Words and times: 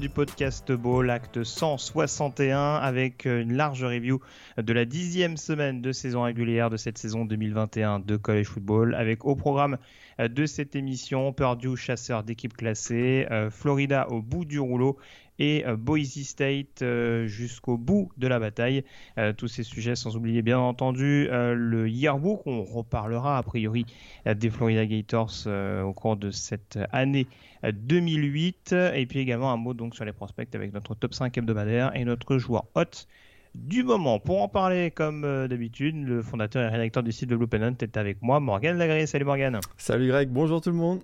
Du 0.00 0.08
podcast 0.08 0.72
Ball, 0.72 1.10
acte 1.10 1.44
161, 1.44 2.76
avec 2.76 3.26
une 3.26 3.52
large 3.52 3.84
review 3.84 4.20
de 4.56 4.72
la 4.72 4.84
dixième 4.84 5.36
semaine 5.36 5.82
de 5.82 5.92
saison 5.92 6.22
régulière 6.22 6.70
de 6.70 6.76
cette 6.76 6.98
saison 6.98 7.24
2021 7.24 8.00
de 8.00 8.16
College 8.16 8.46
Football, 8.46 8.94
avec 8.94 9.24
au 9.24 9.36
programme 9.36 9.78
euh, 10.20 10.28
de 10.28 10.46
cette 10.46 10.74
émission 10.74 11.32
Purdue 11.32 11.76
chasseur 11.76 12.24
d'équipe 12.24 12.56
classée, 12.56 13.26
euh, 13.30 13.50
Florida 13.50 14.08
au 14.10 14.20
bout 14.20 14.44
du 14.44 14.58
rouleau 14.58 14.96
et 15.38 15.66
euh, 15.66 15.76
Boise 15.76 16.22
State 16.22 16.82
euh, 16.82 17.26
jusqu'au 17.26 17.76
bout 17.76 18.10
de 18.16 18.26
la 18.26 18.38
bataille. 18.38 18.84
Euh, 19.18 19.32
tous 19.32 19.48
ces 19.48 19.62
sujets 19.62 19.96
sans 19.96 20.16
oublier 20.16 20.42
bien 20.42 20.58
entendu 20.58 21.28
le 21.30 21.88
yearbook, 21.88 22.42
on 22.46 22.62
reparlera 22.62 23.38
a 23.38 23.42
priori 23.42 23.86
des 24.26 24.50
Florida 24.50 24.86
Gators 24.86 25.46
au 25.46 25.92
cours 25.92 26.16
de 26.16 26.30
cette 26.30 26.78
année 26.92 27.26
2008 27.62 28.74
et 28.94 29.06
puis 29.06 29.18
également 29.20 29.52
un 29.52 29.56
mot 29.56 29.74
donc 29.74 29.94
sur 29.94 30.04
les 30.04 30.12
prospects 30.12 30.54
avec 30.54 30.72
notre 30.72 30.94
top 30.94 31.14
5 31.14 31.36
hebdomadaire 31.38 31.94
et 31.96 32.04
notre 32.04 32.38
joueur 32.38 32.64
hot 32.74 33.06
du 33.54 33.84
moment. 33.84 34.18
Pour 34.18 34.42
en 34.42 34.48
parler, 34.48 34.90
comme 34.90 35.22
d'habitude, 35.48 35.96
le 36.06 36.22
fondateur 36.22 36.62
et 36.62 36.68
rédacteur 36.68 37.02
du 37.02 37.12
site 37.12 37.30
de 37.30 37.36
Blue 37.36 37.46
Pennant 37.46 37.74
est 37.80 37.96
avec 37.96 38.22
moi, 38.22 38.40
Morgan 38.40 38.76
Lagré. 38.76 39.06
Salut 39.06 39.24
Morgan. 39.24 39.60
Salut 39.76 40.08
Greg, 40.08 40.28
bonjour 40.28 40.60
tout 40.60 40.70
le 40.70 40.76
monde. 40.76 41.00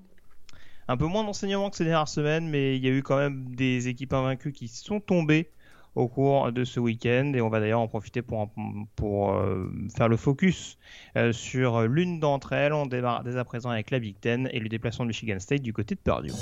Un 0.91 0.97
peu 0.97 1.07
moins 1.07 1.23
d'enseignements 1.23 1.71
que 1.71 1.77
ces 1.77 1.85
dernières 1.85 2.09
semaines, 2.09 2.49
mais 2.49 2.77
il 2.77 2.85
y 2.85 2.89
a 2.89 2.91
eu 2.91 3.05
quand 3.05 3.17
même 3.17 3.55
des 3.55 3.87
équipes 3.87 4.13
invaincues 4.13 4.51
qui 4.51 4.67
sont 4.67 4.99
tombées 4.99 5.53
au 5.95 6.09
cours 6.09 6.51
de 6.51 6.65
ce 6.65 6.81
week-end 6.81 7.31
et 7.33 7.41
on 7.41 7.49
va 7.49 7.61
d'ailleurs 7.61 7.79
en 7.79 7.87
profiter 7.87 8.23
pour, 8.23 8.51
pour 8.97 9.33
euh, 9.33 9.71
faire 9.97 10.09
le 10.09 10.17
focus 10.17 10.79
euh, 11.17 11.33
sur 11.33 11.83
l'une 11.83 12.19
d'entre 12.19 12.55
elles. 12.55 12.73
On 12.73 12.87
démarre 12.87 13.23
dès 13.23 13.37
à 13.37 13.45
présent 13.45 13.71
avec 13.71 13.93
la 13.93 14.01
Big 14.01 14.19
Ten 14.19 14.49
et 14.53 14.59
le 14.59 14.69
déplacement 14.69 15.05
de 15.05 15.11
Michigan 15.11 15.39
State 15.39 15.63
du 15.63 15.73
côté 15.73 15.95
de 15.95 16.01
Purdue. 16.01 16.33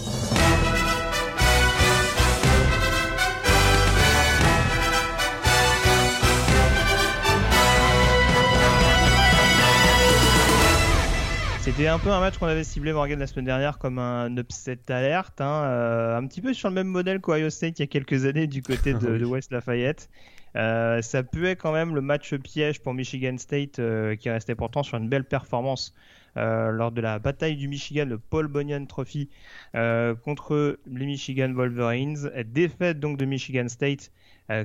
C'était 11.68 11.88
un 11.88 11.98
peu 11.98 12.10
un 12.10 12.20
match 12.20 12.38
qu'on 12.38 12.46
avait 12.46 12.64
ciblé 12.64 12.94
Morgan 12.94 13.18
la 13.18 13.26
semaine 13.26 13.44
dernière 13.44 13.76
comme 13.76 13.98
un 13.98 14.34
upset 14.38 14.78
alerte, 14.88 15.42
hein, 15.42 15.64
euh, 15.64 16.16
un 16.16 16.26
petit 16.26 16.40
peu 16.40 16.54
sur 16.54 16.70
le 16.70 16.74
même 16.74 16.86
modèle 16.86 17.20
qu'Ohio 17.20 17.50
State 17.50 17.78
il 17.78 17.82
y 17.82 17.84
a 17.84 17.86
quelques 17.86 18.24
années 18.24 18.46
du 18.46 18.62
côté 18.62 18.94
de, 18.94 19.18
de 19.18 19.24
West 19.26 19.52
Lafayette. 19.52 20.08
Euh, 20.56 21.02
ça 21.02 21.22
puait 21.22 21.56
quand 21.56 21.72
même 21.72 21.94
le 21.94 22.00
match 22.00 22.34
piège 22.36 22.80
pour 22.80 22.94
Michigan 22.94 23.36
State 23.36 23.80
euh, 23.80 24.16
qui 24.16 24.30
restait 24.30 24.54
pourtant 24.54 24.82
sur 24.82 24.96
une 24.96 25.10
belle 25.10 25.24
performance 25.24 25.94
euh, 26.38 26.70
lors 26.70 26.90
de 26.90 27.02
la 27.02 27.18
bataille 27.18 27.56
du 27.56 27.68
Michigan, 27.68 28.06
le 28.06 28.16
Paul 28.16 28.48
Bunyan 28.48 28.86
Trophy 28.86 29.28
contre 29.74 30.78
les 30.86 31.04
Michigan 31.04 31.52
Wolverines. 31.52 32.30
Défaite 32.46 32.98
donc 32.98 33.18
de 33.18 33.26
Michigan 33.26 33.68
State 33.68 34.10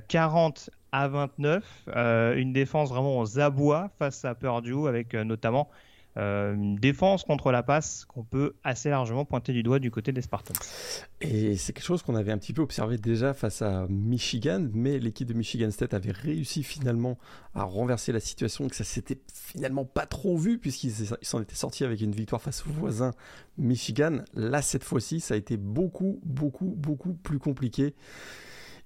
40 0.08 0.70
à 0.94 1.10
29. 1.10 1.90
une 2.38 2.54
défense 2.54 2.88
vraiment 2.88 3.20
aux 3.20 3.40
abois 3.42 3.92
face 4.00 4.24
à 4.24 4.36
Purdue 4.36 4.88
avec 4.88 5.14
notamment 5.14 5.70
euh, 6.18 6.54
une 6.54 6.76
défense 6.76 7.24
contre 7.24 7.52
la 7.52 7.64
passe 7.64 8.06
qu'on 8.06 8.24
peut 8.24 8.54
assez 8.64 8.90
largement 8.90 9.26
pointer 9.26 9.52
du 9.52 9.64
doigt 9.64 9.80
du 9.80 9.90
côté 9.90 10.12
des 10.12 10.22
Spartans. 10.22 10.54
Et 11.22 11.58
c'est 11.58 11.74
quelque 11.74 11.86
chose 11.86 12.04
qu'on 12.04 12.16
avait 12.16 12.32
un 12.32 12.38
petit 12.38 12.54
peu 12.54 12.62
observé 12.62 12.98
déjà 12.98 13.34
face 13.34 13.62
à 13.62 13.88
Michigan, 13.90 14.68
mais 14.74 15.00
l'équipe 15.00 15.28
de 15.28 15.34
Michigan 15.34 15.72
State 15.72 15.94
avait 15.94 16.12
réussi 16.12 16.64
finalement 16.64 17.18
à 17.56 17.64
renverser 17.64 18.12
la 18.12 18.20
situation, 18.20 18.68
que 18.68 18.76
ça 18.76 18.84
s'était 18.84 19.20
finalement 19.34 19.86
pas 19.86 20.06
trop 20.06 20.38
vu 20.38 20.60
puisqu'ils 20.60 20.94
s'en 21.22 21.42
étaient 21.42 21.56
sortis 21.56 21.84
avec 21.84 22.02
une 22.02 22.14
victoire 22.14 22.42
face 22.42 22.66
au 22.68 22.70
voisin 22.70 23.12
Michigan. 23.58 24.20
Là, 24.34 24.62
cette 24.62 24.84
fois-ci, 24.84 25.20
ça 25.20 25.34
a 25.34 25.38
été 25.38 25.58
beaucoup, 25.58 26.20
beaucoup, 26.24 26.74
beaucoup 26.78 27.14
plus 27.14 27.40
compliqué. 27.40 27.96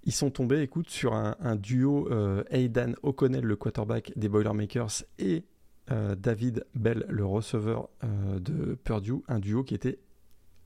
Ils 0.04 0.14
sont 0.14 0.30
tombés, 0.30 0.62
écoute, 0.62 0.90
sur 0.90 1.14
un, 1.14 1.56
duo 1.58 2.08
euh, 2.10 2.44
Aidan 2.50 2.94
O'Connell, 3.04 3.44
le 3.44 3.58
quarterback 3.58 4.14
des 4.16 4.30
Boilermakers, 4.30 5.04
et 5.20 5.44
euh, 5.92 6.16
David 6.16 6.66
Bell, 6.75 7.06
le 7.08 7.25
receveur 7.25 7.90
euh, 8.03 8.40
de 8.40 8.75
Purdue, 8.75 9.24
un 9.28 9.40
duo 9.40 9.64
qui 9.64 9.74
était 9.74 10.00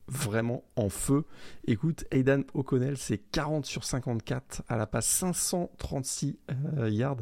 vraiment 0.08 0.64
en 0.76 0.90
feu. 0.90 1.24
Écoute, 1.68 2.06
Aidan 2.12 2.42
O'Connell, 2.54 2.98
c'est 2.98 3.20
40 3.20 3.66
sur 3.66 3.86
54 3.86 4.64
à 4.68 4.76
la 4.76 4.86
passe, 4.86 5.06
536 5.06 6.38
euh, 6.76 6.90
yards. 6.90 7.22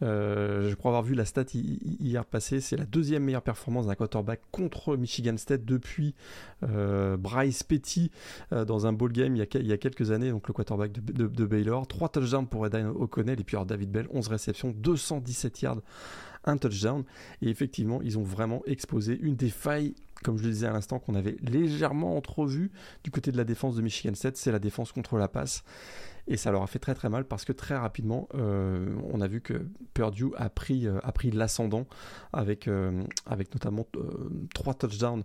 je 0.00 0.74
crois 0.74 0.92
avoir 0.92 1.02
vu 1.02 1.14
la 1.14 1.26
stat 1.26 1.44
hier 1.52 2.24
passé. 2.24 2.60
C'est 2.60 2.76
la 2.76 2.86
deuxième 2.86 3.24
meilleure 3.24 3.42
performance 3.42 3.88
d'un 3.88 3.94
quarterback 3.94 4.40
contre 4.52 4.96
Michigan 4.96 5.36
State 5.36 5.64
depuis 5.64 6.14
Bryce 6.62 7.62
Petty 7.62 8.10
dans 8.52 8.86
un 8.86 8.92
bowl 8.94 9.12
game 9.12 9.36
il 9.36 9.66
y, 9.66 9.72
a, 9.72 9.76
quelques 9.76 10.10
années, 10.12 10.30
donc 10.30 10.48
le 10.48 10.54
quarterback 10.54 10.92
de, 10.92 11.44
Baylor. 11.44 11.86
3 11.86 12.08
touchdowns 12.08 12.46
pour 12.46 12.64
Aidan 12.64 12.86
O'Connell 12.88 13.40
et 13.40 13.44
puis 13.44 13.56
alors 13.56 13.66
David 13.66 13.90
Bell, 13.90 14.06
11 14.10 14.28
réceptions, 14.28 14.70
217 14.70 15.60
yards 15.60 15.82
un 16.44 16.56
touchdown. 16.56 17.04
Et 17.42 17.48
effectivement, 17.48 18.00
ils 18.02 18.18
ont 18.18 18.22
vraiment 18.22 18.62
exposé 18.66 19.18
une 19.20 19.36
des 19.36 19.50
failles, 19.50 19.94
comme 20.22 20.38
je 20.38 20.44
le 20.44 20.50
disais 20.50 20.66
à 20.66 20.72
l'instant, 20.72 20.98
qu'on 20.98 21.14
avait 21.14 21.36
légèrement 21.42 22.16
entrevue 22.16 22.70
du 23.02 23.10
côté 23.10 23.32
de 23.32 23.36
la 23.36 23.44
défense 23.44 23.76
de 23.76 23.82
Michigan 23.82 24.14
State, 24.14 24.36
c'est 24.36 24.52
la 24.52 24.58
défense 24.58 24.92
contre 24.92 25.16
la 25.16 25.28
passe. 25.28 25.64
Et 26.26 26.36
ça 26.36 26.50
leur 26.50 26.62
a 26.62 26.66
fait 26.66 26.78
très 26.78 26.94
très 26.94 27.10
mal 27.10 27.24
parce 27.24 27.44
que 27.44 27.52
très 27.52 27.76
rapidement, 27.76 28.28
euh, 28.34 28.96
on 29.12 29.20
a 29.20 29.28
vu 29.28 29.40
que 29.40 29.66
Purdue 29.92 30.32
a 30.36 30.48
pris, 30.48 30.86
euh, 30.86 30.98
a 31.02 31.12
pris 31.12 31.30
l'ascendant 31.30 31.86
avec, 32.32 32.66
euh, 32.66 33.04
avec 33.26 33.52
notamment 33.52 33.86
trois 34.54 34.74
touchdowns 34.74 35.22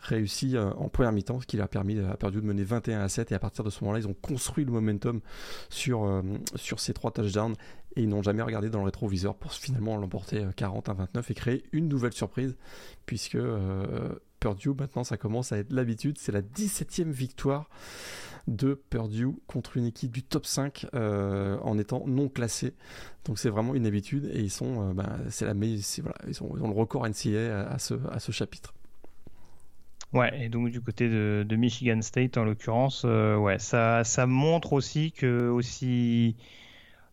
réussis 0.00 0.56
en 0.56 0.88
première 0.88 1.12
mi-temps, 1.12 1.40
ce 1.40 1.46
qui 1.46 1.56
leur 1.56 1.66
a 1.66 1.68
permis 1.68 1.98
à 1.98 2.16
Purdue 2.16 2.40
de 2.40 2.46
mener 2.46 2.62
21 2.62 3.00
à 3.00 3.08
7. 3.08 3.32
Et 3.32 3.34
à 3.34 3.38
partir 3.38 3.64
de 3.64 3.70
ce 3.70 3.82
moment-là, 3.82 3.98
ils 3.98 4.08
ont 4.08 4.14
construit 4.14 4.64
le 4.64 4.70
momentum 4.70 5.20
sur, 5.68 6.22
sur 6.54 6.80
ces 6.80 6.94
trois 6.94 7.10
touchdowns 7.10 7.54
et 7.96 8.02
ils 8.02 8.08
n'ont 8.08 8.22
jamais 8.22 8.42
regardé 8.42 8.70
dans 8.70 8.78
le 8.78 8.84
rétroviseur 8.84 9.34
pour 9.34 9.52
finalement 9.52 9.96
l'emporter 9.96 10.46
40 10.56 10.88
à 10.88 10.92
29 10.94 11.30
et 11.30 11.34
créer 11.34 11.64
une 11.72 11.88
nouvelle 11.88 12.12
surprise 12.12 12.56
puisque 13.06 13.38
Purdue 14.40 14.74
maintenant 14.78 15.04
ça 15.04 15.16
commence 15.16 15.52
à 15.52 15.58
être 15.58 15.72
l'habitude, 15.72 16.18
c'est 16.18 16.32
la 16.32 16.42
17e 16.42 17.10
victoire 17.10 17.68
de 18.46 18.80
Purdue 18.88 19.36
contre 19.46 19.76
une 19.76 19.84
équipe 19.84 20.10
du 20.10 20.22
top 20.22 20.46
5 20.46 20.86
euh, 20.94 21.58
en 21.62 21.78
étant 21.78 22.04
non 22.06 22.28
classée. 22.28 22.74
Donc 23.26 23.38
c'est 23.38 23.50
vraiment 23.50 23.74
une 23.74 23.86
habitude 23.86 24.30
et 24.32 24.40
ils 24.40 24.50
sont, 24.50 24.90
euh, 24.90 24.94
bah, 24.94 25.18
c'est 25.28 25.44
la 25.44 25.52
voilà, 25.52 26.16
ils, 26.26 26.42
ont, 26.42 26.54
le 26.54 26.62
record 26.62 27.06
NCA 27.06 27.68
à, 27.68 27.78
ce, 27.78 28.32
chapitre. 28.32 28.74
Ouais, 30.14 30.44
et 30.44 30.48
donc 30.48 30.70
du 30.70 30.80
côté 30.80 31.10
de, 31.10 31.56
Michigan 31.56 32.00
State 32.00 32.38
en 32.38 32.44
l'occurrence, 32.44 33.04
ouais, 33.04 33.58
ça, 33.58 34.02
ça 34.04 34.26
montre 34.26 34.72
aussi 34.72 35.12
que 35.12 35.48
aussi 35.50 36.36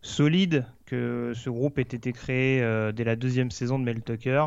solide 0.06 0.64
que 0.86 1.32
ce 1.34 1.50
groupe 1.50 1.78
ait 1.78 1.82
été 1.82 2.12
créé 2.12 2.62
euh, 2.62 2.92
dès 2.92 3.04
la 3.04 3.16
deuxième 3.16 3.50
saison 3.50 3.78
de 3.78 3.84
Mel 3.84 4.02
Tucker, 4.02 4.46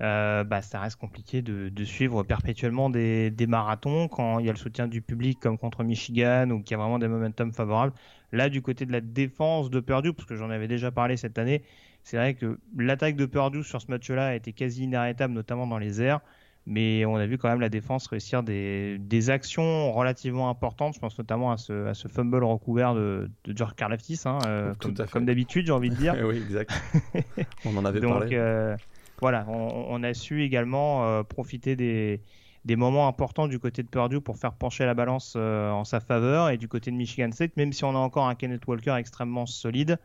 euh, 0.00 0.44
bah, 0.44 0.62
ça 0.62 0.80
reste 0.80 0.96
compliqué 0.96 1.42
de, 1.42 1.84
suivre 1.84 2.22
perpétuellement 2.22 2.90
des, 2.90 3.46
marathons 3.48 4.08
quand 4.08 4.38
il 4.38 4.46
y 4.46 4.48
a 4.48 4.52
le 4.52 4.58
soutien 4.58 4.88
du 4.88 5.02
public 5.02 5.38
comme 5.40 5.58
contre 5.58 5.84
Michigan 5.84 6.48
ou 6.50 6.62
qu'il 6.62 6.72
y 6.72 6.74
a 6.74 6.82
vraiment 6.82 6.98
des 6.98 7.08
momentum 7.08 7.52
favorables. 7.52 7.92
Là, 8.32 8.48
du 8.48 8.62
côté 8.62 8.86
de 8.86 8.92
la 8.92 9.00
défense 9.00 9.70
de 9.70 9.80
Purdue, 9.80 10.12
parce 10.12 10.26
que 10.26 10.36
j'en 10.36 10.50
avais 10.50 10.68
déjà 10.68 10.90
parlé 10.90 11.16
cette 11.16 11.38
année, 11.38 11.62
c'est 12.04 12.16
vrai 12.16 12.34
que 12.34 12.58
l'attaque 12.76 13.16
de 13.16 13.26
Purdue 13.26 13.64
sur 13.64 13.82
ce 13.82 13.90
match-là 13.90 14.28
a 14.28 14.34
été 14.34 14.52
quasi 14.52 14.84
inarrêtable, 14.84 15.34
notamment 15.34 15.66
dans 15.66 15.78
les 15.78 16.00
airs 16.00 16.20
mais 16.66 17.04
on 17.04 17.16
a 17.16 17.26
vu 17.26 17.38
quand 17.38 17.48
même 17.48 17.60
la 17.60 17.68
défense 17.68 18.06
réussir 18.06 18.42
des, 18.42 18.98
des 18.98 19.30
actions 19.30 19.92
relativement 19.92 20.50
importantes. 20.50 20.94
Je 20.94 21.00
pense 21.00 21.18
notamment 21.18 21.52
à 21.52 21.56
ce, 21.56 21.86
à 21.86 21.94
ce 21.94 22.08
fumble 22.08 22.44
recouvert 22.44 22.94
de, 22.94 23.30
de 23.44 23.56
George 23.56 23.74
Karlaftis, 23.74 24.20
hein, 24.24 24.38
euh, 24.46 24.74
comme, 25.10 25.24
d'habitude, 25.24 25.66
j'ai 25.66 25.72
envie 25.72 25.90
de 25.90 25.96
dire. 25.96 26.14
oui, 26.24 26.36
exact. 26.36 26.70
on 27.64 27.76
en 27.76 27.84
avait 27.84 28.00
parlé. 28.00 28.36
Euh, 28.36 28.76
voilà, 29.20 29.46
on, 29.48 30.02
a 30.02 30.14
su 30.14 30.42
également 30.42 31.04
euh, 31.04 31.22
profiter 31.22 31.76
des, 31.76 32.20
moments 32.76 33.08
importants 33.08 33.48
du 33.48 33.58
côté 33.58 33.82
de 33.82 33.88
Purdue 33.88 34.20
pour 34.20 34.36
faire 34.38 34.54
pencher 34.54 34.84
la 34.86 34.94
balance 34.94 35.36
en 35.36 35.84
sa 35.84 36.00
faveur 36.00 36.50
et 36.50 36.56
du 36.56 36.68
côté 36.68 36.90
de 36.90 36.96
Michigan 36.96 37.30
State, 37.32 37.56
même 37.56 37.72
si 37.72 37.84
on 37.84 37.90
a 37.90 37.98
encore 37.98 38.26
un 38.26 38.34
Kenneth 38.34 38.66
Walker 38.66 38.94
extrêmement 38.98 39.46
solide. 39.46 39.98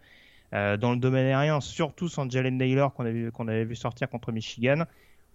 dans 0.51 0.91
le 0.91 0.97
domaine 0.97 1.27
aérien, 1.27 1.61
surtout 1.61 2.09
sans 2.09 2.29
Jalen 2.29 2.57
Naylor 2.57 2.93
qu'on 2.93 3.05
avait, 3.05 3.31
qu'on 3.31 3.47
avait 3.47 3.65
vu 3.65 3.75
sortir 3.75 4.09
contre 4.09 4.31
Michigan, 4.31 4.83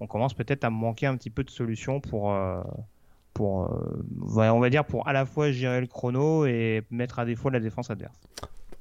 on 0.01 0.07
commence 0.07 0.35
peut-être 0.35 0.65
à 0.65 0.71
manquer 0.71 1.07
un 1.07 1.17
petit 1.17 1.31
peu 1.31 1.45
de 1.45 1.51
solutions 1.51 2.01
pour, 2.01 2.35
pour 3.35 3.71
on 4.37 4.61
va 4.61 4.71
dire 4.71 4.85
pour 4.85 5.09
à 5.09 5.13
la 5.13 5.27
fois 5.27 5.53
gérer 5.53 5.81
le 5.81 5.87
chrono 5.87 6.47
et 6.47 6.83
mettre 6.91 7.19
à 7.19 7.25
défaut 7.25 7.51
la 7.51 7.61
défense 7.61 7.91
adverse. 7.91 8.19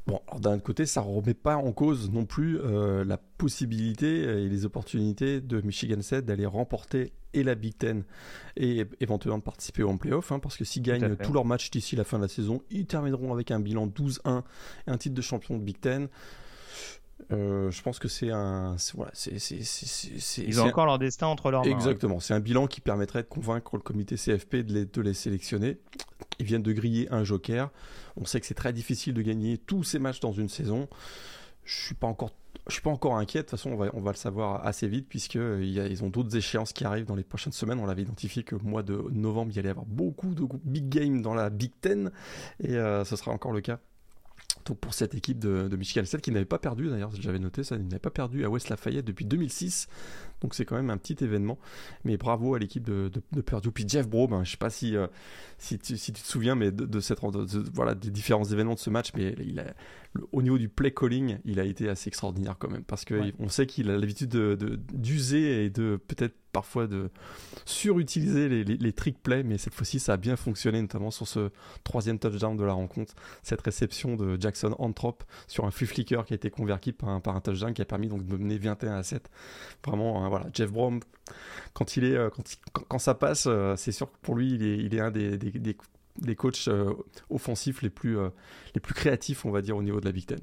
Bon, 0.09 0.21
d'un 0.39 0.56
autre 0.56 0.63
côté, 0.63 0.85
ça 0.85 1.01
ne 1.01 1.07
remet 1.07 1.33
pas 1.33 1.56
en 1.56 1.71
cause 1.71 2.09
non 2.11 2.25
plus 2.25 2.59
euh, 2.59 3.03
la 3.06 3.17
possibilité 3.17 4.23
et 4.23 4.50
les 4.50 4.65
opportunités 4.65 5.39
de 5.39 5.61
Michigan 5.61 6.01
State 6.01 6.25
d'aller 6.25 6.47
remporter 6.47 7.13
et 7.33 7.44
la 7.44 7.53
Big 7.53 7.77
Ten 7.77 8.03
et 8.57 8.85
éventuellement 9.00 9.38
de 9.38 9.44
participer 9.44 9.83
en 9.83 9.97
playoff, 9.97 10.31
hein, 10.31 10.39
parce 10.39 10.57
que 10.57 10.65
s'ils 10.65 10.81
gagnent 10.81 11.15
tous 11.15 11.31
leurs 11.31 11.45
matchs 11.45 11.69
d'ici 11.69 11.95
la 11.95 12.03
fin 12.03 12.17
de 12.17 12.23
la 12.23 12.27
saison, 12.27 12.61
ils 12.71 12.88
termineront 12.88 13.33
avec 13.33 13.51
un 13.51 13.59
bilan 13.59 13.85
12-1 13.88 14.41
et 14.88 14.91
un 14.91 14.97
titre 14.97 15.15
de 15.15 15.21
champion 15.21 15.57
de 15.57 15.63
Big 15.63 15.79
Ten. 15.79 16.07
Euh, 17.31 17.69
je 17.69 17.81
pense 17.81 18.00
que 18.00 18.07
c'est 18.07 18.31
un. 18.31 18.75
Voilà, 18.95 19.12
c'est, 19.13 19.36
Ils 20.38 20.62
ont 20.62 20.66
encore 20.66 20.86
leur 20.86 21.00
destin 21.00 21.27
entre 21.27 21.51
leurs 21.51 21.63
mains. 21.63 21.71
Exactement. 21.71 22.19
C'est 22.19 22.33
un 22.33 22.39
bilan 22.39 22.68
qui 22.68 22.81
permettrait 22.81 23.24
de 23.24 23.27
convaincre 23.27 23.75
le 23.75 23.81
comité 23.81 24.16
CFP 24.16 24.57
de 24.57 24.74
les, 24.74 24.86
de 24.86 25.01
les 25.01 25.13
sélectionner. 25.13 25.77
Ils 26.39 26.45
viennent 26.45 26.63
de 26.63 26.74
griller 26.74 27.07
un 27.12 27.24
joker. 27.24 27.69
On 28.18 28.25
sait 28.25 28.39
que 28.39 28.45
c'est 28.45 28.54
très 28.54 28.74
difficile 28.74 29.13
de 29.13 29.21
gagner 29.21 29.57
tous 29.57 29.83
ces 29.83 30.00
matchs 30.00 30.19
dans 30.19 30.31
une 30.31 30.50
saison. 30.50 30.88
Je 31.63 31.86
suis 31.86 31.95
pas 31.95 32.07
encore. 32.07 32.31
Je 32.68 32.74
suis 32.74 32.81
pas 32.81 32.89
encore 32.89 33.16
inquiet. 33.16 33.39
De 33.39 33.44
toute 33.44 33.51
façon, 33.51 33.71
on 33.71 33.77
va, 33.77 33.89
on 33.94 34.01
va 34.01 34.12
le 34.12 34.18
savoir 34.18 34.66
assez 34.66 34.88
vite 34.88 35.07
puisqu'ils 35.07 35.77
ils 35.77 36.04
ont 36.04 36.10
d'autres 36.10 36.36
échéances 36.36 36.74
qui 36.74 36.86
arrivent 36.86 37.06
dans 37.06 37.16
les 37.16 37.24
prochaines 37.24 37.54
semaines. 37.54 37.80
On 37.80 37.86
l'avait 37.86 38.04
identifié 38.04 38.44
que 38.44 38.56
le 38.56 38.63
mois 38.63 38.83
de 38.83 39.06
novembre, 39.12 39.51
il 39.51 39.56
y 39.56 39.60
allait 39.60 39.69
y 39.69 39.71
avoir 39.71 39.86
beaucoup 39.86 40.33
de 40.33 40.48
big 40.63 40.89
games 40.89 41.21
dans 41.21 41.33
la 41.33 41.50
Big 41.50 41.71
Ten 41.81 42.12
et 42.60 42.75
euh, 42.75 43.06
ce 43.06 43.16
sera 43.16 43.31
encore 43.31 43.51
le 43.51 43.62
cas 43.62 43.80
pour 44.63 44.94
cette 44.94 45.16
équipe 45.16 45.40
de, 45.40 45.75
Michigan 45.75 46.06
State 46.06 46.22
qui 46.22 46.31
n'avait 46.31 46.46
pas 46.46 46.60
perdu 46.60 46.90
d'ailleurs, 46.90 47.12
j'avais 47.19 47.40
noté 47.40 47.63
ça, 47.63 47.75
il 47.75 47.84
n'avait 47.84 48.00
pas 48.00 48.10
perdu 48.10 48.46
à 48.46 48.50
West 48.50 48.69
Lafayette 48.69 49.06
depuis 49.06 49.25
2006. 49.25 49.88
Donc 50.42 50.56
c'est 50.56 50.66
quand 50.66 50.75
même 50.75 50.90
un 50.90 50.98
petit 50.98 51.22
événement. 51.24 51.57
Mais 52.04 52.18
bravo 52.18 52.56
à 52.56 52.60
l'équipe 52.60 52.84
de, 52.84 53.12
de, 53.31 53.42
Purdue. 53.42 53.72
Puis 53.72 53.86
Jeff 53.88 54.07
Bro, 54.07 54.28
ben, 54.28 54.44
je 54.44 54.51
sais 54.51 54.57
pas 54.57 54.69
si, 54.69 54.96
euh, 54.96 55.07
si, 55.57 55.80
tu, 55.80 55.98
si, 55.98 56.13
tu, 56.13 56.22
te 56.22 56.28
souviens 56.28 56.56
mais 56.56 56.72
de, 56.72 57.00
cette, 57.00 57.19
voilà, 57.74 57.96
des 57.96 58.12
différents 58.12 58.46
événements 58.46 58.75
de 58.75 58.80
ce 58.80 58.90
match, 58.90 59.12
mais 59.16 59.36
il 59.40 59.60
a, 59.60 59.74
au 60.31 60.42
niveau 60.42 60.57
du 60.57 60.69
play 60.69 60.92
calling, 60.92 61.40
il 61.45 61.60
a 61.60 61.63
été 61.63 61.90
assez 61.90 62.07
extraordinaire 62.07 62.56
quand 62.57 62.69
même. 62.69 62.84
Parce 62.84 63.06
qu'on 63.06 63.31
on 63.40 63.50
sait 63.50 63.66
qu'il 63.66 63.90
a 63.90 63.98
l'habitude 63.98 64.30
d'user 64.94 65.66
et 65.66 65.69
de 65.69 66.00
peut-être 66.07 66.36
parfois 66.51 66.88
de 66.88 67.10
surutiliser 67.66 68.50
les, 68.50 68.94
trick 68.94 69.22
plays, 69.22 69.44
mais 69.44 69.57
cette 69.57 69.74
fois-ci 69.74 70.00
ça 70.00 70.13
a 70.13 70.18
bien 70.18 70.36
fonctionné, 70.36 70.81
notamment 70.81 71.12
sur 71.12 71.28
ce 71.28 71.51
troisième 71.84 72.19
touchdown 72.19 72.57
de 72.57 72.63
la 72.63 72.74
rencontre. 72.74 73.13
Cette 73.44 73.62
réception 73.62 74.16
de 74.16 74.40
Jackson 74.40 74.75
Anthrop 74.80 75.24
sur 75.48 75.66
un 75.66 75.72
flip 75.72 75.90
flicker 75.90 76.25
qui 76.25 76.34
a 76.34 76.36
été 76.36 76.50
converti 76.50 76.92
par 76.92 77.10
un, 77.10 77.42
touchdown 77.42 77.74
qui 77.74 77.81
a 77.81 77.86
permis 77.86 78.07
donc 78.07 78.25
de 78.25 78.38
mener 78.38 78.57
21 78.57 78.96
à 78.96 79.04
7. 79.04 79.30
Vraiment 79.86 80.28
voilà, 80.30 80.48
Jeff 80.54 80.72
Brom, 80.72 81.00
quand 81.74 81.98
il 81.98 82.04
est, 82.06 82.16
euh, 82.16 82.30
quand, 82.30 82.84
quand, 82.88 83.00
ça 83.00 83.16
passe, 83.16 83.45
euh, 83.48 83.75
c'est 83.75 83.92
sûr 83.92 84.12
que 84.12 84.18
pour 84.22 84.36
lui, 84.36 84.54
il 84.54 84.63
est, 84.63 84.78
il 84.78 84.95
est 84.95 85.00
un 85.00 85.12
des, 85.12 85.38
des, 85.38 85.75
des, 86.18 86.36
coachs 86.36 86.68
euh, 86.68 86.94
offensifs 87.30 87.81
les 87.81 87.90
plus, 87.90 88.18
les 88.75 88.81
plus 88.81 88.94
créatifs, 88.94 89.45
on 89.45 89.52
va 89.52 89.62
dire, 89.62 89.78
au 89.78 89.84
niveau 89.84 90.00
de 90.00 90.06
la 90.06 90.12
Big 90.12 90.25
Ten. 90.25 90.40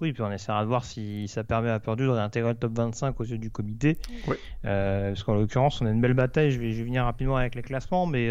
Oui, 0.00 0.12
puis 0.12 0.22
on 0.22 0.30
essaiera 0.30 0.62
de 0.62 0.68
voir 0.68 0.84
si 0.84 1.26
ça 1.28 1.44
permet 1.44 1.70
à 1.70 1.80
Purdue 1.80 2.04
de 2.04 2.10
réintégrer 2.10 2.50
le 2.50 2.56
top 2.58 2.72
25 2.76 3.18
aux 3.20 3.24
yeux 3.24 3.38
du 3.38 3.50
comité. 3.50 3.98
parce 4.62 5.22
qu'en 5.24 5.34
l'occurrence, 5.34 5.80
on 5.80 5.86
a 5.86 5.90
une 5.90 6.00
belle 6.00 6.14
bataille. 6.14 6.50
Je 6.50 6.58
vais, 6.58 6.72
je 6.72 6.78
vais 6.78 6.84
venir 6.84 7.04
rapidement 7.04 7.36
avec 7.36 7.54
les 7.54 7.62
classements, 7.62 8.06
mais 8.06 8.30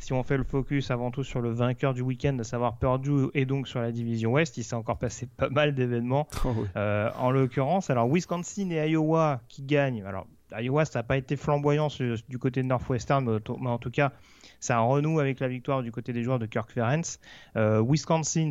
si 0.00 0.14
on 0.14 0.22
fait 0.22 0.38
le 0.38 0.44
focus 0.44 0.90
avant 0.90 1.10
tout 1.10 1.22
sur 1.22 1.40
le 1.40 1.50
vainqueur 1.50 1.92
du 1.92 2.00
week-end, 2.00 2.36
à 2.38 2.44
savoir 2.44 2.78
Purdue, 2.78 3.26
et 3.34 3.44
donc 3.44 3.68
sur 3.68 3.80
la 3.80 3.92
division 3.92 4.32
Ouest, 4.32 4.56
il 4.56 4.64
s'est 4.64 4.74
encore 4.74 4.98
passé 4.98 5.28
pas 5.36 5.50
mal 5.50 5.74
d'événements. 5.74 6.26
Oh 6.42 6.54
euh, 6.76 7.10
en 7.18 7.30
l'occurrence, 7.30 7.90
alors 7.90 8.10
Wisconsin 8.10 8.70
et 8.70 8.90
Iowa 8.90 9.40
qui 9.48 9.62
gagnent. 9.62 10.02
Alors 10.04 10.26
Iowa, 10.58 10.86
ça 10.86 11.00
n'a 11.00 11.02
pas 11.02 11.18
été 11.18 11.36
flamboyant 11.36 11.88
du 12.28 12.38
côté 12.38 12.62
de 12.62 12.66
Northwestern, 12.66 13.24
mais, 13.24 13.68
en 13.68 13.78
tout 13.78 13.90
cas, 13.90 14.12
ça 14.60 14.78
renoue 14.80 15.18
avec 15.18 15.40
la 15.40 15.48
victoire 15.48 15.82
du 15.82 15.90
côté 15.90 16.12
des 16.12 16.22
joueurs 16.22 16.38
de 16.38 16.46
Kirk 16.46 16.70
Ferentz. 16.70 17.18
Euh, 17.56 17.82
Wisconsin, 17.82 18.50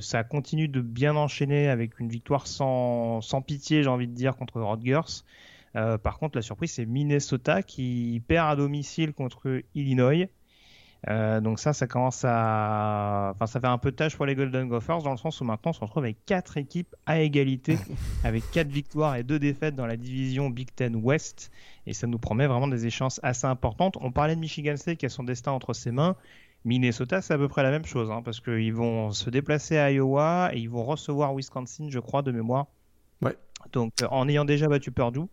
ça 0.00 0.24
continue 0.24 0.68
de 0.68 0.80
bien 0.80 1.16
enchaîner 1.16 1.68
avec 1.68 1.98
une 1.98 2.08
victoire 2.08 2.46
sans, 2.46 3.20
sans 3.22 3.42
pitié, 3.42 3.82
j'ai 3.82 3.88
envie 3.88 4.06
de 4.06 4.14
dire, 4.14 4.36
contre 4.36 4.60
Rutgers. 4.60 5.22
Euh, 5.76 5.98
par 5.98 6.18
contre, 6.18 6.36
la 6.36 6.42
surprise, 6.42 6.72
c'est 6.72 6.86
Minnesota 6.86 7.62
qui 7.62 8.22
perd 8.28 8.50
à 8.50 8.56
domicile 8.56 9.12
contre 9.12 9.62
Illinois. 9.74 10.28
Euh, 11.08 11.40
donc 11.40 11.60
ça, 11.60 11.72
ça 11.72 11.86
commence 11.86 12.24
à, 12.24 13.32
enfin, 13.34 13.46
ça 13.46 13.60
fait 13.60 13.66
un 13.66 13.78
peu 13.78 13.92
de 13.92 13.96
tâche 13.96 14.16
pour 14.16 14.26
les 14.26 14.34
Golden 14.34 14.68
Gophers 14.68 15.02
dans 15.02 15.12
le 15.12 15.16
sens 15.16 15.40
où 15.40 15.44
maintenant 15.44 15.70
on 15.70 15.72
se 15.72 15.80
retrouve 15.80 16.02
avec 16.02 16.24
quatre 16.26 16.56
équipes 16.56 16.96
à 17.06 17.20
égalité, 17.20 17.78
avec 18.24 18.50
quatre 18.50 18.68
victoires 18.68 19.14
et 19.16 19.22
deux 19.22 19.38
défaites 19.38 19.76
dans 19.76 19.86
la 19.86 19.96
division 19.96 20.50
Big 20.50 20.68
Ten 20.74 20.96
West, 20.96 21.52
et 21.86 21.92
ça 21.92 22.08
nous 22.08 22.18
promet 22.18 22.48
vraiment 22.48 22.66
des 22.66 22.86
échéances 22.86 23.20
assez 23.22 23.46
importantes. 23.46 23.96
On 24.00 24.10
parlait 24.10 24.34
de 24.34 24.40
Michigan 24.40 24.76
State 24.76 24.98
qui 24.98 25.06
a 25.06 25.08
son 25.08 25.22
destin 25.22 25.52
entre 25.52 25.74
ses 25.74 25.92
mains. 25.92 26.16
Minnesota, 26.64 27.22
c'est 27.22 27.32
à 27.32 27.38
peu 27.38 27.46
près 27.46 27.62
la 27.62 27.70
même 27.70 27.84
chose, 27.84 28.10
hein, 28.10 28.22
parce 28.24 28.40
qu'ils 28.40 28.74
vont 28.74 29.12
se 29.12 29.30
déplacer 29.30 29.78
à 29.78 29.92
Iowa 29.92 30.50
et 30.52 30.58
ils 30.58 30.68
vont 30.68 30.82
recevoir 30.82 31.32
Wisconsin, 31.32 31.86
je 31.88 32.00
crois, 32.00 32.22
de 32.22 32.32
mémoire. 32.32 32.66
Ouais. 33.22 33.36
Donc, 33.72 33.92
en 34.10 34.28
ayant 34.28 34.44
déjà 34.44 34.66
battu 34.66 34.90
Purdue, 34.90 35.20
euh, 35.20 35.26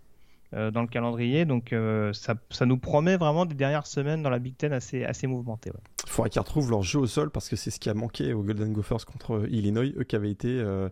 dans 0.72 0.82
le 0.82 0.88
calendrier. 0.88 1.46
Donc 1.46 1.74
euh, 1.74 2.14
ça, 2.14 2.66
nous 2.66 2.78
promet 2.78 3.18
vraiment 3.18 3.46
des 3.46 3.56
dernières 3.56 3.88
semaines 3.88 4.22
dans 4.22 4.30
la 4.30 4.40
Big 4.40 4.56
Ten 4.56 4.74
assez, 4.74 5.04
assez 5.04 5.28
mouvementées. 5.28 5.72
Il 6.06 6.10
faudrait 6.10 6.30
qu'ils 6.30 6.42
retrouvent 6.42 6.70
leur 6.70 6.84
jeu 6.84 7.00
au 7.00 7.08
sol 7.08 7.30
parce 7.30 7.50
que 7.50 7.56
c'est 7.56 7.72
ce 7.72 7.80
qui 7.80 7.90
a 7.90 7.94
manqué 7.94 8.34
aux 8.34 8.44
Golden 8.44 8.74
Gophers 8.74 9.06
contre 9.06 9.46
Illinois, 9.50 9.92
eux 9.98 10.04
qui 10.04 10.16
avaient 10.16 10.32
été 10.32 10.50
euh, 10.50 10.90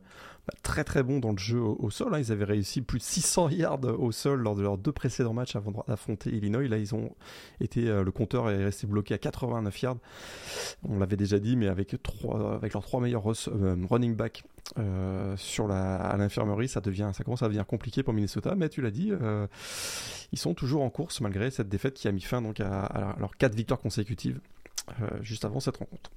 bah, 0.47 0.53
très 0.63 0.83
très 0.83 1.03
bons 1.03 1.19
dans 1.19 1.31
le 1.31 1.37
jeu 1.37 1.59
au, 1.59 1.89
sol. 1.89 2.13
Hein. 2.15 2.19
Ils 2.19 2.31
avaient 2.31 2.45
réussi 2.45 2.81
plus 2.81 2.99
de 2.99 3.03
600 3.03 3.49
yards 3.49 3.83
au 3.99 4.11
sol 4.11 4.41
lors 4.41 4.55
de 4.55 4.61
leurs 4.61 4.77
deux 4.77 4.91
précédents 4.91 5.33
matchs 5.33 5.55
avant 5.55 5.71
d'affronter 5.87 6.29
Illinois. 6.31 6.67
Là, 6.67 6.77
ils 6.77 6.95
ont 6.95 7.15
été, 7.59 7.81
le 7.81 8.11
compteur 8.11 8.49
est 8.49 8.63
resté 8.63 8.87
bloqué 8.87 9.13
à 9.13 9.17
89 9.17 9.81
yards. 9.81 9.97
On 10.87 10.99
l'avait 10.99 11.17
déjà 11.17 11.39
dit, 11.39 11.55
mais 11.55 11.67
avec, 11.67 11.91
leurs 11.93 12.83
trois 12.83 13.01
meilleurs 13.01 13.23
running 13.23 14.15
backs 14.15 14.43
euh, 14.79 15.35
sur 15.35 15.67
la, 15.67 15.95
à 15.95 16.15
l'infirmerie, 16.17 16.69
ça 16.69 16.79
devient, 16.79 17.11
ça 17.13 17.23
commence 17.23 17.41
à 17.41 17.45
devenir 17.45 17.65
compliqué 17.65 18.03
pour 18.03 18.13
Minnesota. 18.13 18.55
Mais 18.55 18.69
tu 18.69 18.81
l'as 18.81 18.91
dit, 18.91 19.11
euh, 19.11 19.47
ils 20.31 20.39
sont 20.39 20.53
toujours 20.53 20.83
en 20.83 20.89
course 20.89 21.19
malgré 21.21 21.51
cette 21.51 21.69
défaite 21.69 21.95
qui 21.95 22.07
a 22.07 22.11
mis 22.11 22.21
fin 22.21 22.41
donc 22.41 22.59
à, 22.59 23.15
leurs 23.19 23.35
quatre 23.35 23.55
victoires 23.55 23.79
consécutives 23.79 24.39
euh, 25.01 25.07
juste 25.21 25.45
avant 25.45 25.59
cette 25.59 25.77
rencontre. 25.77 26.11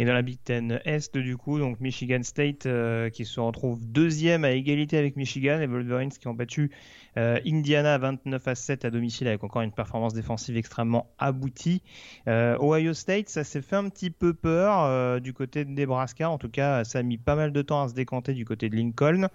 Et 0.00 0.06
dans 0.06 0.14
la 0.14 0.22
Big 0.22 0.38
Ten 0.42 0.80
Est, 0.86 1.18
du 1.18 1.36
coup, 1.36 1.58
donc 1.58 1.78
Michigan 1.78 2.22
State 2.22 2.64
euh, 2.64 3.10
qui 3.10 3.26
se 3.26 3.38
retrouve 3.38 3.84
deuxième 3.84 4.46
à 4.46 4.52
égalité 4.52 4.96
avec 4.96 5.14
Michigan, 5.14 5.58
les 5.58 5.66
Wolverines 5.66 6.08
qui 6.08 6.26
ont 6.26 6.32
battu 6.32 6.70
euh, 7.18 7.38
Indiana 7.46 7.98
29 7.98 8.48
à 8.48 8.54
7 8.54 8.86
à 8.86 8.90
domicile 8.90 9.28
avec 9.28 9.44
encore 9.44 9.60
une 9.60 9.72
performance 9.72 10.14
défensive 10.14 10.56
extrêmement 10.56 11.12
aboutie. 11.18 11.82
Euh, 12.28 12.56
Ohio 12.62 12.94
State, 12.94 13.28
ça 13.28 13.44
s'est 13.44 13.60
fait 13.60 13.76
un 13.76 13.90
petit 13.90 14.08
peu 14.08 14.32
peur 14.32 15.20
du 15.20 15.34
côté 15.34 15.66
de 15.66 15.70
Nebraska. 15.70 16.30
En 16.30 16.38
tout 16.38 16.48
cas, 16.48 16.82
ça 16.84 17.00
a 17.00 17.02
mis 17.02 17.18
pas 17.18 17.36
mal 17.36 17.52
de 17.52 17.60
temps 17.60 17.82
à 17.82 17.88
se 17.90 17.92
décanter 17.92 18.32
du 18.32 18.46
côté 18.46 18.70
de 18.70 18.76
Lincoln. 18.76 19.28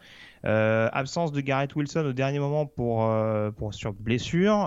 absence 0.43 1.31
de 1.31 1.41
Garrett 1.41 1.75
Wilson 1.75 2.05
au 2.07 2.13
dernier 2.13 2.39
moment 2.39 2.65
pour, 2.65 3.07
pour 3.55 3.75
sur 3.75 3.93
blessure. 3.93 4.65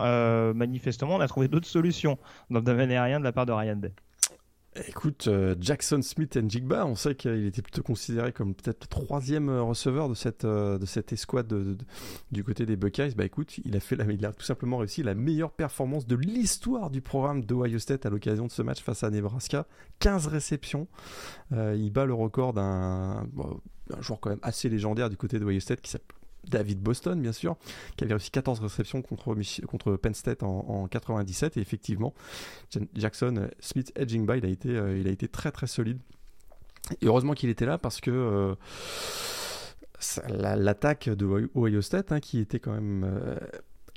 manifestement, 0.55 1.17
on 1.17 1.21
a 1.21 1.27
trouvé 1.27 1.49
d'autres 1.49 1.67
solutions 1.67 2.21
dans 2.51 2.61
le 2.61 2.65
domaine 2.65 2.93
aérien 2.93 3.19
de 3.19 3.25
la 3.25 3.33
part 3.33 3.47
de 3.47 3.53
Ryan 3.53 3.75
Day. 3.75 3.93
Écoute, 4.87 5.27
euh, 5.29 5.55
Jackson 5.61 6.03
Smith 6.03 6.37
et 6.37 6.49
Jigba, 6.49 6.87
on 6.87 6.95
sait 6.95 7.15
qu'il 7.15 7.47
était 7.47 7.63
plutôt 7.63 7.83
considéré 7.83 8.33
comme 8.33 8.55
peut-être 8.55 8.85
le 8.85 8.87
troisième 8.87 9.49
euh, 9.49 9.63
receveur 9.63 10.09
de 10.09 10.15
cette, 10.15 10.45
euh, 10.45 10.79
escouade 11.11 11.53
du 12.31 12.45
côté 12.45 12.67
des 12.67 12.77
Buckeyes. 12.77 13.15
Bah 13.17 13.25
écoute, 13.25 13.59
il 13.65 13.77
a, 13.77 13.81
fait 13.81 13.97
tout 13.97 14.45
simplement 14.45 14.79
réussi 14.79 15.03
la 15.03 15.15
meilleure 15.15 15.53
performance 15.53 16.07
de 16.07 16.17
l'histoire 16.17 16.91
du 16.91 17.01
programme 17.01 17.45
d'Ohio 17.45 17.79
State 17.79 18.07
à 18.07 18.11
l'occasion 18.11 18.47
de 18.47 18.53
ce 18.53 18.63
match 18.63 18.83
face 18.83 19.03
à 19.03 19.11
Nebraska. 19.11 19.67
15 20.01 20.27
réceptions. 20.27 20.87
il 21.53 21.91
bat 21.91 22.05
le 22.05 22.15
record 22.15 22.53
d'un 22.53 23.27
joueur 24.01 24.21
quand 24.21 24.31
même 24.31 24.39
assez 24.43 24.69
légendaire 24.69 25.11
du 25.11 25.17
côté 25.17 25.39
d'Ohio 25.39 25.61
State 25.61 25.81
qui 25.81 25.91
s'appelle 25.91 26.18
David 26.51 26.81
Boston, 26.81 27.21
bien 27.21 27.33
sûr, 27.33 27.57
qui 27.97 28.05
avait 28.05 28.15
aussi 28.15 28.31
14 28.31 28.61
réceptions 28.61 29.03
contre, 29.03 29.97
Penn 29.97 30.15
State 30.15 30.43
en, 30.43 30.87
97. 30.89 31.57
Et 31.57 31.61
effectivement, 31.61 32.15
Jackson 32.95 33.49
Smith 33.61 33.93
Edging 33.97 34.27
il 34.37 34.45
a 34.45 34.49
été, 34.49 34.71
euh, 34.71 34.99
il 34.99 35.09
a 35.09 35.11
été 35.11 35.29
très 35.29 35.51
très 35.51 35.67
solide. 35.67 35.99
Et 37.01 37.07
heureusement 37.07 37.35
qu'il 37.35 37.51
était 37.51 37.67
là 37.67 37.79
parce 37.79 38.01
que 38.01 38.11
euh, 38.11 38.55
l'attaque 40.29 41.09
de 41.09 41.51
Ohio 41.55 41.83
State, 41.83 42.13
hein, 42.13 42.21
qui 42.21 42.39
était 42.39 42.61
quand 42.61 42.73
même 42.73 43.05
euh, 43.05 43.37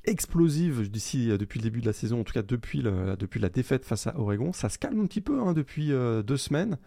explosive 0.05 0.89
d'ici 0.89 1.29
euh, 1.29 1.37
depuis 1.37 1.59
le 1.59 1.63
début 1.63 1.81
de 1.81 1.85
la 1.85 1.93
saison, 1.93 2.21
en 2.21 2.23
tout 2.23 2.33
cas 2.33 2.41
depuis, 2.41 2.81
depuis 2.81 3.39
la 3.39 3.49
défaite 3.49 3.85
face 3.85 4.07
à 4.07 4.17
Oregon. 4.17 4.53
Ça 4.53 4.69
se 4.69 4.77
calme 4.77 4.99
un 5.01 5.05
petit 5.05 5.21
peu 5.21 5.39
hein, 5.41 5.53
depuis 5.53 5.91
euh, 5.91 6.23
deux 6.23 6.37
semaines. 6.37 6.77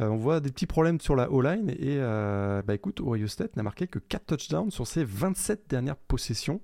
Euh, 0.00 0.08
on 0.08 0.16
voit 0.16 0.40
des 0.40 0.50
petits 0.50 0.66
problèmes 0.66 1.00
sur 1.00 1.16
la 1.16 1.30
O-line 1.30 1.70
et 1.70 1.98
bah 1.98 2.74
écoute, 2.74 3.00
Ohio 3.00 3.26
State 3.26 3.56
n'a 3.56 3.62
marqué 3.62 3.86
que 3.86 3.98
4 3.98 4.26
touchdowns 4.26 4.70
sur 4.70 4.86
ses 4.86 5.04
27 5.04 5.64
dernières 5.68 5.96
possessions. 5.96 6.60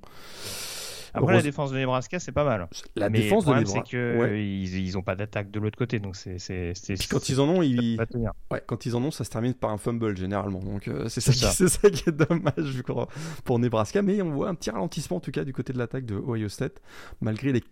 Après, 1.15 1.35
la 1.35 1.43
défense 1.43 1.71
de 1.73 1.79
Nebraska, 1.79 2.19
c'est 2.19 2.33
pas 2.33 2.45
mal. 2.45 2.69
La 2.97 3.09
défense 3.11 3.45
de 3.45 3.55
Nebraska, 3.55 3.81
c'est 3.85 3.91
qu'ils 3.91 4.79
ils 4.79 4.99
ont 4.99 5.03
pas 5.03 5.17
d'attaque 5.17 5.51
de 5.51 5.61
l'autre 5.61 5.79
côté, 5.79 5.99
donc 5.99 6.17
c'est. 6.17 6.73
Quand 7.11 7.29
ils 7.29 7.41
en 7.41 7.49
ont, 7.49 7.63
ils... 7.63 7.99
Ouais, 8.51 8.63
quand 8.67 8.87
ils 8.87 8.97
en 8.97 9.03
ont, 9.03 9.11
ça 9.11 9.25
se 9.25 9.31
termine 9.31 9.55
par 9.55 9.71
un 9.71 9.79
fumble 9.79 10.17
généralement. 10.17 10.61
Donc 10.61 10.91
c'est 11.09 11.21
ça, 11.21 11.33
ça. 11.33 11.69
ça, 11.69 11.91
qui 11.91 12.09
est 12.09 12.13
dommage 12.13 12.83
pour 13.45 13.59
Nebraska. 13.59 14.03
Mais 14.03 14.21
on 14.23 14.31
voit 14.31 14.49
un 14.49 14.55
petit 14.55 14.71
ralentissement 14.71 15.19
en 15.19 15.21
tout 15.21 15.31
cas 15.31 15.45
du 15.45 15.53
côté 15.53 15.73
de 15.73 15.79
l'attaque 15.79 16.05
de 16.05 16.15
Ohio 16.15 16.49
State, 16.49 16.81
malgré 17.21 17.53
les 17.53 17.63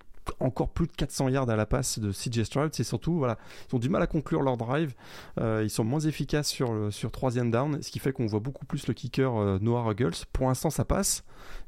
encore 0.41 0.71
plus 0.71 0.87
de 0.87 0.93
400 0.93 1.29
yards 1.29 1.51
à 1.51 1.57
la 1.57 1.67
passe 1.67 1.99
de 1.99 2.11
CJ 2.13 2.45
Stroud. 2.45 2.71
C'est 2.73 2.85
surtout, 2.85 3.15
voilà, 3.19 3.39
ils 3.71 3.77
ont 3.77 3.79
du 3.79 3.89
mal 3.89 4.03
à 4.03 4.07
conclure 4.07 4.43
leur 4.43 4.57
drive. 4.57 4.95
Euh, 5.41 5.63
ils 5.65 5.71
sont 5.71 5.85
moins 5.85 6.01
efficaces 6.01 6.49
sur, 6.49 6.93
sur 6.93 7.11
troisième 7.11 7.51
down, 7.51 7.83
ce 7.83 7.91
qui 7.91 7.99
fait 7.99 8.13
qu'on 8.13 8.27
voit 8.27 8.41
beaucoup 8.41 8.67
plus 8.67 8.87
le 8.87 8.95
kicker 8.95 9.37
euh, 9.37 9.59
Noah 9.61 9.83
Ruggles. 9.83 10.15
Pour 10.33 10.49
l'instant, 10.49 10.71
ça 10.71 10.85
passe. 10.85 11.25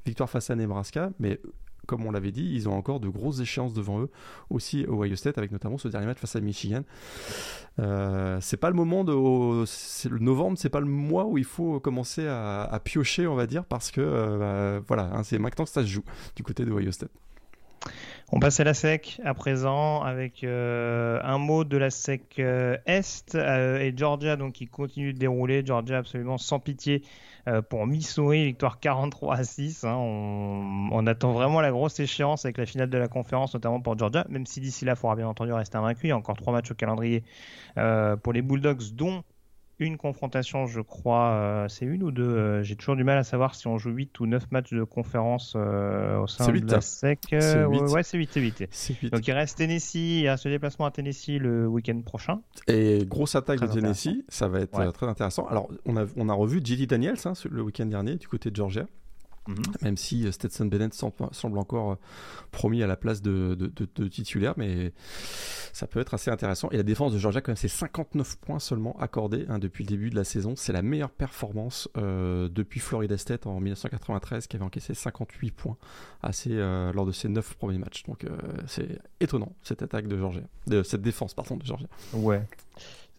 Victoire 0.06 0.30
face 0.30 0.50
à 0.50 0.56
Nebraska, 0.56 1.10
mais 1.18 1.40
comme 1.88 2.04
on 2.04 2.10
l'avait 2.10 2.32
dit, 2.32 2.52
ils 2.54 2.68
ont 2.68 2.74
encore 2.74 3.00
de 3.00 3.08
grosses 3.08 3.40
échéances 3.40 3.72
devant 3.72 4.00
eux, 4.00 4.10
aussi 4.50 4.84
au 4.86 5.02
Ohio 5.02 5.16
State, 5.16 5.38
avec 5.38 5.50
notamment 5.50 5.78
ce 5.78 5.88
dernier 5.88 6.06
match 6.06 6.18
face 6.18 6.36
à 6.36 6.40
Michigan. 6.40 6.82
Euh, 7.80 8.38
c'est 8.42 8.58
pas 8.58 8.68
le 8.68 8.76
moment 8.76 9.04
de. 9.04 9.12
Le 9.12 10.18
novembre, 10.18 10.58
c'est 10.58 10.68
pas 10.68 10.80
le 10.80 10.86
mois 10.86 11.24
où 11.24 11.38
il 11.38 11.44
faut 11.44 11.80
commencer 11.80 12.26
à, 12.28 12.78
piocher, 12.84 13.26
on 13.26 13.34
va 13.34 13.46
dire, 13.46 13.64
parce 13.64 13.90
que 13.90 14.02
euh, 14.02 14.38
bah, 14.78 14.84
voilà, 14.86 15.10
hein, 15.14 15.22
c'est 15.22 15.38
maintenant 15.38 15.64
que 15.64 15.70
ça 15.70 15.82
se 15.82 15.88
joue 15.88 16.04
du 16.36 16.42
côté 16.42 16.64
de 16.64 16.70
Ohio 16.70 16.92
State. 16.92 17.10
On 18.30 18.40
passe 18.40 18.60
à 18.60 18.64
la 18.64 18.74
SEC 18.74 19.20
à 19.24 19.32
présent 19.32 20.02
avec 20.02 20.44
euh, 20.44 21.18
un 21.24 21.38
mot 21.38 21.64
de 21.64 21.78
la 21.78 21.88
SEC 21.90 22.38
euh, 22.38 22.76
Est 22.84 23.34
euh, 23.34 23.78
et 23.78 23.94
Georgia 23.96 24.36
donc 24.36 24.52
qui 24.52 24.66
continue 24.66 25.14
de 25.14 25.18
dérouler. 25.18 25.64
Georgia 25.64 25.98
absolument 25.98 26.36
sans 26.36 26.58
pitié 26.58 27.02
pour 27.70 27.86
Missouri, 27.86 28.44
victoire 28.44 28.78
43 28.78 29.36
à 29.36 29.42
6. 29.42 29.84
Hein. 29.84 29.94
On, 29.96 31.06
attend 31.06 31.32
vraiment 31.32 31.62
la 31.62 31.70
grosse 31.70 31.98
échéance 31.98 32.44
avec 32.44 32.58
la 32.58 32.66
finale 32.66 32.90
de 32.90 32.98
la 32.98 33.08
conférence, 33.08 33.54
notamment 33.54 33.80
pour 33.80 33.96
Georgia, 33.96 34.26
même 34.28 34.44
si 34.44 34.60
d'ici 34.60 34.84
là, 34.84 34.92
il 34.92 34.96
faudra 34.98 35.16
bien 35.16 35.26
entendu 35.26 35.54
rester 35.54 35.78
invaincu. 35.78 36.08
Il 36.08 36.08
y 36.10 36.12
a 36.12 36.16
encore 36.18 36.36
trois 36.36 36.52
matchs 36.52 36.72
au 36.72 36.74
calendrier 36.74 37.24
pour 38.22 38.34
les 38.34 38.42
Bulldogs, 38.42 38.92
dont 38.92 39.24
une 39.78 39.96
confrontation, 39.96 40.66
je 40.66 40.80
crois. 40.80 41.30
Euh, 41.30 41.68
c'est 41.68 41.84
une 41.84 42.02
ou 42.02 42.10
deux 42.10 42.22
euh, 42.22 42.62
J'ai 42.62 42.76
toujours 42.76 42.96
du 42.96 43.04
mal 43.04 43.18
à 43.18 43.24
savoir 43.24 43.54
si 43.54 43.66
on 43.66 43.78
joue 43.78 43.90
8 43.90 44.18
ou 44.20 44.26
9 44.26 44.50
matchs 44.50 44.72
de 44.72 44.82
conférence 44.84 45.54
euh, 45.56 46.18
au 46.18 46.26
sein 46.26 46.50
de 46.50 46.70
la 46.70 46.80
SEC. 46.80 47.18
ouais, 47.32 48.02
c'est 48.02 48.18
8, 48.18 48.30
c'est 48.70 48.94
8. 48.94 49.12
Donc 49.12 49.26
il 49.26 49.32
reste 49.32 49.58
Tennessee, 49.58 50.20
il 50.22 50.28
reste 50.28 50.44
le 50.44 50.50
déplacement 50.50 50.86
à 50.86 50.90
Tennessee 50.90 51.38
le 51.38 51.66
week-end 51.66 52.00
prochain. 52.02 52.40
Et 52.66 53.04
grosse 53.06 53.34
attaque 53.34 53.60
de 53.60 53.66
Tennessee, 53.66 54.24
ça 54.28 54.48
va 54.48 54.60
être 54.60 54.92
très 54.92 55.06
intéressant. 55.06 55.46
Alors 55.46 55.68
on 55.86 55.96
a, 55.96 56.06
on 56.16 56.28
a 56.28 56.34
revu 56.34 56.60
J.D. 56.62 56.86
Daniels 56.86 57.16
hein, 57.24 57.32
le 57.50 57.62
week-end 57.62 57.86
dernier 57.86 58.16
du 58.16 58.28
côté 58.28 58.50
de 58.50 58.56
Georgia. 58.56 58.86
Mhm. 59.48 59.62
Même 59.80 59.96
si 59.96 60.26
euh, 60.26 60.30
Stetson 60.30 60.66
Bennett 60.66 60.92
semble 60.92 61.58
encore 61.58 61.92
euh, 61.92 61.96
promis 62.50 62.82
à 62.82 62.86
la 62.86 62.96
place 62.96 63.22
de, 63.22 63.54
titulaire, 64.08 64.52
mais 64.58 64.92
ça 65.72 65.86
peut 65.86 66.00
être 66.00 66.12
assez 66.14 66.30
intéressant. 66.30 66.68
Et 66.70 66.76
la 66.76 66.82
défense 66.82 67.14
de 67.14 67.18
Georgia, 67.18 67.40
quand 67.40 67.50
même, 67.50 67.56
c'est 67.56 67.66
59 67.66 68.36
points 68.36 68.58
seulement 68.58 68.94
accordés 69.00 69.46
hein, 69.48 69.58
depuis 69.58 69.84
le 69.84 69.88
début 69.88 70.10
de 70.10 70.16
la 70.16 70.24
saison. 70.24 70.54
C'est 70.54 70.74
la 70.74 70.82
meilleure 70.82 71.10
performance 71.10 71.88
euh, 71.96 72.48
depuis 72.50 72.80
Florida 72.80 73.16
State 73.16 73.46
en 73.46 73.58
1993, 73.58 74.46
qui 74.46 74.56
avait 74.56 74.66
encaissé 74.66 74.92
58 74.92 75.50
points 75.52 75.76
assez, 76.22 76.50
lors 76.50 77.06
de 77.06 77.12
ses 77.12 77.28
9 77.28 77.56
premiers 77.56 77.78
matchs. 77.78 78.02
Donc 78.04 78.26
c'est 78.66 78.98
étonnant, 79.20 79.54
cette 79.62 79.82
attaque 79.82 80.08
de 80.08 80.18
Georgia, 80.18 80.42
de, 80.66 80.82
cette 80.82 81.02
défense, 81.02 81.32
pardon, 81.32 81.56
de 81.56 81.64
Georgia. 81.64 81.88
Ouais. 82.12 82.42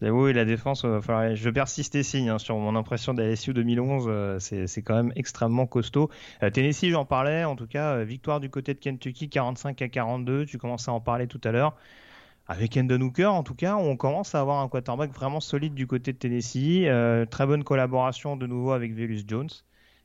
Oui, 0.02 0.32
la 0.32 0.46
défense, 0.46 0.84
euh, 0.86 1.34
je 1.34 1.50
persiste 1.50 1.94
et 1.94 2.02
signe 2.02 2.30
hein, 2.30 2.38
sur 2.38 2.56
mon 2.56 2.74
impression 2.74 3.12
d'ASU 3.12 3.52
2011. 3.52 4.06
Euh, 4.08 4.38
c'est 4.38 4.82
quand 4.82 4.94
même 4.94 5.12
extrêmement 5.14 5.66
costaud. 5.66 6.08
Euh, 6.42 6.48
Tennessee, 6.48 6.88
j'en 6.90 7.04
parlais. 7.04 7.44
En 7.44 7.54
tout 7.54 7.66
cas, 7.66 8.02
victoire 8.02 8.40
du 8.40 8.48
côté 8.48 8.72
de 8.72 8.78
Kentucky, 8.78 9.28
45 9.28 9.82
à 9.82 9.88
42. 9.88 10.46
Tu 10.46 10.56
commençais 10.56 10.90
à 10.90 10.94
en 10.94 11.00
parler 11.00 11.26
tout 11.26 11.40
à 11.44 11.52
l'heure. 11.52 11.76
Avec 12.48 12.76
Endon 12.78 13.00
Hooker, 13.02 13.32
en 13.32 13.42
tout 13.42 13.54
cas, 13.54 13.76
on 13.76 13.96
commence 13.96 14.34
à 14.34 14.40
avoir 14.40 14.60
un 14.60 14.68
quarterback 14.68 15.12
vraiment 15.12 15.40
solide 15.40 15.74
du 15.74 15.86
côté 15.86 16.12
de 16.14 16.18
Tennessee. 16.18 16.86
très 17.30 17.46
bonne 17.46 17.62
collaboration 17.62 18.36
de 18.36 18.46
nouveau 18.46 18.72
avec 18.72 18.94
Velus 18.94 19.24
Jones. 19.28 19.50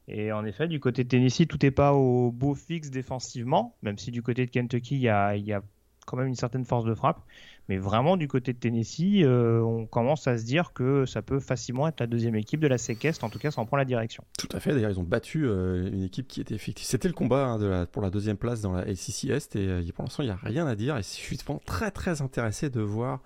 Et 0.07 0.31
en 0.31 0.45
effet, 0.45 0.67
du 0.67 0.79
côté 0.79 1.03
de 1.05 1.09
Tennessee, 1.09 1.47
tout 1.47 1.57
n'est 1.63 1.71
pas 1.71 1.93
au 1.93 2.31
beau 2.31 2.53
fixe 2.53 2.91
défensivement, 2.91 3.75
même 3.81 3.97
si 3.97 4.11
du 4.11 4.21
côté 4.21 4.45
de 4.45 4.51
Kentucky, 4.51 4.95
il 4.95 5.01
y 5.01 5.09
a 5.09 5.61
quand 6.05 6.17
même 6.17 6.27
une 6.27 6.35
certaine 6.35 6.65
force 6.65 6.85
de 6.85 6.93
frappe. 6.93 7.21
Mais 7.67 7.77
vraiment, 7.77 8.15
du 8.15 8.27
côté 8.27 8.53
de 8.53 8.59
Tennessee, 8.59 9.23
euh, 9.23 9.59
on 9.59 9.85
commence 9.85 10.27
à 10.27 10.37
se 10.37 10.43
dire 10.43 10.71
que 10.73 11.05
ça 11.05 11.21
peut 11.21 11.39
facilement 11.39 11.87
être 11.87 11.99
la 11.99 12.07
deuxième 12.07 12.35
équipe 12.35 12.59
de 12.59 12.67
la 12.67 12.77
Sequest. 12.77 13.23
En 13.23 13.29
tout 13.29 13.39
cas, 13.39 13.49
ça 13.49 13.61
en 13.61 13.65
prend 13.65 13.77
la 13.77 13.85
direction. 13.85 14.23
Tout 14.37 14.49
à 14.51 14.59
fait. 14.59 14.73
D'ailleurs, 14.73 14.91
ils 14.91 14.99
ont 14.99 15.03
battu 15.03 15.47
euh, 15.47 15.89
une 15.91 16.03
équipe 16.03 16.27
qui 16.27 16.41
était 16.41 16.53
effective. 16.53 16.85
C'était 16.85 17.07
le 17.07 17.13
combat 17.13 17.47
hein, 17.47 17.85
pour 17.91 18.03
la 18.03 18.11
deuxième 18.11 18.37
place 18.37 18.61
dans 18.61 18.73
la 18.73 18.81
ACC 18.81 19.25
Est. 19.25 19.55
Et 19.55 19.67
euh, 19.67 19.83
pour 19.95 20.03
l'instant, 20.03 20.21
il 20.21 20.27
n'y 20.27 20.31
a 20.31 20.35
rien 20.35 20.67
à 20.67 20.75
dire. 20.75 20.95
Et 20.97 21.01
je 21.01 21.07
suis 21.07 21.39
très, 21.65 21.91
très 21.91 22.21
intéressé 22.21 22.69
de 22.69 22.81
voir 22.81 23.21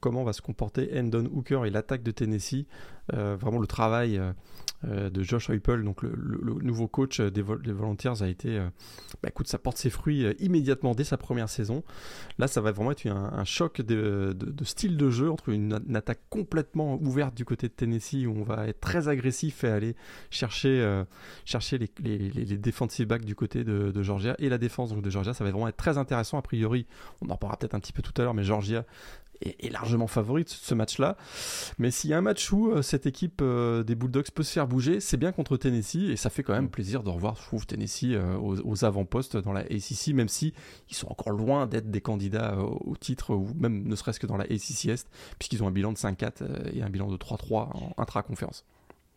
comment 0.00 0.22
va 0.22 0.34
se 0.34 0.42
comporter 0.42 0.90
Endon 0.94 1.30
Hooker 1.32 1.64
et 1.64 1.70
l'attaque 1.70 2.02
de 2.02 2.10
Tennessee. 2.10 2.66
vraiment, 3.10 3.58
le 3.58 3.66
travail 3.66 4.20
euh, 4.84 5.10
de 5.10 5.22
Josh 5.22 5.50
Heupel, 5.50 5.84
donc 5.84 6.02
le, 6.02 6.12
nouveau 6.62 6.88
coach 6.88 7.20
des, 7.20 7.42
Volunteers, 7.42 8.22
a 8.22 8.28
été, 8.28 8.58
euh, 8.58 8.68
bah, 9.22 9.28
écoute, 9.28 9.46
ça 9.46 9.58
porte 9.58 9.76
ses 9.76 9.90
fruits 9.90 10.24
euh, 10.24 10.34
immédiatement 10.40 10.94
dès 10.94 11.04
sa 11.04 11.16
première 11.16 11.48
saison. 11.48 11.84
Là, 12.38 12.48
ça 12.48 12.60
va 12.60 12.72
vraiment 12.72 12.90
être 12.90 13.06
un, 13.06 13.44
choc 13.44 13.80
de, 13.80 14.36
style 14.64 14.96
de 14.96 15.10
jeu 15.10 15.30
entre 15.30 15.50
une, 15.50 15.80
attaque 15.94 16.20
complètement 16.30 16.94
ouverte 17.00 17.34
du 17.34 17.44
côté 17.44 17.68
de 17.68 17.72
Tennessee 17.72 18.26
où 18.26 18.34
on 18.36 18.42
va 18.42 18.66
être 18.66 18.80
très 18.80 19.08
agressif 19.08 19.64
et 19.64 19.68
aller 19.68 19.96
chercher, 20.30 21.02
chercher 21.44 21.78
les, 21.78 22.18
les, 22.18 22.58
defensive 22.58 23.06
backs 23.06 23.24
du 23.24 23.34
côté 23.34 23.64
de, 23.64 24.02
Georgia 24.02 24.34
et 24.38 24.48
la 24.48 24.58
défense 24.58 24.90
donc, 24.90 25.02
de 25.02 25.10
Georgia. 25.10 25.34
Ça 25.34 25.44
va 25.44 25.50
vraiment 25.50 25.68
être 25.68 25.76
très 25.76 25.98
intéressant. 25.98 26.38
A 26.38 26.42
priori, 26.42 26.86
on 27.20 27.30
en 27.30 27.36
parlera 27.36 27.58
peut-être 27.58 27.74
un 27.74 27.80
petit 27.80 27.92
peu 27.92 28.02
tout 28.02 28.12
à 28.20 28.24
l'heure, 28.24 28.34
mais 28.34 28.44
Georgia 28.44 28.84
est, 29.42 29.70
largement 29.70 30.06
favorite 30.06 30.48
ce 30.48 30.74
match-là. 30.74 31.16
Mais 31.78 31.90
s'il 31.90 32.10
y 32.10 32.14
a 32.14 32.18
un 32.18 32.22
match 32.22 32.52
où 32.52 32.70
euh, 32.70 32.82
cette 32.82 33.06
équipe 33.06 33.40
euh, 33.42 33.82
des 33.82 33.94
Bulldogs 33.94 34.30
peut 34.30 34.42
se 34.42 34.52
faire 34.52 34.66
bouger, 34.66 35.00
c'est 35.00 35.16
bien 35.16 35.32
contre 35.32 35.56
Tennessee 35.56 36.10
et 36.10 36.16
ça 36.16 36.30
fait 36.30 36.42
quand 36.42 36.54
même 36.54 36.68
plaisir 36.68 37.02
de 37.02 37.10
revoir, 37.10 37.36
je 37.36 37.42
trouve, 37.42 37.66
Tennessee 37.66 38.12
euh, 38.12 38.36
aux, 38.38 38.84
avant-postes 38.84 39.36
dans 39.36 39.52
la 39.52 39.60
ACC, 39.60 40.08
même 40.14 40.28
si 40.28 40.52
ils 40.90 40.96
sont 40.96 41.08
encore 41.10 41.30
loin 41.30 41.66
d'être 41.66 41.90
des 41.90 42.00
candidats 42.00 42.58
au 42.58 42.96
titre 42.96 43.34
ou 43.34 43.48
même 43.54 43.86
ne 43.86 43.96
serait-ce 43.96 44.20
que 44.20 44.26
dans 44.26 44.36
la 44.36 44.44
ACC 44.44 44.86
Est, 44.86 45.08
puisqu'ils 45.38 45.62
ont 45.62 45.68
un 45.68 45.72
bilan 45.72 45.92
de 45.92 45.98
5-4 45.98 46.74
et 46.74 46.82
un 46.82 46.90
bilan 46.90 47.08
de 47.08 47.16
3-3 47.16 47.68
en 47.74 47.92
intra-conférence. 47.98 48.64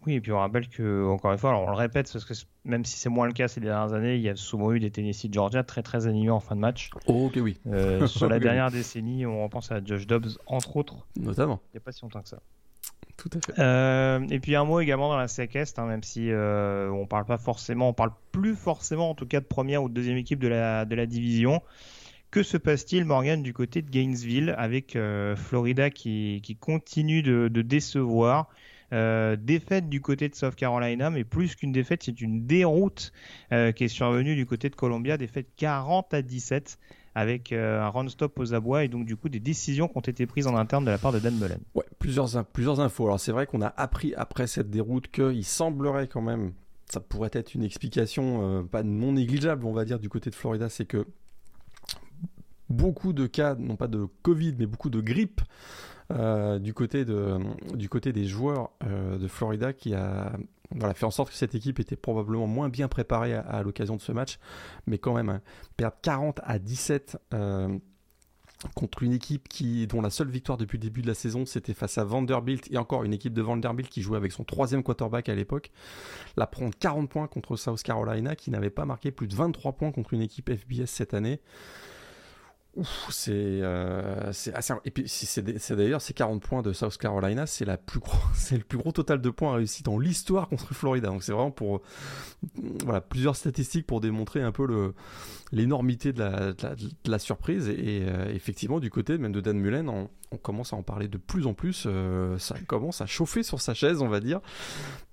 Oui, 0.06 0.14
et 0.14 0.22
puis 0.22 0.32
on 0.32 0.38
rappelle 0.38 0.68
que, 0.68 1.08
encore 1.08 1.32
une 1.32 1.38
fois, 1.38 1.50
alors 1.50 1.64
on 1.64 1.72
le 1.72 1.76
répète, 1.76 2.12
parce 2.12 2.26
que 2.26 2.34
même 2.64 2.86
si 2.86 2.98
c'est 2.98 3.10
moins 3.10 3.26
le 3.26 3.34
cas 3.34 3.48
ces 3.48 3.60
dernières 3.60 3.94
années, 3.94 4.16
il 4.16 4.22
y 4.22 4.30
a 4.30 4.36
souvent 4.36 4.72
eu 4.72 4.80
des 4.80 4.92
Tennessee 4.92 5.32
Georgia 5.32 5.64
très 5.64 5.82
très 5.82 6.06
animés 6.06 6.30
en 6.30 6.40
fin 6.40 6.56
de 6.56 6.62
match. 6.62 6.92
Oh, 7.08 7.28
ok, 7.28 7.40
oui. 7.42 7.58
Euh, 7.68 8.06
sur 8.08 8.30
la 8.30 8.40
dernière 8.40 8.70
décennie, 8.70 9.26
on 9.26 9.44
repense 9.44 9.72
à 9.72 9.84
Josh 9.84 10.06
Dobbs, 10.06 10.38
entre 10.46 10.78
autres. 10.78 11.08
Notamment. 11.16 11.60
Il 11.70 11.78
n'y 11.78 11.78
a 11.78 11.82
pas 11.82 11.92
si 11.92 12.04
longtemps 12.04 12.22
que 12.22 12.30
ça. 12.30 12.40
Tout 13.18 13.30
à 13.34 13.40
fait. 13.40 13.60
Euh, 13.60 14.28
et 14.30 14.40
puis 14.40 14.56
un 14.56 14.66
mot 14.66 14.80
également 14.80 15.10
dans 15.10 15.18
la 15.18 15.28
SEC 15.28 15.56
Est, 15.56 15.80
hein, 15.80 15.86
même 15.86 16.04
si 16.04 16.30
euh, 16.30 16.90
on 16.90 17.08
parle 17.08 17.26
pas 17.26 17.38
forcément, 17.38 17.90
on 17.90 17.94
parle 17.94 18.12
plus 18.32 18.56
forcément 18.56 19.10
en 19.10 19.16
tout 19.16 19.26
cas 19.26 19.40
de 19.40 19.46
première 19.46 19.82
ou 19.82 19.90
de 19.90 19.94
deuxième 19.94 20.18
équipe 20.18 20.40
de 20.40 20.50
la, 20.50 20.86
de 20.86 20.94
la 20.94 21.06
division. 21.08 21.62
Que 22.30 22.44
se 22.44 22.58
passe-t-il, 22.58 23.06
Morgan, 23.06 23.42
du 23.42 23.54
côté 23.54 23.82
de 23.82 23.90
Gainesville, 23.90 24.54
avec 24.58 24.98
Florida 25.36 25.90
qui, 25.90 26.42
qui 26.44 26.58
continue 26.58 27.24
de, 27.24 27.48
de 27.48 27.62
décevoir? 27.62 28.50
Euh, 28.94 29.36
défaite 29.36 29.90
du 29.90 30.02
côté 30.02 30.30
de 30.30 30.36
South 30.36 30.56
Carolina, 30.56 31.10
mais 31.10 31.24
plus 31.24 31.56
qu'une 31.56 31.72
défaite, 31.72 32.04
c'est 32.04 32.22
une 32.22 32.46
déroute 32.46 33.12
euh, 33.52 33.72
qui 33.72 33.86
est 33.86 33.90
survenue 33.90 34.36
du 34.36 34.46
côté 34.46 34.70
de 34.70 34.76
Columbia, 34.76 35.18
défaite 35.18 35.48
40 35.58 36.14
à 36.14 36.22
17 36.22 36.78
avec 37.16 37.52
euh, 37.52 37.82
un 37.82 37.90
run-stop 37.90 38.38
aux 38.40 38.54
abois 38.54 38.84
et 38.84 38.90
donc 38.90 39.06
du 39.06 39.16
coup 39.16 39.30
des 39.30 39.40
décisions 39.40 39.88
qui 39.88 39.98
ont 39.98 40.02
été 40.02 40.26
prises 40.26 40.48
en 40.48 40.56
interne 40.56 40.84
de 40.84 40.92
la 40.92 40.98
part 40.98 41.14
de 41.14 41.20
Dan 41.20 41.36
Mullen. 41.36 41.60
Ouais, 41.74 41.86
plusieurs, 41.98 42.46
plusieurs 42.46 42.82
infos. 42.82 43.06
Alors 43.06 43.20
c'est 43.20 43.32
vrai 43.32 43.48
qu'on 43.48 43.62
a 43.62 43.74
appris 43.78 44.14
après 44.16 44.48
cette 44.48 44.70
déroute 44.70 45.10
qu'il 45.10 45.46
semblerait 45.46 46.08
quand 46.08 46.22
même, 46.22 46.52
ça 46.90 47.00
pourrait 47.00 47.32
être 47.32 47.56
une 47.56 47.64
explication 47.64 48.68
pas 48.70 48.84
non 48.84 49.14
négligeable 49.14 49.66
on 49.66 49.72
va 49.72 49.86
dire 49.86 49.98
du 49.98 50.10
côté 50.10 50.30
de 50.30 50.36
Florida, 50.36 50.68
c'est 50.68 50.86
que 50.86 51.08
beaucoup 52.70 53.14
de 53.14 53.28
cas, 53.28 53.56
non 53.56 53.76
pas 53.76 53.88
de 53.88 54.08
Covid, 54.22 54.56
mais 54.58 54.66
beaucoup 54.66 54.90
de 54.90 55.02
grippe 55.02 55.42
euh, 56.12 56.60
du, 56.60 56.74
côté 56.74 57.04
des 57.04 58.26
joueurs 58.26 58.70
euh, 58.84 59.18
de 59.18 59.28
Florida 59.28 59.74
qui 59.74 59.96
a 59.96 60.34
fait 60.94 61.06
en 61.06 61.12
sorte 61.12 61.30
que 61.32 61.36
cette 61.36 61.56
équipe 61.56 61.80
était 61.80 61.96
probablement 61.96 62.46
moins 62.46 62.70
bien 62.70 62.88
préparée 62.88 63.34
à, 63.34 63.64
l'occasion 63.64 63.96
de 63.96 64.02
ce 64.02 64.12
match. 64.12 64.38
Mais 64.86 64.98
quand 64.98 65.14
même, 65.14 65.30
hein, 65.30 65.42
perdre 65.78 65.98
40 66.02 66.42
à 66.44 66.60
17 66.60 67.18
euh, 67.34 67.78
contre 68.76 69.04
une 69.04 69.14
équipe 69.14 69.48
qui, 69.48 69.88
dont 69.88 70.02
la 70.02 70.10
seule 70.10 70.30
victoire 70.30 70.58
depuis 70.58 70.78
le 70.78 70.84
début 70.84 71.02
de 71.02 71.08
la 71.08 71.14
saison, 71.14 71.46
c'était 71.46 71.74
face 71.74 71.98
à 71.98 72.04
Vanderbilt, 72.04 72.72
et 72.72 72.78
encore 72.78 73.04
une 73.04 73.14
équipe 73.14 73.34
de 73.34 73.42
Vanderbilt 73.42 73.90
qui 73.90 74.02
jouait 74.02 74.18
avec 74.18 74.32
son 74.32 74.44
troisième 74.44 74.84
quarterback 74.84 75.30
à 75.30 75.36
l'époque, 75.36 75.72
la 76.38 76.48
prendre 76.48 76.74
40 76.78 77.10
points 77.10 77.28
contre 77.28 77.58
South 77.58 77.82
Carolina, 77.82 78.36
qui 78.36 78.52
n'avait 78.52 78.70
pas 78.70 78.86
marqué 78.86 79.12
plus 79.12 79.28
de 79.28 79.36
23 79.36 79.74
points 79.74 79.92
contre 79.92 80.14
une 80.14 80.22
équipe 80.22 80.52
FBS 80.52 80.86
cette 80.86 81.14
année 81.14 81.42
c'est 83.10 83.32
euh, 83.34 84.32
assez 84.54 84.74
et 84.84 84.92
puis 84.92 85.06
c'est 85.08 85.76
d'ailleurs 85.76 86.02
ces 86.02 86.14
40 86.14 86.42
points 86.42 86.62
de 86.62 86.74
South 86.74 86.98
Carolina 86.98 87.46
c'est 87.46 87.66
c'est 88.34 88.58
le 88.58 88.64
plus 88.64 88.78
gros 88.78 88.92
total 88.92 89.22
de 89.22 89.30
points 89.30 89.56
réussis 89.56 89.84
dans 89.84 89.98
l'histoire 89.98 90.50
contre 90.50 90.74
Florida. 90.74 91.08
Donc 91.08 91.24
c'est 91.24 91.32
vraiment 91.32 91.52
pour 91.52 91.82
plusieurs 93.10 93.36
statistiques 93.36 93.88
pour 93.88 94.02
démontrer 94.02 94.42
un 94.42 94.52
peu 94.52 94.94
l'énormité 95.52 96.12
de 96.12 96.24
la, 97.06 97.20
surprise. 97.20 97.70
Et, 97.70 98.04
euh, 98.08 98.34
effectivement 98.34 98.80
du 98.80 98.90
côté 98.90 99.18
même 99.18 99.32
de 99.32 99.42
Dan 99.42 99.58
Mullen 99.58 99.90
on, 99.90 100.10
commence 100.44 100.74
à 100.74 100.76
en 100.76 100.84
parler 100.84 101.08
de 101.08 101.18
plus 101.18 101.48
en 101.48 101.54
plus 101.54 101.86
euh, 101.88 102.38
ça 102.40 102.56
commence 102.68 103.00
à 103.00 103.06
chauffer 103.06 103.42
sur 103.42 103.62
sa 103.62 103.74
chaise 103.74 104.02
on 104.02 104.10
va 104.10 104.20
dire. 104.20 104.42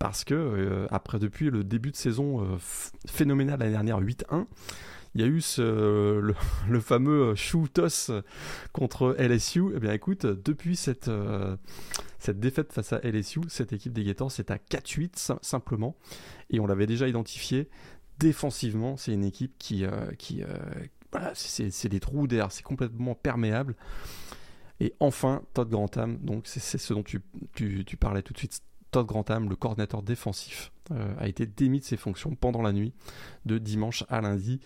Parce 0.00 0.24
que 0.24 0.86
après 0.90 1.20
depuis 1.20 1.50
le 1.50 1.62
début 1.62 1.92
de 1.92 1.96
saison 1.96 2.58
phénoménal 3.06 3.60
l'année 3.60 3.72
dernière 3.72 4.00
8-1 4.00 4.46
il 5.14 5.20
y 5.20 5.24
a 5.24 5.26
eu 5.26 5.42
le, 5.58 6.80
fameux 6.80 7.34
shoot-toss 7.34 8.10
contre 8.72 9.14
LSU. 9.18 9.64
Eh 9.74 9.80
bien, 9.80 9.92
écoute, 9.92 10.26
depuis 10.26 10.76
cette, 10.76 11.08
euh, 11.08 11.56
défaite 12.28 12.72
face 12.72 12.92
à 12.92 13.00
LSU, 13.00 13.40
cette 13.48 13.72
équipe 13.72 13.92
des 13.92 14.04
Gators, 14.04 14.32
c'est 14.32 14.50
à 14.50 14.56
4-8 14.56 15.38
simplement. 15.42 15.96
Et 16.50 16.60
on 16.60 16.66
l'avait 16.66 16.86
déjà 16.86 17.08
identifié. 17.08 17.68
Défensivement, 18.18 18.96
c'est 18.96 19.12
une 19.12 19.24
équipe 19.24 19.54
qui. 19.58 19.84
Euh, 19.84 20.12
qui 20.18 20.42
euh, 20.42 20.48
c'est 21.34 21.88
des 21.90 22.00
trous 22.00 22.26
d'air, 22.26 22.50
c'est 22.50 22.62
complètement 22.62 23.14
perméable. 23.14 23.76
Et 24.80 24.94
enfin, 24.98 25.42
Todd 25.52 25.68
Grantham, 25.68 26.16
donc 26.22 26.44
c'est 26.46 26.78
ce 26.78 26.94
dont 26.94 27.02
tu, 27.02 27.20
parlais 28.00 28.22
tout 28.22 28.32
de 28.32 28.38
suite. 28.38 28.62
Todd 28.90 29.06
Grantham, 29.06 29.50
le 29.50 29.56
coordinateur 29.56 30.02
défensif, 30.02 30.72
a 31.18 31.28
été 31.28 31.44
démis 31.44 31.80
de 31.80 31.84
ses 31.84 31.98
fonctions 31.98 32.34
pendant 32.34 32.62
la 32.62 32.72
nuit 32.72 32.94
de 33.44 33.58
dimanche 33.58 34.04
à 34.08 34.22
lundi 34.22 34.60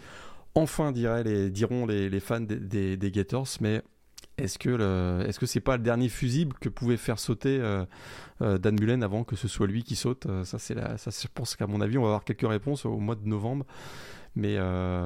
enfin, 0.57 0.91
diront 0.93 1.87
les, 1.87 2.21
fans 2.21 2.41
des, 2.41 3.11
Gators, 3.13 3.49
mais 3.61 3.83
est-ce 4.39 4.59
que 4.59 5.27
est-ce 5.27 5.39
que 5.39 5.47
c'est 5.47 5.61
pas 5.61 5.77
le 5.77 5.83
dernier 5.83 6.09
fusible 6.09 6.57
que 6.61 6.69
pouvait 6.69 6.97
faire 6.97 7.19
sauter 7.19 7.59
euh, 7.61 7.85
euh, 8.43 8.59
Dan 8.59 8.79
Mullen 8.79 9.03
avant 9.03 9.25
que 9.25 9.37
ce 9.37 9.49
soit 9.49 9.67
lui 9.67 9.83
qui 9.83 9.97
saute? 9.97 10.27
Euh, 10.27 10.45
Ça 10.45 10.59
c'est 10.59 10.75
je 10.75 11.29
pense 11.33 11.57
qu'à 11.57 11.67
mon 11.67 11.81
avis 11.81 11.99
on 11.99 12.03
va 12.03 12.09
avoir 12.09 12.25
quelques 12.25 12.49
réponses 12.49 12.85
au 12.85 12.99
mois 12.99 13.15
de 13.15 13.27
novembre. 13.27 13.65
Mais 14.35 14.59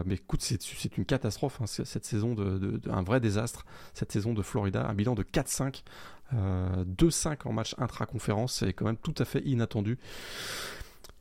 mais 0.05 0.15
écoute 0.15 0.43
c'est, 0.43 0.61
c'est 0.61 0.97
une 0.97 1.05
catastrophe 1.05 1.61
hein, 1.61 1.67
cette 1.67 2.05
saison 2.05 2.35
de, 2.35 2.81
un 2.91 3.03
vrai 3.03 3.21
désastre 3.21 3.65
cette 3.95 4.11
saison 4.11 4.35
de 4.35 4.43
Florida 4.43 4.89
un 4.89 4.95
bilan 4.95 5.15
de 5.15 5.23
4-5 5.23 5.85
2-5 6.33 7.37
en 7.45 7.53
match 7.53 7.77
intra-conférence 7.79 8.55
c'est 8.55 8.73
quand 8.73 8.87
même 8.87 8.97
tout 8.97 9.15
à 9.19 9.25
fait 9.25 9.43
inattendu. 9.45 9.99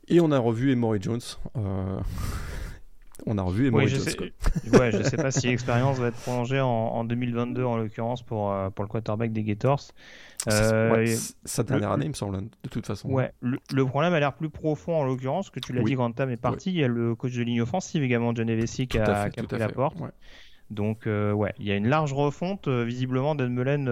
Et 0.08 0.20
on 0.20 0.32
a 0.32 0.38
revu 0.38 0.72
Emory 0.72 1.00
Jones. 1.00 1.20
On 3.26 3.38
a 3.38 3.42
revu 3.42 3.66
et 3.66 3.88
je 3.88 3.96
sais, 3.96 4.16
ouais, 4.18 4.92
je 4.92 5.02
sais 5.02 5.16
pas 5.16 5.30
si 5.30 5.46
l'expérience 5.48 5.98
va 5.98 6.08
être 6.08 6.16
prolongée 6.16 6.60
en, 6.60 7.04
2022 7.04 7.64
en 7.64 7.76
l'occurrence 7.76 8.22
pour, 8.22 8.52
euh, 8.52 8.70
pour 8.70 8.84
le 8.84 8.88
quarterback 8.88 9.32
des 9.32 9.42
Gators. 9.42 9.80
Euh, 10.48 11.16
sa 11.44 11.62
dernière 11.62 11.92
année, 11.92 12.06
il 12.06 12.10
me 12.10 12.14
semble, 12.14 12.40
de 12.40 12.68
toute 12.70 12.86
façon. 12.86 13.08
Ouais, 13.10 13.32
le, 13.40 13.84
problème 13.86 14.14
a 14.14 14.20
l'air 14.20 14.34
plus 14.34 14.50
profond 14.50 14.96
en 14.96 15.04
l'occurrence, 15.04 15.50
que 15.50 15.60
tu 15.60 15.72
l'as 15.72 15.82
dit 15.82 15.94
quand 15.94 16.10
Tam 16.12 16.30
est 16.30 16.36
parti. 16.36 16.70
Il 16.70 16.76
y 16.76 16.84
a 16.84 16.88
le 16.88 17.14
coach 17.14 17.34
de 17.34 17.42
ligne 17.42 17.62
offensive 17.62 18.02
également, 18.02 18.34
John 18.34 18.48
Evessi, 18.48 18.86
qui 18.86 18.98
a, 18.98 19.30
qui 19.30 19.42
pris 19.42 19.58
la 19.58 19.68
porte. 19.68 19.96
Donc, 20.70 21.06
euh, 21.06 21.32
ouais, 21.32 21.52
il 21.58 21.66
y 21.66 21.72
a 21.72 21.76
une 21.76 21.88
large 21.88 22.12
refonte. 22.12 22.68
visiblement, 22.68 23.34
Dan 23.34 23.52
Mullen 23.52 23.88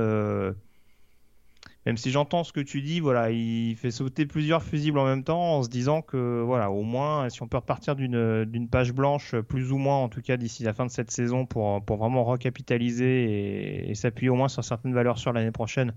même 1.87 1.97
si 1.97 2.11
j'entends 2.11 2.45
ce 2.45 2.53
que 2.53 2.61
tu 2.61 2.83
dis, 2.83 3.01
voilà, 3.01 3.31
il 3.31 3.75
fait 3.77 3.91
sauter 3.91 4.27
plusieurs 4.27 4.63
fusibles 4.63 4.99
en 4.99 5.07
même 5.07 5.25
temps 5.25 5.57
en 5.57 5.63
se 5.63 5.69
disant 5.69 6.03
que, 6.03 6.43
voilà, 6.45 6.71
au 6.71 6.83
moins, 6.83 7.31
si 7.31 7.43
on 7.43 7.49
peut 7.49 7.57
repartir 7.57 7.97
d'une 7.97 8.69
page 8.71 8.93
blanche, 8.93 9.35
plus 9.37 9.73
ou 9.73 9.79
moins, 9.79 9.97
en 9.97 10.09
tout 10.09 10.21
cas, 10.21 10.37
d'ici 10.37 10.65
la 10.65 10.75
fin 10.75 10.85
de 10.85 10.91
cette 10.91 11.11
saison, 11.11 11.47
pour, 11.47 11.83
pour 11.85 11.97
vraiment 11.97 12.25
recapitaliser 12.25 13.89
et, 13.89 13.95
s'appuyer 13.95 14.29
au 14.29 14.35
moins 14.35 14.49
sur 14.49 14.65
certaines 14.65 14.93
valeurs 14.93 15.19
sur 15.19 15.33
l'année 15.33 15.53
prochaine 15.53 15.95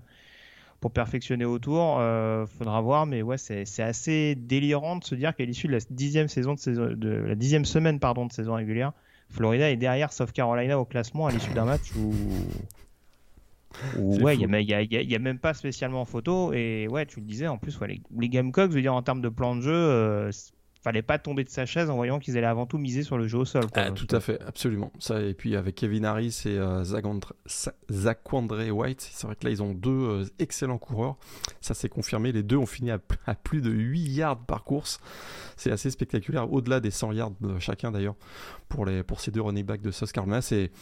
pour 0.80 0.92
perfectionner 0.92 1.44
autour, 1.44 1.98
euh, 2.00 2.46
faudra 2.46 2.80
voir, 2.80 3.06
mais 3.06 3.22
ouais, 3.22 3.38
c'est 3.38 3.82
assez 3.82 4.34
délirant 4.34 4.96
de 4.96 5.04
se 5.04 5.14
dire 5.14 5.34
qu'à 5.36 5.44
l'issue 5.44 5.68
de 5.68 5.72
la 5.72 5.78
dixième 5.90 6.26
saison 6.26 6.54
de, 6.54 6.58
saison, 6.58 6.88
de 6.90 7.08
la 7.08 7.34
dixième 7.36 7.64
semaine 7.64 8.00
pardon 8.00 8.26
de 8.26 8.32
saison 8.32 8.54
régulière, 8.54 8.92
Florida 9.28 9.70
est 9.70 9.76
derrière 9.76 10.12
South 10.12 10.32
Carolina 10.32 10.78
au 10.78 10.84
classement 10.84 11.26
à 11.26 11.32
l'issue 11.32 11.52
d'un 11.54 11.66
match 11.66 11.92
où 11.96 12.12
ouais, 13.98 14.36
il 14.36 14.46
n'y 14.46 15.14
a, 15.14 15.18
même 15.18 15.38
pas 15.38 15.54
spécialement 15.54 16.04
photo. 16.04 16.52
Et 16.52 16.88
ouais, 16.88 17.06
tu 17.06 17.20
le 17.20 17.26
disais, 17.26 17.48
en 17.48 17.58
plus, 17.58 17.78
les, 17.86 18.02
les, 18.18 18.28
Gamecocks, 18.28 18.70
je 18.70 18.76
veux 18.76 18.82
dire, 18.82 18.94
en 18.94 19.02
termes 19.02 19.20
de 19.22 19.28
plan 19.28 19.56
de 19.56 19.60
jeu, 19.60 19.72
euh, 19.72 20.30
fallait 20.82 21.02
pas 21.02 21.18
tomber 21.18 21.44
de 21.44 21.48
sa 21.48 21.64
chaise 21.64 21.90
en 21.90 21.94
voyant 21.94 22.18
qu'ils 22.18 22.36
allaient 22.36 22.46
avant 22.46 22.66
tout 22.66 22.76
miser 22.76 23.04
sur 23.04 23.16
le 23.16 23.28
jeu 23.28 23.38
au 23.38 23.44
sol. 23.44 23.64
Ah, 23.74 23.90
tout 23.92 24.08
à 24.10 24.20
fait, 24.20 24.40
absolument. 24.42 24.92
Ça, 24.98 25.22
et 25.22 25.32
puis 25.32 25.54
avec 25.54 25.76
Kevin 25.76 26.04
Harris 26.04 26.42
et 26.44 26.58
euh, 26.58 26.82
Zaquandre 26.84 28.70
White, 28.70 29.00
c'est 29.00 29.26
vrai 29.26 29.36
que 29.36 29.44
là, 29.44 29.50
ils 29.50 29.62
ont 29.62 29.74
deux 29.74 29.90
euh, 29.90 30.24
excellents 30.40 30.78
coureurs. 30.78 31.16
Ça 31.60 31.74
s'est 31.74 31.88
confirmé. 31.88 32.32
Les 32.32 32.42
deux 32.42 32.56
ont 32.56 32.66
fini 32.66 32.90
à, 32.90 32.98
plus 33.34 33.60
de 33.60 33.70
8 33.70 34.00
yards 34.00 34.44
par 34.44 34.64
course. 34.64 34.98
C'est 35.56 35.70
assez 35.70 35.90
spectaculaire, 35.90 36.52
au-delà 36.52 36.80
des 36.80 36.90
100 36.90 37.12
yards 37.12 37.32
chacun 37.60 37.92
d'ailleurs, 37.92 38.16
pour, 38.68 38.84
les, 38.84 39.04
pour 39.04 39.20
ces 39.20 39.30
deux 39.30 39.40
running 39.40 39.64
backs 39.64 39.82
de 39.82 39.92
South 39.92 40.10
Carolina. 40.10 40.42
C'est 40.42 40.72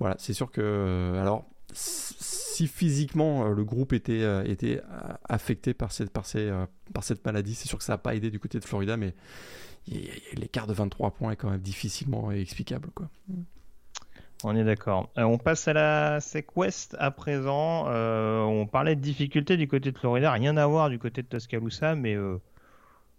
voilà, 0.00 0.16
sûr 0.18 0.50
que. 0.50 1.16
alors, 1.20 1.44
si 1.74 2.68
physiquement 2.68 3.46
euh, 3.46 3.54
le 3.54 3.64
groupe 3.64 3.92
était, 3.92 4.22
euh, 4.22 4.44
était 4.44 4.80
euh, 4.80 5.12
affecté 5.28 5.74
par 5.74 5.90
cette, 5.92 6.10
par, 6.10 6.24
par 6.92 7.04
cette 7.04 7.24
maladie, 7.26 7.54
c'est 7.54 7.68
sûr 7.68 7.78
que 7.78 7.84
ça 7.84 7.94
n'a 7.94 7.98
pas 7.98 8.14
aidé 8.14 8.30
du 8.30 8.38
côté 8.38 8.60
de 8.60 8.64
Florida, 8.64 8.96
mais 8.96 9.14
l'écart 10.34 10.66
de 10.66 10.72
23 10.72 11.10
points 11.10 11.32
est 11.32 11.36
quand 11.36 11.50
même 11.50 11.60
difficilement 11.60 12.30
explicable. 12.30 12.88
On 14.44 14.56
est 14.56 14.64
d'accord. 14.64 15.10
on 15.16 15.36
passe 15.36 15.68
à 15.68 15.72
la 15.72 16.20
SEC 16.20 16.56
West 16.56 16.96
à 16.98 17.10
présent. 17.10 17.86
on 17.86 18.66
parlait 18.66 18.96
de 18.96 19.00
difficultés 19.00 19.58
du 19.58 19.68
côté 19.68 19.92
de 19.92 19.98
Florida, 19.98 20.32
rien 20.32 20.56
à 20.56 20.66
voir 20.66 20.88
du 20.88 20.98
côté 20.98 21.22
de 21.22 21.28
Tuscaloosa, 21.28 21.96
mais 21.96 22.16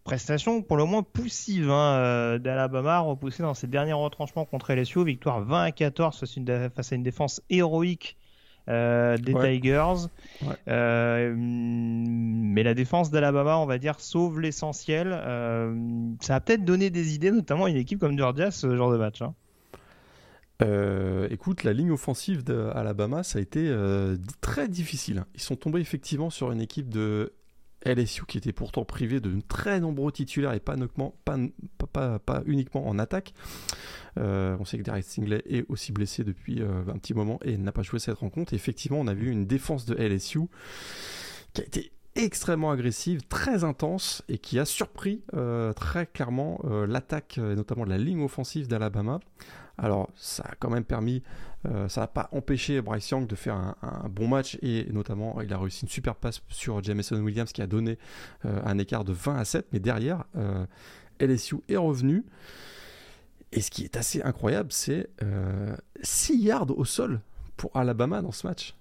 prestation 0.04 0.64
pour 0.64 0.78
le 0.78 0.86
moins 0.86 1.04
poussive 1.04 1.70
hein, 1.70 2.40
d'Alabama, 2.40 3.00
repoussée 3.00 3.44
dans 3.44 3.54
ses 3.54 3.68
derniers 3.68 3.94
retranchements 3.94 4.46
contre 4.46 4.74
LSU. 4.74 5.04
Victoire 5.04 5.42
20 5.42 5.64
à 5.64 5.72
14 5.72 6.20
face 6.76 6.92
à 6.94 6.96
une 6.96 7.04
défense 7.04 7.44
héroïque 7.52 8.18
euh, 8.70 9.18
des 9.18 9.34
Tigers. 9.34 10.08
Euh, 10.68 11.34
mais 11.38 12.64
la 12.64 12.74
défense 12.74 13.12
d'Alabama, 13.12 13.58
on 13.58 13.66
va 13.66 13.78
dire, 13.78 14.00
sauve 14.00 14.40
l'essentiel. 14.40 15.12
Euh, 15.12 15.74
ça 16.22 16.36
a 16.36 16.42
peut-être 16.42 16.66
donné 16.66 16.90
des 16.90 17.14
idées, 17.14 17.32
notamment 17.32 17.66
à 17.66 17.70
une 17.70 17.78
équipe 17.78 18.00
comme 18.00 18.18
Georgia, 18.18 18.52
ce 18.52 18.76
genre 18.76 18.92
de 18.92 18.98
match. 18.98 19.22
Hein. 19.22 19.34
écoute, 21.30 21.64
la 21.64 21.74
ligne 21.74 21.92
offensive 21.92 22.44
d'Alabama, 22.44 23.24
ça 23.24 23.40
a 23.40 23.42
été 23.42 23.72
très 24.42 24.68
difficile. 24.68 25.26
Ils 25.36 25.42
sont 25.42 25.56
tombés 25.56 25.80
effectivement 25.80 26.30
sur 26.30 26.52
une 26.52 26.62
équipe 26.62 26.90
de 26.90 27.34
LSU 27.86 28.26
qui 28.26 28.38
était 28.38 28.52
pourtant 28.52 28.84
privé 28.84 29.20
de 29.20 29.40
très 29.48 29.80
nombreux 29.80 30.12
titulaires 30.12 30.54
et 30.54 30.60
pas 30.60 30.76
uniquement, 30.76 31.14
pas, 31.24 32.20
pas, 32.20 32.42
uniquement 32.46 32.88
en 32.88 32.98
attaque. 32.98 33.34
Euh, 34.18 34.56
on 34.60 34.66
sait 34.66 34.78
que 34.78 34.84
Derek 34.84 35.04
Stingley 35.04 35.44
est 35.50 35.66
aussi 35.70 35.92
blessé 35.92 36.24
depuis 36.24 36.62
euh, 36.62 36.82
un 36.88 36.98
petit 36.98 37.14
moment 37.14 37.40
et 37.44 37.58
n'a 37.58 37.72
pas 37.72 37.82
joué 37.82 38.00
cette 38.00 38.18
rencontre. 38.18 38.54
effectivement, 38.54 39.00
on 39.00 39.08
a 39.08 39.14
vu 39.14 39.32
une 39.32 39.46
défense 39.46 39.86
de 39.86 39.96
LSU 39.96 40.42
qui 41.54 41.62
a 41.62 41.66
été 41.66 41.92
extrêmement 42.16 42.72
agressive, 42.72 43.22
très 43.28 43.66
intense 43.66 44.24
et 44.30 44.38
qui 44.38 44.58
a 44.58 44.66
surpris 44.66 45.22
euh, 45.34 45.74
très 45.74 46.06
clairement 46.06 46.62
l'attaque, 46.88 47.38
notamment 47.38 47.84
de 47.84 47.90
la 47.90 47.98
ligne 47.98 48.24
offensive 48.24 48.68
d'Alabama. 48.68 49.20
Alors, 49.78 50.10
ça 50.16 50.44
a 50.44 50.56
quand 50.58 50.70
même 50.70 50.86
permis, 50.86 51.22
ça 51.90 52.02
n'a 52.02 52.08
pas 52.08 52.30
empêché 52.32 52.80
Bryce 52.82 53.10
Young 53.10 53.28
de 53.28 53.36
faire 53.36 53.56
un, 53.56 54.08
bon 54.10 54.30
match 54.30 54.58
et 54.62 54.88
notamment 54.94 55.42
il 55.42 55.52
a 55.52 55.58
réussi 55.58 55.84
une 55.84 55.90
super 55.90 56.16
passe 56.16 56.42
sur 56.48 56.82
Jameson 56.82 57.18
Williams 57.18 57.52
qui 57.52 57.62
a 57.62 57.68
donné 57.68 57.98
un 58.46 58.78
écart 58.78 59.04
de 59.04 59.12
20 59.12 59.36
à 59.36 59.44
7. 59.44 59.68
Mais 59.74 59.80
derrière, 59.80 60.24
LSU 61.20 61.58
est 61.68 61.76
revenu. 61.76 62.24
Et 63.56 63.62
ce 63.62 63.72
qui 63.72 63.84
est 63.84 63.98
assez 63.98 64.22
incroyable, 64.22 64.72
c'est 64.72 65.10
6 66.04 66.38
yards 66.38 66.78
au 66.78 66.86
sol 66.86 67.22
pour 67.58 67.76
Alabama 67.76 68.22
dans 68.22 68.32
ce 68.32 68.46
match. 68.46 68.76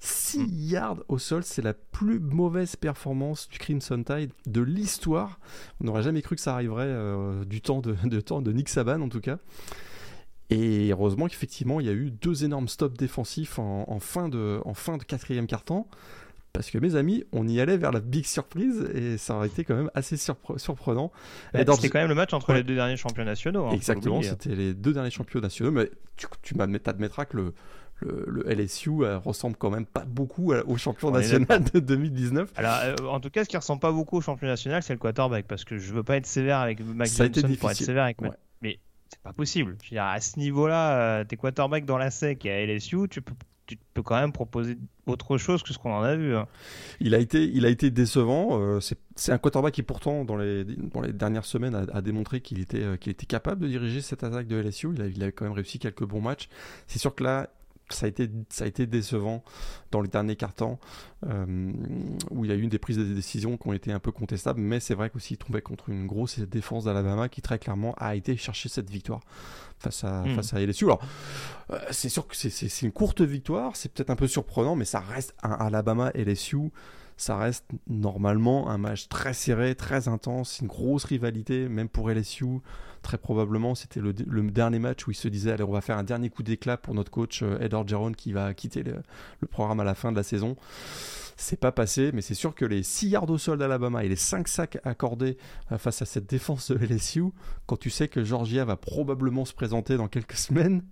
6 0.00 0.38
mm. 0.38 0.46
yards 0.50 0.98
au 1.08 1.18
sol, 1.18 1.42
c'est 1.42 1.62
la 1.62 1.72
plus 1.72 2.20
mauvaise 2.20 2.76
performance 2.76 3.48
du 3.48 3.58
Crimson 3.58 4.02
Tide 4.02 4.32
de 4.46 4.60
l'histoire. 4.60 5.40
On 5.80 5.84
n'aurait 5.84 6.02
jamais 6.02 6.22
cru 6.22 6.36
que 6.36 6.42
ça 6.42 6.52
arriverait 6.54 6.94
du 7.46 7.62
temps 7.62 7.80
de, 7.80 7.96
de, 8.04 8.20
temps 8.20 8.42
de 8.42 8.52
Nick 8.52 8.68
Saban 8.68 9.00
en 9.00 9.08
tout 9.08 9.20
cas. 9.20 9.38
Et 10.50 10.90
heureusement 10.90 11.26
qu'effectivement, 11.26 11.80
il 11.80 11.86
y 11.86 11.88
a 11.88 11.92
eu 11.92 12.10
deux 12.10 12.44
énormes 12.44 12.68
stops 12.68 12.96
défensifs 12.96 13.58
en, 13.58 13.98
fin, 13.98 14.28
de, 14.28 14.60
en 14.64 14.74
fin 14.74 14.96
de 14.96 15.02
quatrième 15.02 15.46
quart-temps. 15.46 15.88
Parce 16.56 16.70
que 16.70 16.78
mes 16.78 16.96
amis, 16.96 17.22
on 17.32 17.46
y 17.46 17.60
allait 17.60 17.76
vers 17.76 17.92
la 17.92 18.00
big 18.00 18.24
surprise 18.24 18.88
et 18.94 19.18
ça 19.18 19.36
aurait 19.36 19.48
été 19.48 19.62
quand 19.62 19.74
même 19.74 19.90
assez 19.94 20.16
surprenant. 20.16 21.12
Bah, 21.52 21.60
c'était 21.74 21.90
quand 21.90 21.98
même 21.98 22.08
le 22.08 22.14
match 22.14 22.32
entre 22.32 22.54
les 22.54 22.62
deux 22.62 22.74
derniers 22.74 22.96
champions 22.96 23.24
nationaux. 23.24 23.66
Hein, 23.66 23.72
Exactement, 23.72 24.22
c'était 24.22 24.54
les 24.54 24.72
deux 24.72 24.94
derniers 24.94 25.10
champions 25.10 25.40
nationaux. 25.40 25.70
Mais 25.70 25.90
tu, 26.16 26.26
tu 26.40 26.54
admettras 26.58 27.26
que 27.26 27.36
le, 27.36 27.54
le, 28.00 28.50
LSU 28.50 29.04
euh, 29.04 29.18
ressemble 29.18 29.56
quand 29.56 29.68
même 29.68 29.84
pas 29.84 30.06
beaucoup 30.06 30.54
au 30.54 30.76
champion 30.78 31.10
national 31.10 31.62
de 31.74 31.78
2019. 31.78 32.52
Alors, 32.56 32.78
euh, 32.82 32.96
en 33.06 33.20
tout 33.20 33.28
cas, 33.28 33.44
ce 33.44 33.50
qui 33.50 33.56
ressemble 33.58 33.80
pas 33.80 33.92
beaucoup 33.92 34.16
au 34.16 34.20
champion 34.22 34.46
national, 34.46 34.82
c'est 34.82 34.94
le 34.94 34.98
quarterback, 34.98 35.46
parce 35.46 35.64
que 35.64 35.76
je 35.76 35.92
veux 35.92 36.02
pas 36.02 36.16
être 36.16 36.26
sévère 36.26 36.60
avec 36.60 36.80
Max 36.80 37.14
Johnson 37.18 37.54
pour 37.60 37.70
être 37.70 37.76
sévère 37.76 38.04
avec. 38.04 38.16
Mais 38.62 38.78
c'est 39.10 39.20
pas 39.20 39.34
possible. 39.34 39.76
Je 39.82 39.90
veux 39.90 39.96
dire, 39.96 40.04
à 40.04 40.20
ce 40.20 40.38
niveau-là, 40.38 41.26
t'es 41.26 41.36
quarterback 41.36 41.84
dans 41.84 41.98
la 41.98 42.10
sec 42.10 42.46
et 42.46 42.50
à 42.50 42.64
LSU, 42.64 43.08
tu 43.10 43.20
peux 43.20 43.34
tu 43.66 43.76
peux 43.94 44.02
quand 44.02 44.20
même 44.20 44.32
proposer 44.32 44.78
autre 45.06 45.38
chose 45.38 45.62
que 45.62 45.72
ce 45.72 45.78
qu'on 45.78 45.92
en 45.92 46.02
a 46.02 46.16
vu. 46.16 46.36
Hein. 46.36 46.46
Il, 47.00 47.14
a 47.14 47.18
été, 47.18 47.44
il 47.44 47.64
a 47.66 47.68
été 47.68 47.90
décevant. 47.90 48.60
Euh, 48.60 48.80
c'est 49.14 49.32
un 49.32 49.38
quarterback 49.38 49.74
qui, 49.74 49.82
pourtant, 49.82 50.24
dans 50.24 50.36
les, 50.36 50.64
dans 50.64 51.00
les 51.00 51.12
dernières 51.12 51.44
semaines, 51.44 51.74
a, 51.92 52.00
démontré 52.02 52.40
qu'il 52.40 52.60
était, 52.60 52.82
euh, 52.82 52.94
était 52.94 53.26
capable 53.26 53.62
de 53.62 53.68
diriger 53.68 54.00
cette 54.00 54.24
attaque 54.24 54.46
de 54.46 54.56
LSU. 54.56 54.90
Il 54.94 55.02
a, 55.02 55.06
il 55.06 55.22
a 55.24 55.32
quand 55.32 55.44
même 55.44 55.54
réussi 55.54 55.78
quelques 55.78 56.04
bons 56.04 56.20
matchs. 56.20 56.48
C'est 56.86 56.98
sûr 56.98 57.14
que 57.14 57.24
là, 57.24 57.48
ça 57.90 58.06
a 58.06 58.08
été 58.08 58.28
ça 58.48 58.64
a 58.64 58.66
été 58.66 58.86
décevant 58.86 59.44
dans 59.90 60.00
les 60.00 60.08
derniers 60.08 60.36
cartons 60.36 60.78
euh, 61.26 61.72
où 62.30 62.44
il 62.44 62.50
y 62.50 62.54
a 62.54 62.56
eu 62.56 62.66
des 62.66 62.78
prises 62.78 62.96
de 62.96 63.04
décision 63.04 63.56
qui 63.56 63.68
ont 63.68 63.72
été 63.72 63.92
un 63.92 63.98
peu 63.98 64.12
contestables 64.12 64.60
mais 64.60 64.80
c'est 64.80 64.94
vrai 64.94 65.10
qu'aussi 65.10 65.34
il 65.34 65.38
tombait 65.38 65.62
contre 65.62 65.88
une 65.88 66.06
grosse 66.06 66.38
défense 66.40 66.84
d'Alabama 66.84 67.28
qui 67.28 67.42
très 67.42 67.58
clairement 67.58 67.94
a 67.98 68.16
été 68.16 68.36
chercher 68.36 68.68
cette 68.68 68.90
victoire 68.90 69.20
face 69.78 70.04
à 70.04 70.22
hmm. 70.22 70.34
face 70.34 70.54
à 70.54 70.60
LSU 70.60 70.86
alors 70.86 71.02
euh, 71.70 71.78
c'est 71.90 72.08
sûr 72.08 72.26
que 72.26 72.36
c'est 72.36 72.82
une 72.82 72.92
courte 72.92 73.20
victoire 73.20 73.76
c'est 73.76 73.92
peut-être 73.92 74.10
un 74.10 74.16
peu 74.16 74.28
surprenant 74.28 74.74
mais 74.74 74.84
ça 74.84 75.00
reste 75.00 75.34
un 75.42 75.52
Alabama 75.52 76.10
LSU 76.14 76.70
ça 77.16 77.38
reste 77.38 77.64
normalement 77.86 78.68
un 78.68 78.76
match 78.76 79.08
très 79.08 79.32
serré, 79.32 79.74
très 79.74 80.08
intense, 80.08 80.58
une 80.60 80.66
grosse 80.66 81.04
rivalité, 81.04 81.68
même 81.68 81.88
pour 81.88 82.10
LSU. 82.10 82.60
Très 83.06 83.18
probablement, 83.18 83.76
c'était 83.76 84.00
le, 84.00 84.12
dernier 84.12 84.80
match 84.80 85.06
où 85.06 85.12
il 85.12 85.14
se 85.14 85.28
disait 85.28 85.52
allez, 85.52 85.62
on 85.62 85.70
va 85.70 85.80
faire 85.80 85.96
un 85.96 86.02
dernier 86.02 86.28
coup 86.28 86.42
d'éclat 86.42 86.76
pour 86.76 86.92
notre 86.92 87.12
coach 87.12 87.44
euh, 87.44 87.56
Ed 87.60 87.72
Orgeron 87.72 88.10
qui 88.10 88.32
va 88.32 88.52
quitter 88.52 88.82
le, 88.82 89.00
programme 89.46 89.78
à 89.78 89.84
la 89.84 89.94
fin 89.94 90.10
de 90.10 90.16
la 90.16 90.24
saison. 90.24 90.56
C'est 91.36 91.60
pas 91.60 91.70
passé, 91.70 92.10
mais 92.12 92.20
c'est 92.20 92.34
sûr 92.34 92.52
que 92.52 92.64
les 92.64 92.82
6 92.82 93.10
yards 93.10 93.30
au 93.30 93.38
sol 93.38 93.58
d'Alabama 93.58 94.02
et 94.02 94.08
les 94.08 94.16
5 94.16 94.48
sacs 94.48 94.78
accordés 94.82 95.36
euh, 95.70 95.78
face 95.78 96.02
à 96.02 96.04
cette 96.04 96.28
défense 96.28 96.72
de 96.72 96.84
LSU, 96.84 97.26
quand 97.66 97.76
tu 97.76 97.90
sais 97.90 98.08
que 98.08 98.24
Georgia 98.24 98.64
va 98.64 98.74
probablement 98.74 99.44
se 99.44 99.54
présenter 99.54 99.96
dans 99.96 100.08
quelques 100.08 100.36
semaines, 100.36 100.82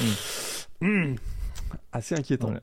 mm. 0.00 0.86
Hmm, 0.86 1.14
assez 1.90 2.14
inquiétant. 2.14 2.54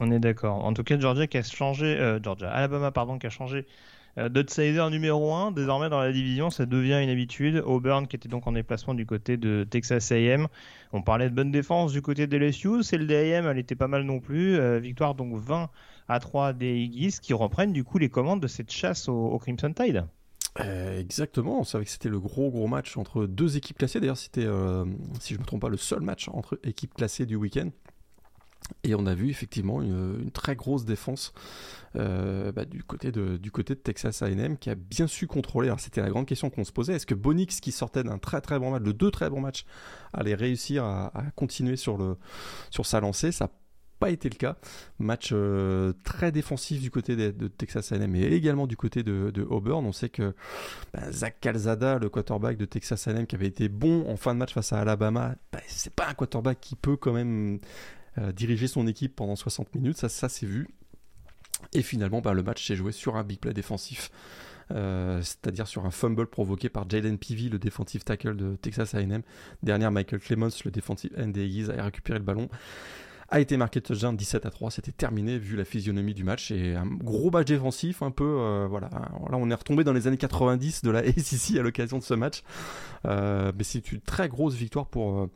On 0.00 0.10
est 0.10 0.18
d'accord. 0.18 0.64
En 0.64 0.72
tout 0.72 0.82
cas, 0.82 0.98
Georgia 0.98 1.28
qui 1.28 1.38
a 1.38 1.44
changé, 1.44 1.86
euh, 1.86 2.18
Georgia, 2.20 2.50
Alabama 2.50 2.90
pardon, 2.90 3.20
qui 3.20 3.28
a 3.28 3.30
changé 3.30 3.68
euh, 4.18 4.28
d'outsider 4.28 4.86
numéro 4.90 5.32
1. 5.32 5.52
Désormais 5.52 5.88
dans 5.88 6.00
la 6.00 6.12
division, 6.12 6.50
ça 6.50 6.66
devient 6.66 7.00
une 7.02 7.08
habitude. 7.08 7.62
Auburn 7.64 8.06
qui 8.06 8.16
était 8.16 8.28
donc 8.28 8.46
en 8.46 8.52
déplacement 8.52 8.94
du 8.94 9.06
côté 9.06 9.36
de 9.36 9.66
Texas 9.68 10.12
A&M. 10.12 10.48
On 10.92 11.02
parlait 11.02 11.30
de 11.30 11.34
bonne 11.34 11.50
défense 11.50 11.92
du 11.92 12.02
côté 12.02 12.26
de 12.26 12.36
LSU. 12.36 12.82
Celle 12.82 13.06
des 13.06 13.32
A&M, 13.32 13.46
elle 13.46 13.58
était 13.58 13.74
pas 13.74 13.88
mal 13.88 14.02
non 14.02 14.20
plus. 14.20 14.56
Euh, 14.58 14.78
victoire 14.78 15.14
donc 15.14 15.34
20 15.36 15.70
à 16.08 16.20
3 16.20 16.52
des 16.52 16.76
Eagles 16.76 17.18
qui 17.20 17.32
reprennent 17.32 17.72
du 17.72 17.84
coup 17.84 17.98
les 17.98 18.08
commandes 18.08 18.40
de 18.40 18.48
cette 18.48 18.70
chasse 18.70 19.08
au, 19.08 19.38
Crimson 19.38 19.72
Tide. 19.72 20.04
exactement, 20.98 21.60
on 21.60 21.64
savait 21.64 21.84
que 21.84 21.90
c'était 21.90 22.10
le 22.10 22.20
gros 22.20 22.50
gros 22.50 22.66
match 22.66 22.96
entre 22.96 23.24
deux 23.24 23.56
équipes 23.56 23.78
classées. 23.78 24.00
D'ailleurs, 24.00 24.18
c'était, 24.18 24.46
si 25.20 25.32
je 25.32 25.38
ne 25.38 25.42
me 25.42 25.46
trompe 25.46 25.62
pas, 25.62 25.70
le 25.70 25.78
seul 25.78 26.00
match 26.00 26.28
entre 26.28 26.58
équipes 26.64 26.92
classées 26.94 27.24
du 27.24 27.36
week-end. 27.36 27.70
Et 28.84 28.94
on 28.94 29.06
a 29.06 29.14
vu 29.14 29.30
effectivement 29.30 29.82
une, 29.82 30.30
très 30.32 30.56
grosse 30.56 30.84
défense 30.84 31.32
euh, 31.96 32.52
bah, 32.52 32.64
du, 32.64 32.82
côté 32.82 33.12
de, 33.12 33.36
du 33.36 33.50
côté 33.50 33.74
de 33.74 33.80
Texas 33.80 34.22
A&M 34.22 34.56
qui 34.56 34.70
a 34.70 34.74
bien 34.74 35.06
su 35.06 35.26
contrôler. 35.26 35.68
Alors 35.68 35.80
c'était 35.80 36.00
la 36.00 36.10
grande 36.10 36.26
question 36.26 36.50
qu'on 36.50 36.64
se 36.64 36.72
posait. 36.72 36.94
Est-ce 36.94 37.06
que 37.06 37.14
Bonix 37.14 37.60
qui 37.60 37.72
sortait 37.72 38.02
d'un 38.02 38.18
très 38.18 38.40
très 38.40 38.58
bon 38.58 38.70
match, 38.70 38.82
de 38.82 38.92
deux 38.92 39.10
très 39.10 39.30
bons 39.30 39.40
matchs, 39.40 39.66
allait 40.12 40.34
réussir 40.34 40.84
à, 40.84 41.12
continuer 41.36 41.76
sur, 41.76 41.96
le, 41.96 42.16
sur 42.70 42.86
sa 42.86 43.00
lancée? 43.00 43.32
Ça 43.32 43.50
pas 44.02 44.10
été 44.10 44.28
le 44.28 44.34
cas. 44.34 44.56
Match 44.98 45.30
euh, 45.32 45.92
très 46.02 46.32
défensif 46.32 46.80
du 46.80 46.90
côté 46.90 47.14
de, 47.14 47.46
Texas 47.46 47.92
A&M 47.92 48.16
et 48.16 48.24
également 48.32 48.66
du 48.66 48.76
côté 48.76 49.04
de, 49.04 49.46
Auburn. 49.48 49.86
On 49.86 49.92
sait 49.92 50.08
que 50.08 50.34
bah, 50.92 51.12
Zach 51.12 51.36
Calzada, 51.40 52.00
le 52.00 52.08
quarterback 52.08 52.56
de 52.56 52.64
Texas 52.64 53.06
A&M 53.06 53.28
qui 53.28 53.36
avait 53.36 53.46
été 53.46 53.68
bon 53.68 54.10
en 54.10 54.16
fin 54.16 54.34
de 54.34 54.40
match 54.40 54.54
face 54.54 54.72
à 54.72 54.80
Alabama, 54.80 55.36
bah, 55.52 55.60
c'est 55.68 55.94
pas 55.94 56.08
un 56.08 56.14
quarterback 56.14 56.58
qui 56.60 56.74
peut 56.74 56.96
quand 56.96 57.12
même 57.12 57.60
diriger 58.34 58.66
son 58.66 58.86
équipe 58.86 59.16
pendant 59.16 59.36
60 59.36 59.74
minutes, 59.74 59.96
ça, 59.96 60.08
ça 60.08 60.28
s'est 60.28 60.46
vu. 60.46 60.68
Et 61.72 61.82
finalement, 61.82 62.20
bah, 62.20 62.32
le 62.32 62.42
match 62.42 62.66
s'est 62.66 62.76
joué 62.76 62.92
sur 62.92 63.16
un 63.16 63.24
big 63.24 63.38
play 63.38 63.54
défensif. 63.54 64.10
Euh, 64.70 65.20
c'est-à-dire 65.22 65.66
sur 65.66 65.84
un 65.84 65.90
fumble 65.90 66.26
provoqué 66.26 66.68
par 66.68 66.88
Jalen 66.88 67.18
Peavy, 67.18 67.48
le 67.48 67.58
defensive 67.58 68.04
tackle 68.04 68.36
de 68.36 68.56
Texas 68.56 68.94
A&M. 68.94 69.22
Dernière, 69.62 69.90
Michael 69.90 70.20
Clemens, 70.20 70.64
le 70.64 70.70
defensive 70.70 71.12
end 71.18 71.32
a 71.76 71.84
récupéré 71.84 72.18
le 72.18 72.24
ballon. 72.24 72.48
A 73.28 73.40
été 73.40 73.56
marqué 73.56 73.80
touchdown 73.80 74.14
17 74.14 74.44
à 74.44 74.50
3, 74.50 74.70
c'était 74.70 74.92
terminé 74.92 75.38
vu 75.38 75.56
la 75.56 75.64
physionomie 75.64 76.12
du 76.12 76.22
match 76.22 76.50
et 76.50 76.74
un 76.74 76.84
gros 76.84 77.30
match 77.30 77.46
défensif, 77.46 78.02
un 78.02 78.10
peu 78.10 78.24
euh, 78.24 78.66
voilà. 78.68 78.90
Là, 78.90 79.38
on 79.38 79.50
est 79.50 79.54
retombé 79.54 79.84
dans 79.84 79.94
les 79.94 80.06
années 80.06 80.18
90 80.18 80.82
de 80.82 80.90
la 80.90 80.98
ACC 81.00 81.56
à 81.58 81.62
l'occasion 81.62 81.98
de 81.98 82.02
ce 82.02 82.12
match, 82.12 82.42
mais 83.04 83.64
c'est 83.64 83.90
une 83.90 84.00
très 84.00 84.28
grosse 84.28 84.54
victoire 84.54 84.86
pour 84.86 85.28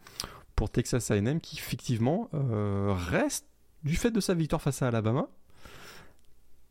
pour 0.56 0.70
Texas 0.70 1.10
A&M 1.10 1.40
qui 1.40 1.56
effectivement 1.58 2.28
euh, 2.34 2.92
reste 2.96 3.46
du 3.84 3.94
fait 3.94 4.10
de 4.10 4.20
sa 4.20 4.34
victoire 4.34 4.60
face 4.60 4.82
à 4.82 4.88
Alabama. 4.88 5.28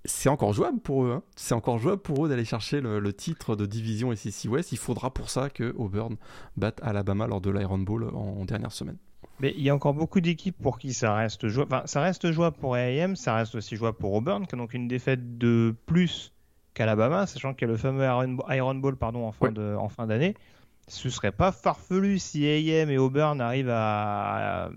C'est 0.03 0.29
encore 0.29 0.53
jouable 0.53 0.79
pour 0.79 1.05
eux. 1.05 1.13
Hein. 1.13 1.23
C'est 1.35 1.55
encore 1.55 1.79
jouable 1.79 2.01
pour 2.01 2.25
eux 2.25 2.29
d'aller 2.29 2.45
chercher 2.45 2.81
le, 2.81 3.13
titre 3.13 3.55
de 3.55 3.65
division 3.65 4.13
SEC 4.15 4.51
West. 4.51 4.71
Il 4.71 4.77
faudra 4.77 5.11
pour 5.11 5.29
ça 5.29 5.49
que 5.49 5.73
Auburn 5.77 6.17
batte 6.57 6.79
Alabama 6.83 7.25
lors 7.25 7.41
de 7.41 7.49
l'Iron 7.49 7.79
Bowl 7.79 8.11
en, 8.13 8.45
dernière 8.45 8.71
semaine. 8.71 8.97
Mais 9.39 9.53
il 9.57 9.63
y 9.63 9.69
a 9.69 9.75
encore 9.75 9.93
beaucoup 9.93 10.21
d'équipes 10.21 10.57
pour 10.61 10.77
qui 10.77 10.93
ça 10.93 11.15
reste 11.15 11.47
jouable. 11.47 11.73
Enfin, 11.73 11.87
ça 11.87 12.01
reste 12.01 12.31
jouable 12.31 12.57
pour 12.57 12.75
A&M, 12.75 13.15
ça 13.15 13.35
reste 13.35 13.55
aussi 13.55 13.75
jouable 13.75 13.97
pour 13.97 14.13
Auburn, 14.13 14.45
qui 14.45 14.55
a 14.55 14.57
donc 14.57 14.73
une 14.73 14.87
défaite 14.87 15.37
de 15.37 15.75
plus 15.87 16.33
qu'Alabama, 16.75 17.25
sachant 17.25 17.53
qu'il 17.53 17.67
y 17.67 17.69
a 17.69 17.71
le 17.71 17.77
fameux 17.77 18.05
Iron 18.49 18.75
Bowl 18.75 18.95
pardon, 18.95 19.25
en 19.27 19.89
fin 19.89 20.07
d'année 20.07 20.35
ce 20.87 21.09
serait 21.09 21.31
pas 21.31 21.51
farfelu 21.51 22.19
si 22.19 22.45
AM 22.47 22.89
et 22.89 22.97
Auburn 22.97 23.41
arrivent 23.41 23.71
à, 23.71 24.69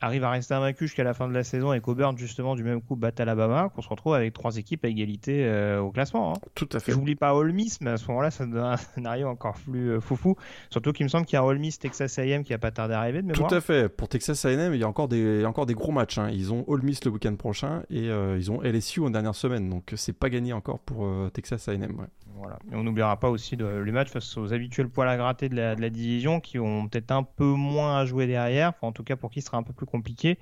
à 0.00 0.30
rester 0.30 0.54
invaincu 0.54 0.86
jusqu'à 0.86 1.04
la 1.04 1.14
fin 1.14 1.28
de 1.28 1.32
la 1.32 1.44
saison 1.44 1.72
et 1.72 1.80
qu'Auburn 1.80 2.16
justement 2.18 2.54
du 2.54 2.62
même 2.62 2.82
coup 2.82 2.96
batte 2.96 3.18
Alabama, 3.20 3.70
qu'on 3.74 3.82
se 3.82 3.88
retrouve 3.88 4.14
avec 4.14 4.32
trois 4.32 4.56
équipes 4.56 4.84
à 4.84 4.88
égalité 4.88 5.44
euh, 5.46 5.80
au 5.80 5.90
classement. 5.90 6.34
Hein. 6.34 6.38
Tout 6.54 6.68
à 6.72 6.80
fait. 6.80 6.92
J'oublie 6.92 7.14
pas 7.14 7.34
Ole 7.34 7.52
Miss, 7.52 7.80
mais 7.80 7.90
à 7.90 7.96
ce 7.96 8.06
moment-là, 8.08 8.30
ça 8.30 8.44
donne 8.46 8.58
un 8.58 8.76
scénario 8.94 9.28
encore 9.28 9.56
plus 9.56 9.92
euh, 9.92 10.00
foufou. 10.00 10.36
Surtout 10.70 10.92
qu'il 10.92 11.04
me 11.04 11.08
semble 11.08 11.24
qu'il 11.24 11.36
y 11.36 11.38
a 11.38 11.44
Ole 11.44 11.58
Miss 11.58 11.78
Texas 11.78 12.18
A&M 12.18 12.44
qui 12.44 12.52
a 12.52 12.58
pas 12.58 12.70
tardé 12.70 12.94
à 12.94 13.00
arriver 13.00 13.22
de 13.22 13.26
mémoire. 13.28 13.48
Tout 13.48 13.54
à 13.54 13.60
fait. 13.60 13.88
Pour 13.88 14.08
Texas 14.08 14.44
A&M, 14.44 14.74
il 14.74 14.80
y 14.80 14.84
a 14.84 14.88
encore 14.88 15.08
des 15.08 15.44
encore 15.44 15.66
des 15.66 15.74
gros 15.74 15.92
matchs. 15.92 16.18
Hein. 16.18 16.28
Ils 16.30 16.52
ont 16.52 16.64
Ole 16.66 16.82
Miss 16.82 17.04
le 17.04 17.10
week-end 17.10 17.34
prochain 17.36 17.82
et 17.90 18.10
euh, 18.10 18.36
ils 18.38 18.50
ont 18.50 18.60
LSU 18.62 19.00
en 19.00 19.10
dernière 19.10 19.34
semaine, 19.34 19.68
donc 19.70 19.92
c'est 19.96 20.12
pas 20.12 20.28
gagné 20.28 20.52
encore 20.52 20.78
pour 20.80 21.08
Texas 21.32 21.68
A&M. 21.68 22.06
Voilà. 22.36 22.58
Et 22.70 22.74
on 22.74 22.82
n'oubliera 22.82 23.18
pas 23.18 23.30
aussi 23.30 23.56
de, 23.56 23.66
les 23.66 23.92
matchs 23.92 24.10
face 24.10 24.36
aux 24.36 24.52
habituels 24.52 24.88
poils 24.88 25.08
à 25.08 25.16
gratter 25.16 25.48
de 25.48 25.56
la, 25.56 25.74
de 25.74 25.80
la 25.80 25.90
division 25.90 26.40
qui 26.40 26.58
ont 26.58 26.86
peut-être 26.88 27.10
un 27.10 27.22
peu 27.22 27.44
moins 27.44 27.98
à 27.98 28.04
jouer 28.04 28.26
derrière, 28.26 28.74
en 28.82 28.92
tout 28.92 29.04
cas 29.04 29.16
pour 29.16 29.30
qui 29.30 29.40
ce 29.40 29.46
sera 29.46 29.58
un 29.58 29.62
peu 29.62 29.72
plus 29.72 29.86
compliqué. 29.86 30.38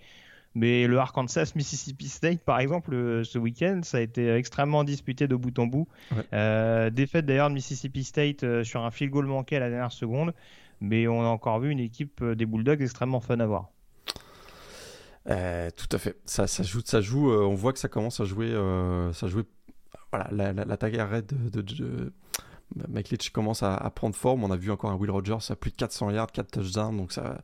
Mais 0.55 0.87
le 0.87 0.99
Arkansas 0.99 1.53
Mississippi 1.57 2.09
State, 2.09 2.41
par 2.41 2.61
exemple, 2.61 2.95
euh, 2.95 3.25
ce 3.25 3.39
week-end, 3.39 3.81
ça 3.83 3.99
a 3.99 4.01
été 4.01 4.33
extrêmement 4.35 4.85
disputé 4.85 5.27
de 5.27 5.35
bout 5.35 5.59
en 5.59 5.67
bout. 5.67 5.89
Euh, 6.33 6.91
défaite 6.91 7.27
d'ailleurs 7.27 7.49
de 7.49 7.55
Mississippi 7.55 8.05
State 8.05 8.45
euh, 8.45 8.65
sur 8.65 8.85
un 8.85 8.91
field 8.91 9.13
goal 9.13 9.27
manqué 9.27 9.57
à 9.57 9.61
la 9.61 9.69
dernière 9.69 9.93
seconde. 9.93 10.33
Mais 10.81 11.09
on 11.09 11.23
a 11.23 11.27
encore 11.27 11.61
vu 11.61 11.71
une 11.71 11.81
équipe 11.81 12.23
des 12.25 12.47
Bulldogs 12.47 12.83
extrêmement 12.83 13.21
fun 13.21 13.39
à 13.41 13.47
voir. 13.47 13.71
tout 15.27 15.89
à 15.93 15.99
fait. 15.99 16.17
Ça, 16.25 16.47
ça 16.47 16.63
joue, 16.63 16.83
ça 16.85 17.01
joue. 17.01 17.33
on 17.33 17.55
voit 17.55 17.73
que 17.73 17.79
ça 17.79 17.89
commence 17.89 18.21
à 18.21 18.25
jouer, 18.25 18.51
ça 19.13 19.27
jouer. 19.29 19.45
Voilà, 20.15 20.29
la, 20.31 20.53
la, 20.53 20.65
la 20.65 21.23
de, 21.23 21.61
de, 21.61 22.13
Mike 22.89 23.11
Leach 23.11 23.31
commence 23.31 23.65
à, 23.65 23.91
prendre 23.97 24.15
forme. 24.15 24.45
On 24.45 24.51
a 24.53 24.57
vu 24.57 24.71
encore 24.71 24.93
un 24.93 24.95
Will 24.95 25.11
Rogers 25.11 25.51
à 25.51 25.57
plus 25.57 25.73
de 25.73 25.77
400 25.77 26.11
yards, 26.11 26.31
4 26.31 26.53
touchdowns, 26.53 26.97
donc 26.97 27.11
ça, 27.11 27.43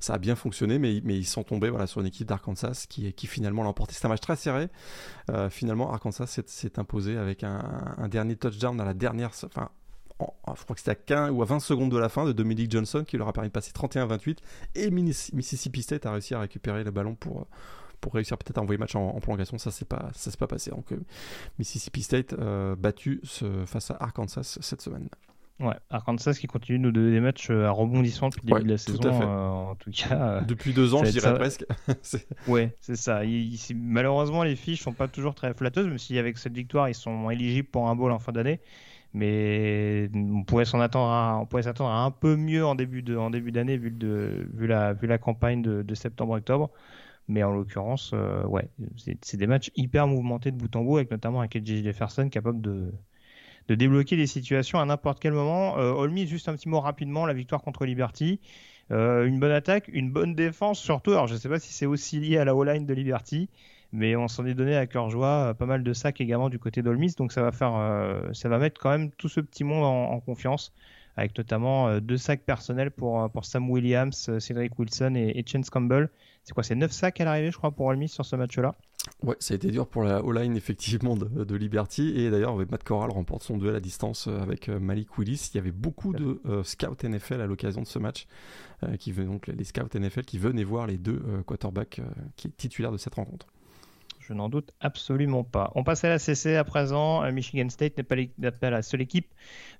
ça 0.00 0.12
a 0.12 0.18
bien 0.18 0.36
fonctionné, 0.36 0.78
mais, 0.78 1.00
mais 1.02 1.16
ils 1.16 1.24
sont 1.24 1.44
tombés 1.44 1.70
voilà, 1.70 1.86
sur 1.86 2.02
une 2.02 2.06
équipe 2.06 2.28
d'Arkansas 2.28 2.84
qui, 2.90 3.10
qui 3.14 3.26
finalement 3.26 3.62
l'a 3.62 3.70
emporté. 3.70 3.94
C'est 3.94 4.04
un 4.04 4.10
match 4.10 4.20
très 4.20 4.36
serré. 4.36 4.68
Euh, 5.30 5.48
finalement, 5.48 5.90
Arkansas 5.90 6.26
s'est 6.26 6.78
imposé 6.78 7.16
avec 7.16 7.42
un, 7.42 7.62
dernier 8.10 8.36
touchdown 8.36 8.78
à 8.82 8.84
la 8.84 8.92
dernière. 8.92 9.30
Enfin, 9.42 9.70
je 10.20 10.62
crois 10.62 10.74
que 10.74 10.80
c'était 10.80 10.90
à 10.90 10.96
15 10.96 11.30
ou 11.30 11.40
à 11.40 11.46
20 11.46 11.60
secondes 11.60 11.90
de 11.90 11.96
la 11.96 12.10
fin 12.10 12.26
de 12.26 12.32
Dominic 12.32 12.70
Johnson 12.70 13.02
qui 13.02 13.16
leur 13.16 13.28
a 13.28 13.32
permis 13.32 13.48
de 13.48 13.54
passer 13.54 13.72
31-28 13.72 14.36
et 14.74 14.90
Mississippi 14.90 15.80
State 15.80 16.04
a 16.04 16.12
réussi 16.12 16.34
à 16.34 16.40
récupérer 16.40 16.84
le 16.84 16.90
ballon 16.90 17.14
pour 17.14 17.46
pour 18.00 18.14
réussir 18.14 18.38
peut-être 18.38 18.58
à 18.58 18.62
envoyer 18.62 18.78
match 18.78 18.94
en, 18.94 19.18
prolongation 19.20 19.58
ça 19.58 19.70
c'est 19.70 19.88
pas 19.88 20.10
ça 20.14 20.30
s'est 20.30 20.36
pas 20.36 20.46
passé 20.46 20.70
donc 20.70 20.92
euh, 20.92 21.00
Mississippi 21.58 22.02
State 22.02 22.32
euh, 22.32 22.76
battu 22.76 23.20
face 23.66 23.90
à 23.90 23.96
Arkansas 24.00 24.58
cette 24.60 24.80
semaine 24.80 25.08
Ouais, 25.60 25.74
Arkansas 25.90 26.34
qui 26.40 26.46
continue 26.46 26.78
de 26.78 26.84
nous 26.84 26.90
donner 26.90 27.10
des 27.10 27.20
matchs 27.20 27.50
euh, 27.50 27.66
à 27.66 27.70
rebondissement 27.70 28.30
depuis 28.30 28.46
le 28.46 28.54
début 28.54 28.66
de 28.66 28.72
la 28.72 28.78
saison. 28.78 29.00
Euh, 29.04 29.70
en 29.70 29.74
tout 29.74 29.90
cas, 29.90 30.14
euh, 30.14 30.40
depuis 30.40 30.72
deux 30.72 30.94
ans, 30.94 31.04
je 31.04 31.10
dirais 31.10 31.34
presque. 31.34 31.66
ouais, 32.48 32.74
c'est 32.80 32.96
ça. 32.96 33.20
malheureusement, 33.74 34.42
les 34.42 34.56
fiches 34.56 34.80
sont 34.80 34.94
pas 34.94 35.06
toujours 35.06 35.34
très 35.34 35.52
flatteuses, 35.52 35.86
même 35.86 35.98
si 35.98 36.18
avec 36.18 36.38
cette 36.38 36.54
victoire, 36.54 36.88
ils 36.88 36.94
sont 36.94 37.28
éligibles 37.28 37.68
pour 37.68 37.90
un 37.90 37.94
bowl 37.94 38.10
en 38.10 38.18
fin 38.18 38.32
d'année. 38.32 38.60
Mais 39.12 40.08
on 40.14 40.44
pourrait 40.44 40.64
s'en 40.64 40.80
attendre, 40.80 41.10
à, 41.10 41.38
on 41.38 41.44
pourrait 41.44 41.64
s'attendre 41.64 41.90
à 41.90 42.04
un 42.04 42.10
peu 42.10 42.36
mieux 42.36 42.64
en 42.64 42.74
début 42.74 43.02
de, 43.02 43.16
en 43.16 43.28
début 43.28 43.52
d'année 43.52 43.76
vu 43.76 43.90
de, 43.90 44.46
vu 44.54 44.66
la, 44.66 44.94
vu 44.94 45.08
la 45.08 45.18
campagne 45.18 45.60
de, 45.60 45.94
septembre-octobre. 45.94 46.70
Mais 47.30 47.44
en 47.44 47.52
l'occurrence, 47.52 48.12
ouais, 48.48 48.68
c'est, 48.96 49.36
des 49.36 49.46
matchs 49.46 49.70
hyper 49.76 50.08
mouvementés 50.08 50.50
de 50.50 50.56
bout 50.56 50.74
en 50.74 50.82
bout, 50.82 50.96
avec 50.96 51.10
notamment 51.10 51.40
un 51.40 51.46
KJ 51.46 51.84
Jefferson 51.84 52.28
capable 52.28 52.60
de 52.60 52.92
de 53.68 53.76
débloquer 53.76 54.16
des 54.16 54.26
situations 54.26 54.80
à 54.80 54.84
n'importe 54.84 55.20
quel 55.20 55.32
moment. 55.32 55.78
Euh, 55.78 56.26
juste 56.26 56.48
un 56.48 56.54
petit 56.56 56.68
mot 56.68 56.80
rapidement, 56.80 57.24
la 57.24 57.32
victoire 57.32 57.62
contre 57.62 57.86
Liberty. 57.86 58.40
Euh, 58.90 59.26
une 59.26 59.38
bonne 59.38 59.52
attaque, 59.52 59.88
une 59.92 60.10
bonne 60.10 60.34
défense 60.34 60.80
surtout. 60.80 61.12
Alors 61.12 61.28
je 61.28 61.34
ne 61.34 61.38
sais 61.38 61.48
pas 61.48 61.60
si 61.60 61.72
c'est 61.72 61.86
aussi 61.86 62.18
lié 62.18 62.38
à 62.38 62.44
la 62.44 62.56
O-line 62.56 62.84
de 62.84 62.94
Liberty, 62.94 63.48
mais 63.92 64.16
on 64.16 64.26
s'en 64.26 64.44
est 64.44 64.54
donné 64.54 64.76
à 64.76 64.86
cœur 64.88 65.08
joie. 65.08 65.54
Pas 65.54 65.66
mal 65.66 65.84
de 65.84 65.92
sacs 65.92 66.20
également 66.20 66.48
du 66.48 66.58
côté 66.58 66.82
d'Olmis, 66.82 67.14
donc 67.16 67.30
ça 67.30 67.42
va 67.42 67.52
faire, 67.52 68.24
ça 68.32 68.48
va 68.48 68.58
mettre 68.58 68.80
quand 68.80 68.90
même 68.90 69.12
tout 69.12 69.28
ce 69.28 69.40
petit 69.40 69.62
monde 69.62 69.84
en 69.84 70.18
confiance 70.18 70.72
avec 71.16 71.36
notamment 71.36 71.88
euh, 71.88 72.00
deux 72.00 72.16
sacs 72.16 72.42
personnels 72.42 72.90
pour, 72.90 73.22
euh, 73.22 73.28
pour 73.28 73.44
Sam 73.44 73.70
Williams, 73.70 74.28
euh, 74.28 74.40
Cedric 74.40 74.78
Wilson 74.78 75.14
et, 75.14 75.44
Chance 75.46 75.70
Campbell. 75.70 76.08
C'est 76.44 76.54
quoi 76.54 76.62
C'est 76.62 76.74
9 76.74 76.90
sacs 76.90 77.20
à 77.20 77.24
l'arrivée, 77.24 77.50
je 77.50 77.56
crois, 77.56 77.70
pour 77.70 77.86
Olmis 77.86 78.08
sur 78.08 78.24
ce 78.24 78.36
match-là? 78.36 78.74
Ouais, 79.22 79.36
ça 79.38 79.54
a 79.54 79.56
été 79.56 79.70
dur 79.70 79.86
pour 79.86 80.02
la 80.02 80.22
O-line 80.24 80.56
effectivement 80.56 81.16
de, 81.16 81.56
Liberty 81.56 82.12
et 82.16 82.30
d'ailleurs 82.30 82.56
Matt 82.56 82.84
Corral 82.84 83.10
remporte 83.10 83.42
son 83.42 83.56
duel 83.56 83.74
à 83.74 83.80
distance 83.80 84.26
avec 84.26 84.68
Malik 84.68 85.16
Willis. 85.16 85.50
Il 85.52 85.56
y 85.56 85.60
avait 85.60 85.72
beaucoup 85.72 86.12
de 86.12 86.40
scouts 86.64 86.96
NFL 87.02 87.40
à 87.40 87.46
l'occasion 87.46 87.80
de 87.80 87.86
ce 87.86 87.98
match, 87.98 88.26
qui 88.98 89.12
donc 89.12 89.46
les 89.46 89.64
scouts 89.64 89.88
NFL 89.94 90.24
qui 90.24 90.38
venaient 90.38 90.64
voir 90.64 90.86
les 90.86 90.98
deux 90.98 91.22
quarterbacks 91.46 92.02
qui 92.36 92.50
titulaires 92.50 92.92
de 92.92 92.98
cette 92.98 93.14
rencontre. 93.14 93.46
Je 94.30 94.34
n'en 94.36 94.48
doute 94.48 94.70
absolument 94.78 95.42
pas. 95.42 95.72
On 95.74 95.82
passe 95.82 96.04
à 96.04 96.08
la 96.08 96.20
CC 96.20 96.54
à 96.54 96.62
présent. 96.62 97.24
Euh, 97.24 97.32
Michigan 97.32 97.68
State 97.68 97.96
n'est 97.96 98.04
pas 98.52 98.70
la 98.70 98.80
seule 98.80 99.00
équipe 99.00 99.26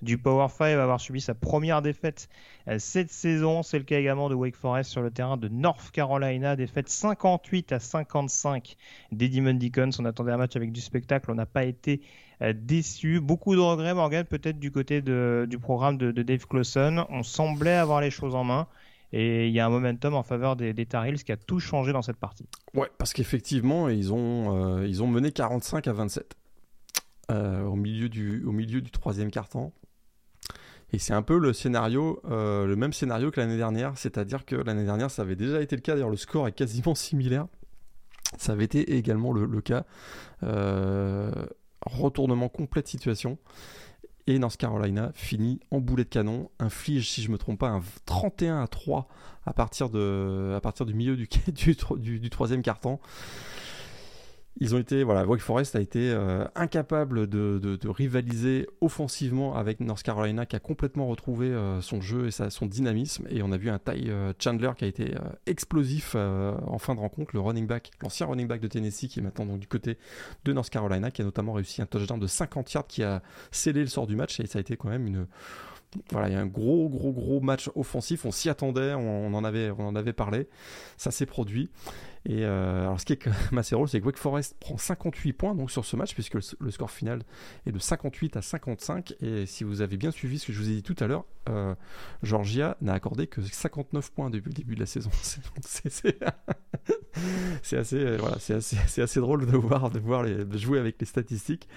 du 0.03 0.19
Power 0.19 0.49
5 0.49 0.65
à 0.77 0.83
avoir 0.83 1.01
subi 1.01 1.21
sa 1.21 1.35
première 1.35 1.83
défaite 1.83 2.29
euh, 2.67 2.81
cette 2.81 3.13
saison. 3.13 3.63
C'est 3.63 3.79
le 3.79 3.85
cas 3.85 4.01
également 4.01 4.29
de 4.29 4.35
Wake 4.35 4.57
Forest 4.57 4.91
sur 4.91 5.03
le 5.03 5.13
terrain 5.13 5.37
de 5.37 5.47
North 5.47 5.93
Carolina. 5.93 6.57
Défaite 6.57 6.89
58 6.89 7.71
à 7.71 7.79
55 7.79 8.75
d'Eddie 9.13 9.41
Deacons. 9.41 9.91
On 10.01 10.05
attendait 10.05 10.33
un 10.33 10.39
match 10.39 10.57
avec 10.57 10.73
du 10.73 10.81
spectacle. 10.81 11.31
On 11.31 11.37
n'a 11.37 11.47
pas 11.47 11.63
été 11.63 12.01
euh, 12.43 12.53
déçu. 12.53 13.21
Beaucoup 13.21 13.55
de 13.55 13.61
regrets, 13.61 13.95
Morgan, 13.95 14.25
peut-être 14.25 14.59
du 14.59 14.73
côté 14.73 15.01
du 15.01 15.59
programme 15.61 15.97
de, 15.97 16.11
de 16.11 16.23
Dave 16.25 16.49
Clawson. 16.49 17.07
On 17.09 17.23
semblait 17.23 17.77
avoir 17.77 18.01
les 18.01 18.11
choses 18.11 18.35
en 18.35 18.43
main. 18.43 18.67
Et 19.13 19.49
il 19.49 19.53
y 19.53 19.59
a 19.59 19.67
un 19.67 19.71
momentum 19.71 20.15
en 20.15 20.23
faveur 20.23 20.57
des, 20.57 20.73
des 20.73 20.87
Tar 20.87 21.07
qui 21.13 21.33
a 21.33 21.37
tout 21.37 21.59
changé 21.59 21.93
dans 21.93 22.03
cette 22.03 22.17
partie. 22.19 22.47
Ouais, 22.75 22.89
parce 22.99 23.13
qu'effectivement, 23.13 23.89
ils, 23.89 24.13
ont 24.13 24.79
euh, 24.79 24.87
ils 24.87 25.03
ont 25.03 25.09
mené 25.09 25.33
45 25.33 25.89
à 25.89 25.93
27 25.93 26.37
euh, 27.31 27.65
au, 27.65 27.75
milieu 27.75 28.09
du, 28.09 28.45
au 28.45 28.53
milieu 28.53 28.81
du 28.81 28.91
troisième 28.91 29.31
quart-temps. 29.31 29.73
Et 30.93 30.99
c'est 30.99 31.13
un 31.13 31.23
peu 31.23 31.39
le 31.39 31.53
scénario, 31.53 32.21
euh, 32.31 32.67
le 32.67 32.77
même 32.77 32.93
scénario 32.93 33.31
que 33.31 33.41
l'année 33.41 33.57
dernière, 33.57 33.97
c'est-à-dire 33.97 34.45
que 34.45 34.57
l'année 34.57 34.85
dernière, 34.85 35.11
ça 35.11 35.23
avait 35.23 35.37
déjà 35.37 35.61
été 35.61 35.77
le 35.77 35.83
cas. 35.83 35.95
D'ailleurs, 35.95 36.11
le 36.11 36.17
score 36.17 36.47
est 36.47 36.53
quasiment 36.53 36.95
similaire. 36.97 37.47
Ça 38.39 38.53
avait 38.53 38.65
été 38.65 38.97
également 38.97 39.33
le, 39.33 39.45
le 39.45 39.61
cas. 39.61 39.85
retournement 41.85 42.49
complet 42.49 42.83
de 42.83 42.89
situation. 42.89 43.39
Et 44.31 44.39
North 44.39 44.57
Carolina 44.57 45.11
finit 45.17 45.59
en 45.73 45.81
boulet 45.81 46.05
de 46.05 46.09
canon, 46.09 46.53
inflige, 46.61 47.11
si 47.11 47.21
je 47.21 47.33
me 47.33 47.37
trompe 47.37 47.59
pas, 47.59 47.69
un 47.71 47.83
31 48.07 48.63
à 48.63 48.69
3 48.69 49.09
à 49.45 49.53
partir, 49.53 49.91
de, 49.91 50.55
à 50.57 50.61
partir 50.61 50.87
du 50.87 50.95
milieu 50.95 51.17
du, 51.17 51.29
du 52.09 52.31
troisième 52.31 52.63
quart-temps. 52.63 53.01
Ils 54.63 54.75
ont 54.75 54.79
été, 54.79 55.05
voilà, 55.05 55.27
Wake 55.27 55.41
Forest 55.41 55.75
a 55.75 55.81
été 55.81 56.11
euh, 56.11 56.45
incapable 56.55 57.29
de, 57.29 57.79
rivaliser 57.89 58.67
offensivement 58.83 59.57
avec 59.57 59.81
North 59.81 60.03
Carolina 60.03 60.45
qui 60.45 60.55
a 60.55 60.61
complètement 60.61 61.07
retrouvé 61.07 61.47
euh, 61.47 61.81
son 61.81 62.03
jeu 62.03 62.27
et 62.27 62.31
son 62.31 62.67
dynamisme. 62.67 63.27
Et 63.31 63.43
on 63.43 63.53
a 63.53 63.57
vu 63.57 63.71
un 63.71 63.79
Ty 63.79 64.11
euh, 64.11 64.35
Chandler 64.39 64.73
qui 64.77 64.85
a 64.85 64.89
été 64.89 65.15
explosif 65.47 66.15
en 66.15 66.79
fin 66.79 66.95
de 66.95 67.01
rencontre, 67.01 67.31
le 67.35 67.41
running 67.41 67.67
back, 67.67 67.91
l'ancien 68.03 68.27
running 68.27 68.47
back 68.47 68.61
de 68.61 68.69
Tennessee 68.69 69.09
qui 69.09 69.21
est 69.21 69.23
maintenant 69.23 69.47
donc 69.47 69.61
du 69.61 69.67
côté 69.67 69.97
de 70.45 70.53
North 70.53 70.69
Carolina, 70.69 71.11
qui 71.11 71.23
a 71.23 71.25
notamment 71.25 71.55
réussi 71.55 71.81
un 71.81 71.87
touchdown 71.87 72.21
de 72.21 72.27
50 72.27 72.73
yards 72.75 72.87
qui 72.87 73.03
a 73.03 73.23
scellé 73.51 73.81
le 73.81 73.87
sort 73.87 74.07
du 74.07 74.15
match. 74.15 74.41
Et 74.41 74.47
ça 74.47 74.59
a 74.59 74.61
été 74.61 74.77
quand 74.77 74.91
même 74.91 75.07
une 75.07 75.27
voilà, 76.13 76.29
il 76.29 76.33
y 76.33 76.37
a 76.37 76.41
un 76.41 76.47
gros, 76.47 76.89
gros, 76.89 77.13
gros 77.13 77.41
match 77.41 77.69
offensif. 77.75 78.25
On 78.25 78.31
s'y 78.31 78.49
attendait, 78.49 78.95
on, 78.95 79.35
en 79.35 79.45
avait, 79.45 79.71
on 79.71 79.87
en 79.89 79.97
avait 79.97 80.13
parlé. 80.13 80.49
Ça 80.97 81.11
s'est 81.11 81.27
produit. 81.27 81.69
Et 82.27 82.45
euh, 82.45 82.83
alors, 82.83 83.01
ce 83.01 83.07
qui 83.07 83.15
est 83.15 83.17
quand 83.17 83.31
même 83.31 83.59
assez 83.59 83.75
drôle, 83.75 83.89
c'est 83.89 84.01
que 84.01 84.05
Wake 84.05 84.19
Forest 84.19 84.57
prend 84.61 84.77
58 84.77 85.33
points 85.33 85.55
donc 85.55 85.71
sur 85.71 85.85
ce 85.85 85.97
match, 85.97 86.13
puisque 86.15 86.35
le, 86.35 86.71
score 86.71 86.91
final 86.91 87.23
est 87.67 87.73
de 87.73 87.79
58 87.79 88.37
à 88.37 88.43
55. 88.43 89.15
Et 89.21 89.47
si 89.47 89.65
vous 89.65 89.81
avez 89.81 89.97
bien 89.97 90.11
suivi 90.11 90.39
ce 90.39 90.49
que 90.49 90.53
je 90.53 90.59
vous 90.59 90.69
ai 90.69 90.75
dit 90.75 90.83
tout 90.83 90.97
à 91.01 91.07
l'heure, 91.07 91.25
euh, 91.49 91.75
Georgia 92.23 92.77
n'a 92.83 92.93
accordé 92.93 93.27
que 93.27 93.41
59 93.41 94.13
points 94.13 94.29
depuis 94.29 94.51
le 94.51 94.55
début 94.55 94.75
de 94.75 94.81
la 94.81 94.87
saison. 94.87 95.11
C'est 97.63 97.77
assez, 97.77 98.17
voilà, 98.17 98.39
c'est 98.39 98.55
assez, 98.55 99.03
assez, 99.03 99.21
drôle 99.21 99.45
de 99.45 99.57
voir, 99.57 99.91
de 99.91 99.99
voir 99.99 100.23
les, 100.23 100.45
de 100.45 100.59
jouer 100.59 100.79
avec 100.79 100.97
les 101.01 101.07
statistiques. 101.07 101.69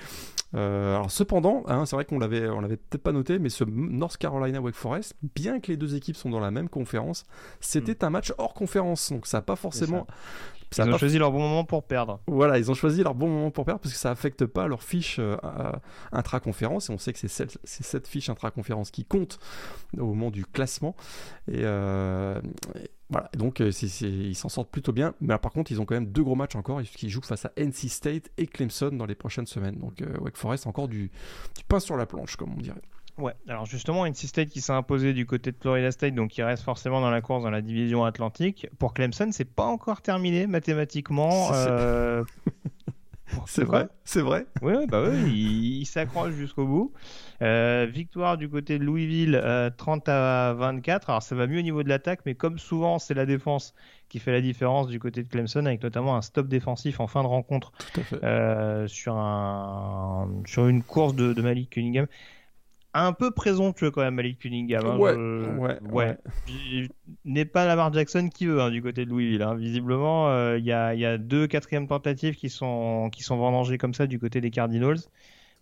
Euh, 0.56 0.96
alors 0.96 1.10
cependant, 1.10 1.64
hein, 1.68 1.86
c'est 1.86 1.96
vrai 1.96 2.06
qu'on 2.06 2.20
l'avait, 2.20 2.48
on 2.48 2.62
l'avait 2.62 2.78
peut-être 2.78 3.02
pas 3.02 3.12
noté, 3.12 3.40
mais 3.40 3.50
ce 3.50 3.64
North 3.64 4.18
Carolina 4.18 4.62
Wake 4.62 4.76
Forest, 4.76 5.16
bien 5.36 5.60
que 5.60 5.72
les 5.72 5.78
deux 5.78 5.96
équipes 5.96 6.16
sont 6.16 6.30
dans 6.30 6.40
la 6.40 6.52
même 6.52 6.70
conférence, 6.70 7.26
c'était 7.60 7.94
hmm. 7.94 8.06
un 8.06 8.10
match 8.12 8.34
hors 8.38 8.54
conférence, 8.54 9.12
donc 9.12 9.26
ça 9.26 9.40
n'a 9.40 9.42
pas 9.42 9.56
forcément. 9.56 10.06
Ils 10.78 10.84
ont 10.84 10.98
choisi 10.98 11.18
leur 11.20 11.32
bon 11.32 11.40
moment 11.40 11.66
pour 11.66 11.84
perdre. 11.84 12.20
Voilà, 12.28 12.58
ils 12.58 12.72
ont 12.72 12.74
choisi 12.74 13.04
leur 13.04 13.14
bon 13.14 13.28
moment 13.28 13.52
pour 13.52 13.66
perdre 13.66 13.82
parce 13.82 13.94
que 13.94 14.00
ça 14.00 14.12
affecte 14.12 14.46
pas 14.46 14.68
leur 14.68 14.82
fiche 14.82 15.18
euh, 15.20 15.38
intra-conférence 16.12 16.90
et 16.90 16.94
on 16.94 16.98
sait 16.98 17.14
que 17.14 17.20
c'est 17.20 17.28
cette, 17.28 17.60
cette, 17.64 18.08
fiche 18.08 18.30
intra-conférence 18.30 18.90
qui 18.90 19.06
compte 19.06 19.40
au 19.98 20.06
moment 20.06 20.32
du 20.32 20.46
classement. 20.46 20.96
Et, 21.48 21.62
euh, 21.62 22.42
voilà, 23.14 23.30
donc 23.38 23.62
euh, 23.62 23.70
ils 24.02 24.36
s'en 24.36 24.50
sortent 24.50 24.72
plutôt 24.72 24.92
bien. 24.92 25.14
Mais 25.22 25.38
par 25.38 25.52
contre, 25.52 25.72
ils 25.72 25.80
ont 25.80 25.86
quand 25.86 25.94
même 25.94 26.08
deux 26.08 26.24
gros 26.24 26.36
matchs 26.36 26.56
encore. 26.56 26.82
Ils 26.82 27.10
jouent 27.10 27.22
face 27.22 27.46
à 27.46 27.52
NC 27.58 27.88
State 27.90 28.32
et 28.38 28.48
Clemson 28.48 28.90
dans 28.92 29.06
les 29.06 29.14
prochaines 29.14 29.46
semaines. 29.46 29.76
Donc 29.76 30.02
euh, 30.02 30.18
Wake 30.20 30.36
Forest, 30.36 30.66
encore 30.66 30.88
du, 30.88 31.12
pain 31.68 31.80
sur 31.80 31.96
la 31.96 32.08
planche, 32.08 32.36
comme 32.36 32.54
on 32.54 32.62
dirait. 32.62 32.82
Ouais, 33.18 33.34
alors 33.48 33.66
justement, 33.68 34.06
NC 34.08 34.16
State 34.16 34.50
qui 34.50 34.60
s'est 34.60 34.74
imposé 34.74 35.14
du 35.14 35.28
côté 35.28 35.52
de 35.52 35.58
Florida 35.60 35.92
State, 35.92 36.16
donc 36.16 36.32
qui 36.32 36.42
reste 36.42 36.64
forcément 36.64 37.00
dans 37.00 37.12
la 37.12 37.22
course 37.22 37.44
dans 37.44 37.52
la 37.52 37.62
division 37.62 38.06
atlantique. 38.06 38.68
Pour 38.80 38.96
Clemson, 38.96 39.30
c'est 39.32 39.46
pas 39.46 39.66
encore 39.66 40.02
terminé 40.02 40.48
mathématiquement. 40.48 41.52
C'est 43.46 43.64
vrai, 43.66 43.88
c'est 44.04 44.22
vrai. 44.22 44.48
Oui, 44.64 44.74
bah 44.88 45.04
oui, 45.08 45.80
il, 45.82 45.86
s'accroche 45.86 46.34
jusqu'au 46.34 46.66
bout. 46.66 46.92
Euh, 47.44 47.86
victoire 47.88 48.38
du 48.38 48.50
côté 48.50 48.80
de 48.80 48.84
Louisville, 48.84 49.40
30 49.78 50.10
euh, 50.10 50.50
à 50.50 50.54
24. 50.54 51.12
Alors 51.12 51.22
ça 51.22 51.36
va 51.36 51.46
mieux 51.46 51.60
au 51.60 51.64
niveau 51.64 51.84
de 51.84 51.90
l'attaque, 51.90 52.22
mais 52.26 52.34
comme 52.34 52.58
souvent, 52.58 52.98
c'est 52.98 53.14
la 53.14 53.28
défense 53.28 53.76
qui 54.10 54.18
fait 54.18 54.32
la 54.32 54.42
différence 54.42 54.88
du 54.88 55.00
côté 55.00 55.22
de 55.22 55.28
Clemson, 55.28 55.68
avec 55.68 55.84
notamment 55.84 56.16
un 56.16 56.24
stop 56.24 56.48
défensif 56.48 57.00
en 57.00 57.06
fin 57.06 57.22
de 57.22 57.28
rencontre 57.28 57.74
euh, 58.24 58.88
sur, 58.88 59.16
un, 59.16 60.30
sur 60.48 60.68
une 60.68 60.82
course 60.82 61.14
de, 61.14 61.34
de 61.34 61.42
Malik 61.44 61.70
Cunningham 61.72 62.08
un 62.94 63.14
peu 63.14 63.32
présomptueux 63.32 63.92
quand 63.92 64.02
même 64.02 64.16
Malik 64.16 64.40
Cunningham. 64.40 64.86
Hein, 64.86 64.98
ouais, 64.98 65.80
ouais, 65.92 66.18
N'est 67.26 67.46
pas 67.46 67.66
Lamar 67.66 67.92
Jackson 67.94 68.30
qui 68.34 68.46
veut 68.46 68.62
hein, 68.62 68.70
du 68.70 68.82
côté 68.82 69.06
de 69.06 69.10
Louisville. 69.10 69.42
Hein. 69.42 69.56
Visiblement, 69.56 70.30
euh, 70.30 70.58
il 70.58 70.66
y, 70.66 70.72
a, 70.72 70.94
y, 70.94 71.06
a, 71.06 71.18
deux 71.18 71.48
quatrièmes 71.48 71.88
tentatives 71.88 72.36
qui 72.36 72.50
sont, 72.50 73.10
qui 73.12 73.24
sont 73.24 73.38
vendangées 73.38 73.78
comme 73.78 73.94
ça 73.94 74.08
du 74.08 74.20
côté 74.20 74.42
des 74.42 74.52
Cardinals. 74.52 75.00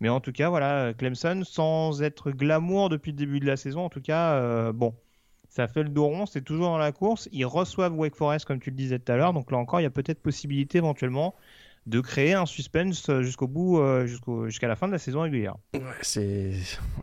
Mais 0.00 0.08
en 0.08 0.20
tout 0.20 0.32
cas, 0.32 0.48
voilà, 0.48 0.92
Clemson, 0.94 1.42
sans 1.44 2.02
être 2.02 2.32
glamour 2.32 2.88
depuis 2.88 3.12
le 3.12 3.16
début 3.16 3.40
de 3.40 3.46
la 3.46 3.56
saison, 3.56 3.84
en 3.84 3.88
tout 3.88 4.00
cas, 4.00 4.34
euh, 4.34 4.72
bon, 4.72 4.94
ça 5.48 5.68
fait 5.68 5.82
le 5.82 5.90
dos 5.90 6.06
rond, 6.06 6.26
c'est 6.26 6.42
toujours 6.42 6.66
dans 6.66 6.78
la 6.78 6.92
course. 6.92 7.28
Ils 7.30 7.44
reçoivent 7.44 7.96
Wake 7.96 8.16
Forest, 8.16 8.46
comme 8.46 8.58
tu 8.58 8.70
le 8.70 8.76
disais 8.76 8.98
tout 8.98 9.12
à 9.12 9.16
l'heure. 9.16 9.32
Donc 9.32 9.50
là 9.50 9.58
encore, 9.58 9.80
il 9.80 9.84
y 9.84 9.86
a 9.86 9.90
peut-être 9.90 10.20
possibilité 10.20 10.78
éventuellement 10.78 11.34
de 11.86 12.00
créer 12.00 12.34
un 12.34 12.46
suspense 12.46 13.10
jusqu'au 13.20 13.48
bout, 13.48 13.80
euh, 13.80 14.06
jusqu'à 14.46 14.68
la 14.68 14.76
fin 14.76 14.86
de 14.86 14.92
la 14.92 14.98
saison 14.98 15.22
régulière. 15.22 15.56
Ouais, 15.74 15.80
c'est, 16.02 16.52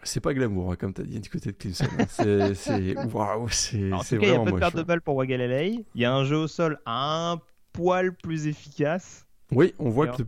c'est 0.04 0.22
pas 0.22 0.34
glamour, 0.34 0.72
hein, 0.72 0.76
comme 0.78 0.94
tu 0.94 1.02
as 1.02 1.04
dit 1.04 1.20
du 1.20 1.30
côté 1.30 1.52
de 1.52 1.58
Clemson. 1.58 1.86
Hein. 2.00 2.06
c'est, 2.08 2.54
c'est, 2.56 2.98
waouh, 3.14 3.50
c'est, 3.50 3.92
c'est 4.04 4.16
Il 4.16 4.28
y 4.28 4.32
a 4.32 4.40
peu 4.40 4.52
de 4.52 4.58
perte 4.58 4.76
de 4.76 4.84
balle 4.84 5.02
pour 5.02 5.16
Wagalele. 5.16 5.84
Il 5.96 6.02
y 6.02 6.06
a 6.06 6.14
un 6.14 6.24
jeu 6.24 6.38
au 6.38 6.48
sol 6.48 6.80
un 6.86 7.40
poil 7.74 8.14
plus 8.14 8.48
efficace. 8.48 9.26
Oui, 9.52 9.74
on 9.80 9.90
voit 9.90 10.10
que 10.10 10.22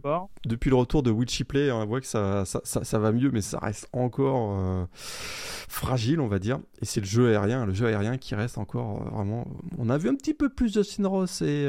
depuis 0.47 0.71
le 0.71 0.75
retour 0.75 1.03
de 1.03 1.11
Will 1.11 1.29
Shipley, 1.29 1.71
on 1.71 1.85
voit 1.85 2.01
que 2.01 2.07
ça, 2.07 2.43
ça, 2.43 2.61
ça, 2.63 2.97
va 2.97 3.11
mieux, 3.11 3.29
mais 3.29 3.41
ça 3.41 3.59
reste 3.59 3.87
encore 3.93 4.57
euh, 4.59 4.85
fragile, 4.95 6.19
on 6.19 6.27
va 6.27 6.39
dire. 6.39 6.57
Et 6.81 6.85
c'est 6.85 7.01
le 7.01 7.05
jeu 7.05 7.29
aérien, 7.29 7.67
le 7.67 7.73
jeu 7.73 7.85
aérien 7.85 8.17
qui 8.17 8.33
reste 8.33 8.57
encore 8.57 9.03
euh, 9.03 9.09
vraiment. 9.11 9.45
On 9.77 9.91
a 9.91 9.97
vu 9.99 10.09
un 10.09 10.15
petit 10.15 10.33
peu 10.33 10.49
plus 10.49 10.73
Justin 10.73 11.07
Ross 11.07 11.43
et 11.43 11.67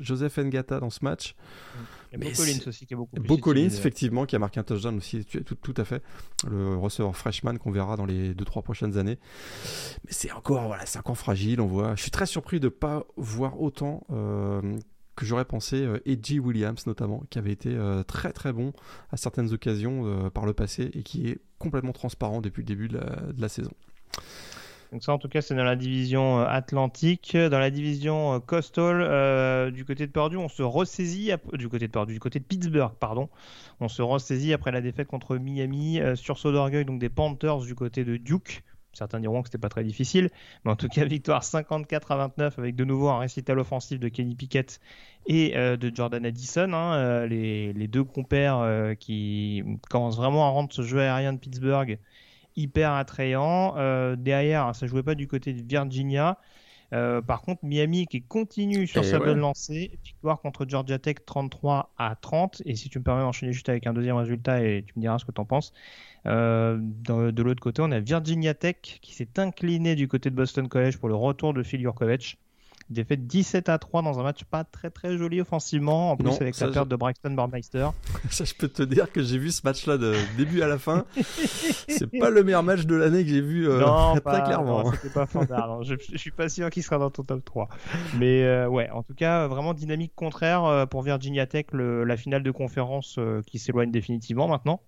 Joseph 0.00 0.38
Ngata 0.38 0.80
dans 0.80 0.90
ce 0.90 1.04
match. 1.04 1.36
Mm. 1.76 1.97
A 2.14 2.18
Collins 2.18 2.58
aussi 2.66 2.86
qui 2.86 2.94
est 2.94 2.96
beaucoup 2.96 3.16
plus 3.16 3.26
Beau 3.26 3.36
Collins, 3.36 3.66
effectivement, 3.66 4.26
qui 4.26 4.36
a 4.36 4.38
marqué 4.38 4.60
un 4.60 4.62
touchdown 4.62 4.96
aussi, 4.96 5.24
tout, 5.24 5.54
tout 5.54 5.74
à 5.76 5.84
fait. 5.84 6.02
Le 6.48 6.76
receveur 6.76 7.16
freshman 7.16 7.58
qu'on 7.58 7.70
verra 7.70 7.96
dans 7.96 8.06
les 8.06 8.34
2-3 8.34 8.62
prochaines 8.62 8.96
années. 8.98 9.18
Mais 10.04 10.12
c'est 10.12 10.32
encore, 10.32 10.66
voilà, 10.66 10.86
c'est 10.86 10.98
encore 10.98 11.18
fragile, 11.18 11.60
on 11.60 11.66
voit. 11.66 11.94
Je 11.96 12.02
suis 12.02 12.10
très 12.10 12.26
surpris 12.26 12.60
de 12.60 12.66
ne 12.66 12.70
pas 12.70 13.04
voir 13.16 13.60
autant 13.60 14.04
euh, 14.10 14.78
que 15.16 15.26
j'aurais 15.26 15.44
pensé 15.44 15.76
euh, 15.82 15.98
Edgy 16.06 16.38
Williams 16.38 16.86
notamment, 16.86 17.22
qui 17.30 17.38
avait 17.38 17.52
été 17.52 17.74
euh, 17.74 18.02
très 18.02 18.32
très 18.32 18.52
bon 18.52 18.72
à 19.10 19.16
certaines 19.16 19.52
occasions 19.52 20.30
par 20.30 20.46
le 20.46 20.54
passé 20.54 20.90
et 20.94 21.02
qui 21.02 21.28
est 21.28 21.38
complètement 21.58 21.92
transparent 21.92 22.40
depuis 22.40 22.62
le 22.62 22.66
début 22.66 22.88
de 22.88 22.98
la, 22.98 23.32
de 23.32 23.40
la 23.40 23.48
saison. 23.48 23.72
Donc 24.92 25.02
ça, 25.02 25.12
en 25.12 25.18
tout 25.18 25.28
cas, 25.28 25.42
c'est 25.42 25.54
dans 25.54 25.64
la 25.64 25.76
division 25.76 26.40
Atlantique. 26.40 27.36
Dans 27.36 27.58
la 27.58 27.70
division 27.70 28.40
Coastal, 28.40 29.70
du 29.72 29.84
côté 29.84 30.06
de 30.06 30.12
Purdue, 30.12 30.38
on 30.38 30.48
se 30.48 30.62
ressaisit 30.62 31.32
du 31.52 31.68
côté 31.68 31.86
de 31.86 31.92
Purdue, 31.92 32.14
du 32.14 32.20
côté 32.20 32.38
de 32.38 32.44
Pittsburgh, 32.44 32.92
pardon, 32.98 33.28
on 33.80 33.88
se 33.88 34.00
ressaisit 34.00 34.54
après 34.54 34.72
la 34.72 34.80
défaite 34.80 35.08
contre 35.08 35.36
Miami 35.36 36.00
sur 36.14 36.38
saut 36.38 36.52
d'orgueil, 36.52 36.86
donc 36.86 36.98
des 37.00 37.10
Panthers 37.10 37.60
du 37.60 37.74
côté 37.74 38.04
de 38.04 38.16
Duke. 38.16 38.62
Certains 38.98 39.20
diront 39.20 39.42
que 39.42 39.48
c'était 39.48 39.58
pas 39.58 39.68
très 39.68 39.84
difficile, 39.84 40.30
mais 40.64 40.72
en 40.72 40.76
tout 40.76 40.88
cas 40.88 41.04
victoire 41.04 41.44
54 41.44 42.10
à 42.10 42.16
29 42.16 42.58
avec 42.58 42.74
de 42.74 42.84
nouveau 42.84 43.08
un 43.08 43.18
récital 43.18 43.58
offensif 43.58 44.00
de 44.00 44.08
Kenny 44.08 44.34
Pickett 44.34 44.80
et 45.26 45.56
euh, 45.56 45.76
de 45.76 45.94
Jordan 45.94 46.24
Addison, 46.24 46.72
hein, 46.72 46.94
euh, 46.94 47.26
les, 47.26 47.86
deux 47.86 48.02
compères 48.02 48.58
euh, 48.58 48.94
qui 48.94 49.62
commencent 49.88 50.16
vraiment 50.16 50.46
à 50.46 50.50
rendre 50.50 50.72
ce 50.72 50.82
jeu 50.82 51.00
aérien 51.00 51.32
de 51.32 51.38
Pittsburgh 51.38 51.98
hyper 52.58 52.92
attrayant. 52.92 53.74
derrière, 54.16 54.74
ça 54.74 54.86
jouait 54.86 55.02
pas 55.02 55.14
du 55.14 55.26
côté 55.26 55.52
de 55.52 55.62
Virginia. 55.66 56.38
par 56.90 57.42
contre, 57.42 57.64
Miami 57.64 58.06
qui 58.06 58.22
continue 58.22 58.86
sur 58.86 59.04
sa 59.04 59.18
bonne 59.18 59.38
lancée, 59.38 59.98
victoire 60.04 60.40
contre 60.40 60.66
Georgia 60.68 60.98
Tech 60.98 61.16
33 61.26 61.94
à 61.98 62.16
30. 62.16 62.62
Et 62.64 62.74
si 62.74 62.88
tu 62.88 62.98
me 62.98 63.04
permets 63.04 63.22
d'enchaîner 63.22 63.52
juste 63.52 63.68
avec 63.68 63.86
un 63.86 63.92
deuxième 63.92 64.16
résultat 64.16 64.62
et 64.62 64.84
tu 64.86 64.92
me 64.96 65.02
diras 65.02 65.18
ce 65.18 65.24
que 65.24 65.32
tu 65.32 65.40
en 65.40 65.44
penses. 65.44 65.72
Euh, 66.26 66.78
de 66.80 67.42
l'autre 67.42 67.62
côté, 67.62 67.82
on 67.82 67.90
a 67.90 68.00
Virginia 68.00 68.54
Tech 68.54 68.76
qui 69.00 69.14
s'est 69.14 69.38
incliné 69.38 69.94
du 69.94 70.08
côté 70.08 70.30
de 70.30 70.34
Boston 70.34 70.68
College 70.68 70.98
pour 70.98 71.08
le 71.08 71.14
retour 71.14 71.54
de 71.54 71.62
Phil 71.62 71.80
Jurkovec. 71.80 72.38
Défaite 72.90 73.26
17 73.26 73.68
à 73.68 73.78
3 73.78 74.02
dans 74.02 74.18
un 74.18 74.22
match 74.22 74.44
pas 74.44 74.64
très 74.64 74.90
très 74.90 75.18
joli 75.18 75.40
offensivement, 75.40 76.12
en 76.12 76.16
plus 76.16 76.32
avec 76.40 76.58
la 76.58 76.68
perte 76.68 76.88
de 76.88 76.96
Braxton 76.96 77.30
Barmeister. 77.32 77.88
Ça, 78.30 78.44
je 78.44 78.54
peux 78.54 78.68
te 78.68 78.82
dire 78.82 79.12
que 79.12 79.22
j'ai 79.22 79.38
vu 79.38 79.50
ce 79.50 79.60
match-là 79.64 79.98
de 79.98 80.14
début 80.36 80.62
à 80.62 80.68
la 80.68 80.78
fin. 80.78 81.04
c'est 81.88 82.06
pas 82.18 82.30
le 82.30 82.42
meilleur 82.42 82.62
match 82.62 82.86
de 82.86 82.94
l'année 82.94 83.24
que 83.24 83.30
j'ai 83.30 83.40
vu 83.40 83.68
euh, 83.68 83.80
très 84.24 84.42
clairement. 84.42 84.84
Non, 84.84 84.92
c'était 84.92 85.12
pas 85.12 85.26
fondard. 85.26 85.82
je, 85.82 85.96
je, 86.10 86.16
suis 86.16 86.30
pas 86.30 86.48
sûr 86.48 86.70
qu'il 86.70 86.82
sera 86.82 86.98
dans 86.98 87.10
ton 87.10 87.24
top 87.24 87.44
3. 87.44 87.68
Mais 88.18 88.44
euh, 88.44 88.68
ouais, 88.68 88.88
en 88.90 89.02
tout 89.02 89.14
cas, 89.14 89.46
vraiment 89.46 89.74
dynamique 89.74 90.12
contraire 90.14 90.86
pour 90.88 91.02
Virginia 91.02 91.46
Tech, 91.46 91.66
la 91.72 92.16
finale 92.16 92.42
de 92.42 92.50
conférence 92.50 93.18
qui 93.46 93.58
s'éloigne 93.58 93.90
définitivement 93.90 94.48
maintenant. 94.48 94.80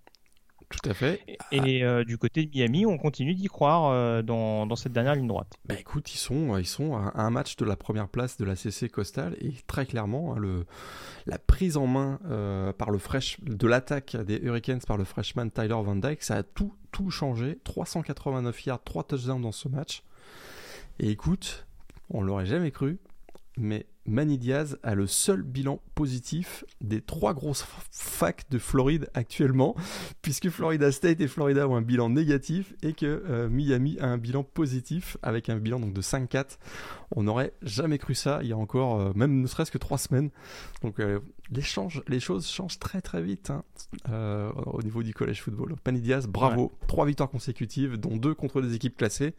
Tout 0.70 0.88
à 0.88 0.94
fait. 0.94 1.20
Et, 1.50 1.84
euh, 1.84 2.04
du 2.04 2.16
côté 2.16 2.46
de 2.46 2.50
Miami, 2.56 2.86
on 2.86 2.96
continue 2.96 3.34
d'y 3.34 3.48
croire 3.48 3.90
euh, 3.90 4.22
dans, 4.22 4.66
dans, 4.66 4.76
cette 4.76 4.92
dernière 4.92 5.16
ligne 5.16 5.26
droite. 5.26 5.52
Bah 5.64 5.74
écoute, 5.78 6.14
ils 6.14 6.18
sont, 6.18 6.56
ils 6.58 6.66
sont 6.66 6.96
à 6.96 7.12
un 7.16 7.30
match 7.30 7.56
de 7.56 7.64
la 7.64 7.76
première 7.76 8.08
place 8.08 8.36
de 8.36 8.44
la 8.44 8.54
CC 8.54 8.88
Coastal 8.88 9.36
et 9.40 9.52
très 9.66 9.84
clairement, 9.84 10.32
hein, 10.32 10.38
le, 10.38 10.66
la 11.26 11.38
prise 11.38 11.76
en 11.76 11.88
main 11.88 12.20
euh, 12.30 12.72
par 12.72 12.92
le 12.92 12.98
fresh, 12.98 13.40
de 13.42 13.66
l'attaque 13.66 14.16
des 14.16 14.38
Hurricanes 14.38 14.80
par 14.86 14.96
le 14.96 15.04
freshman 15.04 15.50
Tyler 15.50 15.68
Van 15.74 15.96
Dyke, 15.96 16.22
ça 16.22 16.36
a 16.36 16.42
tout, 16.44 16.72
tout 16.92 17.10
changé. 17.10 17.58
389 17.64 18.66
yards, 18.66 18.84
3 18.84 19.04
touchdowns 19.04 19.42
dans 19.42 19.52
ce 19.52 19.68
match. 19.68 20.04
Et 21.00 21.10
écoute, 21.10 21.66
on 22.10 22.22
l'aurait 22.22 22.46
jamais 22.46 22.70
cru, 22.70 23.00
mais 23.60 23.86
Manny 24.06 24.38
Diaz 24.38 24.78
a 24.82 24.94
le 24.94 25.06
seul 25.06 25.42
bilan 25.42 25.80
positif 25.94 26.64
des 26.80 27.02
trois 27.02 27.34
grosses 27.34 27.64
facs 27.92 28.50
de 28.50 28.58
Floride 28.58 29.10
actuellement, 29.14 29.76
puisque 30.22 30.48
Florida 30.48 30.90
State 30.90 31.20
et 31.20 31.28
Florida 31.28 31.68
ont 31.68 31.76
un 31.76 31.82
bilan 31.82 32.08
négatif 32.08 32.74
et 32.82 32.94
que 32.94 33.22
euh, 33.28 33.48
Miami 33.50 33.98
a 34.00 34.06
un 34.06 34.16
bilan 34.16 34.42
positif 34.42 35.18
avec 35.22 35.50
un 35.50 35.56
bilan 35.56 35.78
donc 35.78 35.92
de 35.92 36.00
5-4. 36.00 36.58
On 37.14 37.24
n'aurait 37.24 37.52
jamais 37.62 37.98
cru 37.98 38.14
ça 38.14 38.40
il 38.42 38.48
y 38.48 38.52
a 38.52 38.56
encore 38.56 38.98
euh, 38.98 39.12
même 39.14 39.40
ne 39.40 39.46
serait-ce 39.46 39.70
que 39.70 39.78
trois 39.78 39.98
semaines. 39.98 40.30
Donc 40.82 40.98
euh, 40.98 41.20
les, 41.50 41.62
les, 42.08 42.20
choses 42.20 42.48
changent 42.48 42.78
très 42.78 43.02
très 43.02 43.20
vite 43.22 43.50
hein, 43.50 43.62
au 44.66 44.82
niveau 44.82 45.02
du 45.02 45.12
college 45.12 45.42
football. 45.42 45.76
Manny 45.84 46.00
Diaz, 46.00 46.26
bravo, 46.26 46.72
trois 46.88 47.04
victoires 47.04 47.30
consécutives, 47.30 47.98
dont 47.98 48.16
deux 48.16 48.34
contre 48.34 48.62
des 48.62 48.74
équipes 48.74 48.96
classées. 48.96 49.34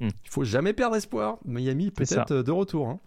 Hmm. 0.00 0.08
Il 0.24 0.30
faut 0.30 0.44
jamais 0.44 0.72
perdre 0.72 0.96
espoir. 0.96 1.38
Miami 1.44 1.92
peut-être 1.92 2.34
de 2.42 2.50
retour. 2.50 2.88
Hein. 2.88 2.98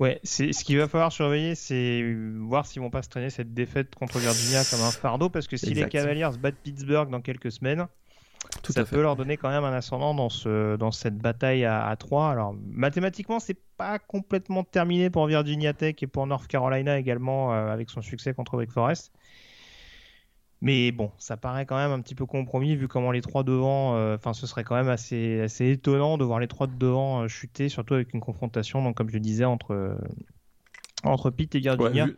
Ouais, 0.00 0.18
c'est 0.24 0.52
ce 0.52 0.64
qu'il 0.64 0.76
va 0.78 0.88
falloir 0.88 1.12
surveiller, 1.12 1.54
c'est 1.54 2.16
voir 2.36 2.66
s'ils 2.66 2.82
vont 2.82 2.90
pas 2.90 3.02
se 3.02 3.08
traîner 3.08 3.30
cette 3.30 3.54
défaite 3.54 3.94
contre 3.94 4.18
Virginia 4.18 4.64
comme 4.64 4.80
un 4.80 4.90
fardeau, 4.90 5.28
parce 5.28 5.46
que 5.46 5.56
si 5.56 5.72
les 5.72 5.88
Cavaliers 5.88 6.28
battent 6.40 6.56
Pittsburgh 6.62 7.10
dans 7.10 7.20
quelques 7.20 7.52
semaines, 7.52 7.86
Tout 8.62 8.72
ça 8.72 8.84
peut 8.84 9.00
leur 9.02 9.16
donner 9.16 9.36
quand 9.36 9.48
même 9.50 9.64
un 9.64 9.72
ascendant 9.72 10.12
dans 10.14 10.28
ce 10.28 10.76
dans 10.76 10.90
cette 10.90 11.16
bataille 11.16 11.64
à, 11.64 11.86
à 11.86 11.96
3. 11.96 12.30
Alors 12.30 12.54
mathématiquement, 12.66 13.38
c'est 13.40 13.56
pas 13.78 13.98
complètement 13.98 14.64
terminé 14.64 15.10
pour 15.10 15.26
Virginia 15.26 15.72
Tech 15.72 15.94
et 16.02 16.06
pour 16.06 16.26
North 16.26 16.46
Carolina 16.48 16.98
également 16.98 17.54
euh, 17.54 17.72
avec 17.72 17.88
son 17.88 18.02
succès 18.02 18.34
contre 18.34 18.56
Wake 18.56 18.70
Forest. 18.72 19.12
Mais 20.60 20.92
bon, 20.92 21.10
ça 21.18 21.36
paraît 21.36 21.66
quand 21.66 21.76
même 21.76 21.90
un 21.90 22.00
petit 22.00 22.14
peu 22.14 22.26
compromis 22.26 22.74
vu 22.74 22.88
comment 22.88 23.10
les 23.10 23.20
trois 23.20 23.42
devant, 23.44 23.96
euh, 23.96 24.14
enfin 24.14 24.32
ce 24.32 24.46
serait 24.46 24.64
quand 24.64 24.76
même 24.76 24.88
assez, 24.88 25.40
assez 25.42 25.70
étonnant 25.70 26.16
de 26.16 26.24
voir 26.24 26.40
les 26.40 26.48
trois 26.48 26.66
de 26.66 26.74
devant 26.74 27.22
euh, 27.22 27.28
chuter, 27.28 27.68
surtout 27.68 27.94
avec 27.94 28.14
une 28.14 28.20
confrontation, 28.20 28.82
donc 28.82 28.96
comme 28.96 29.10
je 29.10 29.18
disais, 29.18 29.44
entre, 29.44 29.72
euh, 29.74 29.94
entre 31.02 31.32
et 31.38 31.58
Virginia. 31.58 32.06
Vu 32.06 32.16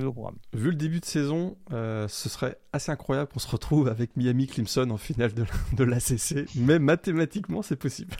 le 0.00 0.74
début 0.74 1.00
de 1.00 1.04
saison, 1.04 1.56
euh, 1.72 2.08
ce 2.08 2.28
serait 2.28 2.58
assez 2.72 2.90
incroyable 2.90 3.30
qu'on 3.30 3.38
se 3.40 3.48
retrouve 3.48 3.88
avec 3.88 4.16
Miami 4.16 4.46
Clemson 4.46 4.88
en 4.90 4.96
finale 4.96 5.34
de, 5.34 5.44
de 5.76 5.84
l'ACC, 5.84 6.48
mais 6.56 6.78
mathématiquement, 6.78 7.62
c'est 7.62 7.76
possible. 7.76 8.16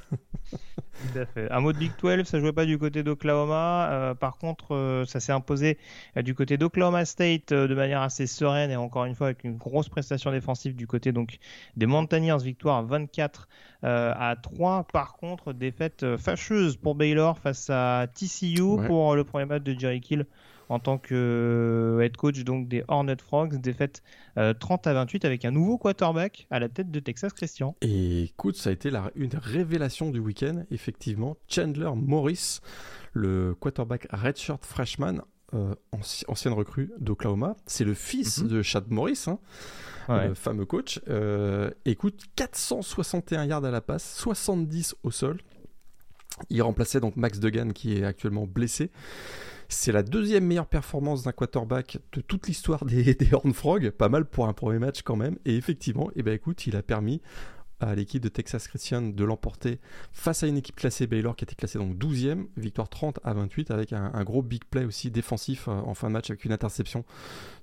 Tout 0.50 1.18
à 1.18 1.24
fait. 1.24 1.50
Un 1.50 1.60
mot 1.60 1.72
de 1.72 1.78
Big 1.78 1.92
12, 2.00 2.24
ça 2.24 2.38
jouait 2.38 2.52
pas 2.52 2.66
du 2.66 2.78
côté 2.78 3.02
d'Oklahoma. 3.02 3.90
Euh, 3.90 4.14
par 4.14 4.36
contre, 4.36 4.74
euh, 4.74 5.04
ça 5.06 5.20
s'est 5.20 5.32
imposé 5.32 5.78
du 6.16 6.34
côté 6.34 6.58
d'Oklahoma 6.58 7.04
State 7.04 7.52
de 7.52 7.74
manière 7.74 8.02
assez 8.02 8.26
sereine 8.26 8.70
et 8.70 8.76
encore 8.76 9.06
une 9.06 9.14
fois 9.14 9.28
avec 9.28 9.44
une 9.44 9.56
grosse 9.56 9.88
prestation 9.88 10.30
défensive 10.30 10.76
du 10.76 10.86
côté 10.86 11.12
donc 11.12 11.38
des 11.76 11.86
Mountaineers, 11.86 12.42
victoire 12.42 12.84
24 12.84 13.48
à 13.82 14.36
3. 14.40 14.84
Par 14.92 15.14
contre, 15.14 15.52
défaite 15.52 16.16
fâcheuse 16.16 16.76
pour 16.76 16.94
Baylor 16.94 17.38
face 17.38 17.68
à 17.70 18.06
TCU 18.14 18.86
pour 18.86 19.16
le 19.16 19.24
premier 19.24 19.46
match 19.46 19.62
de 19.62 19.76
Jerry 19.78 20.00
Kill 20.00 20.26
en 20.72 20.78
tant 20.78 20.96
que 20.96 21.14
euh, 21.14 22.00
head 22.00 22.16
coach 22.16 22.42
donc 22.44 22.66
des 22.66 22.82
Hornet 22.88 23.16
Frogs, 23.22 23.60
défaite 23.60 24.02
30 24.36 24.86
euh, 24.86 24.90
à 24.90 24.94
28 24.94 25.26
avec 25.26 25.44
un 25.44 25.50
nouveau 25.50 25.76
quarterback 25.76 26.46
à 26.50 26.58
la 26.58 26.70
tête 26.70 26.90
de 26.90 26.98
Texas 26.98 27.34
Christian. 27.34 27.76
Et 27.82 28.22
écoute, 28.22 28.56
ça 28.56 28.70
a 28.70 28.72
été 28.72 28.88
la, 28.88 29.10
une 29.14 29.34
révélation 29.34 30.10
du 30.10 30.18
week-end, 30.18 30.64
effectivement. 30.70 31.36
Chandler 31.46 31.90
Morris, 31.94 32.60
le 33.12 33.54
quarterback 33.54 34.06
redshirt 34.10 34.64
freshman, 34.64 35.20
euh, 35.52 35.74
ancienne 36.26 36.54
recrue 36.54 36.90
d'Oklahoma. 36.98 37.54
C'est 37.66 37.84
le 37.84 37.92
fils 37.92 38.38
mhm. 38.38 38.48
de 38.48 38.62
Chad 38.62 38.90
Morris, 38.90 39.26
hein, 39.26 39.38
le 40.08 40.32
fameux 40.32 40.64
coach. 40.64 41.02
écoute, 41.84 42.22
461 42.36 43.44
yards 43.44 43.66
à 43.66 43.70
la 43.70 43.82
passe, 43.82 44.16
70 44.16 44.94
au 45.02 45.10
sol. 45.10 45.38
Il 46.48 46.62
remplaçait 46.62 46.98
donc 46.98 47.16
Max 47.16 47.40
Degan 47.40 47.74
qui 47.74 47.98
est 47.98 48.04
actuellement 48.04 48.46
blessé. 48.46 48.90
C'est 49.72 49.92
la 49.92 50.02
deuxième 50.02 50.44
meilleure 50.44 50.66
performance 50.66 51.22
d'un 51.22 51.32
quarterback 51.32 51.98
de 52.12 52.20
toute 52.20 52.46
l'histoire 52.46 52.84
des, 52.84 53.14
des 53.14 53.32
Horned 53.32 53.54
Frogs. 53.54 53.90
Pas 53.90 54.08
mal 54.08 54.26
pour 54.26 54.46
un 54.46 54.52
premier 54.52 54.78
match 54.78 55.02
quand 55.02 55.16
même. 55.16 55.38
Et 55.46 55.56
effectivement, 55.56 56.10
eh 56.14 56.22
ben 56.22 56.34
écoute, 56.34 56.66
il 56.66 56.76
a 56.76 56.82
permis 56.82 57.22
à 57.80 57.94
l'équipe 57.94 58.22
de 58.22 58.28
Texas 58.28 58.68
Christian 58.68 59.02
de 59.02 59.24
l'emporter 59.24 59.80
face 60.12 60.44
à 60.44 60.46
une 60.46 60.56
équipe 60.56 60.76
classée 60.76 61.08
Baylor 61.08 61.34
qui 61.34 61.44
était 61.44 61.56
classée 61.56 61.78
donc 61.78 61.96
12e, 61.96 62.46
victoire 62.56 62.88
30 62.88 63.18
à 63.24 63.32
28 63.32 63.72
avec 63.72 63.92
un, 63.92 64.22
gros 64.22 64.42
big 64.42 64.64
play 64.64 64.84
aussi 64.84 65.10
défensif 65.10 65.66
euh, 65.66 65.72
en 65.72 65.94
fin 65.94 66.06
de 66.06 66.12
match 66.12 66.30
avec 66.30 66.44
une 66.44 66.52
interception 66.52 67.04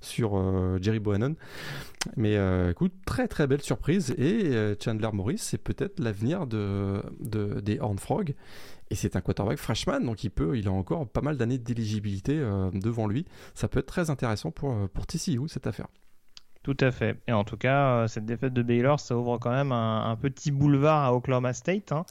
sur 0.02 0.36
euh, 0.36 0.78
Jerry 0.82 0.98
Bohannon. 0.98 1.36
Mais 2.16 2.36
euh, 2.36 2.72
écoute, 2.72 2.92
très 3.06 3.28
très 3.28 3.46
belle 3.46 3.62
surprise 3.62 4.14
et 4.18 4.74
Chandler 4.82 5.08
Morris 5.12 5.38
c'est 5.38 5.58
peut-être 5.58 6.00
l'avenir 6.00 6.46
de, 6.46 7.02
des 7.20 7.78
Horned 7.78 8.00
Frogs 8.00 8.34
et 8.90 8.96
c'est 8.96 9.14
un 9.14 9.20
quarterback 9.20 9.58
freshman, 9.58 10.00
donc 10.00 10.24
il 10.24 10.30
peut, 10.30 10.58
il 10.58 10.66
a 10.66 10.72
encore 10.72 11.06
pas 11.08 11.20
mal 11.20 11.36
d'années 11.36 11.58
d'éligibilité 11.58 12.36
euh, 12.38 12.70
devant 12.72 13.06
lui. 13.06 13.24
Ça 13.54 13.68
peut 13.68 13.78
être 13.78 13.86
très 13.86 14.10
intéressant 14.10 14.50
pour, 14.50 14.72
euh, 14.72 14.88
pour 14.92 15.06
TCU, 15.06 15.40
cette 15.46 15.68
affaire. 15.68 15.86
Tout 16.64 16.76
à 16.80 16.90
fait. 16.90 17.16
Et 17.28 17.32
en 17.32 17.44
tout 17.44 17.56
cas, 17.56 17.92
euh, 17.92 18.08
cette 18.08 18.26
défaite 18.26 18.52
de 18.52 18.62
Baylor, 18.62 18.98
ça 18.98 19.16
ouvre 19.16 19.38
quand 19.38 19.52
même 19.52 19.70
un, 19.70 20.16
petit 20.16 20.50
boulevard 20.50 21.04
à 21.04 21.14
Oklahoma 21.14 21.52
State, 21.52 21.92
hein, 21.92 22.04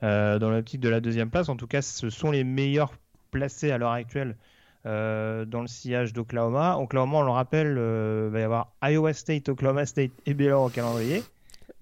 dans 0.00 0.50
l'optique 0.50 0.80
de 0.80 0.88
la 0.88 1.00
deuxième 1.00 1.28
place. 1.28 1.50
En 1.50 1.56
tout 1.56 1.66
cas, 1.66 1.82
ce 1.82 2.08
sont 2.08 2.30
les 2.30 2.44
meilleurs 2.44 2.92
placés 3.30 3.70
à 3.70 3.78
l'heure 3.78 3.92
actuelle 3.92 4.36
dans 4.84 5.60
le 5.60 5.68
sillage 5.68 6.12
d'Oklahoma. 6.12 6.78
Oklahoma, 6.78 7.18
on 7.18 7.22
le 7.22 7.30
rappelle, 7.30 7.72
il 7.76 8.32
va 8.32 8.40
y 8.40 8.42
avoir 8.42 8.72
Iowa 8.82 9.12
State, 9.12 9.48
Oklahoma 9.48 9.86
State 9.86 10.10
et 10.26 10.34
Baylor 10.34 10.64
au 10.64 10.70
calendrier. 10.70 11.22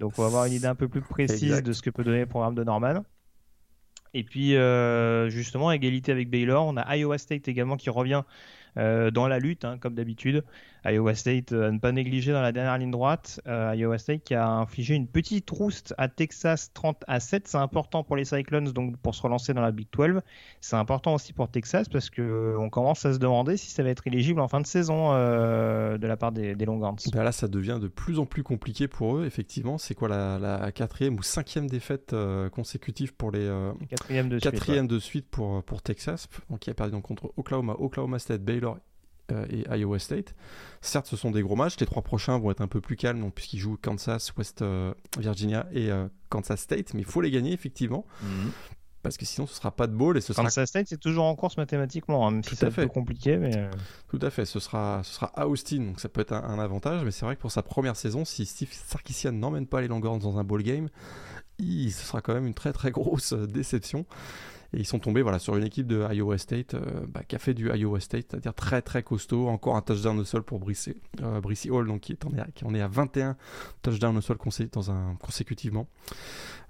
Donc 0.01 0.19
on 0.19 0.23
va 0.23 0.29
avoir 0.29 0.45
une 0.45 0.53
idée 0.53 0.67
un 0.67 0.75
peu 0.75 0.89
plus 0.89 1.01
précise 1.01 1.63
de 1.63 1.73
ce 1.73 1.81
que 1.81 1.89
peut 1.89 2.05
donner 2.05 2.21
le 2.21 2.27
programme 2.27 2.55
de 2.55 2.65
Norman. 2.65 3.03
Et 4.15 4.25
puis, 4.25 4.57
euh, 4.57 5.31
justement, 5.31 5.71
égalité 5.73 6.13
avec 6.13 6.31
Baylor. 6.31 6.67
On 6.67 6.77
a 6.77 6.97
Iowa 6.97 7.19
State 7.19 7.49
également 7.49 7.77
qui 7.77 7.91
revient 7.91 8.23
dans 8.77 9.27
la 9.27 9.41
lutte, 9.41 9.65
hein, 9.65 9.79
comme 9.79 9.95
d'habitude. 9.95 10.45
Iowa 10.85 11.15
State 11.15 11.53
à 11.53 11.71
ne 11.71 11.79
pas 11.79 11.93
négliger 11.93 12.33
dans 12.33 12.43
la 12.43 12.53
dernière 12.53 12.79
ligne 12.79 12.91
droite. 12.91 13.41
Iowa 13.47 13.99
State 13.99 14.25
qui 14.25 14.35
a 14.35 14.49
infligé 14.49 14.95
une 14.95 15.07
petite 15.07 15.49
rouste 15.51 15.95
à 15.99 16.09
Texas 16.09 16.73
30 16.73 17.05
à 17.07 17.21
7. 17.21 17.49
C'est 17.49 17.59
important 17.59 18.05
pour 18.05 18.17
les 18.17 18.25
Cyclones 18.25 18.71
donc 18.73 18.97
pour 18.99 19.15
se 19.15 19.23
relancer 19.23 19.55
dans 19.55 19.61
la 19.61 19.73
Big 19.73 19.89
12. 19.93 20.21
C'est 20.61 20.77
important 20.77 21.15
aussi 21.15 21.33
pour 21.33 21.51
Texas 21.51 21.89
parce 21.89 22.11
que 22.11 22.57
on 22.59 22.71
commence 22.71 23.05
à 23.05 23.13
se 23.13 23.19
demander 23.19 23.57
si 23.57 23.71
ça 23.71 23.83
va 23.83 23.91
être 23.91 24.07
éligible 24.07 24.41
en 24.41 24.49
fin 24.49 24.61
de 24.61 24.67
saison 24.67 25.13
de 25.13 26.07
la 26.07 26.17
part 26.17 26.33
des, 26.33 26.55
des 26.55 26.65
Longhorns. 26.65 26.97
Ben 27.13 27.23
là, 27.23 27.33
ça 27.33 27.49
devient 27.49 27.79
de 27.81 27.89
plus 27.89 28.19
en 28.19 28.27
plus 28.27 28.43
compliqué 28.43 28.89
pour 28.89 29.19
eux. 29.19 29.25
Effectivement, 29.27 29.79
c'est 29.79 29.95
quoi 29.95 30.09
la, 30.09 30.73
quatrième 30.73 31.15
ou 31.15 31.23
cinquième 31.23 31.69
défaite 31.69 32.15
consécutive 32.53 33.15
pour 33.15 33.31
les 33.31 33.51
quatrième 33.89 34.29
de 34.29 34.39
quatrième 34.39 34.87
de 34.87 34.99
suite 34.99 35.27
pour 35.31 35.63
pour 35.65 35.83
Texas, 35.83 36.29
donc 36.49 36.61
qui 36.61 36.71
a 36.71 36.75
perdu 36.75 36.93
donc 36.93 37.05
contre 37.05 37.33
Oklahoma, 37.37 37.75
Oklahoma 37.79 38.19
State, 38.19 38.43
Baylor 38.43 38.77
euh, 38.77 38.79
et 39.51 39.65
Iowa 39.77 39.99
State. 39.99 40.35
Certes, 40.81 41.07
ce 41.07 41.17
sont 41.17 41.31
des 41.31 41.43
gros 41.43 41.57
matchs. 41.57 41.77
Les 41.79 41.87
trois 41.87 42.03
prochains 42.03 42.39
vont 42.39 42.51
être 42.51 42.61
un 42.61 42.69
peu 42.69 42.81
plus 42.81 42.97
calmes, 42.97 43.31
puisqu'ils 43.31 43.59
jouent 43.59 43.79
Kansas, 43.81 44.33
West 44.37 44.63
euh, 44.63 44.95
Virginia 45.19 45.67
et 45.73 45.91
euh, 45.91 46.09
Kansas 46.31 46.61
State. 46.61 46.95
Mais 46.95 47.01
il 47.01 47.07
faut 47.07 47.21
les 47.21 47.31
gagner, 47.31 47.53
effectivement. 47.53 48.07
Mhm. 48.23 48.51
Parce 49.03 49.17
que 49.17 49.25
sinon, 49.25 49.47
ce 49.47 49.55
sera 49.55 49.71
pas 49.71 49.87
de 49.87 49.95
ball 49.95 50.19
et 50.19 50.21
ce 50.21 50.35
Kansas 50.35 50.69
State, 50.69 50.89
c'est 50.89 51.01
toujours 51.01 51.25
en 51.25 51.35
course 51.35 51.57
mathématiquement, 51.57 52.27
hein, 52.27 52.33
même 52.33 52.45
si 52.45 52.55
c'est 52.55 52.67
un 52.67 52.71
peu 52.71 52.87
compliqué. 52.87 53.39
Mais... 53.39 53.71
Tout 54.09 54.19
à 54.21 54.29
fait. 54.29 54.45
Ce 54.45 54.61
sera, 54.61 55.01
ce 55.05 55.15
sera 55.15 55.27
à 55.35 55.47
Austin, 55.47 55.79
donc 55.79 56.01
ça 56.01 56.11
peut 56.11 56.21
être 56.21 56.33
un, 56.33 56.59
avantage. 56.59 57.03
Mais 57.05 57.11
c'est 57.11 57.25
vrai 57.25 57.35
que 57.35 57.41
pour 57.41 57.53
sa 57.53 57.63
première 57.63 57.97
saison, 57.97 58.27
si 58.27 58.45
Steve 58.45 58.71
Sarkisian 58.73 59.33
n'emmène 59.33 59.67
pas 59.67 59.81
les 59.81 59.89
Longhorns 59.89 60.19
dans 60.19 60.39
un 60.39 60.45
ball 60.45 60.63
game, 60.63 60.91
ce 61.59 61.91
sera 61.91 62.21
quand 62.21 62.35
même 62.35 62.47
une 62.47 62.55
très 62.55 62.73
très 62.73 62.91
grosse 62.91 63.33
déception. 63.33 64.05
Et 64.73 64.79
ils 64.79 64.87
sont 64.87 65.01
tombés 65.01 65.23
voilà, 65.23 65.39
sur 65.39 65.57
une 65.57 65.65
équipe 65.65 65.87
de 65.87 66.07
Iowa 66.13 66.39
State 66.39 66.75
euh, 66.75 66.81
bah, 67.09 67.23
qui 67.27 67.35
a 67.35 67.39
fait 67.39 67.55
du 67.55 67.71
Iowa 67.71 67.99
State, 67.99 68.27
c'est-à-dire 68.31 68.55
très 68.55 68.83
très 68.83 69.03
costaud. 69.03 69.49
Encore 69.49 69.77
un 69.77 69.83
touchdown 69.83 70.19
au 70.19 70.25
sol 70.25 70.43
pour 70.43 70.61
Brissy, 70.61 70.95
euh, 71.23 71.41
Hall, 71.71 71.89
donc 71.89 72.01
qui, 72.01 72.13
est 72.13 72.25
en 72.65 72.75
est, 72.75 72.81
à 72.81 72.89
21 72.89 73.37
touchdowns 73.83 74.17
au 74.17 74.21
sol 74.21 74.39
dans 74.73 74.91
un, 74.91 75.17
consécutivement. 75.17 75.89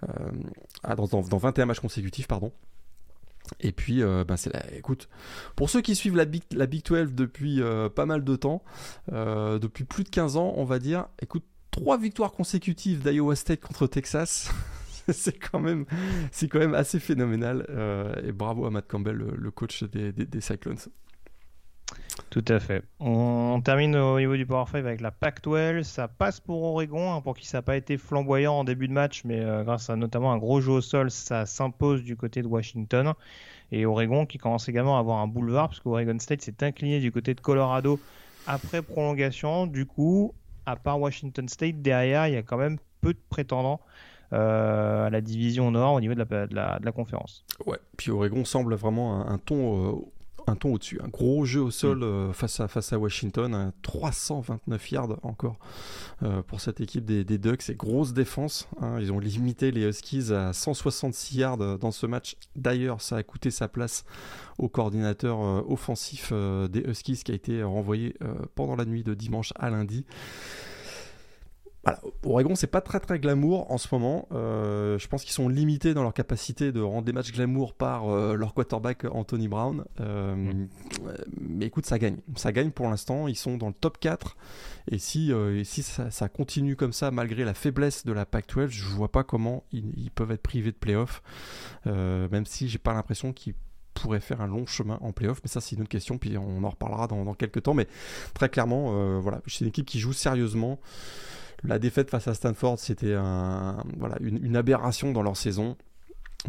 Euh, 0.09 0.95
dans, 0.97 1.07
dans, 1.07 1.39
21 1.39 1.67
matchs 1.67 1.81
consécutifs, 1.81 2.27
pardon. 2.27 2.53
Et 3.59 3.73
puis, 3.73 4.03
bah, 4.03 4.37
c'est 4.37 4.53
écoute, 4.77 5.09
pour 5.57 5.71
ceux 5.71 5.81
qui 5.81 5.97
suivent 5.97 6.15
la 6.15 6.25
Big, 6.25 6.43
la 6.53 6.67
Big 6.67 6.85
12 6.85 7.15
depuis 7.15 7.61
pas 7.97 8.07
mal 8.07 8.23
de 8.23 8.37
temps, 8.37 8.63
depuis 9.11 9.85
plus 9.85 10.05
de 10.05 10.09
15 10.09 10.37
ans, 10.37 10.53
on 10.57 10.65
va 10.65 10.79
dire, 10.79 11.07
écoute, 11.21 11.45
trois 11.71 11.99
victoires 11.99 12.33
consécutives 12.33 13.03
d'Iowa 13.03 13.35
State 13.35 13.61
contre 13.61 13.87
Texas. 13.87 14.51
c'est 15.09 15.39
quand 15.39 15.61
même, 15.61 15.85
c'est 16.31 16.49
quand 16.49 16.59
même 16.59 16.75
assez 16.75 16.99
phénoménal. 16.99 17.67
Euh, 17.71 18.15
et 18.25 18.33
bravo 18.33 18.67
à 18.67 18.71
Matt 18.71 18.89
Campbell, 18.89 19.17
le, 19.17 19.51
coach 19.51 19.85
des, 19.85 20.41
Cyclones. 20.41 20.79
Tout 22.29 22.45
à 22.49 22.61
fait. 22.61 22.85
On, 23.01 23.61
termine 23.65 23.97
au 23.97 24.19
niveau 24.19 24.37
du 24.37 24.47
Power 24.47 24.67
5 24.71 24.79
avec 24.79 25.01
la 25.01 25.11
Pac-12. 25.11 25.83
Ça 25.83 26.07
passe 26.07 26.39
pour 26.39 26.63
Oregon, 26.63 27.13
hein, 27.13 27.21
pour 27.21 27.37
qui 27.37 27.47
ça 27.47 27.59
n'a 27.59 27.63
pas 27.63 27.77
été 27.77 27.97
flamboyant 27.97 28.55
en 28.55 28.65
début 28.65 28.87
de 28.87 28.93
match, 28.93 29.23
mais 29.25 29.41
euh, 29.41 29.65
grâce 29.65 29.91
à 29.91 29.97
notamment 29.97 30.33
un 30.33 30.39
gros 30.39 30.61
jeu 30.61 30.73
au 30.73 30.81
sol, 30.81 31.11
ça 31.11 31.47
s'impose 31.47 32.03
du 32.03 32.17
côté 32.17 32.43
de 32.43 32.47
Washington. 32.47 33.15
Et 33.73 33.87
Oregon 33.87 34.27
qui 34.27 34.39
commence 34.39 34.69
également 34.69 34.97
à 34.97 35.01
avoir 35.01 35.19
un 35.19 35.27
boulevard, 35.27 35.69
parce 35.69 35.81
qu'Oregon 35.81 36.19
State 36.19 36.43
s'est 36.43 36.63
incliné 36.63 37.01
du 37.01 37.11
côté 37.11 37.35
de 37.35 37.41
Colorado 37.41 37.99
après 38.47 38.83
prolongation. 38.83 39.67
Du 39.67 39.87
coup, 39.87 40.35
à 40.67 40.77
part 40.77 41.01
Washington 41.01 41.49
State, 41.49 41.83
derrière, 41.83 42.29
il 42.29 42.35
y 42.35 42.37
a 42.37 42.43
quand 42.43 42.59
même 42.59 42.79
peu 43.01 43.13
de 43.13 43.21
prétendants 43.29 43.81
à 44.33 45.11
la 45.11 45.21
division 45.21 45.71
Nord 45.71 45.95
au 45.95 46.01
niveau 46.01 46.15
de 46.15 46.25
la, 46.31 46.47
de 46.47 46.85
la, 46.85 46.93
conférence. 46.93 47.45
Ouais, 47.67 47.79
puis 47.97 48.11
Oregon 48.11 48.45
semble 48.45 48.75
vraiment 48.75 49.27
un, 49.27 49.39
ton. 49.39 49.91
Euh, 49.91 49.97
un 50.47 50.57
ton 50.57 50.73
au-dessus, 50.73 50.99
un 51.05 51.09
gros 51.09 51.45
jeu 51.45 51.61
au 51.61 51.71
sol 51.71 51.99
mm. 51.99 52.03
euh, 52.03 52.33
face, 52.33 52.61
à, 52.61 52.67
face 52.67 52.93
à 52.95 52.99
Washington, 52.99 53.73
329 53.83 54.91
yards 54.91 55.19
encore 55.23 55.59
pour 56.49 56.61
cette 56.61 56.81
équipe 56.81 57.05
des, 57.05 57.25
des 57.25 57.39
Ducks, 57.39 57.69
et 57.69 57.75
grosse 57.75 58.13
défense. 58.13 58.69
Hein. 58.81 58.99
ils 59.01 59.13
ont 59.13 59.19
limité 59.19 59.71
les 59.71 59.83
Huskies 59.83 60.33
à 60.33 60.53
166 60.53 61.37
yards 61.37 61.79
dans 61.79 61.93
ce 61.93 62.07
match. 62.07 62.37
D'ailleurs, 62.57 63.01
ça 63.01 63.17
a 63.17 63.23
coûté 63.23 63.51
sa 63.51 63.69
place 63.69 64.05
au 64.59 64.69
coordinateur 64.69 65.39
offensif 65.71 66.33
des 66.33 66.81
Huskies 66.81 67.23
qui 67.25 67.33
a 67.33 67.35
été 67.35 67.63
renvoyé 67.63 68.17
pendant 68.55 68.77
la 68.77 68.87
nuit 68.87 69.05
de 69.05 69.15
dimanche 69.15 69.53
à 69.57 69.71
lundi. 69.71 70.05
Voilà, 71.91 72.15
Oregon, 72.25 72.55
c'est 72.55 72.67
pas 72.67 72.81
très 72.81 73.01
très 73.01 73.19
glamour 73.19 73.71
en 73.71 73.79
ce 73.79 73.89
moment. 73.93 74.29
Euh, 74.33 74.99
je 74.99 75.09
pense 75.09 75.25
qu'ils 75.25 75.33
sont 75.33 75.49
limités 75.49 75.95
dans 75.95 76.03
leur 76.03 76.13
capacité 76.13 76.73
de 76.73 76.81
rendre 76.81 77.05
des 77.05 77.13
matchs 77.13 77.33
glamour 77.33 77.75
par 77.75 78.09
euh, 78.09 78.35
leur 78.35 78.55
quarterback 78.55 79.05
Anthony 79.11 79.49
Brown. 79.49 79.85
Euh, 80.01 80.35
mm. 80.37 80.69
Mais 81.41 81.67
écoute, 81.67 81.87
ça 81.87 81.99
gagne. 81.99 82.19
Ça 82.37 82.53
gagne 82.53 82.71
pour 82.71 82.89
l'instant. 82.89 83.29
Ils 83.29 83.37
sont 83.37 83.57
dans 83.57 83.69
le 83.69 83.75
top 83.75 83.99
4. 83.99 84.37
Et 84.91 84.99
si, 84.99 85.33
si 85.65 85.83
ça, 85.83 86.29
continue 86.29 86.77
comme 86.77 86.93
ça, 86.93 87.11
malgré 87.11 87.45
la 87.45 87.55
faiblesse 87.55 88.05
de 88.05 88.13
la 88.13 88.27
Pac-12, 88.27 88.69
je 88.69 88.85
vois 88.85 89.11
pas 89.11 89.25
comment 89.25 89.65
ils, 89.73 90.11
peuvent 90.11 90.33
être 90.33 90.43
privés 90.43 90.73
de 90.73 90.77
playoffs. 90.77 91.23
même 91.87 92.47
si 92.47 92.69
j'ai 92.69 92.79
pas 92.79 92.93
l'impression 92.93 93.33
qu'ils 93.33 93.55
pourraient 93.95 94.21
faire 94.21 94.41
un 94.41 94.47
long 94.47 94.67
chemin 94.67 94.99
en 95.03 95.13
playoff, 95.13 95.41
mais 95.45 95.49
ça 95.49 95.61
c'est 95.61 95.77
une 95.77 95.83
autre 95.83 95.91
question, 95.91 96.17
puis 96.17 96.37
on 96.39 96.65
en 96.65 96.71
reparlera 96.71 97.07
dans, 97.07 97.25
dans 97.25 97.35
quelques 97.35 97.63
temps. 97.63 97.75
Mais 97.75 97.87
très 98.35 98.49
clairement, 98.49 99.21
voilà, 99.21 99.43
c'est 99.47 99.61
une 99.61 99.69
équipe 99.69 99.87
qui 99.87 100.01
joue 100.01 100.13
sérieusement. 100.13 100.81
La 101.65 101.79
défaite 101.79 102.11
face 102.11 102.27
à 102.29 102.35
Stanford, 102.35 102.79
c'était 102.79 103.15
un, 103.15 103.85
voilà, 103.99 104.17
une, 104.21 104.57
aberration 104.57 105.13
dans 105.13 105.23
leur 105.23 105.37
saison. 105.37 105.77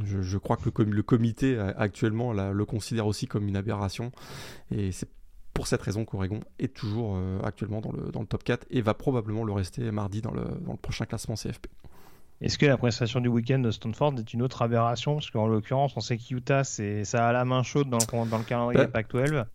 Je, 0.05 0.38
crois 0.38 0.55
que 0.55 0.70
le, 0.84 0.91
le 0.91 1.03
comité 1.03 1.57
actuellement 1.59 2.32
le 2.32 2.66
considère 2.66 3.07
aussi 3.07 3.28
comme 3.28 3.47
une 3.47 3.57
aberration. 3.57 4.12
Et 4.72 4.91
c'est 4.91 5.09
pour 5.53 5.68
cette 5.68 5.82
raison 5.82 6.05
qu'Oregon 6.05 6.39
est 6.59 6.74
toujours 6.74 7.16
euh, 7.16 7.39
actuellement 7.43 7.82
dans 7.82 7.91
le, 7.91 8.12
dans 8.12 8.22
le 8.22 8.26
top 8.26 8.43
4 8.43 8.66
et 8.70 8.82
va 8.82 8.93
probablement 8.93 9.43
le 9.43 9.53
rester 9.53 9.91
mardi 9.91 10.22
dans 10.22 10.32
le, 10.32 10.43
dans 10.62 10.72
le 10.72 10.78
prochain 10.78 11.05
classement 11.05 11.36
CFP. 11.36 11.68
Est-ce 12.41 12.57
que 12.57 12.66
la 12.66 12.78
prestation 12.78 13.20
du 13.20 13.28
week-end 13.28 13.59
de 13.59 13.70
Stanford 13.70 14.16
est 14.18 14.34
une 14.34 14.41
autre 14.41 14.64
aberration? 14.64 15.16
Parce 15.16 15.30
qu'en 15.30 15.47
l'occurrence, 15.47 15.93
on 15.95 15.99
sait 15.99 16.18
qu'Utah, 16.18 16.64
ça 16.64 17.28
a 17.28 17.32
la 17.32 17.45
main 17.45 17.62
chaude 17.62 17.89
dans 17.89 17.99
le, 17.99 18.30
dans 18.30 18.38
le 18.39 18.43
calendrier 18.43 18.80
bah, 18.86 18.88
Pac-12 18.88 19.45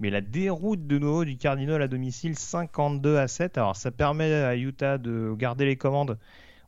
mais 0.00 0.10
la 0.10 0.20
déroute 0.20 0.86
de 0.86 0.98
nouveau 0.98 1.24
du 1.24 1.36
Cardinal 1.36 1.80
à 1.82 1.88
domicile 1.88 2.36
52 2.36 3.16
à 3.18 3.28
7. 3.28 3.58
Alors 3.58 3.76
ça 3.76 3.90
permet 3.90 4.32
à 4.32 4.56
Utah 4.56 4.98
de 4.98 5.34
garder 5.36 5.66
les 5.66 5.76
commandes 5.76 6.18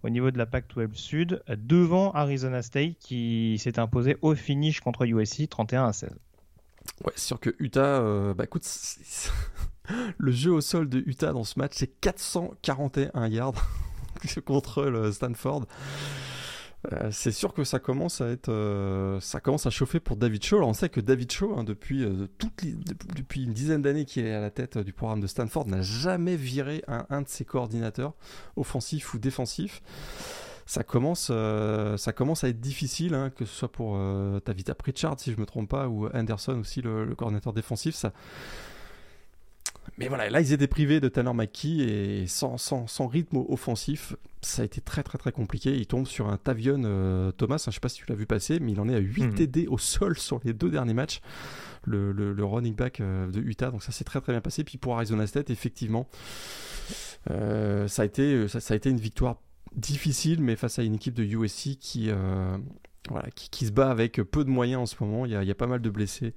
au 0.02 0.10
niveau 0.10 0.30
de 0.30 0.38
la 0.38 0.46
Pac-12 0.46 0.94
Sud 0.94 1.42
devant 1.48 2.12
Arizona 2.12 2.62
State 2.62 2.98
qui 3.00 3.56
s'est 3.58 3.78
imposé 3.78 4.16
au 4.20 4.34
finish 4.34 4.80
contre 4.80 5.06
USC 5.06 5.48
31 5.48 5.86
à 5.86 5.92
16. 5.92 6.10
Ouais, 7.04 7.12
sûr 7.16 7.40
que 7.40 7.54
Utah, 7.58 8.00
euh, 8.00 8.34
bah 8.34 8.44
écoute, 8.44 8.66
le 10.18 10.32
jeu 10.32 10.52
au 10.52 10.60
sol 10.60 10.88
de 10.88 11.02
Utah 11.06 11.32
dans 11.32 11.44
ce 11.44 11.58
match, 11.58 11.72
c'est 11.74 12.00
441 12.00 13.28
yards 13.28 13.54
contre 14.44 14.84
le 14.84 15.10
Stanford. 15.12 15.66
Euh, 16.90 17.10
c'est 17.12 17.30
sûr 17.30 17.54
que 17.54 17.62
ça 17.62 17.78
commence 17.78 18.20
à 18.20 18.28
être, 18.28 18.48
euh, 18.48 19.20
ça 19.20 19.40
commence 19.40 19.66
à 19.66 19.70
chauffer 19.70 20.00
pour 20.00 20.16
David 20.16 20.44
Shaw. 20.44 20.62
on 20.62 20.72
sait 20.72 20.88
que 20.88 21.00
David 21.00 21.30
Shaw, 21.30 21.54
hein, 21.56 21.64
depuis, 21.64 22.02
euh, 22.04 22.26
depuis 23.14 23.44
une 23.44 23.52
dizaine 23.52 23.82
d'années 23.82 24.04
qu'il 24.04 24.26
est 24.26 24.34
à 24.34 24.40
la 24.40 24.50
tête 24.50 24.78
du 24.78 24.92
programme 24.92 25.20
de 25.20 25.28
Stanford, 25.28 25.68
n'a 25.68 25.82
jamais 25.82 26.34
viré 26.34 26.82
un, 26.88 27.22
de 27.22 27.28
ses 27.28 27.44
coordinateurs, 27.44 28.14
offensifs 28.56 29.14
ou 29.14 29.18
défensifs. 29.18 29.82
Ça 30.66 30.84
commence, 30.84 31.30
ça 31.96 32.12
commence 32.12 32.44
à 32.44 32.48
être 32.48 32.60
difficile, 32.60 33.14
hein, 33.14 33.30
que 33.30 33.44
ce 33.44 33.54
soit 33.54 33.70
pour 33.70 33.98
Tavita 34.44 34.74
Pritchard, 34.74 35.18
si 35.18 35.32
je 35.32 35.36
me 35.38 35.44
trompe 35.44 35.68
pas, 35.68 35.88
ou 35.88 36.06
Anderson 36.14 36.58
aussi, 36.60 36.80
le, 36.80 37.04
le 37.04 37.14
coordinateur 37.14 37.52
défensif. 37.52 37.94
Ça, 37.94 38.12
mais 39.98 40.08
voilà, 40.08 40.30
là, 40.30 40.40
ils 40.40 40.52
étaient 40.52 40.66
privés 40.66 41.00
de 41.00 41.08
Tanner 41.08 41.32
McKee 41.34 41.82
et 41.82 42.26
sans, 42.26 42.56
sans, 42.56 42.86
sans, 42.86 43.06
rythme 43.06 43.38
offensif, 43.48 44.16
ça 44.40 44.62
a 44.62 44.64
été 44.64 44.80
très 44.80 45.02
très 45.02 45.18
très 45.18 45.32
compliqué. 45.32 45.74
Il 45.76 45.86
tombe 45.86 46.06
sur 46.06 46.28
un 46.28 46.36
Tavion 46.36 46.82
euh, 46.84 47.30
Thomas, 47.32 47.56
hein, 47.56 47.58
je 47.64 47.70
ne 47.70 47.74
sais 47.74 47.80
pas 47.80 47.88
si 47.88 47.98
tu 47.98 48.04
l'as 48.08 48.14
vu 48.14 48.26
passer, 48.26 48.58
mais 48.60 48.72
il 48.72 48.80
en 48.80 48.88
est 48.88 48.94
à 48.94 48.98
8 48.98 49.22
mhm. 49.22 49.34
TD 49.34 49.66
au 49.68 49.78
sol 49.78 50.18
sur 50.18 50.40
les 50.44 50.52
deux 50.52 50.70
derniers 50.70 50.94
matchs. 50.94 51.20
Le, 51.84 52.12
le, 52.12 52.44
running 52.44 52.76
back 52.76 53.00
euh, 53.00 53.28
de 53.28 53.40
Utah, 53.40 53.72
donc 53.72 53.82
ça 53.82 53.90
s'est 53.90 54.04
très 54.04 54.20
très 54.20 54.32
bien 54.32 54.40
passé. 54.40 54.62
Puis 54.62 54.78
pour 54.78 54.96
Arizona 54.96 55.26
State, 55.26 55.50
effectivement, 55.50 56.08
euh, 57.30 57.88
ça, 57.88 58.02
a 58.02 58.04
été, 58.04 58.46
ça, 58.46 58.60
ça, 58.60 58.74
a 58.74 58.76
été 58.76 58.88
une 58.88 59.00
victoire 59.00 59.42
difficile, 59.74 60.42
mais 60.42 60.54
face 60.54 60.78
à 60.78 60.84
une 60.84 60.94
équipe 60.94 61.14
de 61.14 61.24
USC 61.24 61.78
qui 61.80 62.08
voilà, 63.10 63.28
qui, 63.34 63.66
se 63.66 63.72
bat 63.72 63.90
avec 63.90 64.14
peu 64.22 64.44
de 64.44 64.50
moyens 64.50 64.82
en 64.82 64.86
ce 64.86 65.02
moment. 65.02 65.26
Il 65.26 65.32
y 65.32 65.50
a, 65.50 65.54
pas 65.54 65.66
mal 65.66 65.80
de 65.80 65.90
blessés, 65.90 66.34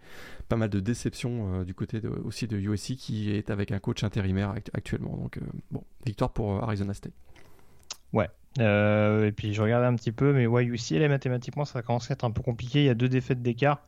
pas 0.49 0.55
mal 0.55 0.69
de 0.69 0.79
déceptions 0.79 1.61
euh, 1.61 1.63
du 1.63 1.73
côté 1.73 2.01
aussi 2.23 2.47
de 2.47 2.57
USC 2.57 2.95
qui 2.95 3.31
est 3.31 3.49
avec 3.49 3.71
un 3.71 3.79
coach 3.79 4.03
intérimaire 4.03 4.53
actuellement. 4.73 5.15
Donc, 5.15 5.37
euh, 5.37 5.41
bon, 5.71 5.83
victoire 6.05 6.31
pour 6.31 6.55
euh, 6.55 6.61
Arizona 6.61 6.93
State. 6.93 7.13
Ouais. 8.13 8.29
et 8.57 9.31
puis 9.31 9.53
je 9.53 9.61
regardais 9.61 9.87
un 9.87 9.95
petit 9.95 10.11
peu, 10.11 10.33
mais 10.33 10.47
ouais, 10.47 10.63
UCLA 10.63 11.07
mathématiquement, 11.09 11.65
ça 11.65 11.81
commence 11.81 12.09
à 12.09 12.13
être 12.13 12.23
un 12.23 12.31
peu 12.31 12.41
compliqué. 12.41 12.79
Il 12.79 12.85
y 12.85 12.89
a 12.89 12.95
deux 12.95 13.09
défaites 13.09 13.41
d'écart. 13.41 13.85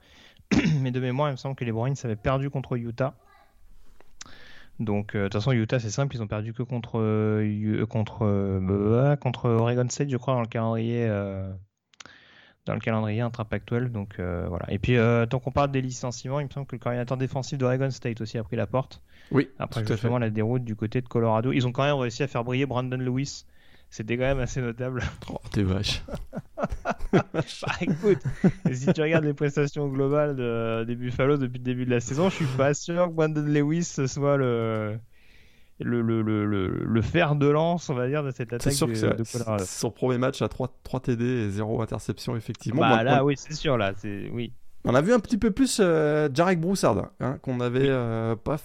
mais 0.82 0.92
de 0.92 1.00
mémoire, 1.00 1.30
il 1.30 1.34
me 1.34 1.38
semble 1.38 1.56
que 1.56 1.66
les 1.66 1.72
Bruins 1.72 1.94
avaient 2.04 2.16
perdu 2.16 2.50
contre 2.50 2.78
Utah. 2.78 3.16
Donc, 4.80 5.16
de 5.16 5.24
toute 5.24 5.34
façon, 5.34 5.52
Utah, 5.52 5.80
c'est 5.80 5.90
simple, 5.90 6.16
ils 6.16 6.22
ont 6.22 6.28
perdu 6.28 6.54
que 6.54 6.62
contre, 6.62 7.00
contre, 7.86 9.16
contre 9.20 9.50
Oregon 9.50 9.90
State, 9.90 10.10
je 10.10 10.18
crois, 10.18 10.36
dans 10.36 10.42
le 10.42 10.48
calendrier 10.48 11.10
dans 12.68 12.74
le 12.74 12.80
calendrier 12.80 13.22
intrapactuel. 13.22 13.92
Donc 13.92 14.20
voilà. 14.20 14.66
Et 14.70 14.80
puis 14.80 14.98
tant 15.30 15.40
qu'on 15.40 15.52
parle 15.52 15.72
des 15.72 15.82
licenciements, 15.82 16.40
il 16.40 16.46
me 16.46 16.52
semble 16.52 16.68
que 16.68 16.76
le 16.76 16.80
coordinateur 16.80 17.18
défensif 17.18 17.58
d'Oregon 17.58 17.90
State 17.90 18.22
aussi 18.22 18.38
a 18.38 18.44
pris 18.44 18.56
la 18.56 18.68
porte. 18.68 19.02
Oui. 19.32 19.50
Après 19.60 19.86
justement 19.86 20.20
la 20.20 20.30
déroute 20.30 20.64
du 20.64 20.76
côté 20.76 21.02
de 21.02 21.08
Colorado, 21.08 21.52
ils 21.52 21.68
ont 21.68 21.72
quand 21.72 21.84
même 21.84 21.96
réussi 21.96 22.24
à 22.24 22.28
faire 22.28 22.44
briller 22.44 22.66
Brandon 22.66 22.98
Lewis 22.98 23.46
c'était 23.90 24.18
quand 24.18 24.24
même 24.24 24.40
assez 24.40 24.62
notable. 24.62 25.04
Oh, 25.30 25.40
t'es 25.52 25.64
vache. 25.64 26.02
bah 27.12 27.42
écoute, 27.82 28.20
si 28.72 28.94
tu 28.94 29.02
regardes 29.02 29.26
les 29.26 29.34
prestations 29.34 29.88
globales 29.90 30.36
de, 30.36 30.86
des 30.86 30.96
Buffalo 30.96 31.38
depuis 31.38 31.58
le 31.58 31.64
début 31.64 31.86
de 31.86 31.90
la 31.90 32.00
saison, 32.00 32.30
je 32.30 32.36
suis 32.36 32.46
pas 32.58 32.74
sûr 32.74 33.08
que 33.08 33.14
Brandon 33.14 33.42
Lewis 33.42 33.84
soit 34.08 34.38
le, 34.38 34.98
le, 35.80 36.02
le, 36.02 36.22
le, 36.22 36.46
le, 36.68 37.02
fer 37.02 37.36
de 37.36 37.48
lance, 37.48 37.90
on 37.90 37.94
va 37.94 38.08
dire, 38.08 38.24
de 38.24 38.32
cette 38.32 38.52
attaque 38.54 38.74
sûr 38.74 38.88
de, 38.88 38.94
de. 38.94 39.24
Son 39.66 39.92
premier 39.92 40.18
match 40.18 40.42
à 40.42 40.50
3, 40.50 40.72
3 40.84 41.00
TD 41.02 41.24
et 41.24 41.50
0 41.50 41.82
interception, 41.82 42.36
effectivement. 42.36 42.82
Bah 42.82 43.04
là, 43.04 43.24
oui, 43.24 43.36
c'est 43.38 43.54
sûr, 43.54 43.78
là, 43.78 43.94
c'est 43.96 44.30
oui. 44.32 44.52
On 44.84 44.96
a 44.96 45.02
vu 45.02 45.14
un 45.14 45.20
petit 45.20 45.38
peu 45.38 45.52
plus 45.52 45.80
euh, 45.80 46.30
Jarek 46.34 46.62
Broussard, 46.62 47.12
hein, 47.20 47.38
qu'on 47.42 47.60
avait 47.60 47.90
euh, 47.90 48.36
pas 48.36 48.58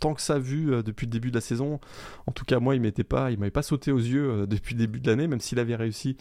tant 0.00 0.14
que 0.14 0.22
ça 0.22 0.38
vu 0.38 0.72
euh, 0.72 0.82
depuis 0.82 1.06
le 1.06 1.12
début 1.12 1.30
de 1.30 1.36
la 1.36 1.40
saison. 1.40 1.78
En 2.26 2.32
tout 2.32 2.44
cas, 2.44 2.58
moi, 2.58 2.74
il 2.74 2.80
m'était 2.80 3.04
pas, 3.04 3.30
il 3.30 3.38
m'avait 3.38 3.50
pas 3.50 3.62
sauté 3.62 3.92
aux 3.92 3.98
yeux 3.98 4.30
euh, 4.30 4.46
depuis 4.46 4.74
le 4.74 4.80
début 4.80 4.98
de 5.00 5.08
l'année, 5.08 5.28
même 5.28 5.40
s'il 5.40 5.60
avait 5.60 5.76
réussi. 5.76 6.16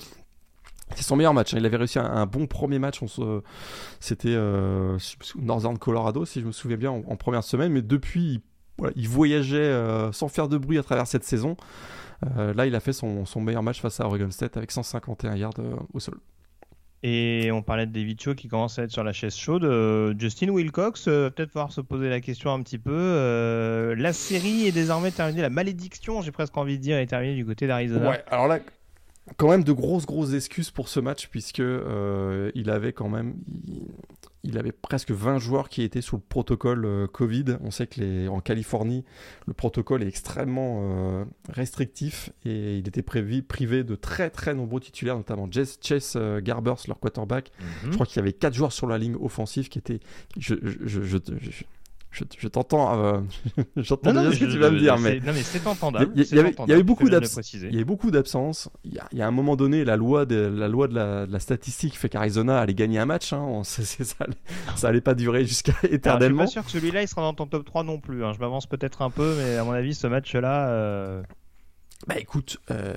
C'est 0.96 1.04
son 1.04 1.16
meilleur 1.16 1.34
match. 1.34 1.54
Hein. 1.54 1.58
Il 1.60 1.66
avait 1.66 1.78
réussi 1.78 2.00
un, 2.00 2.26
bon 2.26 2.48
premier 2.48 2.80
match. 2.80 3.00
C'était 4.00 4.34
euh, 4.34 4.98
Northern 5.36 5.78
Colorado, 5.78 6.26
si 6.26 6.42
je 6.42 6.46
me 6.46 6.52
souviens 6.52 6.78
bien, 6.78 6.92
en, 6.92 7.16
première 7.16 7.44
semaine. 7.44 7.72
Mais 7.72 7.84
depuis, 7.84 8.42
il, 8.96 9.08
voyageait 9.08 9.74
sans 10.12 10.28
faire 10.28 10.48
de 10.48 10.58
bruit 10.58 10.78
à 10.78 10.84
travers 10.84 11.08
cette 11.08 11.24
saison. 11.24 11.56
là, 12.36 12.66
il 12.66 12.76
a 12.76 12.80
fait 12.80 12.94
son, 12.94 13.26
son, 13.26 13.42
meilleur 13.42 13.64
match 13.64 13.82
face 13.82 14.00
à 14.00 14.06
Oregon 14.06 14.32
State 14.32 14.58
avec 14.58 14.72
151 14.72 15.36
yards 15.36 15.54
au 15.94 16.00
sol. 16.00 16.20
Et 17.02 17.50
on 17.54 17.62
parlait 17.62 17.86
de 17.86 17.94
David 17.94 18.20
Cho 18.20 18.36
qui 18.36 18.50
commence 18.50 18.78
à 18.78 18.84
être 18.84 18.92
sur 18.92 19.06
la 19.06 19.14
chaise 19.14 19.36
chaude. 19.36 19.64
Euh, 19.64 20.14
Justin 20.18 20.50
Wilcox, 20.50 21.08
euh, 21.08 21.30
peut-être 21.30 21.52
pouvoir 21.52 21.72
se 21.72 21.80
poser 21.80 22.10
la 22.10 22.20
question 22.20 22.52
un 22.52 22.62
petit 22.62 22.78
peu. 22.78 22.92
Euh, 22.94 23.96
la 23.96 24.12
série 24.12 24.68
est 24.68 24.74
désormais 24.74 25.12
terminée, 25.12 25.42
la 25.42 25.50
malédiction, 25.50 26.22
j'ai 26.22 26.32
presque 26.32 26.58
envie 26.58 26.78
de 26.78 26.84
dire, 26.84 26.98
est 26.98 27.06
terminée 27.06 27.36
du 27.36 27.46
côté 27.46 27.68
d'Arizona. 27.68 28.10
Ouais, 28.10 28.24
alors 28.28 28.50
là, 28.50 28.60
quand 29.38 29.50
même 29.50 29.64
de 29.64 29.72
grosses 29.72 30.06
grosses 30.06 30.34
excuses 30.34 30.72
pour 30.72 30.90
ce 30.90 31.00
match 31.00 31.28
puisque 31.30 31.60
euh, 31.60 32.52
il 32.56 32.70
avait 32.70 32.94
quand 32.94 33.10
même 33.10 33.36
il, 33.68 33.88
avait 34.58 34.72
presque 34.72 35.12
20 35.12 35.38
joueurs 35.40 35.70
qui 35.70 35.84
étaient 35.84 36.02
sous 36.02 36.16
le 36.16 36.22
protocole 36.22 36.86
euh, 36.86 37.08
Covid. 37.08 37.58
On 37.62 37.72
sait 37.72 37.88
que 37.88 38.00
les, 38.00 38.28
en 38.28 38.40
Californie 38.40 39.04
le 39.48 39.54
protocole 39.54 40.04
est 40.04 40.08
extrêmement 40.08 40.80
euh, 40.82 41.26
restrictif 41.50 42.32
et 42.46 42.78
il 42.78 42.88
était 42.88 43.02
prévu, 43.02 43.44
privé 43.44 43.84
de 43.84 43.96
très 43.96 44.30
très 44.30 44.54
nombreux 44.54 44.80
titulaires 44.80 45.18
notamment 45.18 45.50
Chase 45.52 46.18
Garbers 46.42 46.76
leur 46.88 47.00
quarterback. 47.00 47.52
Mhm. 47.60 47.92
Je 47.92 47.94
crois 47.96 48.06
qu'il 48.06 48.18
y 48.18 48.20
avait 48.20 48.34
4 48.34 48.54
joueurs 48.54 48.72
sur 48.72 48.88
la 48.88 48.98
ligne 48.98 49.16
offensive 49.16 49.70
qui 49.70 49.80
étaient 49.80 50.00
je, 50.38 50.56
je, 50.64 51.04
je, 51.04 51.18
je, 52.12 52.48
t'entends, 52.48 53.00
euh, 53.00 53.20
j'entends 53.78 54.14
déjà 54.14 54.32
ce 54.32 54.40
que 54.40 54.52
tu 54.52 54.58
vas 54.58 54.72
me 54.72 54.80
dire, 54.80 54.98
mais 54.98 55.20
non 55.20 55.32
mais 55.34 55.44
c'est 55.44 55.66
entendable. 55.68 56.12
Il 56.16 56.26
y, 56.26 56.40
avait 56.72 56.84
beaucoup 56.84 57.10
d'absences. 57.10 57.54
Il 57.54 57.72
y 57.72 57.76
avait 57.76 57.84
beaucoup 57.84 58.12
d'absences. 58.12 58.70
Il, 58.84 59.00
y 59.14 59.22
a 59.22 59.28
un 59.28 59.32
moment 59.32 59.56
donné, 59.56 59.86
la 59.86 59.96
loi 59.96 60.26
de 60.26 60.36
la 60.36 60.68
loi 60.68 60.88
de 60.88 60.96
la, 60.96 61.40
statistique 61.40 61.98
fait 61.98 62.10
qu'Arizona 62.10 62.60
allait 62.60 62.74
gagner 62.74 63.00
un 63.00 63.06
match. 63.06 63.32
Hein. 63.34 63.62
ça, 63.64 63.84
ça, 64.76 64.88
allait 64.88 65.02
pas 65.02 65.14
durer 65.14 65.46
jusqu'à 65.46 65.74
éternellement. 65.84 66.46
je 66.46 66.50
suis 66.50 66.60
pas 66.60 66.62
sûr 66.62 66.66
que 66.66 66.80
celui-là 66.80 67.02
il 67.04 67.08
sera 67.08 67.22
dans 67.22 67.34
ton 67.34 67.46
top 67.46 67.66
3 67.66 67.84
non 67.84 68.00
plus. 68.00 68.26
Hein. 68.26 68.34
Je 68.34 68.40
m'avance 68.40 68.66
peut-être 68.66 69.02
un 69.02 69.10
peu, 69.10 69.36
mais 69.38 69.58
à 69.58 69.64
mon 69.64 69.72
avis, 69.72 69.94
ce 69.94 70.08
match-là. 70.08 70.70
Euh... 70.70 71.22
Bah 72.08 72.16
écoute, 72.18 72.60
euh, 72.72 72.96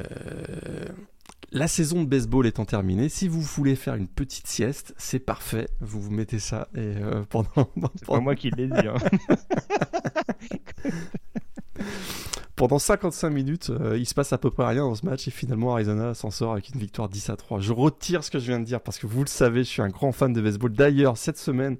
la 1.50 1.68
saison 1.68 2.02
de 2.02 2.08
baseball 2.08 2.46
étant 2.46 2.64
terminée, 2.64 3.08
si 3.08 3.28
vous 3.28 3.40
voulez 3.40 3.76
faire 3.76 3.94
une 3.94 4.08
petite 4.08 4.46
sieste, 4.46 4.94
c'est 4.96 5.18
parfait. 5.18 5.68
Vous 5.80 6.00
vous 6.00 6.10
mettez 6.10 6.38
ça 6.38 6.68
et 6.74 6.80
euh, 6.80 7.24
pendant. 7.28 7.68
C'est 7.96 8.06
pas 8.06 8.20
moi 8.20 8.34
qui 8.34 8.50
l'ai 8.50 8.68
dit. 8.68 8.86
Hein. 8.86 8.94
pendant 12.56 12.78
55 12.78 13.30
minutes, 13.30 13.70
euh, 13.70 13.98
il 13.98 14.06
se 14.06 14.14
passe 14.14 14.32
à 14.32 14.38
peu 14.38 14.50
près 14.50 14.66
rien 14.66 14.82
dans 14.82 14.94
ce 14.94 15.04
match 15.04 15.26
et 15.26 15.30
finalement 15.30 15.72
Arizona 15.72 16.14
s'en 16.14 16.30
sort 16.30 16.52
avec 16.52 16.70
une 16.70 16.80
victoire 16.80 17.08
10 17.08 17.30
à 17.30 17.36
3. 17.36 17.60
Je 17.60 17.72
retire 17.72 18.22
ce 18.22 18.30
que 18.30 18.38
je 18.38 18.46
viens 18.46 18.60
de 18.60 18.64
dire 18.64 18.80
parce 18.80 18.98
que 18.98 19.06
vous 19.06 19.22
le 19.22 19.28
savez, 19.28 19.64
je 19.64 19.68
suis 19.68 19.82
un 19.82 19.88
grand 19.88 20.12
fan 20.12 20.32
de 20.32 20.40
baseball. 20.40 20.72
D'ailleurs, 20.72 21.16
cette 21.16 21.38
semaine, 21.38 21.76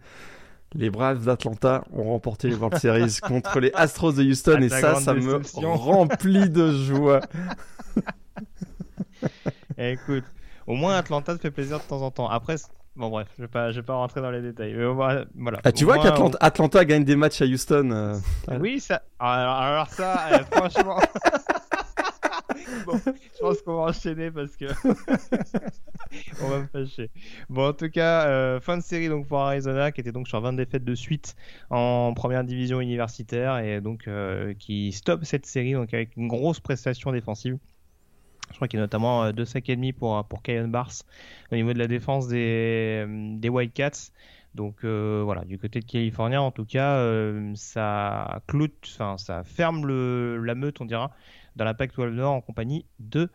les 0.74 0.90
Braves 0.90 1.24
d'Atlanta 1.24 1.84
ont 1.92 2.04
remporté 2.04 2.48
les 2.48 2.56
World 2.56 2.78
Series 2.78 3.18
contre 3.22 3.60
les 3.60 3.70
Astros 3.74 4.12
de 4.12 4.24
Houston 4.24 4.60
et 4.60 4.68
ça, 4.68 4.96
ça 4.96 5.14
me 5.14 5.36
remplit 5.66 6.50
de 6.50 6.72
joie. 6.72 7.20
Écoute, 9.78 10.24
au 10.66 10.74
moins 10.74 10.96
Atlanta 10.96 11.34
te 11.34 11.40
fait 11.40 11.50
plaisir 11.50 11.78
de 11.78 11.84
temps 11.84 12.02
en 12.02 12.10
temps. 12.10 12.28
Après, 12.28 12.56
bon 12.96 13.08
bref, 13.08 13.28
je 13.36 13.42
vais 13.42 13.48
pas, 13.48 13.70
je 13.70 13.80
vais 13.80 13.86
pas 13.86 13.94
rentrer 13.94 14.20
dans 14.20 14.30
les 14.30 14.42
détails. 14.42 14.74
Mais 14.74 14.84
voilà. 14.86 15.60
Ah, 15.64 15.72
tu 15.72 15.84
vois 15.84 15.98
qu'Atlanta 15.98 16.84
gagne 16.84 17.04
des 17.04 17.16
matchs 17.16 17.42
à 17.42 17.46
Houston. 17.46 17.90
Euh, 17.90 18.58
oui, 18.60 18.80
ça. 18.80 19.02
Alors, 19.18 19.88
ça, 19.88 20.28
eh, 20.32 20.44
franchement. 20.56 20.98
bon, 22.86 23.00
je 23.04 23.40
pense 23.40 23.62
qu'on 23.62 23.76
va 23.76 23.82
enchaîner 23.90 24.30
parce 24.30 24.56
que 24.56 24.66
on 26.42 26.48
va 26.48 26.58
me 26.60 26.66
fâcher. 26.66 27.10
Bon, 27.48 27.68
en 27.68 27.72
tout 27.72 27.88
cas, 27.90 28.26
euh, 28.26 28.60
fin 28.60 28.76
de 28.76 28.82
série 28.82 29.08
donc 29.08 29.26
pour 29.26 29.40
Arizona 29.40 29.92
qui 29.92 30.00
était 30.00 30.12
donc 30.12 30.28
sur 30.28 30.40
20 30.40 30.54
défaites 30.54 30.84
de 30.84 30.94
suite 30.94 31.34
en 31.70 32.12
première 32.14 32.44
division 32.44 32.80
universitaire 32.80 33.58
et 33.58 33.80
donc 33.80 34.08
euh, 34.08 34.54
qui 34.54 34.92
stoppe 34.92 35.24
cette 35.24 35.46
série 35.46 35.72
donc 35.72 35.92
avec 35.94 36.16
une 36.16 36.28
grosse 36.28 36.60
prestation 36.60 37.12
défensive. 37.12 37.58
Je 38.52 38.56
crois 38.56 38.68
qu'il 38.68 38.78
y 38.78 38.82
a 38.82 38.84
notamment 38.84 39.24
euh, 39.24 39.32
deux 39.32 39.44
sacs 39.44 39.68
et 39.68 39.76
demi 39.76 39.92
pour, 39.92 40.24
pour 40.26 40.42
Kyan 40.42 40.68
Bars 40.68 40.92
au 41.50 41.54
niveau 41.54 41.72
de 41.72 41.78
la 41.78 41.88
défense 41.88 42.28
des, 42.28 43.04
euh, 43.06 43.36
des 43.38 43.48
Wildcats. 43.48 44.12
Donc 44.54 44.84
euh, 44.84 45.22
voilà, 45.24 45.44
du 45.44 45.58
côté 45.58 45.80
de 45.80 45.86
Californie, 45.86 46.36
en 46.36 46.50
tout 46.50 46.66
cas, 46.66 47.02
ça 47.54 48.42
cloute, 48.46 48.98
ça 49.16 49.42
ferme 49.44 49.86
le, 49.86 50.36
la 50.44 50.54
meute, 50.54 50.80
on 50.80 50.84
dira, 50.84 51.10
dans 51.56 51.64
la 51.64 51.72
PAC 51.74 51.94
12 51.96 52.12
Nord 52.12 52.34
en 52.34 52.40
compagnie 52.42 52.84
de 53.00 53.30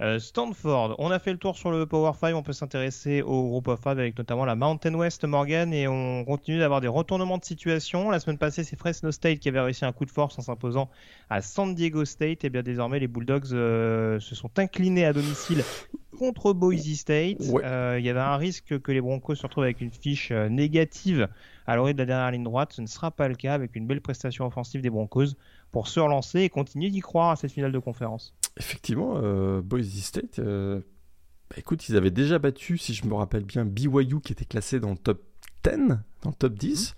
euh, 0.00 0.18
Stanford, 0.18 0.96
on 0.98 1.10
a 1.10 1.18
fait 1.18 1.32
le 1.32 1.38
tour 1.38 1.56
sur 1.56 1.70
le 1.70 1.86
Power 1.86 2.12
5, 2.18 2.34
on 2.34 2.42
peut 2.42 2.52
s'intéresser 2.52 3.22
au 3.22 3.48
groupe 3.48 3.68
of 3.68 3.80
5 3.84 3.90
avec 3.90 4.18
notamment 4.18 4.44
la 4.44 4.56
Mountain 4.56 4.94
West 4.94 5.24
Morgan 5.24 5.72
et 5.72 5.86
on 5.86 6.24
continue 6.24 6.58
d'avoir 6.58 6.80
des 6.80 6.88
retournements 6.88 7.38
de 7.38 7.44
situation. 7.44 8.10
La 8.10 8.18
semaine 8.18 8.38
passée, 8.38 8.64
c'est 8.64 8.76
Fresno 8.76 9.12
State 9.12 9.38
qui 9.38 9.48
avait 9.48 9.60
réussi 9.60 9.84
un 9.84 9.92
coup 9.92 10.04
de 10.04 10.10
force 10.10 10.38
en 10.38 10.42
s'imposant 10.42 10.90
à 11.30 11.40
San 11.40 11.74
Diego 11.74 12.04
State 12.04 12.44
et 12.44 12.50
bien 12.50 12.62
désormais 12.62 12.98
les 12.98 13.06
Bulldogs 13.06 13.52
euh, 13.52 14.18
se 14.18 14.34
sont 14.34 14.50
inclinés 14.58 15.04
à 15.04 15.12
domicile 15.12 15.62
contre 16.18 16.52
Boise 16.52 16.94
State. 16.94 17.38
Euh, 17.62 17.96
il 17.98 18.04
y 18.04 18.08
avait 18.08 18.18
un 18.18 18.36
risque 18.36 18.80
que 18.80 18.90
les 18.90 19.00
Broncos 19.00 19.36
se 19.36 19.42
retrouvent 19.42 19.64
avec 19.64 19.80
une 19.80 19.92
fiche 19.92 20.32
négative 20.32 21.28
à 21.66 21.76
l'orée 21.76 21.92
de 21.92 21.98
la 21.98 22.06
dernière 22.06 22.30
ligne 22.32 22.44
droite. 22.44 22.72
Ce 22.72 22.82
ne 22.82 22.86
sera 22.86 23.12
pas 23.12 23.28
le 23.28 23.36
cas 23.36 23.54
avec 23.54 23.76
une 23.76 23.86
belle 23.86 24.00
prestation 24.00 24.46
offensive 24.46 24.80
des 24.80 24.90
Broncos 24.90 25.36
pour 25.70 25.86
se 25.86 26.00
relancer 26.00 26.40
et 26.40 26.48
continuer 26.48 26.90
d'y 26.90 27.00
croire 27.00 27.30
à 27.30 27.36
cette 27.36 27.52
finale 27.52 27.72
de 27.72 27.78
conférence. 27.78 28.34
Effectivement, 28.56 29.14
euh, 29.16 29.62
Boise 29.62 29.88
State, 30.00 30.38
euh, 30.38 30.80
bah, 31.50 31.56
écoute, 31.58 31.88
ils 31.88 31.96
avaient 31.96 32.10
déjà 32.10 32.38
battu, 32.38 32.78
si 32.78 32.94
je 32.94 33.06
me 33.06 33.14
rappelle 33.14 33.44
bien, 33.44 33.64
BYU 33.64 34.20
qui 34.20 34.32
était 34.32 34.44
classé 34.44 34.80
dans 34.80 34.90
le 34.90 34.98
top 34.98 35.22
10, 35.64 35.98
dans 36.22 36.30
le 36.30 36.34
top 36.34 36.54
10. 36.54 36.94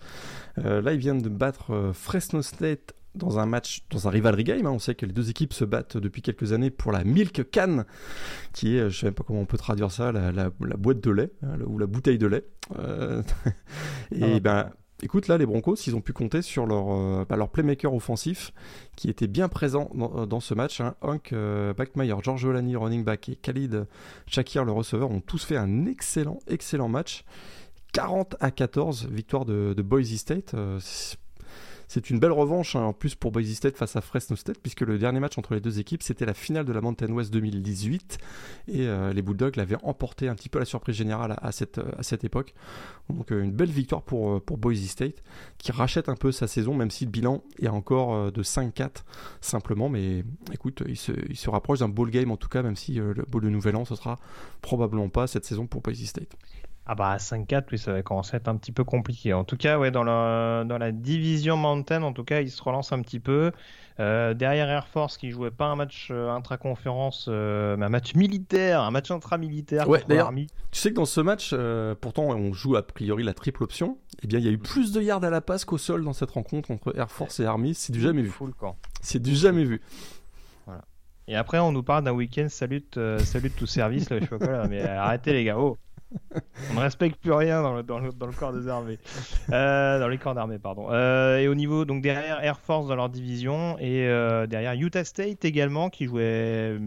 Mhm. 0.56 0.64
Euh, 0.66 0.82
là, 0.82 0.92
ils 0.92 0.98
viennent 0.98 1.22
de 1.22 1.28
battre 1.28 1.92
Fresno 1.94 2.42
State 2.42 2.94
dans 3.14 3.38
un 3.38 3.46
match, 3.46 3.84
dans 3.90 4.08
un 4.08 4.10
rivalry 4.10 4.42
game. 4.42 4.66
Hein. 4.66 4.72
On 4.72 4.80
sait 4.80 4.96
que 4.96 5.06
les 5.06 5.12
deux 5.12 5.30
équipes 5.30 5.52
se 5.52 5.64
battent 5.64 5.96
depuis 5.96 6.22
quelques 6.22 6.52
années 6.52 6.70
pour 6.70 6.90
la 6.90 7.04
Milk 7.04 7.48
Can, 7.52 7.84
qui 8.52 8.76
est, 8.76 8.80
je 8.80 8.84
ne 8.84 8.90
sais 8.90 9.06
même 9.06 9.14
pas 9.14 9.22
comment 9.22 9.40
on 9.40 9.46
peut 9.46 9.58
traduire 9.58 9.92
ça, 9.92 10.10
la, 10.10 10.50
boîte 10.50 11.00
de 11.00 11.10
lait, 11.10 11.30
hein, 11.42 11.58
ou 11.66 11.78
la 11.78 11.86
bouteille 11.86 12.18
de 12.18 12.26
lait. 12.26 12.44
et 14.10 14.22
ah. 14.22 14.40
ben 14.40 14.70
écoute, 15.02 15.28
là, 15.28 15.38
les 15.38 15.46
Broncos, 15.46 15.76
ils 15.86 15.94
ont 15.94 16.00
pu 16.00 16.12
compter 16.12 16.42
sur 16.42 16.66
leur, 16.66 16.92
euh, 16.92 17.24
bah, 17.28 17.36
playmaker 17.46 17.92
offensif 17.92 18.52
qui 18.96 19.08
était 19.08 19.26
bien 19.26 19.48
présent 19.48 19.90
dans, 19.94 20.26
euh, 20.26 20.40
ce 20.40 20.54
match. 20.54 20.80
Hein. 20.80 20.94
Hunk, 21.02 21.32
euh, 21.32 21.74
Backmeyer, 21.74 22.14
George 22.22 22.44
Olani, 22.44 22.76
running 22.76 23.04
back, 23.04 23.28
et 23.28 23.36
Khalid 23.36 23.86
Shakir, 24.26 24.64
le 24.64 24.72
receveur, 24.72 25.10
ont 25.10 25.20
tous 25.20 25.44
fait 25.44 25.56
un 25.56 25.86
excellent, 25.86 26.38
excellent 26.48 26.88
match. 26.88 27.24
40 27.92 28.36
à 28.40 28.50
14, 28.50 29.08
victoire 29.10 29.44
de, 29.44 29.74
de 29.76 29.82
Boise 29.82 30.14
State. 30.16 30.54
C'est 31.88 32.10
une 32.10 32.18
belle 32.18 32.32
revanche 32.32 32.76
hein, 32.76 32.82
en 32.82 32.92
plus 32.92 33.14
pour 33.14 33.32
Boise 33.32 33.52
State 33.52 33.76
face 33.76 33.96
à 33.96 34.00
Fresno 34.00 34.36
State 34.36 34.58
puisque 34.62 34.82
le 34.82 34.98
dernier 34.98 35.20
match 35.20 35.38
entre 35.38 35.54
les 35.54 35.60
deux 35.60 35.78
équipes 35.78 36.02
c'était 36.02 36.26
la 36.26 36.34
finale 36.34 36.64
de 36.64 36.72
la 36.72 36.80
Mountain 36.80 37.12
West 37.12 37.32
2018 37.32 38.18
et 38.68 38.86
euh, 38.86 39.12
les 39.12 39.22
Bulldogs 39.22 39.56
l'avaient 39.56 39.76
emporté 39.82 40.28
un 40.28 40.34
petit 40.34 40.48
peu 40.48 40.58
la 40.58 40.64
surprise 40.64 40.96
générale 40.96 41.36
à, 41.40 41.52
cette, 41.52 41.78
à 41.78 42.02
cette 42.02 42.24
époque. 42.24 42.54
Donc 43.10 43.32
euh, 43.32 43.42
une 43.42 43.52
belle 43.52 43.70
victoire 43.70 44.02
pour, 44.02 44.30
euh, 44.30 44.42
Boise 44.56 44.84
State 44.86 45.22
qui 45.58 45.72
rachète 45.72 46.08
un 46.08 46.16
peu 46.16 46.32
sa 46.32 46.46
saison 46.46 46.74
même 46.74 46.90
si 46.90 47.04
le 47.04 47.10
bilan 47.10 47.42
est 47.60 47.68
encore 47.68 48.30
de 48.32 48.42
5-4 48.42 49.04
simplement 49.40 49.88
mais 49.88 50.24
écoute 50.52 50.82
il 50.86 50.96
se, 50.96 51.12
il 51.28 51.36
se 51.36 51.50
rapproche 51.50 51.80
d'un 51.80 51.88
ball 51.88 52.10
game 52.10 52.30
en 52.30 52.36
tout 52.36 52.48
cas 52.48 52.62
même 52.62 52.76
si 52.76 52.94
le 52.94 53.24
bowl 53.28 53.42
de 53.42 53.48
nouvel 53.48 53.76
an 53.76 53.84
ce 53.84 53.94
sera 53.94 54.18
probablement 54.62 55.08
pas 55.08 55.26
cette 55.26 55.44
saison 55.44 55.66
pour 55.66 55.80
Boise 55.80 56.04
State. 56.04 56.36
Ah 56.86 56.94
bah 56.94 57.16
5-4, 57.16 57.64
oui, 57.72 57.78
ça 57.78 57.92
va 57.92 58.02
commencer 58.02 58.34
à 58.34 58.36
être 58.36 58.48
un 58.48 58.56
petit 58.56 58.72
peu 58.72 58.84
compliqué. 58.84 59.32
En 59.32 59.44
tout 59.44 59.56
cas, 59.56 59.78
ouais, 59.78 59.90
dans 59.90 60.04
la, 60.04 60.64
dans 60.64 60.76
la 60.76 60.92
division 60.92 61.56
Mountain, 61.56 62.02
en 62.02 62.12
tout 62.12 62.24
cas, 62.24 62.42
il 62.42 62.50
se 62.50 62.62
relance 62.62 62.92
un 62.92 63.00
petit 63.00 63.20
peu. 63.20 63.52
Euh, 64.00 64.34
derrière 64.34 64.68
Air 64.68 64.88
Force, 64.88 65.16
qui 65.16 65.30
jouait 65.30 65.52
pas 65.52 65.66
un 65.66 65.76
match 65.76 66.08
euh, 66.10 66.28
intra-conférence, 66.30 67.26
euh, 67.28 67.76
mais 67.76 67.86
un 67.86 67.90
match 67.90 68.14
militaire, 68.14 68.80
un 68.80 68.90
match 68.90 69.10
intra-militaire. 69.10 69.88
Ouais, 69.88 70.02
d'ailleurs, 70.08 70.32
tu 70.34 70.80
sais 70.80 70.90
que 70.90 70.96
dans 70.96 71.04
ce 71.04 71.20
match, 71.20 71.54
pourtant 72.00 72.24
on 72.24 72.52
joue 72.52 72.76
a 72.76 72.82
priori 72.82 73.22
la 73.22 73.34
triple 73.34 73.62
option, 73.62 73.98
eh 74.22 74.26
bien 74.26 74.40
il 74.40 74.44
y 74.44 74.48
a 74.48 74.50
eu 74.50 74.58
plus 74.58 74.92
de 74.92 75.00
yards 75.00 75.24
à 75.24 75.30
la 75.30 75.40
passe 75.40 75.64
qu'au 75.64 75.78
sol 75.78 76.04
dans 76.04 76.12
cette 76.12 76.32
rencontre 76.32 76.70
entre 76.70 76.96
Air 76.98 77.10
Force 77.10 77.40
et 77.40 77.46
Army. 77.46 77.74
C'est 77.74 77.92
du 77.92 78.00
jamais 78.00 78.22
vu. 78.22 78.32
C'est 79.00 79.22
du 79.22 79.34
jamais 79.34 79.64
vu. 79.64 79.80
Voilà. 80.66 80.82
Et 81.28 81.36
après, 81.36 81.60
on 81.60 81.70
nous 81.70 81.82
parle 81.82 82.04
d'un 82.04 82.12
week-end 82.12 82.46
salut, 82.50 82.84
salut 83.20 83.50
tout 83.52 83.66
service, 83.66 84.10
là, 84.10 84.18
je 84.18 84.24
sais 84.24 84.28
pas 84.28 84.38
quoi, 84.38 84.56
là, 84.56 84.68
mais 84.68 84.82
arrêtez 84.82 85.32
les 85.32 85.44
gars. 85.44 85.56
Oh. 85.56 85.78
On 86.70 86.74
ne 86.74 86.80
respecte 86.80 87.20
plus 87.20 87.32
rien 87.32 87.62
dans 87.62 87.74
le, 87.74 87.82
dans 87.82 87.98
le, 87.98 88.32
corps 88.32 88.52
des 88.52 88.68
armées. 88.68 88.98
Euh, 89.50 89.98
dans 89.98 90.08
les 90.08 90.18
corps 90.18 90.34
d'armée, 90.34 90.58
pardon. 90.58 90.88
Euh, 90.90 91.38
et 91.38 91.48
au 91.48 91.54
niveau, 91.54 91.84
donc 91.84 92.02
derrière 92.02 92.42
Air 92.42 92.58
Force 92.58 92.88
dans 92.88 92.96
leur 92.96 93.08
division, 93.08 93.76
et 93.78 94.06
euh, 94.06 94.46
derrière 94.46 94.72
Utah 94.74 95.04
State 95.04 95.44
également, 95.44 95.90
qui 95.90 96.06
jouait 96.06 96.78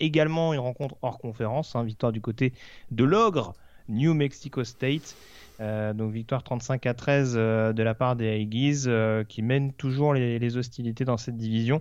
également 0.00 0.52
une 0.52 0.60
rencontre 0.60 0.96
hors 1.02 1.18
conférence, 1.18 1.76
hein, 1.76 1.84
victoire 1.84 2.12
du 2.12 2.20
côté 2.20 2.52
de 2.90 3.04
l'ogre, 3.04 3.54
New 3.88 4.14
Mexico 4.14 4.64
State. 4.64 5.16
donc 5.60 6.12
victoire 6.12 6.42
35 6.42 6.86
à 6.86 6.94
13 6.94 7.34
de 7.34 7.82
la 7.82 7.94
part 7.94 8.16
des 8.16 8.28
Aggies, 8.28 8.88
qui 9.28 9.42
mènent 9.42 9.72
toujours 9.72 10.14
les 10.14 10.56
hostilités 10.56 11.04
dans 11.04 11.16
cette 11.16 11.36
division 11.36 11.80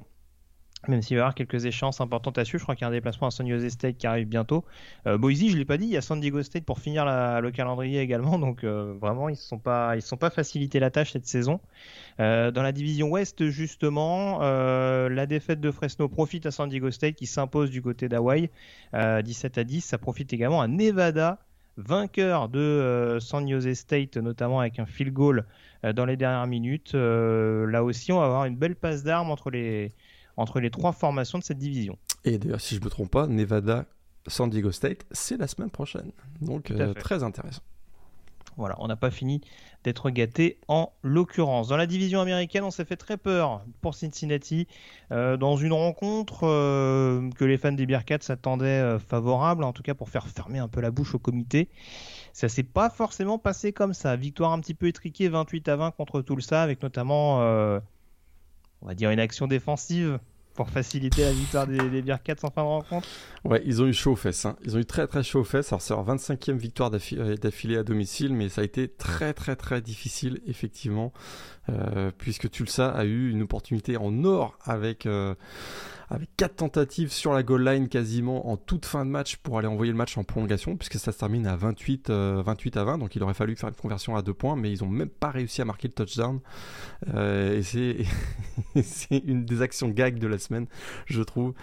même 0.88 1.01
s'il 1.01 1.17
va 1.17 1.19
y 1.19 1.21
avoir 1.21 1.36
quelques 1.36 1.65
échéances 1.65 2.01
importantes 2.01 2.38
à 2.38 2.45
suivre. 2.45 2.59
Je 2.59 2.65
crois 2.65 2.75
qu'il 2.75 2.84
y 2.84 2.86
a 2.86 2.89
un 2.89 2.91
déplacement 2.91 3.27
à 3.27 3.32
San 3.32 3.47
Jose 3.47 3.67
State 3.69 3.97
qui 3.97 4.07
arrive 4.07 4.27
bientôt. 4.27 4.65
Euh, 5.07 5.17
Boise, 5.17 5.47
je 5.47 5.57
l'ai 5.57 5.65
pas 5.65 5.77
dit, 5.77 5.86
il 5.86 5.91
y 5.91 5.97
a 5.97 6.01
San 6.01 6.19
Diego 6.19 6.41
State 6.41 6.63
pour 6.63 6.79
finir 6.79 7.05
le 7.05 7.51
calendrier 7.51 7.99
également. 7.99 8.39
Donc 8.39 8.63
euh, 8.63 8.95
vraiment, 8.99 9.29
ils 9.29 9.34
ne 9.34 9.38
sont 9.38 9.59
pas, 9.59 9.95
ils 9.95 10.01
sont 10.01 10.17
pas 10.17 10.29
facilité 10.29 10.79
la 10.79 10.89
tâche 10.89 11.11
cette 11.11 11.27
saison. 11.27 11.59
Euh, 12.19 12.51
dans 12.51 12.63
la 12.63 12.71
division 12.71 13.09
Ouest, 13.09 13.49
justement, 13.49 14.39
la 14.39 15.25
défaite 15.25 15.61
de 15.61 15.71
Fresno 15.71 16.07
profite 16.07 16.45
à 16.45 16.51
San 16.51 16.67
Diego 16.69 16.89
State 16.91 17.15
qui 17.15 17.27
s'impose 17.27 17.69
du 17.69 17.82
côté 17.82 18.09
d'Hawaï, 18.09 18.49
17 18.93 19.57
à 19.57 19.63
10. 19.63 19.82
Ça 19.82 19.97
profite 19.97 20.34
également 20.34 20.61
à 20.61 20.67
Nevada, 20.67 21.39
vainqueur 21.77 22.49
de 22.49 23.17
San 23.21 23.47
Jose 23.47 23.73
State, 23.73 24.17
notamment 24.17 24.59
avec 24.59 24.79
un 24.79 24.86
field 24.86 25.13
goal 25.13 25.45
dans 25.84 26.05
les 26.05 26.17
dernières 26.17 26.47
minutes. 26.47 26.93
là 26.93 27.84
aussi, 27.84 28.11
on 28.11 28.19
va 28.19 28.25
avoir 28.25 28.45
une 28.45 28.55
belle 28.55 28.75
passe 28.75 29.03
d'armes 29.03 29.32
entre 29.32 29.51
les 29.51 29.93
entre 30.38 30.59
les 30.59 30.69
trois 30.69 30.91
formations 30.91 31.39
de 31.39 31.43
cette 31.43 31.59
division. 31.59 31.97
Et 32.23 32.38
d'ailleurs, 32.38 32.61
si 32.61 32.75
je 32.75 32.79
ne 32.79 32.86
me 32.86 32.89
trompe 32.89 33.11
pas, 33.11 33.27
Nevada, 33.27 33.86
San 34.27 34.49
Diego 34.49 34.71
State, 34.71 35.05
c'est 35.11 35.38
la 35.38 35.47
semaine 35.47 35.71
prochaine. 35.71 36.11
Donc 36.41 36.71
euh, 36.71 36.93
très 36.93 37.23
intéressant. 37.23 37.61
Voilà, 38.57 38.75
on 38.79 38.88
n'a 38.88 38.97
pas 38.97 39.11
fini 39.11 39.41
d'être 39.84 40.09
gâté 40.09 40.59
en 40.67 40.91
l'occurrence. 41.03 41.69
Dans 41.69 41.77
la 41.77 41.88
division 41.88 42.19
américaine, 42.19 42.63
on 42.63 42.69
s'est 42.69 42.86
fait 42.86 42.97
très 42.97 43.17
peur 43.17 43.63
pour 43.79 43.95
Cincinnati 43.95 44.67
euh, 45.11 45.38
dans 45.38 45.55
une 45.55 45.71
rencontre 45.71 46.41
euh, 46.43 47.29
que 47.38 47.45
les 47.45 47.57
fans 47.57 47.71
des 47.71 47.86
Bearcats 47.86 48.19
s'attendaient 48.21 48.99
favorable, 48.99 49.63
en 49.63 49.71
tout 49.71 49.82
cas 49.82 49.93
pour 49.93 50.09
faire 50.09 50.27
fermer 50.27 50.59
un 50.59 50.67
peu 50.67 50.82
la 50.82 50.91
bouche 50.91 51.15
au 51.15 51.19
comité. 51.19 51.69
Ça 52.34 52.49
s'est 52.49 52.63
pas 52.63 52.89
forcément 52.89 53.39
passé 53.39 53.71
comme 53.71 53.93
ça. 53.93 54.15
Victoire 54.17 54.51
un 54.51 54.59
petit 54.59 54.75
peu 54.75 54.88
étriquée, 54.88 55.29
28 55.29 55.69
à 55.69 55.75
20 55.77 55.91
contre 55.91 56.21
Tulsa, 56.21 56.61
avec 56.61 56.84
notamment, 56.84 57.39
on 58.82 58.88
va 58.88 58.95
dire, 58.95 59.11
une 59.11 59.19
action 59.19 59.47
défensive 59.47 60.19
pour 60.53 60.69
faciliter 60.69 61.23
la 61.23 61.32
victoire 61.32 61.65
des, 61.65 61.77
des 62.01 62.11
en 62.11 62.17
fin 62.17 62.61
de 62.61 62.67
rencontre 62.67 63.07
Ouais, 63.45 63.61
ils 63.65 63.82
ont 63.82 63.88
eu 63.88 63.93
chaud 63.93 64.11
aux 64.11 64.15
fesses. 64.17 64.45
Hein. 64.45 64.57
Ils 64.63 64.75
ont 64.75 64.79
eu 64.79 64.86
très 64.86 65.07
très 65.07 65.23
chaud 65.23 65.39
aux 65.39 65.45
fesses. 65.45 65.71
Alors 65.71 65.82
c'est 65.82 65.93
leur 65.93 66.05
25e 66.05 66.57
victoire 66.57 66.91
euh, 67.13 67.36
d'affilée 67.36 67.77
à 67.77 67.84
domicile, 67.84 68.34
mais 68.34 68.49
ça 68.49 68.61
a 68.61 68.63
été 68.63 68.88
très 68.88 69.34
très 69.34 69.55
très 69.55 69.82
difficile 69.82 70.41
effectivement, 70.45 71.13
euh, 71.69 72.11
puisque 72.17 72.49
Tulsa 72.49 72.89
a 72.89 73.05
eu 73.05 73.32
une 73.32 73.43
opportunité 73.43 73.97
en 73.97 74.23
or 74.23 74.57
avec 74.63 75.05
euh, 75.05 75.36
avec 76.12 76.30
quatre 76.36 76.57
tentatives 76.57 77.12
sur 77.12 77.32
la 77.32 77.41
goal 77.41 77.64
line 77.64 77.88
quasiment 77.88 78.49
en 78.49 78.57
toute 78.57 78.86
fin 78.86 79.05
de 79.05 79.09
match 79.09 79.38
pour 79.38 79.57
aller 79.57 79.68
envoyer 79.68 79.93
le 79.93 79.97
match 79.97 80.18
en 80.18 80.26
prolongation, 80.26 80.76
puisque 80.76 80.99
ça 80.99 81.14
se 81.14 81.18
termine 81.18 81.47
à 81.47 81.55
28, 81.55 82.09
28 82.09 82.12
euh, 82.12 82.82
à 82.82 82.84
20, 82.84 82.97
donc 82.97 83.16
il 83.16 83.24
aurait 83.24 83.34
fallu 83.34 83.55
faire 83.55 83.70
une 83.70 83.76
conversion 83.76 84.18
à 84.18 84.22
deux 84.22 84.34
points, 84.34 84.57
mais 84.57 84.72
ils 84.72 84.84
n'ont 84.84 84.89
même 84.89 85.09
pas 85.09 85.30
réussi 85.30 85.62
à 85.62 85.66
marquer 85.66 85.88
le 85.88 85.93
touchdown. 85.93 86.41
Euh, 87.14 87.57
et 87.57 87.64
c'est 88.84 89.18
une 89.26 89.45
des 89.45 89.62
actions 89.62 89.88
gag 89.88 90.20
de 90.20 90.28
la 90.28 90.38
semaine, 90.38 90.68
je 91.05 91.22
trouve, 91.22 91.53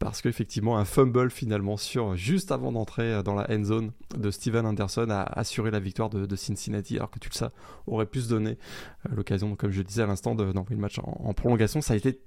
parce 0.00 0.20
qu'effectivement 0.20 0.78
un 0.78 0.84
fumble 0.84 1.30
finalement 1.30 1.76
sur 1.76 2.16
juste 2.16 2.50
avant 2.50 2.72
d'entrer 2.72 3.22
dans 3.22 3.34
la 3.34 3.48
end 3.52 3.62
zone 3.62 3.92
de 4.16 4.32
Steven 4.32 4.66
Anderson 4.66 5.06
a 5.10 5.22
assuré 5.22 5.70
la 5.70 5.78
victoire 5.78 6.10
de, 6.10 6.36
Cincinnati, 6.36 6.96
alors 6.96 7.10
que 7.10 7.20
le 7.22 7.32
sais, 7.32 7.46
aurait 7.86 8.06
pu 8.06 8.20
se 8.20 8.28
donner 8.28 8.58
euh, 9.06 9.14
l'occasion, 9.14 9.54
comme 9.54 9.70
je 9.70 9.82
disais 9.82 10.02
à 10.02 10.06
l'instant, 10.06 10.34
d'envoyer 10.34 10.74
le 10.74 10.82
match 10.82 10.98
en 10.98 11.32
prolongation. 11.34 11.80
Ça 11.80 11.94
a 11.94 11.96
été 11.96 12.20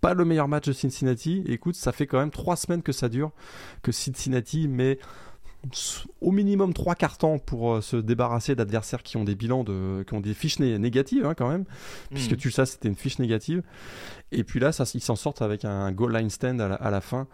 pas 0.00 0.14
le 0.14 0.24
meilleur 0.24 0.48
match 0.48 0.66
de 0.66 0.72
Cincinnati. 0.72 1.42
Écoute, 1.46 1.74
ça 1.74 1.92
fait 1.92 2.06
quand 2.06 2.18
même 2.18 2.30
trois 2.30 2.56
semaines 2.56 2.82
que 2.82 2.92
ça 2.92 3.08
dure, 3.08 3.32
que 3.82 3.92
Cincinnati 3.92 4.68
met 4.68 4.98
au 6.20 6.30
minimum 6.30 6.72
trois 6.72 6.94
quarts 6.94 7.18
temps 7.18 7.38
pour 7.38 7.74
euh, 7.74 7.80
se 7.80 7.96
débarrasser 7.96 8.54
d'adversaires 8.54 9.02
qui 9.02 9.16
ont 9.16 9.24
des 9.24 9.34
bilans 9.34 9.64
de, 9.64 10.04
qui 10.06 10.14
ont 10.14 10.20
des 10.20 10.34
fiches 10.34 10.58
négatives 10.58 11.26
hein, 11.26 11.34
quand 11.34 11.48
même, 11.48 11.64
puisque 12.10 12.32
hmm. 12.32 12.36
tu 12.36 12.48
le 12.48 12.52
sais, 12.52 12.66
c'était 12.66 12.88
une 12.88 12.96
fiche 12.96 13.18
négative. 13.18 13.62
Et 14.32 14.44
puis 14.44 14.60
là, 14.60 14.72
ça, 14.72 14.84
ils 14.94 15.00
s'en 15.00 15.16
sortent 15.16 15.42
avec 15.42 15.64
un 15.64 15.90
goal 15.92 16.16
line 16.16 16.30
stand 16.30 16.60
à 16.60 16.90
la, 16.90 17.00
fin. 17.00 17.26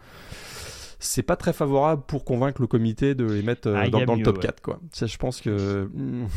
C'est 0.99 1.23
pas 1.23 1.35
très 1.35 1.53
favorable 1.53 2.03
pour 2.07 2.23
convaincre 2.23 2.61
le 2.61 2.67
comité 2.67 3.13
de 3.13 3.25
les 3.25 3.43
mettre 3.43 3.67
euh, 3.67 3.75
ah, 3.77 3.89
dans, 3.89 4.15
le 4.15 4.23
top 4.23 4.39
4. 4.39 4.61
Quoi. 4.61 4.79
Ça, 4.91 5.05
je 5.05 5.17
pense 5.17 5.41
que. 5.41 5.89
Hmm, 5.93 6.27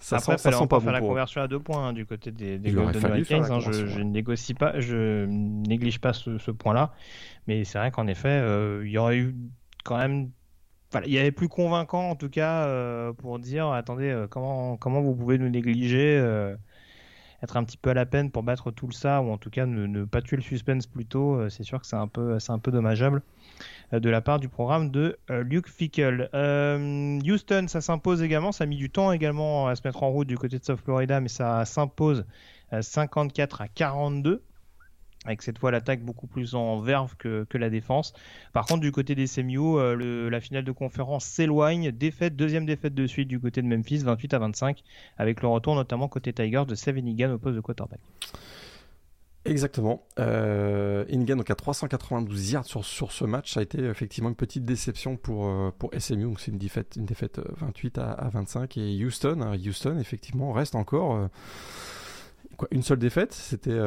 ça 0.00 0.16
Après, 0.16 0.38
sent, 0.38 0.50
ça 0.50 0.58
sent 0.58 0.66
pas 0.66 0.80
faire 0.80 0.92
la 0.92 1.00
conversion 1.00 1.42
à 1.42 1.48
deux 1.48 1.60
points 1.60 1.88
hein, 1.88 1.92
du 1.92 2.06
côté 2.06 2.30
des, 2.32 2.58
des 2.58 2.72
Golden 2.72 3.02
Hurricanes. 3.02 3.44
Hein, 3.50 3.60
je, 3.60 3.86
je, 3.86 4.00
négocie 4.00 4.54
pas, 4.54 4.80
je 4.80 5.26
néglige 5.26 6.00
pas 6.00 6.14
ce, 6.14 6.50
point-là, 6.50 6.92
mais 7.46 7.64
c'est 7.64 7.78
vrai 7.78 7.90
qu'en 7.90 8.06
effet, 8.06 8.28
euh, 8.28 8.82
il 8.84 8.90
y 8.90 8.98
aurait 8.98 9.18
eu 9.18 9.36
quand 9.84 9.98
même, 9.98 10.30
voilà, 10.90 11.06
il 11.06 11.12
y 11.12 11.18
avait 11.18 11.32
plus 11.32 11.48
convaincant 11.48 12.10
en 12.10 12.16
tout 12.16 12.30
cas 12.30 12.64
euh, 12.64 13.12
pour 13.12 13.38
dire, 13.38 13.68
attendez, 13.68 14.08
euh, 14.08 14.26
comment 14.26 14.76
comment 14.78 15.02
vous 15.02 15.14
pouvez 15.14 15.38
nous 15.38 15.50
négliger, 15.50 16.18
être 17.42 17.56
un 17.56 17.64
petit 17.64 17.76
peu 17.76 17.90
à 17.90 17.94
la 17.94 18.06
peine 18.06 18.30
pour 18.30 18.42
battre 18.42 18.70
tout 18.70 18.90
ça, 18.92 19.22
ou 19.22 19.30
en 19.30 19.38
tout 19.38 19.50
cas 19.50 19.66
ne, 19.66 20.04
pas 20.04 20.22
tuer 20.22 20.36
le 20.36 20.42
suspense 20.42 20.86
plus 20.86 21.06
tôt. 21.06 21.48
c'est 21.48 21.62
sûr 21.62 21.80
que 21.80 21.86
c'est 21.86 21.96
un 21.96 22.08
peu, 22.08 22.38
un 22.48 22.58
peu 22.58 22.70
dommageable. 22.70 23.22
Euh, 23.92 24.00
de 24.00 24.08
la 24.08 24.20
part 24.20 24.38
du 24.38 24.48
programme 24.48 24.90
de 24.90 25.18
euh, 25.30 25.42
Luke 25.42 25.68
Fickle. 25.68 26.28
Euh, 26.34 27.18
Houston, 27.20 27.66
ça 27.68 27.80
s'impose 27.80 28.22
également, 28.22 28.52
ça 28.52 28.64
a 28.64 28.66
mis 28.66 28.76
du 28.76 28.90
temps 28.90 29.12
également 29.12 29.68
à 29.68 29.76
se 29.76 29.82
mettre 29.84 30.02
en 30.02 30.10
route 30.10 30.28
du 30.28 30.38
côté 30.38 30.58
de 30.58 30.64
South 30.64 30.80
Florida, 30.84 31.20
mais 31.20 31.28
ça 31.28 31.64
s'impose 31.64 32.24
54 32.80 33.62
à 33.62 33.68
42 33.68 34.42
avec 35.26 35.42
cette 35.42 35.58
fois 35.58 35.70
l'attaque 35.70 36.02
beaucoup 36.02 36.26
plus 36.26 36.54
en 36.54 36.80
verve 36.80 37.16
que, 37.16 37.46
la 37.54 37.70
défense. 37.70 38.14
Par 38.52 38.66
contre, 38.66 38.80
du 38.80 38.92
côté 38.92 39.14
des 39.14 39.26
CMU, 39.26 40.30
la 40.30 40.40
finale 40.40 40.64
de 40.64 40.72
conférence 40.72 41.24
s'éloigne. 41.24 41.90
Défaite, 41.92 42.36
deuxième 42.36 42.64
défaite 42.64 42.94
de 42.94 43.06
suite 43.06 43.28
du 43.28 43.38
côté 43.38 43.60
de 43.60 43.66
Memphis, 43.66 43.98
28 43.98 44.34
à 44.34 44.38
25, 44.38 44.82
avec 45.18 45.42
le 45.42 45.48
retour 45.48 45.74
notamment 45.74 46.08
côté 46.08 46.32
Tigers 46.32 46.64
de 46.66 46.74
Sevenigan 46.74 47.32
au 47.32 47.38
poste 47.38 47.56
de 47.56 47.60
quarterback. 47.60 48.00
Exactement. 49.46 50.06
Euh, 50.18 51.04
donc 51.06 51.50
à 51.50 51.54
392 51.54 52.52
yards 52.52 52.66
sur, 52.66 52.84
sur 52.84 53.10
ce 53.10 53.24
match, 53.24 53.54
ça 53.54 53.60
a 53.60 53.62
été 53.62 53.78
effectivement 53.78 54.28
une 54.28 54.36
petite 54.36 54.66
déception 54.66 55.16
pour, 55.16 55.46
euh, 55.46 55.70
pour 55.78 55.90
SMU. 55.98 56.24
Donc 56.24 56.40
c'est 56.40 56.50
une 56.50 56.58
défaite, 56.58 56.96
une 56.96 57.06
défaite 57.06 57.40
28 57.56 57.98
euh, 57.98 58.14
à, 58.18 58.28
25 58.28 58.76
et 58.76 59.04
Houston, 59.04 59.40
hein, 59.40 59.56
Houston 59.56 59.98
effectivement 59.98 60.52
reste 60.52 60.74
encore 60.74 61.14
euh, 61.14 61.28
quoi, 62.60 62.68
une 62.70 62.82
seule 62.82 62.98
défaite. 62.98 63.32
C'était 63.32 63.78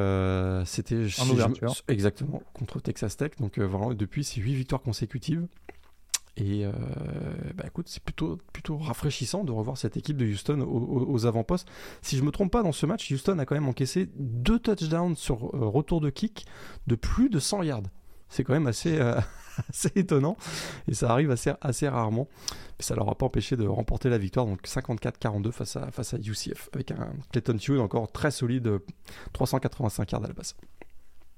c'était 0.66 1.06
en 1.22 1.30
ouverture. 1.30 1.74
exactement 1.88 2.42
contre 2.54 2.82
Texas 2.82 3.16
Tech. 3.16 3.32
Donc 3.40 3.60
vraiment 3.60 3.94
depuis 3.94 4.24
c'est 4.24 4.42
8 4.42 4.56
victoires 4.56 4.82
consécutives. 4.82 5.48
Et 6.36 6.66
euh, 6.66 6.72
bah 7.56 7.66
écoute, 7.68 7.88
c'est 7.88 8.02
plutôt, 8.02 8.40
plutôt 8.54 8.78
rafraîchissant 8.78 9.44
de 9.44 9.52
revoir 9.52 9.78
cette 9.78 9.98
équipe 9.98 10.18
de 10.18 10.26
Houston 10.26 10.62
aux, 10.62 11.26
avant-postes. 11.28 11.68
Si 12.02 12.18
je 12.18 12.24
me 12.24 12.32
trompe 12.32 12.52
pas, 12.52 12.64
dans 12.64 12.72
ce 12.72 12.86
match, 12.88 13.12
Houston 13.12 13.38
a 13.38 13.46
quand 13.46 13.56
même 13.56 13.68
encaissé 13.68 14.10
deux 14.16 14.58
touchdowns 14.58 15.16
sur 15.16 15.56
euh, 15.56 15.68
retour 15.68 16.02
de 16.02 16.10
kick 16.10 16.46
de 16.88 16.96
plus 16.96 17.30
de 17.30 17.40
100 17.40 17.64
yards. 17.64 17.84
C'est 18.34 18.44
quand 18.44 18.54
même 18.54 18.66
assez, 18.66 18.98
euh, 19.00 19.20
assez 19.70 19.92
étonnant 19.96 20.36
et 20.88 20.96
ça 20.96 21.12
arrive 21.12 21.30
assez, 21.30 21.88
rarement. 21.88 22.28
Mais 22.80 22.84
ça 22.84 22.96
leur 22.96 23.08
a 23.08 23.16
pas 23.16 23.28
empêché 23.28 23.56
de 23.56 23.68
remporter 23.68 24.10
la 24.10 24.18
victoire, 24.18 24.48
donc 24.48 24.64
54-42 24.64 25.52
face 25.52 25.76
à, 25.76 25.92
face 25.92 26.16
à 26.16 26.18
UCF, 26.18 26.70
avec 26.74 26.90
un 26.90 27.14
Clayton 27.32 27.58
Tune 27.58 27.80
encore 27.80 28.12
très 28.12 28.32
solide, 28.32 28.80
385 29.34 30.12
yards 30.12 30.24
à 30.24 30.28
la 30.28 30.34
base. 30.34 30.56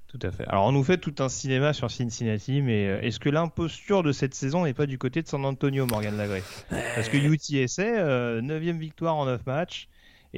Tout 0.08 0.18
à 0.22 0.30
fait. 0.30 0.46
Alors 0.46 0.64
on 0.64 0.72
nous 0.72 0.84
fait 0.84 0.96
tout 0.96 1.14
un 1.18 1.28
cinéma 1.28 1.74
sur 1.74 1.90
Cincinnati, 1.90 2.62
mais 2.62 2.86
euh, 2.86 3.00
est-ce 3.02 3.20
que 3.20 3.28
l'imposture 3.28 4.02
de 4.02 4.12
cette 4.12 4.34
saison 4.34 4.64
n'est 4.64 4.72
pas 4.72 4.86
du 4.86 4.96
côté 4.96 5.20
de 5.20 5.28
San 5.28 5.44
Antonio, 5.44 5.84
Morgan 5.84 6.16
Lagré? 6.16 6.42
Parce 6.70 7.10
que 7.10 7.18
UTSA, 7.18 7.82
euh, 7.82 8.40
9 8.40 8.62
victoire 8.78 9.16
en 9.16 9.26
9 9.26 9.44
matchs, 9.44 9.88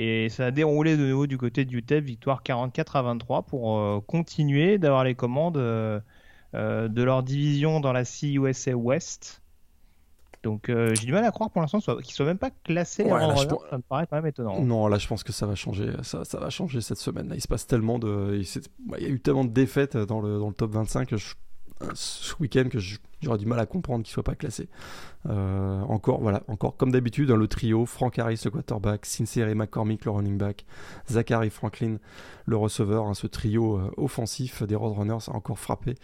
et 0.00 0.28
ça 0.28 0.46
a 0.46 0.50
déroulé 0.52 0.96
de 0.96 1.04
nouveau 1.06 1.26
du 1.26 1.38
côté 1.38 1.64
de 1.64 1.74
UTEP, 1.74 2.04
victoire 2.04 2.42
44 2.42 2.94
à 2.94 3.02
23 3.02 3.42
pour 3.42 3.78
euh, 3.78 4.00
continuer 4.00 4.78
d'avoir 4.78 5.02
les 5.02 5.16
commandes 5.16 5.56
euh, 5.56 5.98
de 6.54 7.02
leur 7.02 7.22
division 7.22 7.80
dans 7.80 7.92
la 7.92 8.04
CUSA 8.04 8.76
West. 8.76 9.42
Donc 10.42 10.68
euh, 10.68 10.94
j'ai 10.94 11.06
du 11.06 11.12
mal 11.12 11.24
à 11.24 11.30
croire 11.30 11.50
pour 11.50 11.60
l'instant 11.60 11.80
qu'ils 11.80 12.14
soient 12.14 12.26
même 12.26 12.38
pas 12.38 12.50
classés. 12.50 13.04
Ouais, 13.04 13.10
là, 13.10 13.34
je 13.34 13.48
ça 13.70 13.76
me 13.76 13.82
paraît 13.82 14.06
quand 14.08 14.16
même 14.16 14.26
étonnant. 14.26 14.60
Non, 14.60 14.86
là 14.86 14.98
je 14.98 15.06
pense 15.06 15.24
que 15.24 15.32
ça 15.32 15.46
va 15.46 15.54
changer. 15.54 15.90
Ça, 16.02 16.24
ça 16.24 16.38
va 16.38 16.50
changer 16.50 16.80
cette 16.80 16.98
semaine. 16.98 17.28
Là, 17.28 17.34
il 17.34 17.40
se 17.40 17.48
passe 17.48 17.66
tellement 17.66 17.98
de, 17.98 18.40
il, 18.40 19.02
y 19.02 19.06
a 19.06 19.08
eu 19.08 19.20
tellement 19.20 19.44
de 19.44 19.50
défaites 19.50 19.96
dans 19.96 20.20
le, 20.20 20.38
dans 20.38 20.48
le 20.48 20.54
top 20.54 20.72
25 20.72 21.08
que 21.08 21.16
je 21.16 21.34
ce 21.94 22.34
week-end 22.40 22.68
que 22.70 22.78
j'aurais 23.20 23.38
du 23.38 23.46
mal 23.46 23.58
à 23.58 23.66
comprendre 23.66 24.04
qu'il 24.04 24.12
soit 24.12 24.22
pas 24.22 24.34
classé. 24.34 24.68
Euh, 25.28 25.80
encore, 25.82 26.20
voilà, 26.20 26.42
encore 26.48 26.76
comme 26.76 26.90
d'habitude, 26.90 27.30
hein, 27.30 27.36
le 27.36 27.48
trio, 27.48 27.86
Frank 27.86 28.18
Harris, 28.18 28.40
le 28.44 28.50
quarterback, 28.50 29.06
Sincere 29.06 29.54
McCormick, 29.54 30.04
le 30.04 30.10
running 30.10 30.38
back, 30.38 30.64
Zachary 31.10 31.50
Franklin, 31.50 31.98
le 32.46 32.56
receveur, 32.56 33.04
hein, 33.04 33.14
ce 33.14 33.26
trio 33.26 33.78
euh, 33.78 33.90
offensif 33.96 34.62
des 34.62 34.74
Roadrunners 34.74 35.28
a 35.28 35.36
encore 35.36 35.58
frappé. 35.58 35.94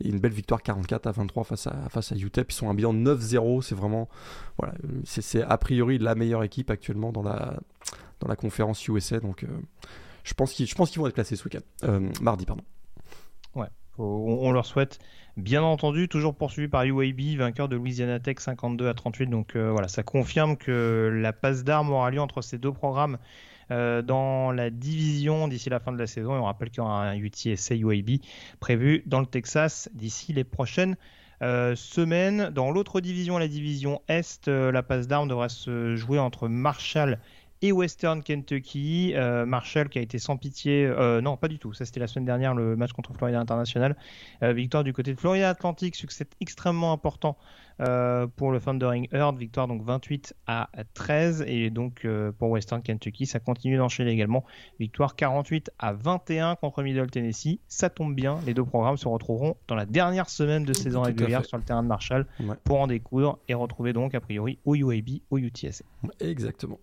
Et 0.00 0.08
une 0.08 0.18
belle 0.18 0.32
victoire 0.32 0.62
44 0.62 1.06
à 1.06 1.12
23 1.12 1.44
face 1.44 1.66
à, 1.66 1.88
face 1.88 2.12
à 2.12 2.16
UTEP. 2.16 2.50
Ils 2.50 2.54
sont 2.54 2.68
un 2.68 2.74
bilan 2.74 2.94
9-0. 2.94 3.62
C'est 3.62 3.74
vraiment, 3.74 4.08
voilà, 4.58 4.74
c'est 5.04 5.42
a 5.42 5.58
priori 5.58 5.98
la 5.98 6.14
meilleure 6.14 6.42
équipe 6.42 6.70
actuellement 6.70 7.12
dans 7.12 7.22
la, 7.22 7.56
dans 8.20 8.28
la 8.28 8.36
conférence 8.36 8.86
USA. 8.88 9.20
Donc, 9.20 9.44
euh, 9.44 9.48
je 10.24 10.34
pense 10.34 10.52
qu'ils 10.52 10.68
vont 10.74 11.06
être 11.06 11.14
classés 11.14 11.36
ce 11.36 11.44
week-end. 11.44 12.10
mardi, 12.20 12.46
pardon. 12.46 12.64
Ouais, 13.54 13.68
on, 13.98 14.50
leur 14.52 14.66
souhaite. 14.66 14.98
Bien 15.36 15.62
entendu, 15.62 16.08
toujours 16.08 16.34
poursuivi 16.34 16.68
par 16.68 16.84
UAB, 16.84 17.36
vainqueur 17.38 17.68
de 17.68 17.76
Louisiana 17.76 18.20
Tech 18.20 18.36
52 18.38 18.88
à 18.88 18.94
38. 18.94 19.26
Donc 19.28 19.56
euh, 19.56 19.70
voilà, 19.70 19.88
ça 19.88 20.02
confirme 20.02 20.56
que 20.56 21.10
la 21.12 21.32
passe 21.32 21.64
d'armes 21.64 21.90
aura 21.90 22.10
lieu 22.10 22.20
entre 22.20 22.40
ces 22.42 22.58
deux 22.58 22.72
programmes 22.72 23.18
euh, 23.70 24.02
dans 24.02 24.52
la 24.52 24.70
division 24.70 25.48
d'ici 25.48 25.70
la 25.70 25.80
fin 25.80 25.92
de 25.92 25.98
la 25.98 26.06
saison. 26.06 26.36
Et 26.36 26.38
on 26.38 26.44
rappelle 26.44 26.70
qu'il 26.70 26.78
y 26.78 26.80
aura 26.80 27.08
un 27.08 27.16
UTSA 27.16 27.76
UAB 27.76 28.18
prévu 28.60 29.02
dans 29.06 29.20
le 29.20 29.26
Texas 29.26 29.88
d'ici 29.94 30.32
les 30.32 30.44
prochaines 30.44 30.96
euh, 31.42 31.74
semaines. 31.74 32.50
Dans 32.50 32.70
l'autre 32.70 33.00
division, 33.00 33.38
la 33.38 33.48
division 33.48 34.00
Est, 34.08 34.48
la 34.48 34.82
passe 34.82 35.08
d'armes 35.08 35.28
devra 35.28 35.48
se 35.48 35.96
jouer 35.96 36.18
entre 36.18 36.48
Marshall 36.48 37.18
et 37.62 37.72
Western 37.72 38.22
Kentucky. 38.22 39.12
Euh, 39.14 39.46
Marshall 39.46 39.88
qui 39.88 39.98
a 39.98 40.02
été 40.02 40.18
sans 40.18 40.36
pitié. 40.36 40.86
Euh, 40.86 41.20
non, 41.20 41.36
pas 41.36 41.48
du 41.48 41.58
tout. 41.58 41.72
Ça, 41.72 41.84
c'était 41.84 42.00
la 42.00 42.06
semaine 42.06 42.26
dernière, 42.26 42.54
le 42.54 42.76
match 42.76 42.92
contre 42.92 43.14
Florida 43.14 43.40
International. 43.40 43.96
Euh, 44.42 44.52
victoire 44.52 44.84
du 44.84 44.92
côté 44.92 45.14
de 45.14 45.18
Florida 45.18 45.48
Atlantic, 45.48 45.94
succès 45.94 46.26
extrêmement 46.40 46.92
important 46.92 47.36
pour 48.36 48.52
le 48.52 48.60
Thundering 48.60 49.08
Herd. 49.10 49.36
Victoire 49.36 49.66
donc 49.66 49.82
28 49.82 50.36
à 50.46 50.70
13. 50.94 51.44
Et 51.48 51.70
donc 51.70 52.06
pour 52.38 52.50
Western 52.50 52.80
Kentucky, 52.80 53.26
ça 53.26 53.40
continue 53.40 53.76
d'enchaîner 53.76 54.12
également. 54.12 54.44
Victoire 54.78 55.16
48 55.16 55.72
à 55.80 55.92
21 55.92 56.54
contre 56.54 56.84
Middle 56.84 57.10
Tennessee. 57.10 57.58
Ça 57.66 57.90
tombe 57.90 58.14
bien. 58.14 58.38
Les 58.46 58.54
deux 58.54 58.64
programmes 58.64 58.96
se 58.96 59.08
retrouveront 59.08 59.56
dans 59.66 59.74
la 59.74 59.86
dernière 59.86 60.30
semaine 60.30 60.64
de 60.64 60.72
saison 60.72 61.02
régulière 61.02 61.44
sur 61.44 61.56
le 61.56 61.64
terrain 61.64 61.82
de 61.82 61.88
Marshall 61.88 62.26
pour 62.62 62.78
en 62.78 62.86
découdre 62.86 63.40
et 63.48 63.54
retrouver 63.54 63.92
donc 63.92 64.14
a 64.14 64.20
priori 64.20 64.60
au 64.64 64.76
UAB, 64.76 65.18
au 65.30 65.38
UTSA. 65.38 65.84
Exactement. 66.20 66.78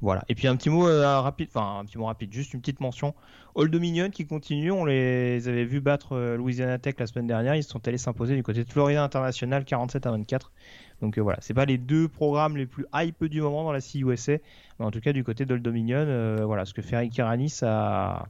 Voilà. 0.00 0.22
Et 0.28 0.34
puis 0.34 0.46
un 0.46 0.56
petit 0.56 0.70
mot 0.70 0.86
euh, 0.86 1.20
rapide, 1.20 1.48
enfin 1.52 1.80
un 1.80 1.84
petit 1.84 1.98
mot 1.98 2.06
rapide, 2.06 2.32
juste 2.32 2.54
une 2.54 2.60
petite 2.60 2.80
mention. 2.80 3.14
Old 3.54 3.72
Dominion 3.72 4.10
qui 4.10 4.26
continue, 4.26 4.70
on 4.70 4.84
les 4.84 5.48
avait 5.48 5.64
vus 5.64 5.80
battre 5.80 6.12
euh, 6.12 6.36
Louisiana 6.36 6.78
Tech 6.78 6.94
la 6.98 7.06
semaine 7.06 7.26
dernière, 7.26 7.56
ils 7.56 7.64
sont 7.64 7.86
allés 7.88 7.98
s'imposer 7.98 8.36
du 8.36 8.42
côté 8.44 8.62
de 8.62 8.70
Florida 8.70 9.02
International 9.02 9.64
47 9.64 10.06
à 10.06 10.10
24. 10.12 10.52
Donc 11.00 11.18
euh, 11.18 11.22
voilà, 11.22 11.38
c'est 11.40 11.54
pas 11.54 11.64
les 11.64 11.78
deux 11.78 12.08
programmes 12.08 12.56
les 12.56 12.66
plus 12.66 12.86
hype 12.94 13.24
du 13.24 13.40
moment 13.40 13.64
dans 13.64 13.72
la 13.72 13.80
CUSA, 13.80 14.34
mais 14.78 14.86
en 14.86 14.90
tout 14.90 15.00
cas 15.00 15.12
du 15.12 15.24
côté 15.24 15.44
d'Old 15.46 15.62
Dominion, 15.62 16.44
voilà, 16.44 16.64
ce 16.64 16.74
que 16.74 16.82
fait 16.82 16.98
Rick 16.98 17.16
Irani, 17.16 17.48
ça, 17.50 18.28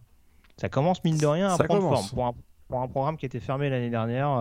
ça 0.56 0.68
commence 0.70 1.04
mine 1.04 1.18
de 1.18 1.26
rien 1.26 1.52
à 1.52 1.58
prendre 1.58 1.82
forme. 1.82 2.08
Pour 2.08 2.26
un, 2.26 2.34
pour 2.68 2.80
un, 2.80 2.88
programme 2.88 3.16
qui 3.18 3.26
était 3.26 3.40
fermé 3.40 3.68
l'année 3.68 3.90
dernière, 3.90 4.40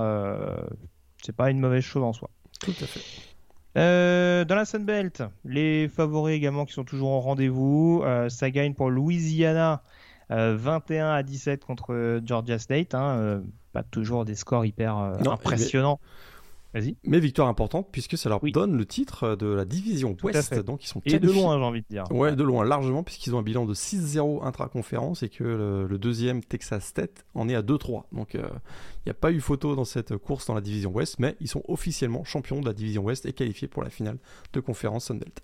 c'est 1.21 1.35
pas 1.35 1.51
une 1.51 1.59
mauvaise 1.59 1.83
chose 1.83 2.03
en 2.03 2.13
soi. 2.13 2.29
Tout 2.61 2.71
à 2.71 2.85
fait. 2.85 3.36
Euh, 3.77 4.43
dans 4.43 4.55
la 4.55 4.65
Sunbelt, 4.65 5.23
les 5.45 5.87
favoris 5.87 6.35
également 6.35 6.65
qui 6.65 6.73
sont 6.73 6.83
toujours 6.83 7.11
au 7.11 7.19
rendez-vous. 7.19 8.01
Euh, 8.03 8.27
ça 8.29 8.49
gagne 8.49 8.73
pour 8.73 8.89
Louisiana 8.89 9.83
21 10.29 11.05
euh, 11.05 11.13
à 11.13 11.23
17 11.23 11.63
contre 11.63 12.19
Georgia 12.25 12.57
State. 12.57 12.95
Hein, 12.95 13.43
pas 13.73 13.83
toujours 13.83 14.25
des 14.25 14.35
scores 14.35 14.65
hyper 14.65 14.95
impressionnants. 14.97 15.99
Mais 15.99 16.36
victoire 17.19 17.47
importante 17.47 17.89
puisque 17.91 18.17
ça 18.17 18.29
leur 18.29 18.39
donne 18.41 18.77
le 18.77 18.85
titre 18.85 19.35
de 19.35 19.47
la 19.47 19.65
division 19.65 20.15
Ouest. 20.23 20.53
Donc 20.59 20.83
ils 20.83 20.87
sont 20.87 21.01
Et 21.05 21.19
de 21.19 21.31
loin, 21.31 21.57
j'ai 21.57 21.63
envie 21.63 21.81
de 21.81 21.87
dire. 21.89 22.03
Ouais, 22.11 22.35
de 22.35 22.43
loin, 22.43 22.65
largement, 22.65 23.03
puisqu'ils 23.03 23.35
ont 23.35 23.39
un 23.39 23.43
bilan 23.43 23.65
de 23.65 23.73
6-0 23.73 24.45
intra-conférence 24.45 25.23
et 25.23 25.29
que 25.29 25.43
le, 25.89 25.97
deuxième 25.97 26.43
Texas 26.43 26.93
Tech 26.93 27.09
en 27.33 27.49
est 27.49 27.55
à 27.55 27.61
2-3. 27.61 28.03
Donc 28.11 28.35
il 28.35 28.41
n'y 29.05 29.11
a 29.11 29.15
pas 29.15 29.31
eu 29.31 29.41
photo 29.41 29.75
dans 29.75 29.85
cette 29.85 30.15
course 30.17 30.47
dans 30.47 30.53
la 30.53 30.61
division 30.61 30.91
Ouest, 30.91 31.19
mais 31.19 31.35
ils 31.39 31.47
sont 31.47 31.63
officiellement 31.67 32.23
champions 32.23 32.59
de 32.59 32.65
la 32.65 32.73
division 32.73 33.03
Ouest 33.03 33.25
et 33.25 33.33
qualifiés 33.33 33.67
pour 33.67 33.83
la 33.83 33.89
finale 33.89 34.17
de 34.53 34.59
conférence 34.59 35.05
Sunbelt. 35.05 35.41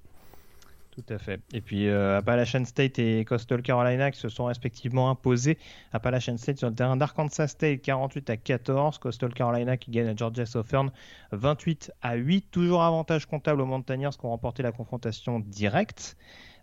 Tout 0.94 1.06
à 1.10 1.18
fait. 1.18 1.41
Et 1.54 1.62
puis 1.62 1.88
euh, 1.88 2.20
Appalachian 2.20 2.66
State 2.66 3.00
et 3.00 3.26
Coastal 3.26 3.64
Carolina 3.64 4.12
qui 4.12 4.20
se 4.20 4.30
sont 4.30 4.46
respectivement 4.46 5.10
imposés. 5.10 5.58
Appalachian 5.91 6.38
State 6.38 6.60
sur 6.60 6.70
le 6.70 6.76
terrain 6.76 6.96
d'Arkansas 6.96 7.48
State 7.48 7.82
48 7.82 8.30
à 8.30 8.38
14. 8.38 9.00
Coastal 9.00 9.34
Carolina 9.34 9.76
qui 9.76 9.89
gagne 9.89 10.10
à 10.10 10.16
Georgia 10.16 10.46
Southern 10.46 10.91
28 11.32 11.91
à 12.04 12.14
8. 12.14 12.52
Toujours 12.52 12.84
avantage 12.84 13.26
comptable 13.26 13.62
aux 13.62 13.66
Montagnards 13.66 14.16
qui 14.16 14.24
ont 14.26 14.30
remporté 14.30 14.62
la 14.62 14.72
confrontation 14.72 15.39
directe. 15.39 16.16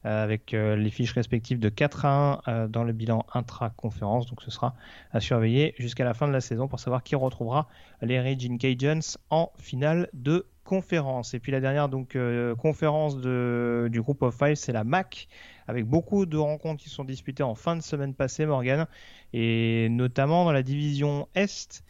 Euh, 0.07 0.25
avec 0.25 0.55
euh, 0.55 0.77
les 0.77 0.89
fiches 0.89 1.13
respectives 1.13 1.59
de 1.59 1.69
4 1.69 2.05
à 2.07 2.41
1 2.47 2.69
dans 2.69 2.85
le 2.85 2.93
bilan 2.95 3.27
intra-conférence. 3.35 4.27
Donc 4.27 4.43
ce 4.43 4.51
sera 4.51 4.75
à 5.11 5.21
surveiller 5.21 5.75
jusqu'à 5.77 6.05
la 6.05 6.15
fin 6.15 6.27
de 6.27 6.33
la 6.33 6.41
saison 6.41 6.69
pour 6.69 6.81
savoir 6.81 7.03
qui 7.03 7.17
retrouvera 7.17 7.69
les 8.01 8.19
Raging 8.19 8.59
Cajuns 8.59 9.19
en 9.29 9.51
finale 9.59 10.09
de 10.15 10.47
conférence. 10.71 11.35
Et 11.35 11.41
puis 11.41 11.51
la 11.51 11.59
dernière 11.59 11.89
donc 11.89 12.15
euh, 12.15 12.55
conférence 12.55 13.21
de, 13.21 13.89
du 13.91 14.01
groupe 14.01 14.23
of 14.23 14.39
five, 14.39 14.55
c'est 14.55 14.73
la 14.73 14.85
MAC, 14.85 15.27
avec 15.67 15.85
beaucoup 15.85 16.27
de 16.27 16.37
rencontres 16.37 16.81
qui 16.81 16.89
sont 16.89 17.03
disputées 17.03 17.43
en 17.43 17.57
fin 17.57 17.75
de 17.75 17.83
semaine 17.83 18.15
passée, 18.15 18.47
Morgan, 18.47 18.87
et 19.33 19.89
notamment 19.91 20.45
dans 20.45 20.53
la 20.53 20.63
division 20.63 21.27
Est. 21.35 21.83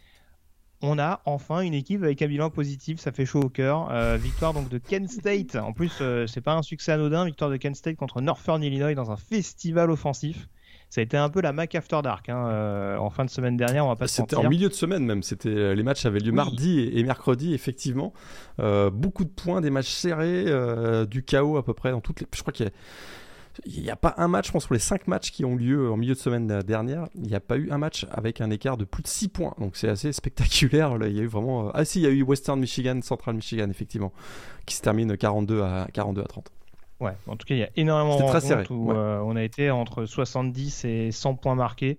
On 0.80 0.98
a 0.98 1.20
enfin 1.26 1.60
une 1.60 1.74
équipe 1.74 2.02
avec 2.02 2.22
un 2.22 2.26
bilan 2.26 2.48
positif, 2.48 2.98
ça 3.00 3.12
fait 3.12 3.26
chaud 3.26 3.42
au 3.42 3.50
cœur. 3.50 3.90
Euh, 3.90 4.16
victoire 4.16 4.54
donc 4.54 4.70
de 4.70 4.78
Kent 4.78 5.10
State. 5.10 5.56
En 5.56 5.74
plus, 5.74 5.92
euh, 6.00 6.26
c'est 6.26 6.40
pas 6.40 6.54
un 6.54 6.62
succès 6.62 6.92
anodin. 6.92 7.26
Victoire 7.26 7.50
de 7.50 7.58
Kent 7.58 7.76
State 7.76 7.96
contre 7.96 8.22
Northern 8.22 8.62
Illinois 8.62 8.94
dans 8.94 9.10
un 9.10 9.18
festival 9.18 9.90
offensif 9.90 10.48
ça 10.90 11.00
a 11.00 11.04
été 11.04 11.16
un 11.16 11.28
peu 11.28 11.40
la 11.40 11.52
Mac 11.52 11.74
After 11.76 12.00
Dark 12.02 12.28
hein, 12.28 12.46
euh, 12.48 12.96
en 12.96 13.10
fin 13.10 13.24
de 13.24 13.30
semaine 13.30 13.56
dernière, 13.56 13.86
on 13.86 13.88
va 13.88 13.96
pas 13.96 14.08
C'était 14.08 14.34
en 14.34 14.48
milieu 14.48 14.68
de 14.68 14.74
semaine 14.74 15.06
même, 15.06 15.22
c'était 15.22 15.48
euh, 15.48 15.72
les 15.72 15.84
matchs 15.84 16.04
avaient 16.04 16.18
lieu 16.18 16.32
mardi 16.32 16.80
et, 16.92 17.02
mercredi 17.04 17.54
effectivement. 17.54 18.12
Euh, 18.58 18.90
beaucoup 18.90 19.24
de 19.24 19.30
points, 19.30 19.60
des 19.60 19.70
matchs 19.70 19.90
serrés, 19.90 20.46
du 21.06 21.22
chaos 21.22 21.56
à 21.56 21.64
peu 21.64 21.74
près 21.74 21.92
dans 21.92 22.00
toutes 22.00 22.20
les 22.20 22.26
je 22.34 22.40
crois 22.42 22.52
qu'il 22.52 22.66
y 22.66 22.68
a 22.68 22.72
il 23.66 23.82
n'y 23.82 23.90
a 23.90 23.96
pas 23.96 24.14
un 24.16 24.28
match, 24.28 24.46
je 24.46 24.52
pense, 24.52 24.66
pour 24.66 24.74
les 24.74 24.80
5 24.80 25.08
matchs 25.08 25.32
qui 25.32 25.44
ont 25.44 25.56
lieu 25.56 25.90
en 25.90 25.96
milieu 25.96 26.14
de 26.14 26.18
semaine 26.18 26.46
dernière, 26.62 27.08
il 27.16 27.22
n'y 27.22 27.34
a 27.34 27.40
pas 27.40 27.56
eu 27.56 27.70
un 27.70 27.78
match 27.78 28.06
avec 28.10 28.40
un 28.40 28.48
écart 28.48 28.76
de 28.76 28.84
plus 28.84 29.02
de 29.02 29.08
6 29.08 29.28
points. 29.28 29.54
Donc 29.58 29.76
c'est 29.76 29.88
assez 29.88 30.12
spectaculaire. 30.12 30.96
il 31.02 31.16
y 31.16 31.20
a 31.20 31.22
eu 31.22 31.26
vraiment. 31.26 31.70
Ah 31.74 31.84
si, 31.84 32.00
il 32.00 32.02
y 32.02 32.06
a 32.06 32.10
eu 32.10 32.22
Western 32.22 32.58
Michigan, 32.58 33.00
Central 33.02 33.34
Michigan, 33.34 33.68
effectivement, 33.68 34.12
qui 34.66 34.76
se 34.76 34.82
termine 34.82 35.16
42 35.16 35.62
à, 35.62 35.88
42 35.92 36.22
à 36.22 36.24
30. 36.24 36.50
Ouais, 37.00 37.16
en 37.26 37.36
tout 37.36 37.46
cas, 37.46 37.54
il 37.54 37.58
y 37.58 37.64
a 37.64 37.70
énormément 37.76 38.18
de 38.18 38.22
rencontres 38.22 38.70
où 38.70 38.92
euh, 38.92 39.20
on 39.24 39.34
a 39.34 39.42
été 39.42 39.70
entre 39.70 40.04
70 40.04 40.84
et 40.84 41.10
100 41.10 41.34
points 41.36 41.54
marqués. 41.54 41.98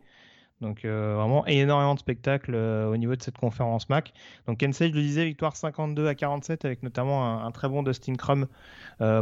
Donc 0.61 0.85
euh, 0.85 1.15
vraiment 1.17 1.43
énormément 1.47 1.95
de 1.95 1.99
spectacles 1.99 2.53
euh, 2.53 2.87
au 2.87 2.95
niveau 2.95 3.15
de 3.15 3.23
cette 3.23 3.37
conférence 3.39 3.89
MAC. 3.89 4.13
Donc 4.45 4.59
Kensei, 4.59 4.89
je 4.89 4.93
le 4.93 5.01
disais, 5.01 5.25
victoire 5.25 5.55
52 5.55 6.05
à 6.05 6.13
47 6.13 6.65
avec 6.65 6.83
notamment 6.83 7.43
un, 7.43 7.49
très 7.49 7.67
bon 7.67 7.81
Dustin 7.81 8.13
Crum 8.13 8.45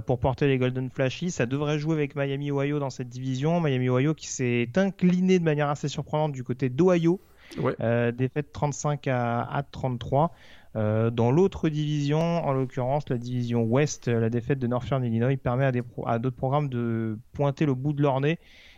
pour 0.05 0.19
porter 0.19 0.49
les 0.49 0.57
Golden 0.57 0.89
Flashy. 0.89 1.31
Ça 1.31 1.45
devrait 1.45 1.79
jouer 1.79 1.93
avec 1.93 2.17
Miami 2.17 2.51
Ohio 2.51 2.79
dans 2.79 2.89
cette 2.89 3.07
division. 3.07 3.61
Miami 3.61 3.87
Ohio 3.87 4.13
qui 4.13 4.27
s'est 4.27 4.67
incliné 4.75 5.39
de 5.39 5.45
manière 5.45 5.69
assez 5.69 5.87
surprenante 5.87 6.33
du 6.33 6.43
côté 6.43 6.67
d'Ohio. 6.67 7.21
Ouais. 7.57 8.11
défaite 8.11 8.51
35 8.51 9.07
à, 9.07 9.41
à 9.43 9.63
33. 9.63 10.33
Euh, 10.75 11.09
dans 11.09 11.31
l'autre 11.31 11.67
division, 11.69 12.19
en 12.19 12.53
l'occurrence 12.53 13.09
la 13.09 13.17
division 13.17 13.63
Ouest, 13.63 14.07
euh, 14.07 14.19
la 14.19 14.29
défaite 14.29 14.59
de 14.59 14.67
Northern 14.67 15.03
Illinois 15.03 15.35
permet 15.35 15.65
à, 15.65 16.19
d'autres 16.19 16.35
programmes 16.35 16.69
de 16.69 17.17
pointer 17.33 17.65
le 17.65 17.73
bout 17.73 17.93
de 17.93 18.03
leur 18.03 18.21
nez. 18.21 18.37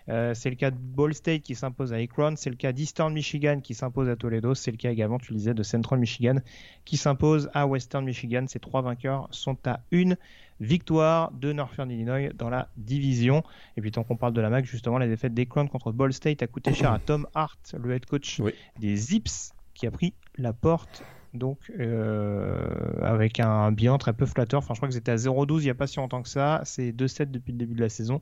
Euh, 0.10 0.34
c'est 0.34 0.50
le 0.50 0.56
cas 0.56 0.72
de 0.72 0.78
Ball 0.78 1.14
State 1.14 1.42
qui 1.42 1.54
s'impose 1.54 1.94
à 1.94 1.98
Akron, 1.98 2.34
c'est 2.36 2.50
le 2.50 2.56
cas 2.56 2.72
d'Eastern 2.72 3.14
Michigan 3.14 3.60
qui 3.60 3.74
s'impose 3.74 4.10
à 4.10 4.16
Toledo, 4.16 4.56
c'est 4.56 4.72
le 4.72 4.78
cas 4.78 4.90
également, 4.90 5.20
tu 5.20 5.32
le 5.32 5.38
disais, 5.38 5.54
de 5.54 5.64
Central 5.64 6.00
Michigan 6.00 6.38
qui 6.86 6.98
s'impose 6.98 7.50
à 7.54 7.68
Western 7.68 8.04
Michigan. 8.04 8.46
Ces 8.48 8.60
trois 8.60 8.82
vainqueurs 8.82 9.28
sont 9.32 9.58
à 9.68 9.82
une 9.92 10.18
victoire 10.60 11.32
de 11.32 11.54
Northern 11.54 11.90
Illinois 11.92 12.32
dans 12.34 12.50
la 12.50 12.70
division. 12.78 13.44
Et 13.78 13.82
puis 13.82 13.92
tant 13.92 14.04
qu'on 14.04 14.16
parle 14.16 14.34
de 14.34 14.42
la 14.42 14.50
MAC, 14.50 14.66
justement, 14.66 14.98
la 14.98 15.08
défaite 15.08 15.34
d'Akron 15.34 15.68
contre 15.68 15.92
Ball 15.92 16.14
State 16.14 16.42
a 16.42 16.48
coûté 16.48 16.74
cher 16.74 16.92
à 16.92 17.00
Tom 17.00 17.28
Hart, 17.36 17.76
le 17.78 17.94
head 17.94 18.06
coach 18.06 18.42
des 18.80 18.96
Zips, 18.96 19.54
qui 19.74 19.88
a 19.88 19.92
pris 19.92 20.14
la 20.38 20.54
porte 20.54 21.04
donc 21.34 21.72
euh, 21.80 22.66
avec 23.02 23.40
un 23.40 23.72
bilan 23.72 23.98
très 23.98 24.14
peu 24.14 24.26
flatteur. 24.26 24.60
Enfin, 24.60 24.74
je 24.74 24.80
crois 24.80 24.90
que 24.90 24.94
c'était 24.94 25.12
à 25.12 25.16
0-12 25.16 25.60
il 25.60 25.64
n'y 25.64 25.70
a 25.70 25.76
pas 25.76 25.88
si 25.88 25.98
longtemps 25.98 26.22
que 26.22 26.30
ça. 26.30 26.62
C'est 26.66 26.92
2-7 26.92 27.32
depuis 27.32 27.52
le 27.52 27.58
début 27.58 27.76
de 27.76 27.82
la 27.82 27.90
saison. 27.90 28.22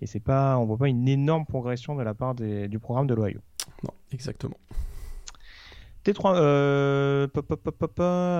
Et 0.00 0.06
c'est 0.06 0.20
pas, 0.20 0.58
on 0.58 0.64
voit 0.64 0.78
pas 0.78 0.88
une 0.88 1.08
énorme 1.08 1.46
progression 1.46 1.94
de 1.94 2.02
la 2.02 2.14
part 2.14 2.34
du 2.34 2.78
programme 2.80 3.06
de 3.06 3.14
l'Ohio. 3.14 3.40
Non, 3.84 3.92
exactement. 4.10 4.56
T3, 6.04 6.34
euh, 6.34 7.28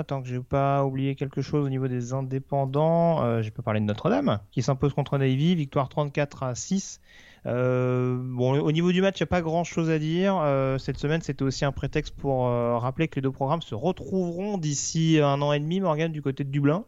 attends 0.00 0.22
que 0.22 0.28
j'ai 0.28 0.40
pas 0.40 0.84
oublié 0.84 1.14
quelque 1.14 1.40
chose 1.42 1.64
au 1.64 1.68
niveau 1.68 1.86
des 1.86 2.12
indépendants. 2.12 3.22
Euh, 3.22 3.42
j'ai 3.42 3.52
pas 3.52 3.62
parlé 3.62 3.78
de 3.78 3.84
Notre-Dame 3.84 4.40
qui 4.50 4.62
s'impose 4.62 4.92
contre 4.92 5.16
Navy, 5.16 5.54
victoire 5.54 5.88
34 5.88 6.42
à 6.42 6.54
6. 6.56 7.00
Euh, 7.46 8.16
bon, 8.18 8.60
au 8.60 8.72
niveau 8.72 8.92
du 8.92 9.00
match, 9.00 9.18
il 9.18 9.22
n'y 9.22 9.26
a 9.26 9.28
pas 9.28 9.42
grand 9.42 9.64
chose 9.64 9.90
à 9.90 9.98
dire. 9.98 10.38
Euh, 10.42 10.78
cette 10.78 10.98
semaine, 10.98 11.22
c'était 11.22 11.42
aussi 11.42 11.64
un 11.64 11.72
prétexte 11.72 12.14
pour 12.14 12.46
euh, 12.46 12.78
rappeler 12.78 13.08
que 13.08 13.16
les 13.16 13.22
deux 13.22 13.32
programmes 13.32 13.62
se 13.62 13.74
retrouveront 13.74 14.58
d'ici 14.58 15.18
un 15.22 15.40
an 15.42 15.52
et 15.52 15.60
demi, 15.60 15.80
Morgan, 15.80 16.12
du 16.12 16.22
côté 16.22 16.44
de 16.44 16.50
Dublin. 16.50 16.84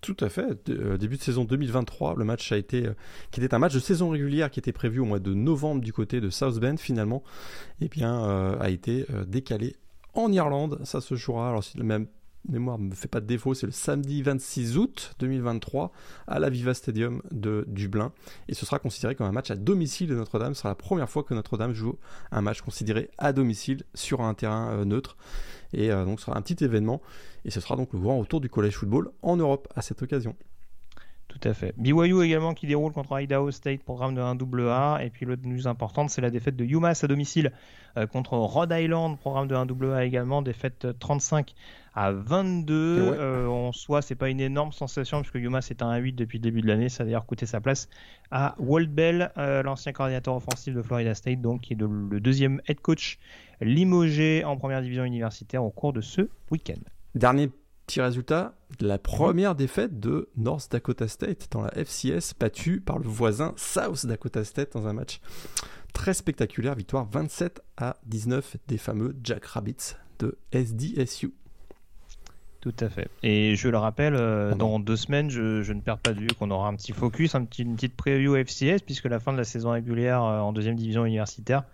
Tout 0.00 0.16
à 0.20 0.28
fait. 0.28 0.70
début 0.96 1.16
de 1.16 1.22
saison 1.22 1.44
2023, 1.44 2.14
le 2.16 2.24
match 2.24 2.52
a 2.52 2.56
été, 2.56 2.88
qui 3.32 3.40
était 3.40 3.52
un 3.52 3.58
match 3.58 3.74
de 3.74 3.80
saison 3.80 4.10
régulière 4.10 4.48
qui 4.48 4.60
était 4.60 4.70
prévu 4.70 5.00
au 5.00 5.04
mois 5.04 5.18
de 5.18 5.34
novembre 5.34 5.80
du 5.80 5.92
côté 5.92 6.20
de 6.20 6.30
South 6.30 6.60
Bend 6.60 6.76
finalement, 6.76 7.24
eh 7.80 7.88
bien 7.88 8.56
a 8.60 8.70
été 8.70 9.06
décalé 9.26 9.74
en 10.14 10.30
Irlande. 10.30 10.78
Ça 10.84 11.00
se 11.00 11.16
jouera, 11.16 11.48
alors 11.48 11.64
la 11.74 11.82
même 11.82 12.06
mémoire 12.48 12.78
ne 12.78 12.88
me 12.88 12.94
fait 12.94 13.08
pas 13.08 13.20
de 13.20 13.26
défaut, 13.26 13.54
c'est 13.54 13.66
le 13.66 13.72
samedi 13.72 14.22
26 14.22 14.78
août 14.78 15.14
2023 15.18 15.92
à 16.26 16.38
la 16.38 16.50
Viva 16.50 16.74
Stadium 16.74 17.22
de 17.30 17.64
Dublin. 17.68 18.12
Et 18.48 18.54
ce 18.54 18.64
sera 18.66 18.78
considéré 18.78 19.14
comme 19.14 19.26
un 19.26 19.32
match 19.32 19.50
à 19.50 19.56
domicile 19.56 20.08
de 20.08 20.14
Notre-Dame. 20.14 20.54
Ce 20.54 20.60
sera 20.60 20.70
la 20.70 20.74
première 20.74 21.10
fois 21.10 21.22
que 21.22 21.34
Notre-Dame 21.34 21.74
joue 21.74 21.98
un 22.30 22.40
match 22.40 22.62
considéré 22.62 23.10
à 23.18 23.32
domicile 23.32 23.84
sur 23.94 24.20
un 24.20 24.34
terrain 24.34 24.70
euh, 24.70 24.84
neutre. 24.84 25.16
Et 25.72 25.90
euh, 25.90 26.04
donc 26.04 26.20
ce 26.20 26.26
sera 26.26 26.38
un 26.38 26.42
petit 26.42 26.64
événement. 26.64 27.02
Et 27.44 27.50
ce 27.50 27.60
sera 27.60 27.76
donc 27.76 27.92
le 27.92 27.98
grand 27.98 28.18
retour 28.18 28.40
du 28.40 28.48
collège 28.48 28.76
football 28.76 29.10
en 29.22 29.36
Europe 29.36 29.68
à 29.74 29.82
cette 29.82 30.02
occasion. 30.02 30.34
Tout 31.40 31.48
à 31.48 31.54
fait. 31.54 31.74
BYU 31.76 32.22
également 32.22 32.54
qui 32.54 32.66
déroule 32.66 32.92
contre 32.92 33.20
Idaho 33.20 33.50
State, 33.50 33.82
programme 33.82 34.14
de 34.14 34.20
1AA. 34.20 35.04
Et 35.04 35.10
puis 35.10 35.24
l'autre 35.24 35.42
news 35.44 35.68
importante, 35.68 36.10
c'est 36.10 36.20
la 36.20 36.30
défaite 36.30 36.56
de 36.56 36.64
UMass 36.64 37.04
à 37.04 37.06
domicile 37.06 37.52
euh, 37.96 38.06
contre 38.06 38.32
Rhode 38.34 38.72
Island, 38.72 39.18
programme 39.18 39.46
de 39.46 39.54
1AA 39.54 40.04
également, 40.04 40.42
défaite 40.42 40.88
35 40.98 41.54
à 41.94 42.10
22. 42.12 42.74
Euh, 42.74 43.46
en 43.46 43.72
soi, 43.72 44.02
c'est 44.02 44.16
pas 44.16 44.30
une 44.30 44.40
énorme 44.40 44.72
sensation 44.72 45.20
puisque 45.20 45.36
UMass 45.36 45.70
est 45.70 45.82
un 45.82 46.00
1-8 46.00 46.14
depuis 46.16 46.38
le 46.38 46.42
début 46.42 46.60
de 46.60 46.66
l'année. 46.66 46.88
Ça 46.88 47.04
a 47.04 47.06
d'ailleurs 47.06 47.26
coûté 47.26 47.46
sa 47.46 47.60
place 47.60 47.88
à 48.30 48.56
Walt 48.58 48.86
Bell, 48.86 49.30
euh, 49.38 49.62
l'ancien 49.62 49.92
coordinateur 49.92 50.34
offensif 50.34 50.74
de 50.74 50.82
Florida 50.82 51.14
State, 51.14 51.40
donc 51.40 51.60
qui 51.60 51.74
est 51.74 51.80
le 51.80 52.20
deuxième 52.20 52.60
head 52.66 52.80
coach 52.80 53.18
limogé 53.60 54.44
en 54.44 54.56
première 54.56 54.82
division 54.82 55.04
universitaire 55.04 55.62
au 55.62 55.70
cours 55.70 55.92
de 55.92 56.00
ce 56.00 56.22
week-end. 56.50 56.80
Dernier 57.14 57.50
Petit 57.88 58.02
résultat, 58.02 58.52
la 58.80 58.98
première 58.98 59.54
défaite 59.54 59.98
de 59.98 60.28
North 60.36 60.70
Dakota 60.70 61.08
State 61.08 61.48
dans 61.50 61.62
la 61.62 61.70
FCS, 61.70 62.34
battue 62.38 62.82
par 62.82 62.98
le 62.98 63.08
voisin 63.08 63.54
South 63.56 64.04
Dakota 64.04 64.44
State 64.44 64.74
dans 64.74 64.86
un 64.86 64.92
match 64.92 65.22
très 65.94 66.12
spectaculaire, 66.12 66.74
victoire 66.74 67.06
27 67.10 67.62
à 67.78 67.96
19 68.04 68.58
des 68.66 68.76
fameux 68.76 69.16
Jack 69.24 69.46
Rabbits 69.46 69.94
de 70.18 70.36
SDSU. 70.52 71.32
Tout 72.60 72.74
à 72.78 72.90
fait. 72.90 73.08
Et 73.22 73.56
je 73.56 73.70
le 73.70 73.78
rappelle, 73.78 74.16
euh, 74.16 74.54
dans 74.54 74.78
deux 74.80 74.96
semaines, 74.96 75.30
je, 75.30 75.72
ne 75.72 75.80
perds 75.80 75.96
pas 75.96 76.12
de 76.12 76.20
vue 76.20 76.28
qu'on 76.38 76.50
aura 76.50 76.68
un 76.68 76.74
petit 76.74 76.92
focus, 76.92 77.34
un 77.36 77.46
petit, 77.46 77.62
une 77.62 77.74
petite 77.74 77.96
preview 77.96 78.36
FCS, 78.36 78.82
puisque 78.84 79.06
la 79.06 79.18
fin 79.18 79.32
de 79.32 79.38
la 79.38 79.44
saison 79.44 79.70
régulière 79.70 80.22
euh, 80.22 80.40
en 80.40 80.52
deuxième 80.52 80.76
division 80.76 81.06
universitaire 81.06 81.64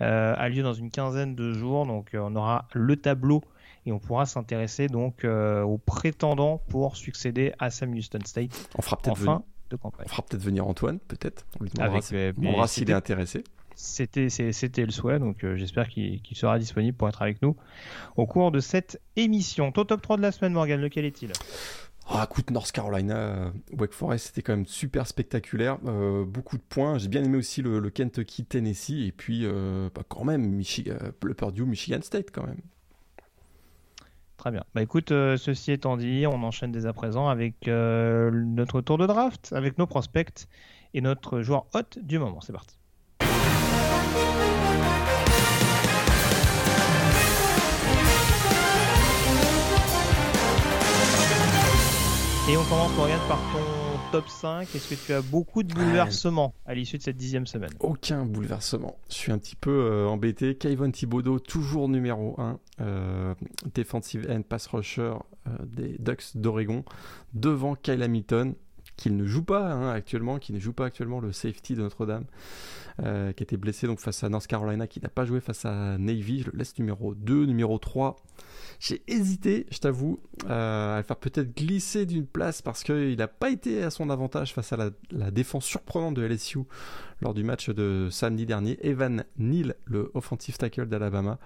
euh, 0.00 0.32
a 0.38 0.48
lieu 0.48 0.62
dans 0.62 0.74
une 0.74 0.92
quinzaine 0.92 1.34
de 1.34 1.52
jours. 1.52 1.86
Donc 1.86 2.12
on 2.14 2.36
aura 2.36 2.68
le 2.72 2.94
tableau 2.94 3.42
et 3.86 3.92
on 3.92 3.98
pourra 3.98 4.26
s'intéresser 4.26 4.88
donc 4.88 5.24
euh, 5.24 5.62
aux 5.62 5.78
prétendants 5.78 6.58
pour 6.68 6.96
succéder 6.96 7.52
à 7.58 7.70
Sam 7.70 7.92
Houston 7.94 8.20
State. 8.24 8.68
On 8.76 8.82
fera 8.82 8.96
peut-être 8.96 9.18
venir... 9.18 9.40
de 9.70 9.76
campagne. 9.76 10.06
On 10.06 10.10
fera 10.10 10.22
peut-être 10.22 10.42
venir 10.42 10.66
Antoine, 10.66 10.98
peut-être. 10.98 11.46
On 11.58 11.64
lui 11.64 11.70
demandera 11.70 12.66
s'il 12.66 12.90
est 12.90 12.94
intéressé. 12.94 13.44
C'était, 13.76 14.26
le 14.26 14.90
souhait, 14.90 15.18
donc 15.18 15.42
euh, 15.42 15.56
j'espère 15.56 15.88
qu'il, 15.88 16.20
sera 16.34 16.58
disponible 16.58 16.96
pour 16.96 17.08
être 17.08 17.22
avec 17.22 17.40
nous 17.40 17.56
au 18.16 18.26
cours 18.26 18.50
de 18.50 18.60
cette 18.60 19.00
émission. 19.16 19.72
Ton 19.72 19.84
top 19.84 20.02
3 20.02 20.18
de 20.18 20.22
la 20.22 20.32
semaine, 20.32 20.52
Morgan, 20.52 20.78
lequel 20.78 21.06
est-il? 21.06 21.32
Ah, 22.06 22.26
écoute, 22.28 22.50
North 22.50 22.72
Carolina, 22.72 23.16
euh, 23.16 23.50
Wake 23.78 23.92
Forest, 23.92 24.26
c'était 24.26 24.42
quand 24.42 24.52
même 24.54 24.66
super 24.66 25.06
spectaculaire. 25.06 25.78
beaucoup 25.78 26.58
de 26.58 26.62
points. 26.62 26.98
J'ai 26.98 27.08
bien 27.08 27.24
aimé 27.24 27.38
aussi 27.38 27.62
le, 27.62 27.88
Kentucky, 27.88 28.44
Tennessee. 28.44 29.06
Et 29.06 29.12
puis, 29.12 29.46
bah, 29.46 30.02
quand 30.06 30.24
même, 30.24 30.60
le 30.60 31.34
Purdue, 31.34 31.64
Michigan 31.64 32.00
State, 32.02 32.30
quand 32.32 32.46
même. 32.46 32.60
Très 34.40 34.50
bien. 34.50 34.64
Bah 34.74 34.80
écoute, 34.80 35.12
euh, 35.12 35.36
ceci 35.36 35.70
étant 35.70 35.98
dit, 35.98 36.24
on 36.26 36.42
enchaîne 36.42 36.72
dès 36.72 36.86
à 36.86 36.94
présent 36.94 37.28
avec 37.28 37.68
euh, 37.68 38.30
notre 38.30 38.80
tour 38.80 38.96
de 38.96 39.06
draft, 39.06 39.52
avec 39.54 39.76
nos 39.76 39.86
prospects 39.86 40.48
et 40.94 41.02
notre 41.02 41.42
joueur 41.42 41.66
hot 41.74 42.00
du 42.00 42.18
moment. 42.18 42.40
C'est 42.40 42.54
parti. 42.54 42.78
Et 52.48 52.56
on 52.56 52.64
commence, 52.64 52.96
Morgan, 52.96 53.18
par 53.28 53.38
ton 53.52 53.79
top 54.12 54.28
5, 54.28 54.74
est-ce 54.74 54.88
que 54.88 55.06
tu 55.06 55.12
as 55.12 55.22
beaucoup 55.22 55.62
de 55.62 55.72
bouleversements 55.72 56.52
à 56.66 56.74
l'issue 56.74 56.98
de 56.98 57.02
cette 57.02 57.16
dixième 57.16 57.46
semaine 57.46 57.70
Aucun 57.78 58.24
bouleversement. 58.24 58.98
Je 59.08 59.14
suis 59.14 59.30
un 59.30 59.38
petit 59.38 59.54
peu 59.54 59.70
euh, 59.70 60.08
embêté. 60.08 60.56
Kayvon 60.56 60.90
Thibodeau, 60.90 61.38
toujours 61.38 61.88
numéro 61.88 62.34
1. 62.40 62.58
Euh, 62.80 63.34
defensive 63.72 64.26
end 64.28 64.42
pass 64.42 64.66
rusher 64.66 65.14
euh, 65.46 65.50
des 65.64 65.96
Ducks 66.00 66.36
d'Oregon. 66.36 66.84
Devant 67.34 67.76
Kyle 67.76 68.02
Hamilton, 68.02 68.54
qui 68.96 69.10
ne 69.12 69.24
joue 69.26 69.44
pas 69.44 69.70
hein, 69.70 69.90
actuellement, 69.92 70.38
qui 70.38 70.52
ne 70.52 70.58
joue 70.58 70.72
pas 70.72 70.86
actuellement 70.86 71.20
le 71.20 71.30
safety 71.30 71.74
de 71.74 71.82
Notre-Dame, 71.82 72.24
qui 73.36 73.42
était 73.42 73.56
blessé 73.56 73.86
donc 73.86 74.00
face 74.00 74.24
à 74.24 74.28
North 74.28 74.48
Carolina, 74.48 74.88
qui 74.88 75.00
n'a 75.00 75.08
pas 75.08 75.24
joué 75.24 75.40
face 75.40 75.64
à 75.64 75.98
Navy. 75.98 76.40
Je 76.40 76.50
le 76.50 76.58
laisse 76.58 76.76
numéro 76.78 77.14
2, 77.14 77.46
numéro 77.46 77.78
3. 77.78 78.16
J'ai 78.80 79.02
hésité, 79.08 79.66
je 79.70 79.78
t'avoue, 79.78 80.20
euh, 80.48 80.94
à 80.94 80.96
le 80.96 81.02
faire 81.02 81.18
peut-être 81.18 81.54
glisser 81.54 82.06
d'une 82.06 82.24
place 82.24 82.62
parce 82.62 82.82
qu'il 82.82 83.18
n'a 83.18 83.28
pas 83.28 83.50
été 83.50 83.82
à 83.82 83.90
son 83.90 84.08
avantage 84.08 84.54
face 84.54 84.72
à 84.72 84.78
la, 85.10 85.30
défense 85.30 85.66
surprenante 85.66 86.14
de 86.14 86.22
LSU 86.22 86.60
lors 87.20 87.34
du 87.34 87.44
match 87.44 87.68
de 87.68 88.08
samedi 88.10 88.46
dernier. 88.46 88.78
Evan 88.80 89.24
Neal, 89.36 89.74
le 89.84 90.10
offensive 90.14 90.56
tackle 90.56 90.86
d'Alabama. 90.86 91.38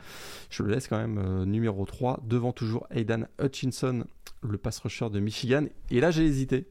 Je 0.49 0.63
le 0.63 0.71
laisse 0.71 0.87
quand 0.87 0.97
même 0.97 1.19
euh, 1.19 1.45
numéro 1.45 1.85
3, 1.85 2.21
devant 2.25 2.53
toujours 2.53 2.87
Aidan 2.93 3.25
Hutchinson, 3.43 4.05
le 4.43 4.57
pass 4.57 4.79
rusher 4.79 5.11
de 5.11 5.19
Michigan. 5.19 5.67
Et 5.91 5.99
là, 5.99 6.13
j'ai 6.13 6.25
hésité. 6.25 6.69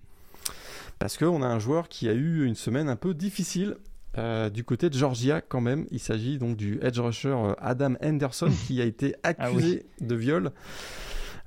Parce 0.97 1.17
qu'on 1.17 1.43
a 1.43 1.47
un 1.47 1.59
joueur 1.59 1.89
qui 1.89 2.07
a 2.07 2.13
eu 2.13 2.45
une 2.45 2.55
semaine 2.55 2.87
un 2.87 2.95
peu 2.95 3.13
difficile 3.13 3.75
euh, 4.17 4.49
du 4.49 4.63
côté 4.63 4.89
de 4.89 4.97
Georgia, 4.97 5.41
quand 5.41 5.61
même, 5.61 5.85
il 5.89 5.99
s'agit 5.99 6.37
donc 6.37 6.55
du 6.55 6.79
edge 6.83 6.99
rusher 6.99 7.29
euh, 7.29 7.53
Adam 7.59 7.95
Henderson 8.03 8.51
qui 8.67 8.81
a 8.81 8.85
été 8.85 9.15
ah 9.23 9.29
accusé 9.29 9.85
de 10.01 10.15
viol. 10.15 10.51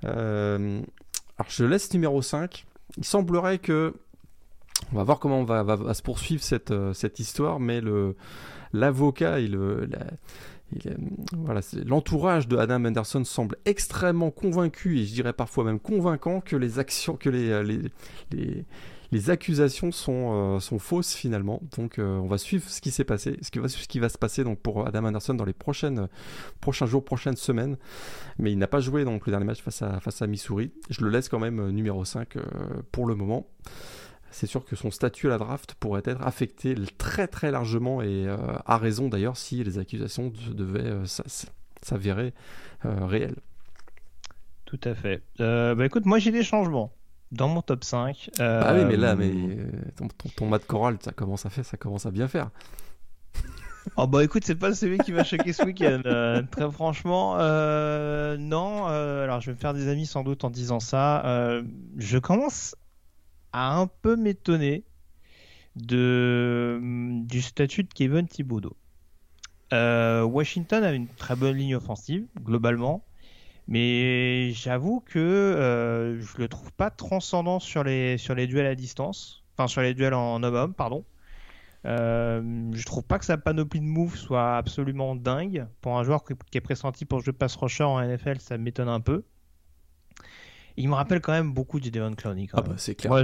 Euh, 0.05 0.81
alors 1.39 1.51
je 1.51 1.65
laisse 1.65 1.93
numéro 1.93 2.23
5. 2.23 2.67
Il 2.97 3.05
semblerait 3.05 3.59
que. 3.59 3.95
On 4.93 4.97
va 4.97 5.05
voir 5.05 5.19
comment 5.19 5.41
on 5.41 5.45
va, 5.45 5.95
se 5.95 6.03
poursuivre 6.03 6.43
cette, 6.43 6.73
cette 6.93 7.19
histoire, 7.19 7.61
mais 7.61 7.81
l'avocat 8.73 9.41
et 9.41 9.49
le. 9.49 9.89
L'entourage 11.85 12.49
de 12.49 12.57
Adam 12.57 12.85
Henderson 12.85 13.25
semble 13.25 13.57
extrêmement 13.65 14.31
convaincu 14.31 14.99
et 14.99 15.05
je 15.05 15.15
dirais 15.15 15.33
parfois 15.33 15.65
même 15.65 15.79
convaincant 15.79 16.41
que 16.41 16.57
les 16.57 16.79
actions, 16.79 17.17
que 17.17 17.31
les, 17.31 17.63
les 18.33 18.65
les 19.13 19.31
accusations 19.31 19.93
sont, 19.93 20.57
euh, 20.57 20.61
sont 20.61 20.79
fausses 20.79 21.15
finalement. 21.15 21.63
Donc 21.77 21.99
euh, 21.99 22.19
on 22.19 22.27
va 22.27 22.39
suivre 22.39 22.69
ce 22.69 22.81
qui 22.81 22.91
s'est 22.91 23.05
passé, 23.05 23.39
ce 23.43 23.51
qui 23.51 23.59
va, 23.59 23.69
ce 23.69 23.87
qui 23.87 23.99
va 23.99 24.09
se 24.09 24.19
passer 24.19 24.45
donc 24.45 24.59
pour 24.61 24.87
Adam 24.87 25.05
Anderson 25.05 25.35
dans 25.35 25.45
les 25.45 25.53
prochaines, 25.53 26.09
prochains 26.61 26.87
jours, 26.87 27.05
prochaines 27.05 27.37
semaines. 27.37 27.77
Mais 28.39 28.53
il 28.53 28.59
n'a 28.59 28.67
pas 28.67 28.81
joué 28.81 29.05
donc 29.05 29.27
le 29.27 29.31
dernier 29.31 29.47
match 29.47 29.63
face 29.63 29.83
à, 29.83 30.01
face 30.01 30.23
à 30.23 30.27
Missouri. 30.27 30.73
Je 30.91 31.05
le 31.05 31.11
laisse 31.11 31.29
quand 31.29 31.39
même 31.39 31.61
euh, 31.61 31.71
numéro 31.71 32.05
5 32.05 32.37
pour 32.93 33.07
le 33.07 33.15
moment. 33.15 33.47
C'est 34.31 34.47
sûr 34.47 34.65
que 34.65 34.77
son 34.77 34.91
statut 34.91 35.27
à 35.29 35.31
la 35.31 35.39
draft 35.39 35.75
pourrait 35.75 36.03
être 36.05 36.23
affecté 36.23 36.75
très 36.99 37.27
très 37.27 37.51
largement 37.51 38.03
et 38.03 38.27
à 38.67 38.77
raison 38.77 39.09
d'ailleurs 39.09 39.37
si 39.37 39.63
les 39.65 39.79
accusations 39.79 40.33
devaient 40.53 40.93
s'avérer 41.81 42.35
réelles. 42.83 43.37
Tout 44.67 44.81
à 44.85 44.95
fait. 44.95 45.23
bah 45.39 45.87
écoute, 45.87 46.05
moi 46.05 46.19
j'ai 46.19 46.33
des 46.33 46.43
changements 46.43 46.93
dans 47.33 47.49
mon 47.49 47.63
top 47.63 47.85
5. 47.85 48.31
Ah 48.39 48.75
oui, 48.75 48.85
mais 48.85 48.97
là, 48.97 49.13
euh, 49.13 49.17
mais 49.17 49.31
euh, 49.31 49.71
ton, 49.97 50.09
ton, 50.09 50.29
ton 50.29 50.47
mat 50.47 50.65
choral, 50.65 50.97
ça 51.01 51.13
commence 51.13 51.47
à 51.47 51.51
faire, 51.51 51.65
ça 51.65 51.77
commence 51.77 52.07
à 52.07 52.11
bien 52.11 52.29
faire. 52.29 52.51
Oh 53.97 54.09
bah 54.09 54.25
écoute, 54.25 54.43
c'est 54.45 54.57
pas 54.57 54.75
celui 54.75 54.99
qui 54.99 55.13
m'a 55.13 55.23
choqué 55.23 55.53
ce 55.53 55.63
week-end. 55.63 56.03
Euh, 56.07 56.43
très 56.51 56.69
franchement, 56.73 57.35
non. 57.37 58.87
alors 58.87 59.41
je 59.41 59.47
vais 59.47 59.53
me 59.53 59.61
faire 59.61 59.75
des 59.75 59.87
amis 59.87 60.07
sans 60.07 60.25
doute 60.25 60.43
en 60.43 60.51
disant 60.51 60.81
ça. 60.81 61.23
je 61.97 62.19
commence 62.19 62.75
à 63.57 63.77
un 63.77 63.87
peu 63.87 64.17
m'étonner 64.17 64.85
de 65.77 66.81
du 67.25 67.43
statut 67.43 67.85
de 67.85 67.93
Kevin 67.93 68.27
Thibodeau. 68.27 68.77
Washington 69.73 70.85
a 70.85 70.93
une 70.93 71.09
très 71.09 71.37
bonne 71.37 71.57
ligne 71.57 71.77
offensive 71.77 72.27
globalement. 72.41 73.05
Mais 73.69 74.53
j'avoue 74.53 75.01
que 75.01 75.19
euh, 75.19 76.21
je 76.21 76.39
le 76.39 76.49
trouve 76.49 76.73
pas 76.73 76.91
transcendant 76.91 77.59
sur 77.59 77.83
les, 77.83 78.17
sur 78.17 78.35
les 78.35 78.47
duels 78.47 78.67
à 78.67 78.77
distance, 78.77 79.43
enfin 79.55 79.67
sur 79.67 79.81
les 79.81 79.93
duels 79.93 80.15
en 80.15 80.43
homme-homme, 80.43 80.73
pardon. 80.73 81.05
Euh, 81.85 82.71
je 82.73 82.85
trouve 82.85 83.05
pas 83.05 83.19
que 83.19 83.25
sa 83.25 83.39
panoplie 83.39 83.81
de 83.81 83.85
moves 83.87 84.17
soit 84.17 84.57
absolument 84.57 85.17
dingue. 85.17 85.67
Pour 85.81 85.99
un 85.99 86.05
joueur 86.05 86.25
qui 86.25 86.59
est 86.59 86.61
pressenti 86.61 87.05
pour 87.05 87.21
jouer 87.21 87.33
pass 87.33 87.57
rusher 87.57 87.85
en 87.85 88.01
NFL, 88.01 88.41
ça 88.41 88.57
m'étonne 88.57 88.89
un 88.89 89.01
peu. 89.01 89.25
Il 90.77 90.89
me 90.89 90.95
rappelle 90.95 91.21
quand 91.21 91.33
même 91.33 91.53
beaucoup 91.53 91.81
du 91.81 91.91
Devon 91.91 92.15
Clowney. 92.15 92.49
Ah 92.53 92.63
bah 92.63 92.75
c'est 92.77 92.95
clair. 92.95 93.13
On, 93.13 93.23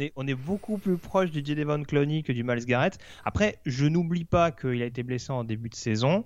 est, 0.00 0.12
on, 0.16 0.26
est, 0.26 0.34
beaucoup 0.34 0.78
plus 0.78 0.96
proche 0.96 1.30
du 1.30 1.42
Devon 1.42 1.82
Clowney 1.82 2.22
que 2.22 2.32
du 2.32 2.44
Miles 2.44 2.64
Garrett. 2.64 2.98
Après, 3.24 3.58
je 3.66 3.86
n'oublie 3.86 4.24
pas 4.24 4.50
qu'il 4.50 4.82
a 4.82 4.86
été 4.86 5.02
blessé 5.02 5.32
en 5.32 5.44
début 5.44 5.68
de 5.68 5.74
saison. 5.74 6.24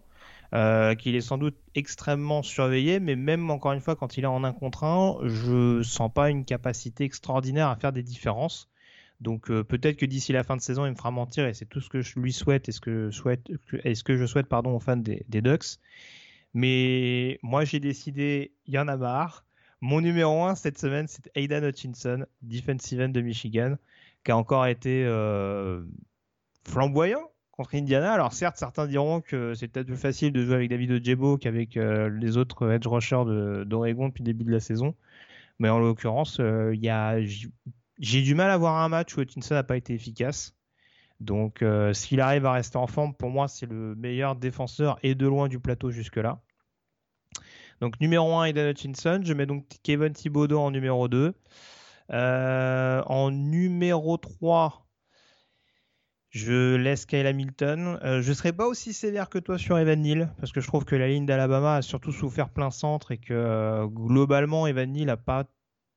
Euh, 0.55 0.95
qu'il 0.95 1.15
est 1.15 1.21
sans 1.21 1.37
doute 1.37 1.57
extrêmement 1.75 2.43
surveillé, 2.43 3.01
mais 3.01 3.17
même 3.17 3.51
encore 3.51 3.73
une 3.73 3.83
fois, 3.83 3.97
quand 3.97 4.17
il 4.17 4.25
est 4.25 4.29
en 4.29 4.45
un 4.45 4.55
contre 4.55 4.85
un, 4.85 5.19
je 5.25 5.83
sens 5.83 6.11
pas 6.11 6.31
une 6.31 6.47
capacité 6.47 7.05
extraordinaire 7.05 7.69
à 7.69 7.77
faire 7.77 7.93
des 7.93 8.03
différences. 8.03 8.71
Donc 9.21 9.51
euh, 9.51 9.63
peut-être 9.63 9.97
que 9.97 10.07
d'ici 10.07 10.33
la 10.33 10.45
fin 10.45 10.57
de 10.57 10.63
saison, 10.63 10.87
il 10.87 10.91
me 10.91 10.95
fera 10.95 11.11
mentir 11.11 11.47
et 11.47 11.53
c'est 11.53 11.67
tout 11.67 11.81
ce 11.81 11.91
que 11.91 12.01
je 12.01 12.19
lui 12.19 12.33
souhaite 12.33 12.69
et 12.69 12.73
ce 12.73 12.81
que, 12.81 13.11
souhaite, 13.11 13.51
ce 13.73 14.03
que 14.03 14.17
je 14.17 14.25
souhaite 14.25 14.47
pardon, 14.47 14.75
aux 14.75 14.81
fans 14.81 14.97
des, 14.97 15.25
Ducks. 15.29 15.79
Mais 16.55 17.39
moi, 17.43 17.65
j'ai 17.65 17.81
décidé, 17.81 18.53
il 18.67 18.75
y 18.75 18.79
en 18.79 18.89
a 18.89 18.97
marre. 18.97 19.45
Mon 19.81 20.01
numéro 20.01 20.45
1 20.45 20.57
cette 20.57 20.79
semaine, 20.79 21.07
c'est 21.07 21.31
Aidan 21.37 21.63
Hutchinson, 21.63 22.27
defensive 22.43 23.01
end 23.01 23.11
de 23.11 23.21
Michigan, 23.21 23.77
qui 24.25 24.33
a 24.33 24.37
encore 24.37 24.67
été 24.67 25.05
euh, 25.05 25.83
flamboyant 26.65 27.31
contre 27.53 27.77
Indiana. 27.77 28.13
Alors 28.13 28.33
certes, 28.33 28.57
certains 28.57 28.87
diront 28.87 29.21
que 29.21 29.55
c'est 29.55 29.69
peut-être 29.69 29.87
plus 29.87 29.97
facile 29.97 30.33
de 30.33 30.45
jouer 30.45 30.57
avec 30.57 30.71
David 30.71 30.91
Ojebo 30.91 31.39
qu'avec 31.39 31.77
euh, 31.77 32.09
les 32.09 32.37
autres 32.37 32.73
edge 32.73 32.87
rushers 32.87 33.65
d'Oregon 33.67 34.09
depuis 34.09 34.23
le 34.23 34.27
début 34.27 34.45
de 34.45 34.51
la 34.51 34.61
saison. 34.61 34.95
Mais 35.61 35.69
en 35.69 35.79
l'occurrence, 35.79 36.41
a 36.41 37.17
j'ai 38.01 38.23
du 38.23 38.35
mal 38.35 38.51
à 38.51 38.57
voir 38.57 38.77
un 38.77 38.89
match 38.89 39.17
où 39.17 39.21
Hutchinson 39.21 39.55
n'a 39.55 39.65
pas 39.65 39.77
été 39.77 39.95
efficace. 39.95 40.58
Donc, 41.21 41.63
euh, 41.63 41.93
s'il 41.93 42.21
arrive 42.21 42.47
à 42.47 42.53
rester 42.53 42.77
en 42.77 42.87
forme, 42.87 43.15
pour 43.15 43.31
moi, 43.31 43.49
c'est 43.49 43.67
le 43.67 43.95
meilleur 43.97 44.37
défenseur 44.37 44.99
et 45.03 45.15
de 45.15 45.27
loin 45.27 45.49
du 45.49 45.59
plateau 45.59 45.91
jusque-là. 45.91 46.41
Donc, 47.81 48.01
numéro 48.01 48.37
1, 48.37 48.47
Eden 48.47 48.71
Hutchinson. 48.71 49.21
Je 49.25 49.33
mets 49.35 49.47
donc 49.47 49.67
Kevin 49.83 50.13
Thibodeau 50.13 50.61
en 50.61 50.71
numéro 50.71 51.09
2. 51.09 51.35
Euh, 52.11 53.03
en 53.07 53.31
numéro 53.31 54.17
3, 54.17 54.87
je 56.31 56.77
laisse 56.77 57.05
Kyle 57.05 57.27
Hamilton. 57.27 57.99
Euh, 58.05 58.23
je 58.23 58.31
ne 58.31 58.35
serai 58.35 58.53
pas 58.53 58.67
aussi 58.67 58.93
sévère 58.93 59.29
que 59.29 59.39
toi 59.39 59.59
sur 59.59 59.77
Evan 59.79 60.01
Neal, 60.01 60.33
parce 60.39 60.53
que 60.53 60.61
je 60.61 60.69
trouve 60.69 60.85
que 60.85 60.97
la 60.97 61.09
ligne 61.09 61.27
d'Alabama 61.27 61.77
a 61.77 61.83
surtout 61.83 62.13
souffert 62.13 62.49
plein 62.49 62.71
centre 62.71 63.11
et 63.13 63.19
que 63.19 63.87
globalement, 63.87 64.67
Evan 64.67 64.93
Neal 64.93 65.07
n'a 65.07 65.17
pas 65.17 65.45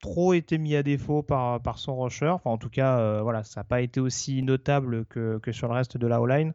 trop 0.01 0.33
été 0.33 0.57
mis 0.57 0.75
à 0.75 0.83
défaut 0.83 1.21
par, 1.21 1.77
son 1.77 1.99
rusher. 1.99 2.27
Enfin, 2.27 2.49
en 2.49 2.57
tout 2.57 2.69
cas, 2.69 2.99
euh, 2.99 3.21
voilà, 3.21 3.43
ça 3.43 3.61
n'a 3.61 3.63
pas 3.63 3.81
été 3.81 3.99
aussi 3.99 4.43
notable 4.43 5.05
que, 5.05 5.39
que, 5.39 5.51
sur 5.51 5.67
le 5.67 5.73
reste 5.73 5.97
de 5.97 6.07
la 6.07 6.19
O-line. 6.19 6.53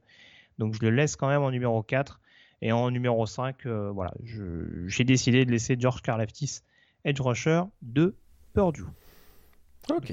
Donc 0.58 0.74
je 0.74 0.80
le 0.80 0.90
laisse 0.90 1.16
quand 1.16 1.28
même 1.28 1.42
en 1.42 1.50
numéro 1.50 1.82
4. 1.82 2.20
Et 2.62 2.72
en 2.72 2.90
numéro 2.90 3.26
5, 3.26 3.66
euh, 3.66 3.90
voilà, 3.90 4.12
j'ai 4.86 5.04
décidé 5.04 5.44
de 5.44 5.50
laisser 5.50 5.76
George 5.78 6.00
Karlaftis, 6.02 6.60
edge 7.04 7.20
rusher 7.20 7.62
de 7.82 8.14
Purdue. 8.54 8.84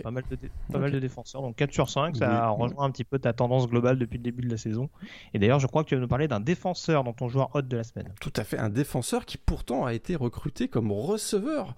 Pas, 0.03 0.11
mal 0.11 0.23
de, 0.29 0.37
pas 0.71 0.79
mal 0.79 0.91
de 0.91 0.99
défenseurs. 0.99 1.41
Donc 1.41 1.55
4 1.55 1.71
sur 1.71 1.89
5, 1.89 2.15
ça 2.17 2.49
rejoint 2.49 2.85
un 2.85 2.91
petit 2.91 3.03
peu 3.03 3.19
ta 3.19 3.33
tendance 3.33 3.67
globale 3.67 3.97
depuis 3.97 4.17
le 4.17 4.23
début 4.23 4.43
de 4.43 4.49
la 4.49 4.57
saison. 4.57 4.89
Et 5.33 5.39
d'ailleurs, 5.39 5.59
je 5.59 5.67
crois 5.67 5.83
que 5.83 5.89
tu 5.89 5.95
vas 5.95 6.01
nous 6.01 6.07
parler 6.07 6.27
d'un 6.27 6.39
défenseur 6.39 7.03
dans 7.03 7.13
ton 7.13 7.27
joueur 7.27 7.49
hot 7.55 7.63
de 7.63 7.77
la 7.77 7.83
semaine. 7.83 8.09
Tout 8.21 8.33
à 8.35 8.43
fait, 8.43 8.57
un 8.57 8.69
défenseur 8.69 9.25
qui 9.25 9.37
pourtant 9.37 9.85
a 9.85 9.93
été 9.93 10.15
recruté 10.15 10.67
comme 10.67 10.91
receveur. 10.91 11.75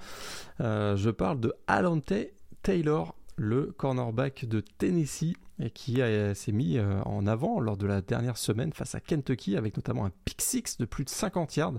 Euh, 0.62 0.96
je 0.98 1.10
parle 1.10 1.40
de 1.40 1.54
Alante 1.68 2.14
Taylor, 2.64 3.16
le 3.38 3.74
cornerback 3.78 4.46
de 4.46 4.62
Tennessee 4.62 5.36
et 5.60 5.70
qui 5.70 6.02
s'est 6.34 6.52
mis 6.52 6.78
euh, 6.78 7.02
en 7.04 7.26
avant 7.28 7.60
lors 7.60 7.78
de 7.78 7.88
la 7.88 8.02
dernière 8.02 8.38
semaine 8.38 8.74
face 8.74 8.94
à 8.96 9.00
Kentucky 9.00 9.56
avec 9.56 9.78
notamment 9.78 10.06
un 10.06 10.12
pick 10.26 10.42
six 10.42 10.78
de 10.78 10.86
plus 10.86 11.06
de 11.06 11.10
50 11.10 11.56
yards. 11.56 11.74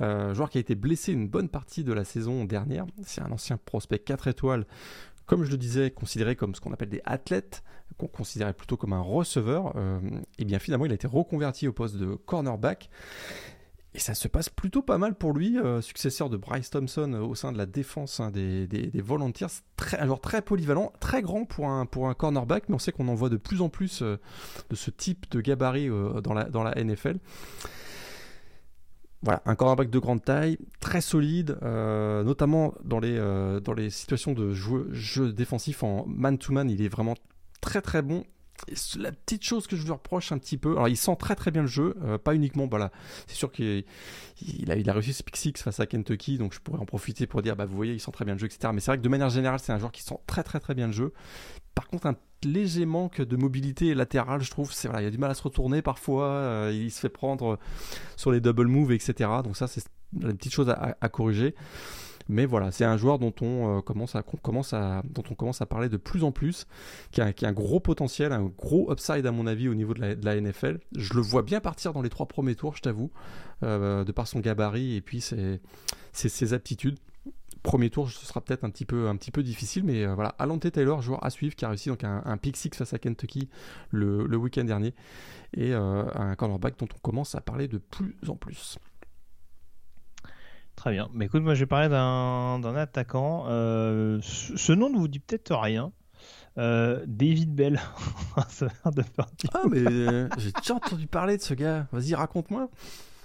Euh, 0.00 0.34
joueur 0.34 0.50
qui 0.50 0.58
a 0.58 0.60
été 0.60 0.74
blessé 0.74 1.12
une 1.12 1.28
bonne 1.28 1.48
partie 1.48 1.82
de 1.82 1.92
la 1.92 2.04
saison 2.04 2.44
dernière. 2.44 2.84
C'est 3.02 3.22
un 3.22 3.32
ancien 3.32 3.56
prospect 3.56 4.00
4 4.00 4.28
étoiles 4.28 4.66
comme 5.30 5.44
je 5.44 5.50
le 5.52 5.58
disais, 5.58 5.92
considéré 5.92 6.34
comme 6.34 6.56
ce 6.56 6.60
qu'on 6.60 6.72
appelle 6.72 6.88
des 6.88 7.02
athlètes, 7.04 7.62
qu'on 7.96 8.08
considérait 8.08 8.52
plutôt 8.52 8.76
comme 8.76 8.92
un 8.92 9.00
receveur, 9.00 9.68
et 9.68 9.78
euh, 9.78 10.00
eh 10.38 10.44
bien 10.44 10.58
finalement 10.58 10.86
il 10.86 10.90
a 10.90 10.96
été 10.96 11.06
reconverti 11.06 11.68
au 11.68 11.72
poste 11.72 11.96
de 11.96 12.16
cornerback. 12.16 12.90
Et 13.94 14.00
ça 14.00 14.14
se 14.14 14.26
passe 14.26 14.48
plutôt 14.48 14.82
pas 14.82 14.98
mal 14.98 15.14
pour 15.14 15.32
lui, 15.32 15.56
euh, 15.56 15.80
successeur 15.82 16.30
de 16.30 16.36
Bryce 16.36 16.70
Thompson 16.70 17.12
au 17.12 17.36
sein 17.36 17.52
de 17.52 17.58
la 17.58 17.66
défense 17.66 18.18
hein, 18.18 18.32
des, 18.32 18.90
Volunteers. 18.94 19.62
Très, 19.76 19.98
alors 19.98 20.20
très 20.20 20.42
polyvalent, 20.42 20.92
très 20.98 21.22
grand 21.22 21.44
pour 21.44 21.68
un, 21.68 21.86
cornerback, 21.86 22.68
mais 22.68 22.74
on 22.74 22.80
sait 22.80 22.90
qu'on 22.90 23.06
en 23.06 23.14
voit 23.14 23.28
de 23.28 23.36
plus 23.36 23.62
en 23.62 23.68
plus 23.68 24.02
euh, 24.02 24.18
de 24.68 24.74
ce 24.74 24.90
type 24.90 25.30
de 25.30 25.40
gabarit 25.40 25.88
dans 26.24 26.64
la 26.64 26.74
NFL. 26.74 27.18
Voilà, 29.22 29.42
un 29.44 29.54
cornerback 29.54 29.90
de 29.90 29.98
grande 29.98 30.24
taille, 30.24 30.56
très 30.80 31.02
solide, 31.02 31.58
euh, 31.62 32.22
notamment 32.24 32.72
dans 32.84 33.00
les, 33.00 33.18
euh, 33.18 33.60
dans 33.60 33.74
les 33.74 33.90
situations 33.90 34.32
de 34.32 34.52
jeu, 34.54 35.32
défensif 35.32 35.82
en 35.82 36.06
man-to-man, 36.06 36.70
il 36.70 36.80
est 36.80 36.88
vraiment 36.88 37.14
très 37.60 37.82
très 37.82 38.00
bon. 38.00 38.24
la 38.98 39.12
petite 39.12 39.42
chose 39.42 39.66
que 39.66 39.76
je 39.76 39.84
lui 39.84 39.92
reproche 39.92 40.32
un 40.32 40.38
petit 40.38 40.56
peu, 40.56 40.72
alors 40.72 40.88
il 40.88 40.96
sent 40.96 41.16
très 41.18 41.34
très 41.34 41.50
bien 41.50 41.62
le 41.62 41.68
jeu, 41.68 41.96
euh, 42.02 42.16
pas 42.16 42.34
uniquement, 42.34 42.66
voilà, 42.66 42.92
c'est 43.26 43.36
sûr 43.36 43.52
qu'il 43.52 43.84
il 44.40 44.70
a, 44.70 44.92
réussi 44.92 45.12
ce 45.12 45.22
pick 45.22 45.58
face 45.58 45.80
à 45.80 45.86
Kentucky, 45.86 46.38
donc 46.38 46.54
je 46.54 46.60
pourrais 46.60 46.78
en 46.78 46.86
profiter 46.86 47.26
pour 47.26 47.42
dire, 47.42 47.56
bah 47.56 47.66
vous 47.66 47.76
voyez, 47.76 47.92
il 47.92 48.00
sent 48.00 48.12
très 48.12 48.24
bien 48.24 48.34
le 48.34 48.40
jeu, 48.40 48.46
etc. 48.46 48.72
Mais 48.72 48.80
c'est 48.80 48.90
vrai 48.90 48.98
que 48.98 49.02
de 49.02 49.08
manière 49.10 49.28
générale, 49.28 49.60
c'est 49.60 49.72
un 49.72 49.78
joueur 49.78 49.92
qui 49.92 50.02
sent 50.02 50.18
très 50.26 50.42
très 50.42 50.60
très 50.60 50.74
bien 50.74 50.86
le 50.86 50.94
jeu. 50.94 51.12
Par 51.74 51.88
contre, 51.88 52.06
un 52.06 52.16
léger 52.44 52.86
manque 52.86 53.20
de 53.20 53.36
mobilité 53.36 53.94
latérale, 53.94 54.42
je 54.42 54.50
trouve. 54.50 54.72
C'est 54.72 54.88
voilà, 54.88 55.02
il 55.02 55.06
a 55.06 55.10
du 55.10 55.18
mal 55.18 55.30
à 55.30 55.34
se 55.34 55.42
retourner 55.42 55.82
parfois. 55.82 56.26
Euh, 56.26 56.72
il 56.74 56.90
se 56.90 57.00
fait 57.00 57.08
prendre 57.08 57.58
sur 58.16 58.32
les 58.32 58.40
double 58.40 58.66
moves, 58.66 58.92
etc. 58.92 59.30
Donc 59.44 59.56
ça, 59.56 59.66
c'est 59.66 59.84
une 60.20 60.36
petite 60.36 60.52
chose 60.52 60.68
à, 60.68 61.08
corriger. 61.08 61.54
Mais 62.28 62.46
voilà, 62.46 62.70
c'est 62.70 62.84
un 62.84 62.96
joueur 62.96 63.18
dont 63.18 63.34
on, 63.40 63.78
euh, 63.78 63.80
commence 63.80 64.14
à, 64.14 65.66
parler 65.66 65.88
de 65.88 65.96
plus 65.96 66.22
en 66.22 66.30
plus, 66.30 66.66
qui 67.10 67.20
a, 67.20 67.32
un 67.42 67.52
gros 67.52 67.80
potentiel, 67.80 68.32
un 68.32 68.44
gros 68.44 68.92
upside 68.92 69.26
à 69.26 69.32
mon 69.32 69.48
avis 69.48 69.68
au 69.68 69.74
niveau 69.74 69.94
de 69.94 70.16
la, 70.22 70.40
NFL. 70.40 70.78
Je 70.94 71.14
le 71.14 71.22
vois 71.22 71.42
bien 71.42 71.60
partir 71.60 71.92
dans 71.92 72.02
les 72.02 72.08
trois 72.08 72.26
premiers 72.26 72.54
tours, 72.54 72.76
je 72.76 72.82
t'avoue, 72.82 73.10
euh, 73.64 74.04
de 74.04 74.12
par 74.12 74.28
son 74.28 74.38
gabarit 74.38 74.94
et 74.94 75.00
puis 75.00 75.20
ses 76.12 76.54
aptitudes 76.54 76.98
premier 77.62 77.90
tour, 77.90 78.10
ce 78.10 78.26
sera 78.26 78.40
peut-être 78.40 78.64
un 78.64 78.70
petit 78.70 78.84
peu, 78.84 79.08
un 79.08 79.16
petit 79.16 79.30
peu 79.30 79.42
difficile, 79.42 79.84
mais 79.84 80.04
euh, 80.04 80.14
voilà. 80.14 80.34
Alante 80.38 80.70
Taylor, 80.70 81.02
joueur 81.02 81.24
à 81.24 81.30
suivre, 81.30 81.54
qui 81.54 81.64
a 81.64 81.68
réussi 81.68 81.88
donc 81.88 82.04
un, 82.04 82.22
un 82.24 82.36
pick 82.36 82.56
six 82.56 82.70
face 82.74 82.92
à 82.92 82.98
Kentucky 82.98 83.48
le, 83.90 84.26
le 84.26 84.36
week-end 84.36 84.64
dernier, 84.64 84.94
et 85.54 85.72
euh, 85.72 86.04
un 86.14 86.34
cornerback 86.36 86.78
dont 86.78 86.88
on 86.94 86.98
commence 86.98 87.34
à 87.34 87.40
parler 87.40 87.68
de 87.68 87.78
plus 87.78 88.16
en 88.28 88.36
plus. 88.36 88.78
Très 90.76 90.92
bien. 90.92 91.10
Mais 91.12 91.26
écoute, 91.26 91.42
moi, 91.42 91.54
je 91.54 91.60
vais 91.60 91.66
parler 91.66 91.90
d'un 91.90 92.74
attaquant. 92.74 93.44
Euh, 93.48 94.18
ce 94.22 94.72
nom 94.72 94.88
ne 94.88 94.96
vous 94.96 95.08
dit 95.08 95.18
peut-être 95.18 95.54
rien. 95.54 95.92
David 96.56 97.54
Bell. 97.54 97.80
ah, 98.36 99.62
mais 99.68 99.82
j'ai 100.38 100.52
déjà 100.52 100.74
entendu 100.74 101.06
parler 101.06 101.36
de 101.36 101.42
ce 101.42 101.52
gars. 101.54 101.86
Vas-y, 101.92 102.14
raconte-moi. 102.14 102.70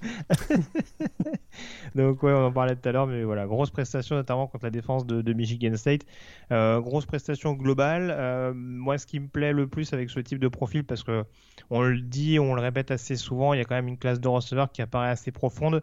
Donc 1.95 2.23
ouais, 2.23 2.31
on 2.31 2.47
en 2.47 2.51
parlait 2.51 2.75
tout 2.75 2.87
à 2.87 2.91
l'heure, 2.91 3.07
mais 3.07 3.23
voilà, 3.23 3.45
grosse 3.45 3.69
prestation 3.69 4.15
notamment 4.15 4.47
contre 4.47 4.65
la 4.65 4.71
défense 4.71 5.05
de, 5.05 5.33
Michigan 5.33 5.75
State. 5.75 6.05
Euh, 6.51 6.79
grosse 6.81 7.05
prestation 7.05 7.53
globale. 7.53 8.13
Euh, 8.15 8.53
moi, 8.53 8.97
ce 8.97 9.05
qui 9.05 9.19
me 9.19 9.27
plaît 9.27 9.53
le 9.53 9.67
plus 9.67 9.93
avec 9.93 10.09
ce 10.09 10.19
type 10.19 10.39
de 10.39 10.47
profil, 10.47 10.83
parce 10.83 11.03
que 11.03 11.23
on 11.69 11.81
le 11.81 11.99
dit, 11.99 12.39
on 12.39 12.55
le 12.55 12.61
répète 12.61 12.91
assez 12.91 13.15
souvent, 13.15 13.53
il 13.53 13.57
y 13.57 13.61
a 13.61 13.65
quand 13.65 13.75
même 13.75 13.87
une 13.87 13.97
classe 13.97 14.19
de 14.19 14.27
receveurs 14.27 14.71
qui 14.71 14.81
apparaît 14.81 15.09
assez 15.09 15.31
profonde 15.31 15.81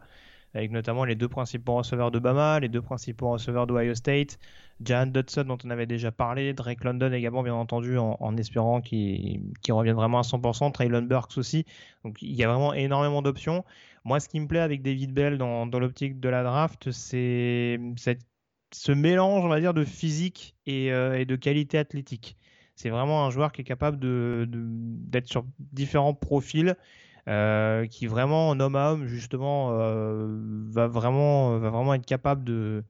avec 0.55 0.71
notamment 0.71 1.05
les 1.05 1.15
deux 1.15 1.29
principaux 1.29 1.77
receveurs 1.77 2.11
de 2.11 2.19
Bama, 2.19 2.61
les 2.61 2.69
deux 2.69 2.83
principaux 2.83 3.31
receveurs 3.31 3.67
d'Ohio 3.67 3.95
State, 3.95 4.39
Jan 4.85 5.07
Dodson 5.07 5.45
dont 5.45 5.59
on 5.65 5.71
avait 5.71 5.87
déjà 5.87 6.13
parlé, 6.13 6.53
Drake 6.53 6.85
London 6.85 7.13
également 7.13 7.43
bien 7.43 7.55
entendu 7.55 7.97
en, 7.99 8.37
espérant 8.37 8.81
qu'il 8.81 9.41
revienne 9.71 9.97
vraiment 9.97 10.19
à 10.19 10.23
100%, 10.23 10.73
Traylon 10.73 11.03
Burks 11.03 11.39
aussi. 11.39 11.65
Donc 12.05 12.21
il 12.21 12.35
y 12.35 12.45
a 12.45 12.49
vraiment 12.49 12.75
énormément 12.75 13.23
d'options. 13.23 13.65
Moi, 14.05 14.21
ce 14.21 14.29
qui 14.29 14.41
me 14.41 14.49
plaît 14.49 14.61
avec 14.61 14.83
David 14.83 15.13
Bell 15.13 15.39
dans, 15.39 15.65
l'optique 15.67 16.19
de 16.19 16.29
la 16.29 16.43
draft, 16.43 16.91
c'est 16.91 17.79
ce 18.73 18.93
mélange, 18.93 19.45
on 19.45 19.49
va 19.49 19.61
dire, 19.61 19.75
de 19.75 19.85
physique 19.85 20.57
euh, 20.69 21.15
et, 21.15 21.25
de 21.25 21.37
qualité 21.37 21.79
athlétique. 21.79 22.37
C'est 22.75 22.91
vraiment 22.91 23.25
un 23.27 23.31
joueur 23.31 23.53
qui 23.53 23.61
est 23.61 23.65
capable 23.65 23.99
d'être 24.01 25.29
sur 25.29 25.45
différents 25.59 26.15
profils, 26.15 26.75
euh, 27.29 27.87
qui 27.87 28.07
vraiment, 28.07 28.51
homme 28.51 28.77
à 28.77 28.93
homme, 28.93 29.07
justement, 29.07 29.71
euh, 29.73 30.27
va, 30.71 30.89
vraiment, 30.89 31.59
va 31.59 31.71
vraiment 31.71 31.95
être 31.95 32.07
capable 32.07 32.45
de, 32.45 32.85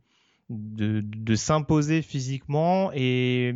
s'imposer 1.35 2.03
physiquement 2.03 2.91
et 2.95 3.55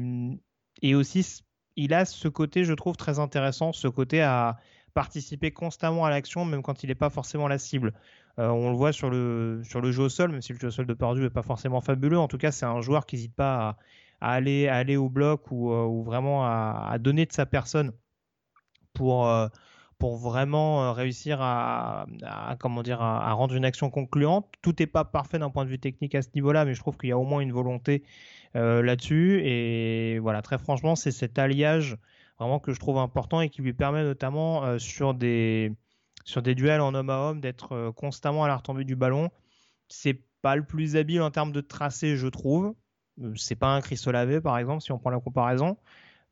aussi 0.95 1.43
il 1.77 1.95
a 1.95 2.05
ce 2.05 2.29
côté, 2.29 2.65
je 2.65 2.73
trouve, 2.73 2.97
très 2.97 3.19
intéressant, 3.19 3.73
ce 3.73 3.89
côté 3.89 4.23
à, 4.23 4.57
participer 4.97 5.51
constamment 5.51 6.07
à 6.07 6.11
l'action, 6.11 6.47
même 6.47 6.63
quand 6.63 6.83
il 6.83 6.87
n'est 6.87 6.95
pas 6.95 7.11
forcément 7.11 7.49
la 7.49 7.59
cible. 7.59 7.93
Euh, 8.39 8.49
on 8.49 8.71
le 8.71 8.77
voit 8.77 8.93
sur 8.93 9.11
le, 9.11 9.61
sur 9.63 9.83
le 9.83 9.93
jeu 9.93 10.05
au 10.05 10.09
sol, 10.09 10.31
même 10.31 10.41
si 10.41 10.55
le 10.55 10.59
jeu 10.59 10.69
au 10.69 10.71
sol 10.71 10.87
de 10.87 10.95
Purdue 10.95 11.21
n'est 11.21 11.29
pas 11.29 11.43
forcément 11.43 11.83
fabuleux. 11.83 12.19
En 12.19 12.29
tout 12.29 12.39
cas, 12.39 12.51
c'est 12.51 12.65
un 12.65 12.81
joueur 12.81 13.05
qui 13.05 13.17
n'hésite 13.17 13.35
pas 13.35 13.77
à 14.23 14.33
aller, 14.33 14.69
aller 14.69 14.97
au 14.97 15.11
bloc 15.11 15.51
ou, 15.51 15.71
ou 15.71 16.03
vraiment 16.03 16.47
à, 16.47 16.97
donner 16.99 17.27
de 17.27 17.33
sa 17.33 17.45
personne 17.45 17.93
pour, 18.95 19.31
pour 19.99 20.17
vraiment 20.17 20.95
réussir 20.95 21.43
à, 21.43 22.07
comment 22.59 22.83
dire, 22.83 23.03
à, 23.03 23.31
rendre 23.35 23.55
une 23.55 23.67
action 23.67 23.91
concluante. 23.91 24.47
Tout 24.63 24.75
n'est 24.81 24.87
pas 24.87 25.05
parfait 25.05 25.39
d'un 25.39 25.51
point 25.51 25.67
de 25.67 25.71
vue 25.71 25.79
technique 25.79 26.15
à 26.15 26.23
ce 26.23 26.29
niveau-là, 26.35 26.65
mais 26.65 26.73
je 26.73 26.81
trouve 26.81 26.97
qu'il 26.97 27.11
y 27.11 27.13
a 27.13 27.19
au 27.19 27.25
moins 27.25 27.41
une 27.41 27.53
volonté 27.53 28.03
euh, 28.57 28.83
là-dessus. 28.83 29.43
Et 29.45 30.19
voilà, 30.21 30.41
très 30.41 30.57
franchement, 30.57 30.97
c'est 30.97 31.13
cet 31.13 31.39
alliage 31.39 31.99
vraiment 32.39 32.59
que 32.59 32.73
je 32.73 32.81
trouve 32.81 32.99
important 32.99 33.41
et 33.41 33.49
qui 33.49 33.63
lui 33.63 33.73
permet 33.73 34.03
notamment 34.03 34.65
euh, 34.65 34.79
sur 34.79 35.15
des 35.15 35.73
sur 36.25 36.43
des 36.43 36.55
duels 36.55 36.81
en 36.81 36.95
homme 36.95 37.11
à 37.11 37.19
homme 37.19 37.41
d'être 37.41 37.73
euh, 37.73 37.93
constamment 37.93 38.45
à 38.45 38.49
la 38.49 38.57
retombée 38.57 38.85
du 38.85 38.97
ballon. 38.97 39.31
C'est 39.89 40.21
pas 40.43 40.57
le 40.57 40.65
plus 40.65 40.97
habile 40.97 41.23
en 41.23 41.31
termes 41.31 41.53
de 41.53 41.61
tracé, 41.61 42.17
je 42.17 42.27
trouve. 42.27 42.75
C'est 43.37 43.57
pas 43.57 43.69
un 43.69 43.81
Chris 43.81 44.01
Olave, 44.07 44.41
par 44.41 44.59
exemple, 44.59 44.83
si 44.83 44.93
on 44.93 44.99
prend 44.99 45.11
la 45.11 45.21
comparaison. 45.21 45.79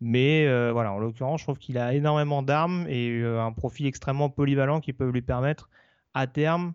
Mais 0.00 0.46
voilà, 0.72 0.92
en 0.92 0.98
l'occurrence, 0.98 1.40
je 1.40 1.46
trouve 1.46 1.58
qu'il 1.58 1.78
a 1.78 1.94
énormément 1.94 2.42
d'armes 2.42 2.86
et 2.88 3.24
un 3.24 3.52
profil 3.52 3.86
extrêmement 3.86 4.28
polyvalent 4.28 4.80
qui 4.80 4.92
peut 4.92 5.08
lui 5.08 5.22
permettre 5.22 5.70
à 6.12 6.26
terme 6.26 6.74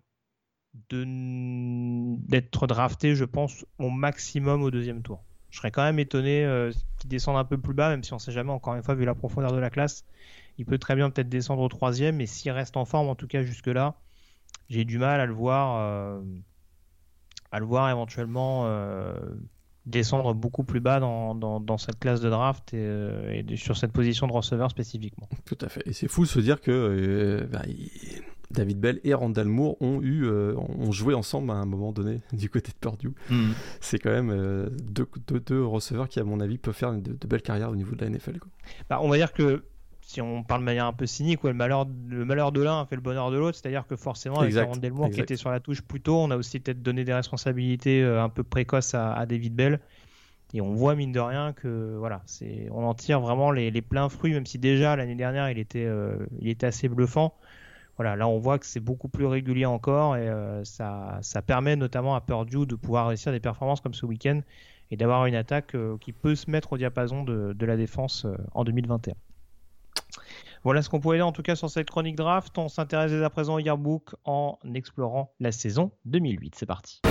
d'être 0.90 2.66
drafté, 2.66 3.14
je 3.14 3.24
pense, 3.24 3.64
au 3.78 3.90
maximum 3.90 4.62
au 4.62 4.70
deuxième 4.70 5.02
tour. 5.02 5.24
Je 5.50 5.58
serais 5.58 5.70
quand 5.70 5.82
même 5.82 5.98
étonné 5.98 6.44
euh, 6.44 6.70
qu'il 6.98 7.10
descende 7.10 7.36
un 7.36 7.44
peu 7.44 7.58
plus 7.58 7.74
bas, 7.74 7.88
même 7.88 8.02
si 8.04 8.12
on 8.12 8.16
ne 8.16 8.20
sait 8.20 8.32
jamais, 8.32 8.52
encore 8.52 8.74
une 8.74 8.82
fois, 8.82 8.94
vu 8.94 9.04
la 9.04 9.14
profondeur 9.14 9.52
de 9.52 9.58
la 9.58 9.70
classe. 9.70 10.04
Il 10.58 10.66
peut 10.66 10.78
très 10.78 10.94
bien 10.94 11.10
peut-être 11.10 11.28
descendre 11.28 11.62
au 11.62 11.68
troisième, 11.68 12.16
mais 12.16 12.26
s'il 12.26 12.52
reste 12.52 12.76
en 12.76 12.84
forme, 12.84 13.08
en 13.08 13.14
tout 13.14 13.26
cas 13.26 13.42
jusque-là, 13.42 13.94
j'ai 14.68 14.84
du 14.84 14.98
mal 14.98 15.20
à 15.20 15.26
le 15.26 15.32
voir, 15.32 15.76
euh, 15.78 16.20
à 17.50 17.58
le 17.58 17.64
voir 17.64 17.90
éventuellement 17.90 18.66
euh, 18.66 19.14
descendre 19.86 20.34
beaucoup 20.34 20.62
plus 20.62 20.80
bas 20.80 21.00
dans, 21.00 21.78
cette 21.78 21.98
classe 21.98 22.20
de 22.20 22.30
draft 22.30 22.74
et, 22.74 23.44
sur 23.56 23.76
cette 23.76 23.92
position 23.92 24.26
de 24.26 24.32
receveur 24.32 24.70
spécifiquement. 24.70 25.28
Tout 25.46 25.58
à 25.62 25.68
fait. 25.68 25.82
Et 25.86 25.92
c'est 25.92 26.08
fou 26.08 26.22
de 26.22 26.28
se 26.28 26.40
dire 26.40 26.60
que 26.60 27.48
bah, 27.50 27.62
David 28.50 28.80
Bell 28.80 29.00
et 29.04 29.14
Randall 29.14 29.46
Moore 29.46 29.76
ont 29.80 30.02
eu, 30.02 30.24
euh, 30.24 30.54
ont 30.56 30.90
joué 30.90 31.14
ensemble 31.14 31.50
à 31.50 31.54
un 31.54 31.66
moment 31.66 31.92
donné 31.92 32.20
du 32.32 32.50
côté 32.50 32.72
de 32.72 32.76
Purdue. 32.76 33.14
Hmm. 33.30 33.52
C'est 33.80 33.98
quand 33.98 34.10
même 34.10 34.30
euh, 34.30 34.68
deux, 34.82 35.06
deux, 35.46 35.64
receveurs 35.64 36.08
qui, 36.08 36.18
à 36.20 36.24
mon 36.24 36.40
avis, 36.40 36.58
peuvent 36.58 36.74
faire 36.74 36.92
de, 36.92 37.26
belles 37.26 37.42
carrières 37.42 37.70
au 37.70 37.76
niveau 37.76 37.94
de 37.94 38.04
la 38.04 38.10
NFL. 38.10 38.40
Bah, 38.88 38.98
on 39.02 39.08
va 39.08 39.16
dire 39.16 39.32
que 39.32 39.64
si 40.02 40.20
on 40.20 40.42
parle 40.42 40.62
de 40.62 40.64
manière 40.64 40.86
un 40.86 40.92
peu 40.92 41.06
cynique, 41.06 41.44
le, 41.44 41.54
malheur, 41.54 41.86
le 42.08 42.24
malheur 42.24 42.50
de 42.50 42.60
l'un 42.60 42.84
fait 42.86 42.96
le 42.96 43.02
bonheur 43.02 43.30
de 43.30 43.38
l'autre, 43.38 43.56
c'est-à-dire 43.56 43.86
que 43.86 43.94
forcément, 43.94 44.40
avec 44.40 44.56
Randall 44.56 44.92
Moore 44.92 45.10
qui 45.10 45.20
était 45.20 45.36
sur 45.36 45.50
la 45.50 45.60
touche 45.60 45.82
plus 45.82 46.00
tôt, 46.00 46.16
on 46.16 46.32
a 46.32 46.36
aussi 46.36 46.58
peut-être 46.58 46.82
donné 46.82 47.04
des 47.04 47.14
responsabilités 47.14 48.02
euh, 48.02 48.22
un 48.22 48.28
peu 48.28 48.42
précoces 48.42 48.94
à, 48.94 49.24
David 49.26 49.54
Bell. 49.54 49.80
Et 50.52 50.60
on 50.60 50.74
voit 50.74 50.96
mine 50.96 51.12
de 51.12 51.20
rien 51.20 51.52
que 51.52 51.94
voilà, 51.96 52.22
c'est 52.26 52.66
on 52.72 52.84
en 52.84 52.94
tire 52.94 53.20
vraiment 53.20 53.52
les, 53.52 53.70
les, 53.70 53.82
pleins 53.82 54.08
fruits, 54.08 54.32
même 54.32 54.46
si 54.46 54.58
déjà 54.58 54.96
l'année 54.96 55.14
dernière 55.14 55.48
il 55.48 55.60
était, 55.60 55.88
il 56.40 56.48
était 56.48 56.66
assez 56.66 56.88
bluffant 56.88 57.36
voilà, 58.00 58.16
là 58.16 58.26
on 58.26 58.38
voit 58.38 58.58
que 58.58 58.64
c'est 58.64 58.80
beaucoup 58.80 59.10
plus 59.10 59.26
régulier 59.26 59.66
encore 59.66 60.16
et 60.16 60.26
euh, 60.26 60.64
ça, 60.64 61.20
permet 61.46 61.76
notamment 61.76 62.14
à 62.14 62.22
Purdue 62.22 62.64
de 62.64 62.74
pouvoir 62.74 63.08
réussir 63.08 63.30
des 63.30 63.40
performances 63.40 63.82
comme 63.82 63.92
ce 63.92 64.06
week-end 64.06 64.40
et 64.90 64.96
d'avoir 64.96 65.26
une 65.26 65.34
attaque 65.34 65.74
euh, 65.74 65.98
qui 65.98 66.14
peut 66.14 66.34
se 66.34 66.50
mettre 66.50 66.72
au 66.72 66.78
diapason 66.78 67.24
de, 67.24 67.52
de 67.52 67.66
la 67.66 67.76
défense 67.76 68.24
euh, 68.24 68.34
en 68.52 68.64
2021. 68.64 69.12
Voilà 70.64 70.80
ce 70.80 70.88
qu'on 70.88 70.98
pouvait 70.98 71.18
dire 71.18 71.26
en 71.26 71.32
tout 71.32 71.42
cas 71.42 71.56
sur 71.56 71.68
cette 71.68 71.90
chronique 71.90 72.16
draft. 72.16 72.56
On 72.56 72.70
s'intéresse 72.70 73.12
dès 73.12 73.22
à 73.22 73.28
présent 73.28 73.56
au 73.56 73.58
yearbook 73.58 74.14
en 74.24 74.58
explorant 74.72 75.34
la 75.38 75.52
saison 75.52 75.92
2008. 76.06 76.54
C'est 76.54 76.64
parti. 76.64 77.02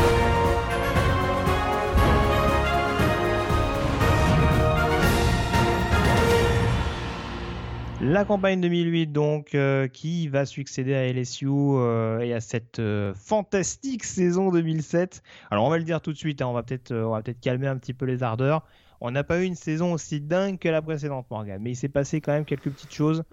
La 8.02 8.24
campagne 8.24 8.62
2008, 8.62 9.08
donc, 9.08 9.56
euh, 9.56 9.90
qui 9.90 10.30
va 10.30 10.46
succéder 10.46 10.96
à 10.96 11.12
LSU 11.12 11.48
euh, 11.50 12.20
et 12.20 12.34
à 12.34 12.40
cette 12.40 12.80
euh, 12.80 13.14
fantastique 13.14 14.06
saison 14.06 14.52
2007. 14.52 15.22
Alors, 15.52 15.66
on 15.66 15.70
va 15.70 15.78
le 15.78 15.84
dire 15.84 16.00
tout 16.00 16.14
de 16.14 16.18
suite, 16.18 16.42
hein, 16.42 16.48
on 16.48 16.54
va 16.54 16.64
peut-être 16.64 16.94
peut 16.94 17.34
calmer 17.42 17.68
un 17.68 17.76
petit 17.76 17.94
peu 17.94 18.06
les 18.06 18.24
ardeurs. 18.24 18.64
On 19.02 19.12
n'a 19.12 19.26
pas 19.26 19.42
eu 19.42 19.44
une 19.44 19.56
saison 19.56 19.92
aussi 19.92 20.22
dingue 20.22 20.60
que 20.60 20.70
la 20.70 20.82
précédente, 20.82 21.26
Morgan, 21.30 21.62
mais 21.62 21.72
il 21.72 21.76
s'est 21.76 21.90
passé 21.90 22.22
quand 22.22 22.32
même 22.32 22.46
quelques 22.46 22.70
petites 22.70 22.94
choses 22.94 23.24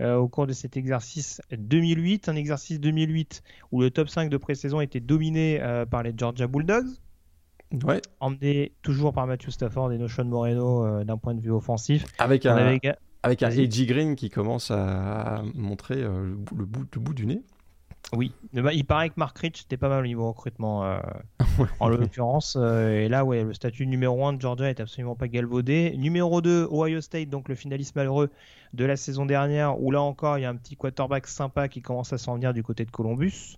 au 0.00 0.26
cours 0.26 0.48
de 0.48 0.52
cet 0.52 0.76
exercice 0.76 1.40
2008. 1.56 2.28
Un 2.28 2.34
exercice 2.34 2.80
2008 2.80 3.42
où 3.70 3.82
le 3.82 3.90
top 3.90 4.08
5 4.08 4.30
de 4.30 4.36
pré-saison 4.36 4.80
était 4.80 4.98
dominé 4.98 5.60
par 5.92 6.02
les 6.02 6.12
Georgia 6.16 6.48
Bulldogs. 6.48 6.88
Ouais. 7.84 8.02
Emmené 8.18 8.72
toujours 8.82 9.12
par 9.12 9.28
Matthew 9.28 9.50
Stafford 9.50 9.92
et 9.92 9.98
Notion 9.98 10.24
Moreno 10.24 11.04
d'un 11.04 11.18
point 11.18 11.34
de 11.34 11.40
vue 11.40 11.52
offensif. 11.52 12.04
Avec 12.18 12.44
un, 12.44 12.56
avec 13.22 13.42
un 13.42 13.50
AJ 13.50 13.86
Green 13.86 14.16
qui 14.16 14.30
commence 14.30 14.70
à 14.70 15.42
montrer 15.54 16.02
euh, 16.02 16.24
le, 16.24 16.34
bout, 16.64 16.86
le 16.92 17.00
bout 17.00 17.14
du 17.14 17.26
nez. 17.26 17.42
Oui, 18.14 18.32
bah, 18.52 18.74
il 18.74 18.84
paraît 18.84 19.08
que 19.08 19.14
Mark 19.16 19.38
Rich 19.38 19.62
était 19.62 19.78
pas 19.78 19.88
mal 19.88 20.02
au 20.02 20.06
niveau 20.06 20.28
recrutement 20.28 20.84
euh, 20.84 20.98
en 21.80 21.88
l'occurrence. 21.88 22.58
Euh, 22.60 23.04
et 23.04 23.08
là, 23.08 23.24
ouais, 23.24 23.42
le 23.42 23.54
statut 23.54 23.86
numéro 23.86 24.26
1 24.26 24.34
de 24.34 24.40
Georgia 24.40 24.68
est 24.68 24.80
absolument 24.80 25.14
pas 25.14 25.28
galvaudé. 25.28 25.94
Numéro 25.96 26.42
2, 26.42 26.68
Ohio 26.70 27.00
State, 27.00 27.30
donc 27.30 27.48
le 27.48 27.54
finaliste 27.54 27.96
malheureux 27.96 28.30
de 28.74 28.84
la 28.84 28.96
saison 28.96 29.24
dernière, 29.24 29.80
où 29.80 29.90
là 29.90 30.02
encore, 30.02 30.36
il 30.36 30.42
y 30.42 30.44
a 30.44 30.50
un 30.50 30.56
petit 30.56 30.76
quarterback 30.76 31.26
sympa 31.26 31.68
qui 31.68 31.80
commence 31.80 32.12
à 32.12 32.18
s'en 32.18 32.34
venir 32.34 32.52
du 32.52 32.62
côté 32.62 32.84
de 32.84 32.90
Columbus. 32.90 33.56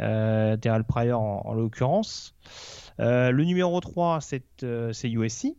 Euh, 0.00 0.56
Terrell 0.56 0.82
Pryor 0.82 1.20
en, 1.20 1.42
en 1.44 1.54
l'occurrence. 1.54 2.34
le 2.98 3.42
numéro 3.42 3.78
3, 3.80 4.20
c'est 4.20 4.42
USC. 5.04 5.54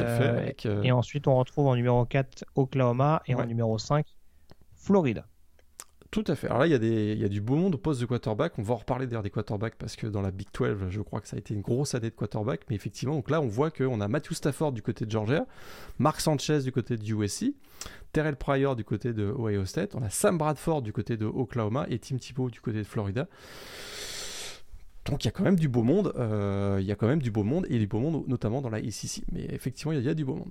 Euh, 0.00 0.50
euh, 0.66 0.82
et 0.82 0.92
ensuite, 0.92 1.26
on 1.26 1.36
retrouve 1.36 1.66
en 1.66 1.76
numéro 1.76 2.04
4 2.04 2.44
Oklahoma 2.56 3.22
et 3.26 3.34
en 3.34 3.44
numéro 3.46 3.78
5 3.78 4.06
Florida. 4.74 5.26
Tout 6.10 6.24
à 6.28 6.36
fait. 6.36 6.46
Alors 6.46 6.60
là, 6.60 6.68
il 6.68 6.70
y, 6.70 6.76
a 6.76 6.78
des, 6.78 7.12
il 7.12 7.18
y 7.18 7.24
a 7.24 7.28
du 7.28 7.40
beau 7.40 7.56
monde 7.56 7.74
au 7.74 7.78
poste 7.78 8.00
de 8.00 8.06
quarterback. 8.06 8.56
On 8.58 8.62
va 8.62 8.74
en 8.74 8.76
reparler 8.76 9.06
d'ailleurs 9.06 9.24
des 9.24 9.30
quarterbacks 9.30 9.74
parce 9.74 9.96
que 9.96 10.06
dans 10.06 10.22
la 10.22 10.30
Big 10.30 10.46
12, 10.56 10.88
je 10.88 11.00
crois 11.00 11.20
que 11.20 11.26
ça 11.26 11.34
a 11.34 11.40
été 11.40 11.54
une 11.54 11.60
grosse 11.60 11.96
année 11.96 12.08
de 12.08 12.14
quarterback. 12.14 12.60
Mais 12.70 12.76
effectivement, 12.76 13.16
donc 13.16 13.30
là, 13.30 13.40
on 13.40 13.48
voit 13.48 13.72
qu'on 13.72 14.00
a 14.00 14.06
Matthew 14.06 14.34
Stafford 14.34 14.70
du 14.70 14.80
côté 14.80 15.06
de 15.06 15.10
Georgia, 15.10 15.44
Mark 15.98 16.20
Sanchez 16.20 16.60
du 16.60 16.70
côté 16.70 16.96
de 16.96 17.02
USC, 17.04 17.46
Terrell 18.12 18.36
Pryor 18.36 18.76
du 18.76 18.84
côté 18.84 19.12
de 19.12 19.24
Ohio 19.36 19.64
State, 19.64 19.96
on 19.96 20.02
a 20.02 20.08
Sam 20.08 20.38
Bradford 20.38 20.82
du 20.82 20.92
côté 20.92 21.16
de 21.16 21.26
Oklahoma 21.26 21.86
et 21.90 21.98
Tim 21.98 22.18
Tebow 22.18 22.48
du 22.48 22.60
côté 22.60 22.78
de 22.78 22.84
Florida. 22.84 23.26
Donc 25.04 25.24
il 25.24 25.26
y 25.26 25.28
a 25.28 25.32
quand 25.32 25.44
même 25.44 25.58
du 25.58 25.68
beau 25.68 25.82
monde, 25.82 26.12
euh, 26.16 26.78
il 26.80 26.86
y 26.86 26.92
a 26.92 26.96
quand 26.96 27.06
même 27.06 27.20
du 27.20 27.30
beau 27.30 27.44
monde, 27.44 27.66
et 27.68 27.78
du 27.78 27.86
beau 27.86 27.98
monde 27.98 28.24
notamment 28.26 28.62
dans 28.62 28.70
la 28.70 28.80
ICC. 28.80 29.24
Mais 29.32 29.44
effectivement, 29.50 29.92
il 29.92 30.00
y, 30.00 30.08
a 30.08 30.14
du 30.14 30.24
beau 30.24 30.34
monde. 30.34 30.50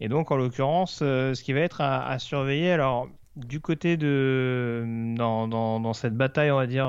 Et 0.00 0.08
donc 0.08 0.30
en 0.30 0.36
l'occurrence, 0.36 1.00
euh, 1.02 1.34
ce 1.34 1.42
qui 1.42 1.52
va 1.52 1.60
être 1.60 1.80
à, 1.80 2.18
surveiller, 2.18 2.70
alors 2.70 3.08
du 3.36 3.60
côté 3.60 3.96
de... 3.96 4.84
Dans, 5.16 5.48
dans, 5.48 5.92
cette 5.92 6.16
bataille, 6.16 6.50
on 6.50 6.56
va 6.56 6.66
dire... 6.66 6.88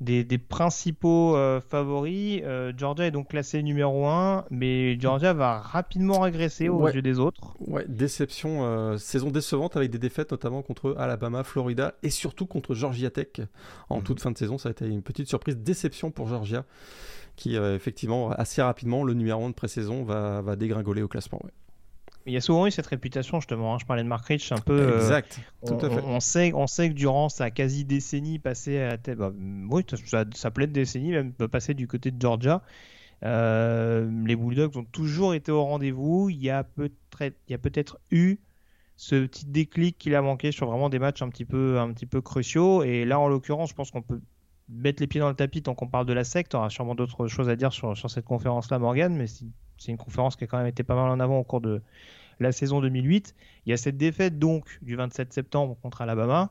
Des, 0.00 0.38
principaux 0.38 1.36
euh, 1.36 1.60
favoris. 1.60 2.42
Euh, 2.44 2.72
Georgia 2.76 3.06
est 3.06 3.10
donc 3.10 3.28
classé 3.28 3.62
numéro 3.62 4.06
1, 4.06 4.44
mais 4.50 4.98
Georgia 5.00 5.32
va 5.32 5.60
rapidement 5.60 6.20
régresser 6.20 6.68
au 6.68 6.80
ouais. 6.80 7.00
des 7.00 7.18
autres. 7.18 7.54
Ouais, 7.60 7.84
déception, 7.88 8.64
euh, 8.64 8.98
saison 8.98 9.30
décevante 9.30 9.76
avec 9.76 9.90
des 9.90 9.98
défaites 9.98 10.32
notamment 10.32 10.62
contre 10.62 10.94
Alabama, 10.98 11.44
Florida 11.44 11.94
et 12.02 12.10
surtout 12.10 12.46
contre 12.46 12.74
Georgia 12.74 13.10
Tech 13.10 13.40
en 13.88 13.98
mhm. 13.98 14.02
toute 14.02 14.20
fin 14.20 14.30
de 14.30 14.38
saison. 14.38 14.58
Ça 14.58 14.68
a 14.68 14.72
été 14.72 14.86
une 14.86 15.02
petite 15.02 15.28
surprise, 15.28 15.56
déception 15.56 16.10
pour 16.10 16.26
Georgia 16.28 16.64
qui 17.36 17.56
effectivement 17.56 18.30
assez 18.30 18.62
rapidement, 18.62 19.02
le 19.02 19.12
numéro 19.12 19.44
1 19.44 19.48
de 19.48 19.54
pré-saison 19.54 20.04
va, 20.04 20.40
va 20.40 20.54
dégringoler 20.54 21.02
au 21.02 21.08
classement. 21.08 21.40
Ouais. 21.42 21.50
Il 22.26 22.32
y 22.32 22.36
a 22.36 22.40
souvent 22.40 22.66
eu 22.66 22.70
cette 22.70 22.86
réputation, 22.86 23.40
justement. 23.40 23.74
Hein. 23.74 23.78
Je 23.80 23.84
parlais 23.84 24.02
de 24.02 24.08
Mark 24.08 24.24
Rich, 24.26 24.52
un 24.52 24.58
peu. 24.58 24.78
Euh, 24.78 24.96
exact, 24.96 25.40
tout 25.66 25.74
on, 25.74 25.78
à 25.78 25.90
fait. 25.90 26.02
On, 26.04 26.20
sait, 26.20 26.52
on 26.54 26.66
sait 26.66 26.88
que 26.88 26.94
durant 26.94 27.28
sa 27.28 27.50
quasi 27.50 27.84
décennie 27.84 28.38
passée 28.38 28.78
à 28.78 28.88
la 28.88 28.98
tête, 28.98 29.18
bah, 29.18 29.32
oui, 29.70 29.82
ça, 30.06 30.24
ça 30.34 30.50
plaît 30.50 30.66
de 30.66 30.72
décennie, 30.72 31.12
même 31.12 31.32
passer 31.32 31.74
du 31.74 31.86
côté 31.86 32.10
de 32.10 32.20
Georgia. 32.20 32.62
Euh, 33.24 34.10
les 34.26 34.36
Bulldogs 34.36 34.76
ont 34.76 34.84
toujours 34.84 35.34
été 35.34 35.52
au 35.52 35.64
rendez-vous. 35.64 36.30
Il 36.30 36.42
y 36.42 36.50
a 36.50 36.64
peut-être 36.64 37.98
eu 38.10 38.38
ce 38.96 39.26
petit 39.26 39.46
déclic 39.46 39.98
qu'il 39.98 40.14
a 40.14 40.22
manqué 40.22 40.52
sur 40.52 40.68
vraiment 40.68 40.88
des 40.88 40.98
matchs 40.98 41.22
un 41.22 41.28
petit 41.28 41.44
peu, 41.44 41.78
un 41.78 41.92
petit 41.92 42.06
peu 42.06 42.20
cruciaux. 42.20 42.82
Et 42.82 43.04
là, 43.04 43.18
en 43.18 43.28
l'occurrence, 43.28 43.70
je 43.70 43.74
pense 43.74 43.90
qu'on 43.90 44.02
peut 44.02 44.20
mettre 44.68 45.02
les 45.02 45.06
pieds 45.06 45.20
dans 45.20 45.28
le 45.28 45.34
tapis 45.34 45.62
tant 45.62 45.74
qu'on 45.74 45.88
parle 45.88 46.06
de 46.06 46.12
la 46.12 46.24
secte. 46.24 46.54
On 46.54 46.58
aura 46.58 46.70
sûrement 46.70 46.94
d'autres 46.94 47.26
choses 47.26 47.48
à 47.48 47.56
dire 47.56 47.72
sur, 47.72 47.96
sur 47.96 48.10
cette 48.10 48.24
conférence-là, 48.24 48.78
Morgan, 48.78 49.14
mais 49.14 49.26
si 49.26 49.52
c'est 49.84 49.92
une 49.92 49.98
conférence 49.98 50.36
qui 50.36 50.44
a 50.44 50.46
quand 50.46 50.58
même 50.58 50.66
été 50.66 50.82
pas 50.82 50.94
mal 50.94 51.10
en 51.10 51.20
avant 51.20 51.38
au 51.38 51.44
cours 51.44 51.60
de 51.60 51.82
la 52.40 52.52
saison 52.52 52.80
2008. 52.80 53.34
Il 53.66 53.70
y 53.70 53.72
a 53.72 53.76
cette 53.76 53.96
défaite 53.96 54.38
donc 54.38 54.78
du 54.82 54.96
27 54.96 55.32
septembre 55.32 55.76
contre 55.82 56.02
Alabama 56.02 56.50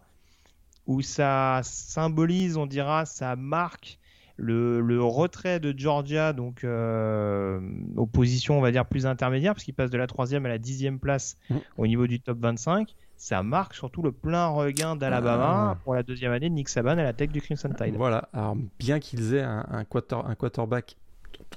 où 0.85 1.01
ça 1.01 1.61
symbolise, 1.63 2.57
on 2.57 2.65
dira, 2.65 3.05
ça 3.05 3.35
marque 3.35 3.99
le, 4.35 5.01
retrait 5.01 5.59
de 5.59 5.73
Georgia 5.77 6.33
donc 6.33 6.63
euh, 6.63 7.59
aux 7.95 8.07
positions 8.07 8.57
on 8.57 8.61
va 8.61 8.71
dire 8.71 8.85
plus 8.85 9.05
intermédiaires 9.05 9.53
parce 9.53 9.63
qu'il 9.63 9.75
passe 9.75 9.91
de 9.91 9.97
la 9.97 10.07
troisième 10.07 10.45
à 10.45 10.49
la 10.49 10.57
dixième 10.57 10.99
place 10.99 11.37
mmh. 11.49 11.55
au 11.77 11.85
niveau 11.87 12.07
du 12.07 12.19
top 12.19 12.39
25 12.39 12.95
ça 13.15 13.43
marque 13.43 13.75
surtout 13.75 14.01
le 14.01 14.11
plein 14.11 14.47
regain 14.47 14.95
d'Alabama 14.95 15.71
ah. 15.71 15.77
pour 15.83 15.93
la 15.93 16.01
deuxième 16.01 16.31
année 16.31 16.49
de 16.49 16.55
Nick 16.55 16.67
Saban 16.67 16.97
à 16.97 17.03
la 17.03 17.13
tête 17.13 17.31
du 17.31 17.41
Crimson 17.41 17.69
Tide 17.77 17.95
voilà 17.95 18.27
alors 18.33 18.57
bien 18.79 18.99
qu'ils 18.99 19.35
aient 19.35 19.43
un, 19.43 19.67
un, 19.69 19.83
quarter, 19.85 20.17
un 20.25 20.33
quarterback 20.33 20.97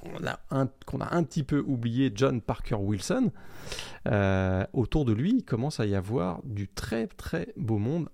qu'on 0.01 0.27
a, 0.27 0.39
un, 0.51 0.69
qu'on 0.87 1.01
a 1.01 1.15
un 1.15 1.23
petit 1.23 1.43
peu 1.43 1.63
oublié, 1.67 2.13
John 2.15 2.41
Parker 2.41 2.77
Wilson, 2.77 3.31
autour 4.73 5.05
de 5.05 5.13
lui, 5.13 5.37
il 5.39 5.45
commence 5.45 5.81
à 5.81 5.87
y 5.87 5.95
avoir 5.95 6.41
du 6.45 6.69
très 6.69 7.07
très 7.07 7.53
beau 7.57 7.79
monde. 7.79 8.09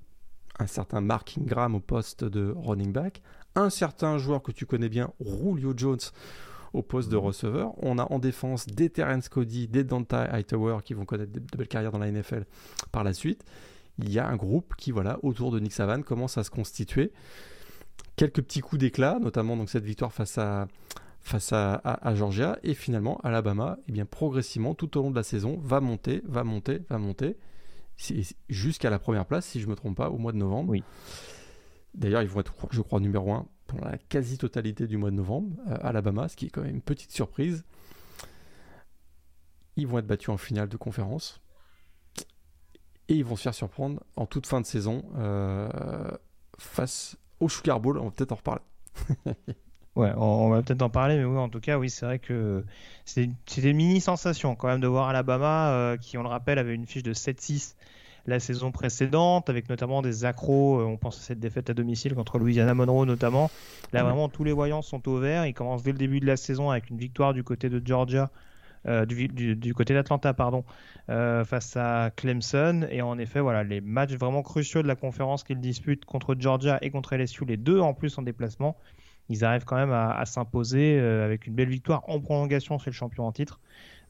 Un 0.59 0.67
certain 0.67 1.01
Mark 1.01 1.37
Ingram 1.39 1.75
au 1.75 1.81
poste 1.81 2.25
de 2.25 2.55
running 2.57 2.93
back, 2.93 3.23
un 3.55 3.71
certain 3.71 4.19
joueur 4.19 4.43
que 4.43 4.53
tu 4.53 4.67
connais 4.67 4.89
bien, 4.89 5.13
Julio 5.21 5.73
Jones, 5.77 5.99
au 6.73 6.83
poste 6.83 7.11
de 7.11 7.17
receveur. 7.17 7.73
On 7.83 7.99
a 7.99 8.11
en 8.11 8.19
défense 8.19 8.67
des 8.67 8.91
Terence 8.91 9.29
Cody, 9.29 9.69
des 9.69 9.85
Dante 9.85 10.13
Hightower 10.13 10.79
qui 10.85 10.95
vont 10.95 11.05
connaître 11.05 11.33
de, 11.33 11.41
belles 11.57 11.69
carrières 11.69 11.93
dans 11.93 11.99
la 11.99 12.11
NFL 12.11 12.45
par 12.91 13.05
la 13.05 13.13
suite. 13.13 13.45
Il 13.99 14.11
y 14.11 14.19
a 14.19 14.27
un 14.27 14.37
groupe 14.37 14.75
qui, 14.77 14.91
voilà, 14.91 15.19
autour 15.23 15.51
de 15.51 15.61
Nick 15.61 15.73
Savan, 15.73 16.03
commence 16.03 16.39
à 16.39 16.45
se 16.45 16.51
constituer. 16.51 17.13
Quelques 18.17 18.43
petits 18.43 18.61
coups 18.61 18.81
d'éclat, 18.81 19.19
notamment 19.21 19.57
donc 19.57 19.69
cette 19.69 19.85
victoire 19.85 20.13
face 20.13 20.39
à, 20.39 20.67
face 21.23 21.53
à, 21.53 22.15
Georgia. 22.15 22.59
Et 22.63 22.75
finalement, 22.75 23.19
Alabama, 23.23 23.79
eh 23.89 23.93
bien, 23.93 24.05
progressivement, 24.05 24.75
tout 24.75 24.99
au 24.99 25.03
long 25.03 25.11
de 25.11 25.17
la 25.17 25.23
saison, 25.23 25.59
va 25.63 25.81
monter, 25.81 26.23
va 26.25 26.45
monter, 26.45 26.83
va 26.91 26.99
monter. 26.99 27.37
Jusqu'à 28.49 28.91
la 28.91 28.99
première 28.99 29.27
place, 29.27 29.47
si 29.47 29.61
je 29.61 29.67
ne 29.67 29.71
me 29.71 29.77
trompe 29.77 29.97
pas, 29.97 30.11
au 30.11 30.19
mois 30.19 30.33
de 30.33 30.39
novembre. 30.39 30.71
Oui. 30.71 30.83
D'ailleurs, 31.95 32.23
ils 32.23 32.29
vont 32.29 32.41
être, 32.41 32.55
je 32.71 32.81
crois, 32.81 33.01
numéro 33.01 33.33
1 33.33 33.47
pendant 33.67 33.87
la 33.87 33.99
quasi-totalité 33.99 34.87
du 34.87 34.97
mois 34.97 35.11
de 35.11 35.17
novembre, 35.17 35.57
euh, 35.69 35.77
Alabama, 35.83 36.29
ce 36.29 36.37
qui 36.37 36.47
est 36.47 36.51
quand 36.51 36.63
même 36.63 36.75
une 36.75 36.83
petite 36.83 37.13
surprise. 37.13 37.65
Ils 39.77 39.87
vont 39.87 39.99
être 39.99 40.07
battus 40.07 40.31
en 40.31 40.37
finale 40.37 40.69
de 40.69 40.77
conférence. 40.77 41.41
Et 43.09 43.15
ils 43.15 43.25
vont 43.25 43.37
se 43.37 43.43
faire 43.43 43.55
surprendre 43.55 44.03
en 44.17 44.27
toute 44.27 44.47
fin 44.47 44.61
de 44.61 44.67
saison 44.67 45.05
euh, 45.17 45.69
face 46.59 47.17
au 47.41 47.49
Sugar 47.49 47.81
Bowl. 47.81 47.99
On 47.99 48.05
va 48.07 48.11
peut-être 48.11 48.33
en 48.33 48.37
reparler. 48.37 48.63
ouais, 49.97 50.13
on, 50.17 50.51
va 50.51 50.63
peut-être 50.63 50.83
en 50.83 50.91
parler, 50.91 51.17
mais 51.17 51.25
oui, 51.25 51.39
en 51.39 51.49
tout 51.49 51.61
cas, 51.61 51.79
oui, 51.79 51.91
c'est 51.91 52.07
vrai 52.07 52.19
que 52.19 52.65
c'était 53.05 53.71
une 53.71 53.77
mini 53.77 54.01
sensation 54.01 54.55
quand 54.55 54.69
même 54.69 54.81
de 54.81 54.87
voir 54.87 55.09
Alabama, 55.09 55.71
euh, 55.71 55.97
qui, 55.97 56.19
on 56.19 56.23
le 56.23 56.29
rappelle, 56.29 56.59
avait 56.59 56.75
une 56.75 56.87
fiche 56.87 57.03
de 57.03 57.15
7-6 57.15 57.75
la 58.27 58.39
saison 58.39 58.71
précédente, 58.71 59.51
avec 59.51 59.69
notamment 59.69 60.01
des 60.01 60.25
accros. 60.25 60.79
Euh, 60.79 60.85
on 60.85 60.97
pense 60.97 61.19
à 61.19 61.23
cette 61.23 61.41
défaite 61.41 61.71
à 61.71 61.75
domicile 61.75 62.15
contre 62.15 62.39
Louisiana 62.39 62.73
Monroe 62.73 63.05
notamment. 63.05 63.51
Là, 63.93 64.05
vraiment, 64.05 64.29
tous 64.29 64.45
les 64.45 64.53
voyants 64.53 64.81
sont 64.81 65.09
au 65.09 65.19
vert. 65.19 65.45
Ils 65.45 65.55
commencent 65.55 65.83
dès 65.83 65.91
le 65.91 65.99
début 65.99 66.21
de 66.21 66.27
la 66.27 66.37
saison 66.37 66.71
avec 66.71 66.89
une 66.91 66.99
victoire 66.99 67.35
du 67.35 67.43
côté 67.43 67.69
de 67.69 67.83
Georgia. 67.85 68.31
Euh, 68.87 69.07
du, 69.07 69.75
côté 69.75 69.95
d'Atlanta, 69.95 70.35
pardon, 70.35 70.65
face 71.09 71.77
à 71.77 72.13
Clemson. 72.15 72.87
Et 72.93 73.03
en 73.03 73.19
effet, 73.19 73.41
voilà, 73.41 73.65
les 73.65 73.81
matchs 73.81 74.13
vraiment 74.13 74.43
cruciaux 74.43 74.83
de 74.83 74.89
la 74.89 74.95
conférence 74.95 75.43
qu'ils 75.43 75.61
disputent 75.61 76.05
contre 76.05 76.37
Georgia 76.39 76.79
et 76.81 76.91
contre 76.91 77.17
LSU, 77.17 77.45
les 77.45 77.57
deux 77.57 77.81
en 77.81 77.93
plus 77.93 78.19
en 78.19 78.23
déplacement, 78.23 78.77
ils 79.29 79.45
arrivent 79.45 79.65
quand 79.65 79.77
même 79.77 79.93
à, 79.93 80.25
s'imposer 80.27 80.99
avec 80.99 81.47
une 81.47 81.55
belle 81.55 81.69
victoire 81.69 82.03
en 82.09 82.21
prolongation 82.21 82.79
chez 82.79 82.91
le 82.91 82.95
champion 82.95 83.27
en 83.27 83.33
titre. 83.33 83.61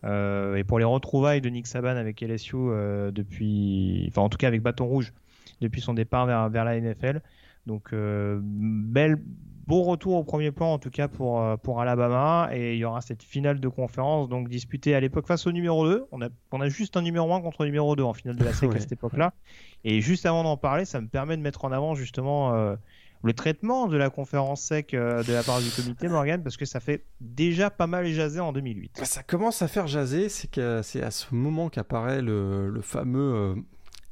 Euh, 0.04 0.56
et 0.56 0.64
pour 0.64 0.78
les 0.78 0.84
retrouvailles 0.84 1.40
de 1.40 1.48
Nick 1.48 1.66
Saban 1.66 1.96
avec 1.96 2.20
LSU 2.20 2.56
euh, 2.56 3.10
depuis, 3.12 4.06
enfin 4.08 4.22
en 4.22 4.28
tout 4.28 4.38
cas 4.38 4.48
avec 4.48 4.62
Bâton 4.62 4.86
Rouge 4.86 5.12
depuis 5.60 5.80
son 5.80 5.94
départ 5.94 6.26
vers, 6.26 6.48
vers 6.48 6.64
la 6.64 6.80
NFL. 6.80 7.20
Donc 7.66 7.92
euh, 7.92 8.40
bel, 8.42 9.22
beau 9.68 9.84
retour 9.84 10.16
au 10.16 10.24
premier 10.24 10.50
plan 10.50 10.72
en 10.72 10.78
tout 10.78 10.90
cas 10.90 11.06
pour, 11.06 11.40
pour 11.60 11.80
Alabama 11.80 12.48
et 12.52 12.74
il 12.74 12.78
y 12.78 12.84
aura 12.84 13.00
cette 13.00 13.22
finale 13.22 13.60
de 13.60 13.68
conférence 13.68 14.28
donc 14.28 14.48
disputée 14.48 14.96
à 14.96 15.00
l'époque 15.00 15.28
face 15.28 15.46
au 15.46 15.52
numéro 15.52 15.88
2. 15.88 16.06
On 16.10 16.20
a, 16.20 16.28
on 16.50 16.60
a 16.60 16.68
juste 16.68 16.96
un 16.96 17.02
numéro 17.02 17.32
1 17.32 17.40
contre 17.40 17.64
numéro 17.64 17.94
2 17.94 18.02
en 18.02 18.12
finale 18.12 18.36
de 18.36 18.44
la 18.44 18.52
SEC 18.52 18.74
à 18.74 18.80
cette 18.80 18.92
époque-là. 18.92 19.34
Et 19.84 20.00
juste 20.00 20.26
avant 20.26 20.42
d'en 20.42 20.56
parler, 20.56 20.84
ça 20.84 21.00
me 21.00 21.06
permet 21.06 21.36
de 21.36 21.42
mettre 21.42 21.64
en 21.64 21.70
avant 21.70 21.94
justement 21.94 22.76
le 23.22 23.32
traitement 23.32 23.86
de 23.86 23.96
la 23.96 24.10
conférence 24.10 24.62
sec 24.62 24.94
euh, 24.94 25.22
de 25.22 25.32
la 25.32 25.42
part 25.42 25.60
du 25.60 25.70
comité, 25.70 26.08
Morgan, 26.08 26.42
parce 26.42 26.56
que 26.56 26.64
ça 26.64 26.80
fait 26.80 27.04
déjà 27.20 27.70
pas 27.70 27.86
mal 27.86 28.06
jaser 28.06 28.40
en 28.40 28.52
2008. 28.52 28.96
Bah, 28.98 29.04
ça 29.04 29.22
commence 29.22 29.62
à 29.62 29.68
faire 29.68 29.86
jaser, 29.86 30.28
c'est 30.28 30.50
que 30.50 30.80
c'est 30.82 31.02
à 31.02 31.10
ce 31.10 31.34
moment 31.34 31.68
qu'apparaît 31.68 32.20
le, 32.20 32.80
fameux 32.82 33.34
euh, 33.34 33.54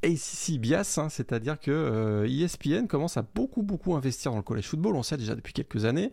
ACC 0.03 0.59
bias, 0.59 0.97
hein, 0.97 1.09
c'est-à-dire 1.09 1.59
que 1.59 2.25
ESPN 2.27 2.71
euh, 2.71 2.83
e 2.83 2.87
commence 2.87 3.17
à 3.17 3.25
beaucoup 3.35 3.63
beaucoup 3.63 3.95
investir 3.95 4.31
dans 4.31 4.37
le 4.37 4.43
college 4.43 4.67
football, 4.67 4.95
on 4.95 5.03
sait 5.03 5.17
déjà 5.17 5.35
depuis 5.35 5.53
quelques 5.53 5.85
années, 5.85 6.11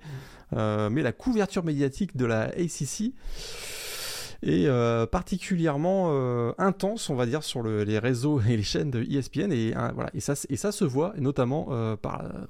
mmh. 0.52 0.88
mais 0.90 1.02
la 1.02 1.12
couverture 1.12 1.64
médiatique 1.64 2.16
de 2.16 2.26
la 2.26 2.44
ACC 2.48 3.12
et 4.42 4.68
euh, 4.68 5.04
particulièrement 5.06 6.10
euh, 6.12 6.52
intense, 6.58 7.10
on 7.10 7.16
va 7.16 7.26
dire, 7.26 7.42
sur 7.42 7.62
les 7.62 7.98
réseaux 7.98 8.40
et 8.48 8.56
les 8.56 8.62
chaînes 8.62 8.90
de 8.90 9.02
ESPN. 9.02 9.52
Et, 9.52 9.74
hein, 9.74 9.92
voilà, 9.94 10.10
et, 10.14 10.20
ça, 10.20 10.34
se 10.36 10.84
voit, 10.84 11.12
notamment 11.18 11.68
euh, 11.70 11.96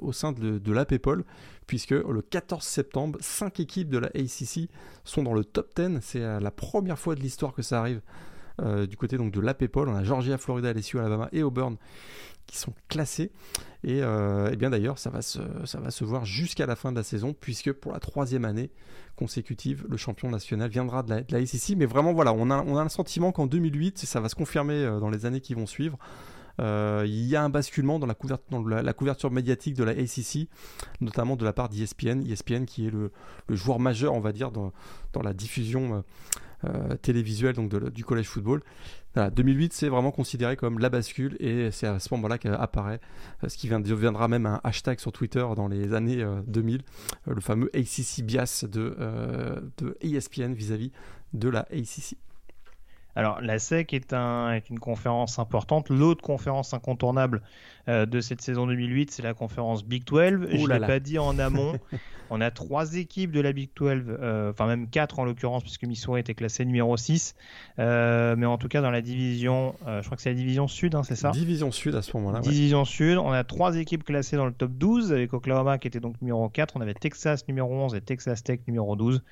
au 0.01 0.13
sein 0.13 0.33
de, 0.33 0.59
de 0.59 0.73
la 0.73 0.85
PayPal, 0.85 1.25
puisque 1.67 1.91
le 1.91 2.23
14 2.23 2.63
septembre, 2.63 3.19
5 3.23 3.61
équipes 3.61 3.89
de 3.89 3.99
la 3.99 4.09
ACC 4.09 4.69
sont 5.05 5.23
dans 5.23 5.35
le 5.35 5.45
top 5.45 5.75
10. 5.77 5.99
C'est 6.03 6.41
la 6.41 6.51
première 6.51 6.99
fois 6.99 7.15
de 7.15 7.21
l'histoire 7.21 7.55
que 7.55 7.63
ça 7.63 7.81
arrive. 7.81 8.01
du 8.89 8.97
côté 8.97 9.17
donc 9.17 9.33
de 9.33 9.41
la 9.41 9.55
PayPal, 9.55 9.89
on 9.89 9.95
a 9.95 10.05
Georgia, 10.05 10.37
Florida, 10.37 10.73
LSU, 10.73 10.99
Alabama 10.99 11.29
et 11.33 11.43
Auburn 11.43 11.77
qui 12.49 12.59
sont 12.59 12.73
classés. 12.89 13.31
Et, 13.85 14.01
euh, 14.03 14.51
bien 14.57 14.71
d'ailleurs, 14.71 14.99
ça, 14.99 15.11
va 15.11 15.23
se, 15.23 15.39
ça 15.65 15.79
va 15.79 15.93
se 15.93 16.03
voir 16.05 16.25
jusqu'à 16.25 16.67
la 16.67 16.75
fin 16.75 16.91
de 16.91 16.97
la 16.97 17.05
saison, 17.05 17.33
puisque 17.39 17.73
pour 17.73 17.93
la 17.93 18.01
troisième 18.01 18.45
année 18.45 18.71
consécutive, 19.15 19.87
le 19.89 19.97
champion 19.97 20.31
national 20.31 20.69
viendra 20.69 21.05
de 21.05 21.11
la, 21.11 21.23
de 21.23 21.45
SEC. 21.45 21.77
Mais 21.77 21.87
vraiment, 21.87 22.13
voilà, 22.13 22.33
on 22.33 22.51
a, 22.51 22.65
on 22.65 22.77
a 22.77 22.83
un 22.83 22.89
sentiment 22.89 23.31
qu'en 23.31 23.47
2008, 23.47 23.99
ça 23.99 24.21
va 24.21 24.29
se 24.29 24.35
confirmer 24.35 24.75
euh, 24.75 24.99
dans 24.99 25.11
les 25.11 25.27
années 25.27 25.41
qui 25.41 25.55
vont 25.55 25.67
suivre. 25.67 25.99
Euh, 26.61 27.05
il 27.07 27.25
y 27.27 27.37
a 27.37 27.45
un 27.45 27.51
basculement 27.51 28.01
dans, 28.01 28.07
la, 28.07 28.17
dans 28.51 28.67
la, 28.67 28.93
couverture 28.93 29.31
médiatique 29.31 29.75
de 29.75 29.85
la 29.85 29.93
ACC, 29.93 30.49
notamment 31.01 31.37
de 31.37 31.45
la 31.45 31.53
part 31.53 31.69
d'ESPN. 31.69 32.23
ESPN 32.29 32.65
qui 32.65 32.89
est 32.89 32.91
le, 32.91 33.13
le, 33.47 33.55
joueur 33.55 33.79
majeur, 33.79 34.15
on 34.15 34.21
va 34.21 34.33
dire, 34.33 34.51
dans, 34.51 34.73
dans 35.13 35.23
la 35.23 35.35
diffusion 35.35 36.03
télévisuelle 37.03 37.55
donc 37.55 37.73
du 37.93 38.05
collège 38.05 38.27
football. 38.27 38.65
2008, 39.17 39.73
c'est 39.73 39.89
vraiment 39.89 40.11
considéré 40.11 40.57
comme 40.57 40.79
la 40.79 40.91
bascule 40.91 41.37
et 41.41 41.71
c'est 41.71 41.87
à 41.87 41.99
ce 41.99 42.13
moment-là 42.15 42.39
qu'apparaît 42.39 43.01
euh, 43.43 43.49
ce 43.49 43.57
qui 43.57 43.69
deviendra 43.69 44.29
même 44.29 44.47
un 44.47 44.61
hashtag 44.65 45.01
sur 45.01 45.13
Twitter 45.13 45.45
dans 45.57 45.67
les 45.69 45.95
années 45.95 46.25
2000, 46.47 46.83
euh, 47.29 47.35
le 47.35 47.41
fameux 47.41 47.71
ACC 47.75 48.23
bias 48.23 48.65
de, 48.71 48.97
de 49.79 49.97
ESPN 50.01 50.53
vis-à-vis 50.53 50.93
de 51.33 51.49
la 51.49 51.61
ACC. 51.71 52.17
Alors, 53.19 53.41
la 53.41 53.59
SEC 53.59 53.95
est, 53.95 54.13
un, 54.13 54.53
est 54.53 54.71
une 54.71 54.79
conférence 54.79 55.41
importante. 55.41 55.91
L'autre 55.91 56.23
conférence 56.23 56.73
incontournable 56.73 57.43
euh, 57.89 58.07
de 58.07 58.21
cette 58.21 58.41
saison 58.41 58.69
2008, 58.69 59.11
c'est 59.11 59.25
la 59.25 59.35
conférence 59.35 59.85
Big 59.85 60.05
12. 60.05 60.47
Je 60.53 60.57
ne 60.57 60.69
l'ai 60.69 60.79
pas 60.79 61.01
dit 61.01 61.19
en 61.19 61.37
amont. 61.41 61.73
On 62.31 62.41
a 62.41 62.53
trois 62.53 62.95
équipes 62.95 63.33
de 63.33 63.41
la 63.41 63.53
Big 63.53 63.71
12, 63.75 64.05
euh, 64.07 64.51
enfin 64.53 64.69
même 64.69 64.89
quatre 64.89 65.19
en 65.19 65.25
l'occurrence, 65.25 65.65
puisque 65.65 65.83
Missouri 65.83 66.21
était 66.21 66.35
classé 66.35 66.65
numéro 66.65 66.97
6. 66.97 67.35
Euh, 67.81 68.37
mais 68.39 68.47
en 68.47 68.57
tout 68.57 68.69
cas, 68.69 68.83
dans 68.83 68.93
la 68.93 69.01
division, 69.01 69.75
je 69.85 70.05
crois 70.05 70.17
que 70.17 70.23
c'est 70.23 70.31
la 70.31 70.37
division 70.37 70.69
sud, 70.69 70.95
hein, 70.95 71.03
c'est 71.03 71.17
ça? 71.17 71.33
Division 71.33 71.73
sud 71.73 71.97
à 71.97 72.03
ce 72.03 72.17
moment-là. 72.19 72.39
Division 72.39 72.85
sud. 72.85 73.19
On 73.19 73.33
a 73.33 73.43
trois 73.43 73.77
équipes 73.79 74.05
classées 74.05 74.37
dans 74.37 74.47
le 74.47 74.53
top 74.53 74.71
12, 74.75 75.13
avec 75.13 75.35
Oklahoma 75.35 75.79
qui 75.79 75.89
était 75.89 75.99
donc 75.99 76.15
numéro 76.23 76.49
4. 76.49 76.77
On 76.77 76.81
avait 76.83 76.95
Texas 76.95 77.49
numéro 77.49 77.75
11 77.75 77.97
et 77.97 78.01
Texas 78.01 78.45
Tech 78.45 78.61
numéro 78.69 78.95
12. 78.95 79.25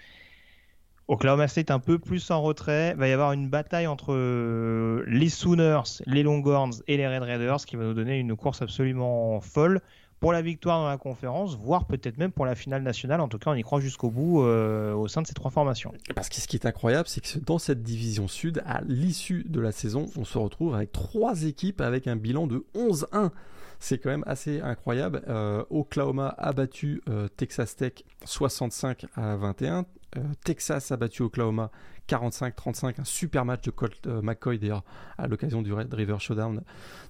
Oklahoma 1.09 1.47
State 1.47 1.71
un 1.71 1.79
peu 1.79 1.99
plus 1.99 2.31
en 2.31 2.43
retrait. 2.43 2.93
Il 2.95 2.99
va 2.99 3.09
y 3.09 3.13
avoir 3.13 3.33
une 3.33 3.49
bataille 3.49 3.87
entre 3.87 4.13
euh, 4.13 5.05
les 5.07 5.29
Sooners, 5.29 6.03
les 6.07 6.23
Longhorns 6.23 6.83
et 6.89 6.97
les 6.97 7.07
Red 7.07 7.23
Raiders 7.23 7.65
qui 7.65 7.77
va 7.77 7.85
nous 7.85 7.95
donner 7.95 8.19
une 8.19 8.35
course 8.37 8.61
absolument 8.63 9.41
folle 9.41 9.81
pour 10.19 10.33
la 10.33 10.43
victoire 10.43 10.81
dans 10.81 10.89
la 10.89 10.97
conférence, 10.97 11.57
voire 11.57 11.87
peut-être 11.87 12.17
même 12.17 12.33
pour 12.33 12.47
la 12.47 12.55
finale 12.55 12.83
nationale. 12.83 13.21
En 13.21 13.29
tout 13.29 13.39
cas, 13.39 13.51
on 13.51 13.55
y 13.55 13.63
croit 13.63 13.81
jusqu'au 13.81 14.11
bout 14.11 14.43
euh, 14.43 14.95
au 14.95 15.09
sein 15.09 15.23
de 15.23 15.27
ces 15.27 15.35
trois 15.35 15.51
formations. 15.51 15.93
Parce 16.15 16.29
que 16.29 16.37
ce 16.37 16.49
qui 16.49 16.57
est 16.57 16.67
incroyable, 16.67 17.07
c'est 17.07 17.21
que 17.21 17.39
dans 17.39 17.59
cette 17.59 17.83
division 17.83 18.27
sud, 18.27 18.63
à 18.67 18.81
l'issue 18.87 19.45
de 19.47 19.61
la 19.61 19.73
saison, 19.73 20.07
on 20.17 20.25
se 20.25 20.39
retrouve 20.39 20.75
avec 20.75 20.91
trois 20.91 21.45
équipes 21.45 21.83
avec 21.83 22.09
un 22.09 22.17
bilan 22.17 22.47
de 22.47 22.65
11-1. 22.75 23.31
C'est 23.79 23.99
quand 23.99 24.09
même 24.09 24.25
assez 24.27 24.63
incroyable. 24.63 25.23
Euh, 25.29 25.63
Oklahoma 25.69 26.35
a 26.39 26.53
battu 26.55 27.03
Texas 27.37 27.77
Tech 27.77 27.93
65 28.25 29.05
à 29.15 29.37
21. 29.37 29.85
Euh, 30.17 30.23
Texas 30.45 30.93
a 30.93 30.97
battu 30.97 31.23
Oklahoma 31.23 31.71
45-35, 32.09 33.01
un 33.01 33.05
super 33.05 33.45
match 33.45 33.63
de 33.63 33.71
Colt 33.71 34.07
euh, 34.07 34.23
McCoy 34.23 34.59
d'ailleurs 34.59 34.85
à 35.19 35.27
l'occasion 35.27 35.63
du 35.63 35.73
Red 35.73 35.93
River 35.93 36.17
Showdown 36.19 36.63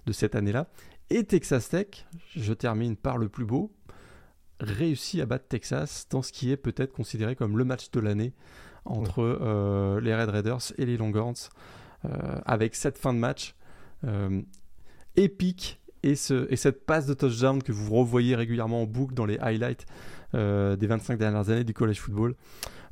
de 0.06 0.12
cette 0.12 0.34
année-là. 0.34 0.68
Et 1.10 1.24
Texas 1.24 1.68
Tech, 1.68 2.06
je 2.34 2.52
termine 2.52 2.96
par 2.96 3.18
le 3.18 3.28
plus 3.28 3.44
beau, 3.44 3.72
réussit 4.60 5.20
à 5.20 5.26
battre 5.26 5.46
Texas 5.48 6.06
dans 6.10 6.22
ce 6.22 6.32
qui 6.32 6.50
est 6.50 6.56
peut-être 6.56 6.92
considéré 6.92 7.36
comme 7.36 7.58
le 7.58 7.64
match 7.64 7.90
de 7.90 8.00
l'année 8.00 8.32
entre 8.84 9.20
euh, 9.20 10.00
les 10.00 10.14
Red 10.14 10.30
Raiders 10.30 10.72
et 10.78 10.86
les 10.86 10.96
Longhorns, 10.96 11.50
avec 12.44 12.76
cette 12.76 12.98
fin 12.98 13.12
de 13.12 13.18
match 13.18 13.56
épique 15.16 15.80
et, 16.04 16.14
ce, 16.14 16.46
et, 16.52 16.54
cette 16.54 16.86
passe 16.86 17.06
de 17.06 17.14
touchdown 17.14 17.60
que 17.60 17.72
vous 17.72 17.92
revoyez 17.92 18.36
régulièrement 18.36 18.82
en 18.82 18.86
boucle 18.86 19.12
dans 19.12 19.26
les 19.26 19.38
highlights 19.38 19.86
des 20.32 20.86
25 20.86 21.18
dernières 21.18 21.50
années 21.50 21.64
du 21.64 21.74
college 21.74 21.98
football. 21.98 22.36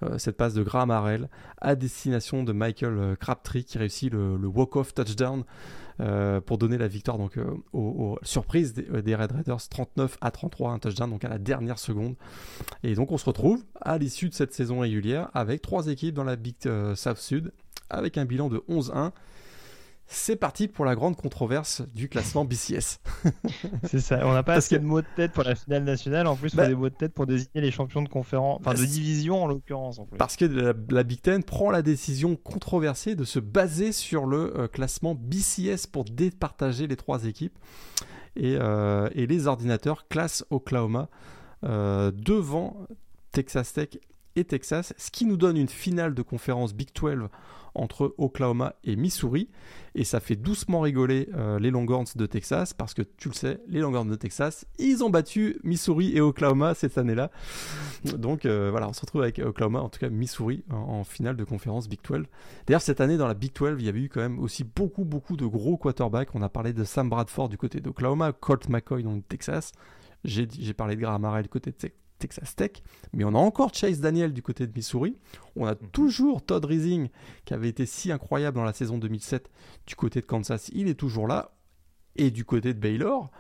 Euh, 0.04 0.18
cette 0.18 0.36
passe 0.36 0.54
de 0.54 0.62
Graham 0.62 0.90
Harrell 0.90 1.28
à 1.60 1.74
destination 1.74 2.44
de 2.44 2.52
Michael 2.52 2.98
euh, 2.98 3.16
Crabtree 3.16 3.64
qui 3.64 3.78
réussit 3.78 4.12
le, 4.12 4.36
walk-off 4.46 4.94
touchdown 4.94 5.44
pour 6.46 6.58
donner 6.58 6.76
la 6.76 6.88
victoire 6.88 7.18
donc 7.18 7.38
aux, 7.72 8.18
surprises 8.22 8.74
des, 8.74 9.14
Red 9.14 9.30
Raiders 9.30 9.68
39 9.68 10.18
à 10.20 10.32
33, 10.32 10.72
un 10.72 10.78
touchdown 10.80 11.08
donc 11.08 11.24
à 11.24 11.28
la 11.28 11.38
dernière 11.38 11.78
seconde. 11.78 12.16
Et 12.82 12.94
donc 12.94 13.12
on 13.12 13.18
se 13.18 13.24
retrouve 13.24 13.64
à 13.80 13.96
l'issue 13.96 14.28
de 14.28 14.34
cette 14.34 14.52
saison 14.52 14.80
régulière 14.80 15.30
avec 15.34 15.62
trois 15.62 15.86
équipes 15.86 16.16
dans 16.16 16.24
la 16.24 16.34
Big 16.34 16.56
South 16.96 17.18
Sud 17.18 17.52
avec 17.90 18.18
un 18.18 18.24
bilan 18.24 18.48
de 18.48 18.58
11-1 18.68 19.12
c'est 20.06 20.36
parti 20.36 20.68
pour 20.68 20.84
la 20.84 20.94
grande 20.94 21.16
controverse 21.16 21.82
du 21.94 22.08
classement 22.08 22.44
BCS. 22.44 23.00
c'est 23.84 24.00
ça, 24.00 24.20
on 24.26 24.32
n'a 24.32 24.42
pas 24.42 24.54
assez 24.54 24.78
de 24.78 24.84
mots 24.84 25.00
de 25.00 25.06
tête 25.16 25.32
pour 25.32 25.44
la 25.44 25.54
finale 25.54 25.84
nationale, 25.84 26.26
en 26.26 26.36
plus 26.36 26.54
on 26.54 26.58
a 26.58 26.62
bah 26.62 26.68
des 26.68 26.74
mots 26.74 26.88
de 26.88 26.94
tête 26.94 27.14
pour 27.14 27.26
désigner 27.26 27.60
les 27.60 27.70
champions 27.70 28.02
de 28.02 28.08
conférence, 28.08 28.60
enfin 28.60 28.74
de 28.74 28.80
bah, 28.80 28.86
division 28.86 29.42
en 29.42 29.46
l'occurrence. 29.46 30.00
Parce 30.18 30.36
que 30.36 30.44
la, 30.44 31.02
Big 31.02 31.20
Ten 31.20 31.42
prend 31.42 31.70
la 31.70 31.82
décision 31.82 32.36
controversée 32.36 33.14
de 33.14 33.24
se 33.24 33.38
baser 33.38 33.92
sur 33.92 34.26
le 34.26 34.56
euh, 34.58 34.68
classement 34.68 35.14
BCS 35.14 35.86
pour 35.90 36.04
départager 36.04 36.86
les 36.86 36.96
trois 36.96 37.24
équipes. 37.24 37.58
Et, 38.36 38.56
euh, 38.60 39.08
les 39.14 39.46
ordinateurs 39.46 40.06
classent 40.08 40.44
Oklahoma 40.50 41.08
euh, 41.64 42.10
devant 42.14 42.86
Texas 43.32 43.72
Tech 43.72 43.88
et 44.36 44.44
Texas, 44.44 44.92
ce 44.96 45.10
qui 45.10 45.24
nous 45.24 45.36
donne 45.36 45.56
une 45.56 45.68
finale 45.68 46.14
de 46.14 46.22
conférence 46.22 46.74
Big 46.74 46.88
12 46.94 47.28
entre 47.74 48.14
Oklahoma 48.18 48.74
et 48.84 48.96
Missouri. 48.96 49.48
Et 49.96 50.04
ça 50.04 50.18
fait 50.18 50.34
doucement 50.34 50.80
rigoler 50.80 51.28
euh, 51.34 51.58
les 51.58 51.70
Longhorns 51.70 52.06
de 52.16 52.26
Texas, 52.26 52.74
parce 52.74 52.94
que 52.94 53.02
tu 53.02 53.28
le 53.28 53.34
sais, 53.34 53.60
les 53.68 53.80
Longhorns 53.80 54.08
de 54.08 54.16
Texas, 54.16 54.66
ils 54.78 55.04
ont 55.04 55.10
battu 55.10 55.58
Missouri 55.62 56.16
et 56.16 56.20
Oklahoma 56.20 56.74
cette 56.74 56.98
année-là. 56.98 57.30
Donc 58.04 58.44
euh, 58.44 58.70
voilà, 58.70 58.88
on 58.88 58.92
se 58.92 59.00
retrouve 59.00 59.22
avec 59.22 59.38
Oklahoma, 59.38 59.80
en 59.80 59.88
tout 59.88 60.00
cas 60.00 60.08
Missouri, 60.08 60.64
en, 60.70 61.04
finale 61.04 61.36
de 61.36 61.44
conférence 61.44 61.88
Big 61.88 62.00
12. 62.02 62.24
D'ailleurs, 62.66 62.82
cette 62.82 63.00
année, 63.00 63.16
dans 63.16 63.28
la 63.28 63.34
Big 63.34 63.52
12, 63.54 63.76
il 63.78 63.86
y 63.86 63.88
avait 63.88 64.00
eu 64.00 64.08
quand 64.08 64.20
même 64.20 64.38
aussi 64.40 64.64
beaucoup, 64.64 65.04
beaucoup 65.04 65.36
de 65.36 65.46
gros 65.46 65.76
quarterbacks. 65.76 66.34
On 66.34 66.42
a 66.42 66.48
parlé 66.48 66.72
de 66.72 66.82
Sam 66.82 67.08
Bradford 67.08 67.48
du 67.48 67.56
côté 67.56 67.80
d'Oklahoma, 67.80 68.32
Colt 68.32 68.68
McCoy 68.68 69.02
le 69.02 69.22
Texas. 69.22 69.72
J'ai 70.24 70.74
parlé 70.74 70.96
de 70.96 71.00
Graham 71.00 71.24
Harrell 71.24 71.48
côté 71.48 71.70
de 71.70 71.76
Texas 72.26 72.56
Tech, 72.56 72.70
mais 73.12 73.24
on 73.24 73.34
a 73.34 73.38
encore 73.38 73.74
Chase 73.74 74.00
Daniel 74.00 74.32
du 74.32 74.40
côté 74.40 74.66
de 74.66 74.72
Missouri, 74.74 75.18
on 75.56 75.66
a 75.66 75.72
mhm. 75.72 75.88
toujours 75.92 76.42
Todd 76.42 76.64
Rising 76.64 77.08
qui 77.44 77.52
avait 77.52 77.68
été 77.68 77.84
si 77.84 78.10
incroyable 78.10 78.56
dans 78.56 78.64
la 78.64 78.72
saison 78.72 78.96
2007 78.96 79.50
du 79.86 79.94
côté 79.94 80.20
de 80.20 80.26
Kansas, 80.26 80.70
il 80.72 80.88
est 80.88 80.94
toujours 80.94 81.28
là, 81.28 81.52
et 82.16 82.30
du 82.30 82.44
côté 82.44 82.72
de 82.72 82.78
Baylor, 82.78 83.30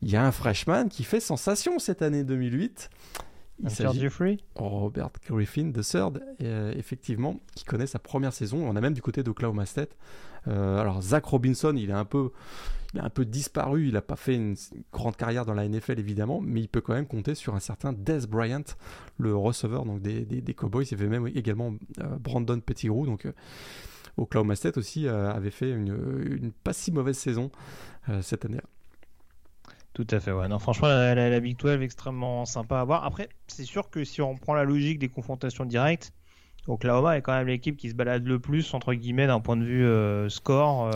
il 0.00 0.10
y 0.10 0.16
a 0.16 0.24
un 0.24 0.32
freshman 0.32 0.88
qui 0.88 1.04
fait 1.04 1.20
sensation 1.20 1.78
cette 1.78 2.00
année 2.00 2.24
2008. 2.24 2.88
Il 3.62 3.70
s'agit 3.70 4.08
Robert 4.54 5.10
Griffin 5.26 5.70
III, 5.70 6.10
euh, 6.42 6.72
effectivement, 6.74 7.38
qui 7.54 7.64
connaît 7.64 7.86
sa 7.86 7.98
première 7.98 8.32
saison. 8.32 8.66
On 8.66 8.74
a 8.74 8.80
même 8.80 8.94
du 8.94 9.02
côté 9.02 9.22
d'Oklahoma 9.22 9.66
State. 9.66 9.96
Euh, 10.48 10.78
alors 10.78 11.02
Zach 11.02 11.26
Robinson, 11.26 11.74
il 11.76 11.90
est 11.90 11.94
un 11.94 12.06
peu, 12.06 12.30
il 12.94 13.00
a 13.00 13.04
un 13.04 13.10
peu 13.10 13.24
disparu, 13.24 13.86
il 13.86 13.92
n'a 13.92 14.02
pas 14.02 14.16
fait 14.16 14.34
une, 14.34 14.56
grande 14.92 15.16
carrière 15.16 15.46
dans 15.46 15.54
la 15.54 15.68
NFL 15.68 15.98
évidemment, 15.98 16.40
mais 16.40 16.60
il 16.60 16.68
peut 16.68 16.80
quand 16.80 16.94
même 16.94 17.06
compter 17.06 17.34
sur 17.34 17.54
un 17.54 17.60
certain 17.60 17.92
Des 17.92 18.26
Bryant, 18.26 18.64
le 19.18 19.34
receveur 19.36 19.84
donc 19.84 20.02
des, 20.02 20.24
des, 20.24 20.54
Cowboys. 20.54 20.84
Il 20.84 20.90
y 20.92 20.94
avait 20.94 21.08
même 21.08 21.28
également 21.28 21.74
euh, 22.00 22.16
Brandon 22.18 22.58
Pettigrew, 22.60 23.06
donc 23.06 23.26
euh, 23.26 23.32
Oklahoma 24.16 24.56
State 24.56 24.76
aussi 24.76 25.06
euh, 25.06 25.30
avait 25.30 25.50
fait 25.50 25.70
une, 25.70 26.52
pas 26.64 26.72
si 26.72 26.90
mauvaise 26.90 27.16
saison 27.16 27.50
cette 28.22 28.44
année-là. 28.44 28.64
Tout 29.92 30.06
à 30.10 30.18
fait, 30.18 30.32
ouais. 30.32 30.48
Non, 30.48 30.58
franchement, 30.58 30.88
la, 30.88 31.40
Big 31.40 31.56
12 31.58 31.82
extrêmement 31.82 32.44
sympa 32.44 32.80
à 32.80 32.84
voir. 32.84 33.04
Après, 33.04 33.28
c'est 33.46 33.64
sûr 33.64 33.90
que 33.90 34.04
si 34.04 34.20
on 34.22 34.36
prend 34.36 34.54
la 34.54 34.64
logique 34.64 34.98
des 34.98 35.08
confrontations 35.08 35.64
directes, 35.64 36.12
Oklahoma 36.66 37.18
est 37.18 37.22
quand 37.22 37.34
même 37.34 37.46
l'équipe 37.46 37.76
qui 37.76 37.90
se 37.90 37.94
balade 37.94 38.26
le 38.26 38.38
plus, 38.38 38.72
entre 38.74 38.94
guillemets, 38.94 39.26
d'un 39.26 39.40
point 39.40 39.56
de 39.56 39.64
vue 39.64 40.30
score. 40.30 40.90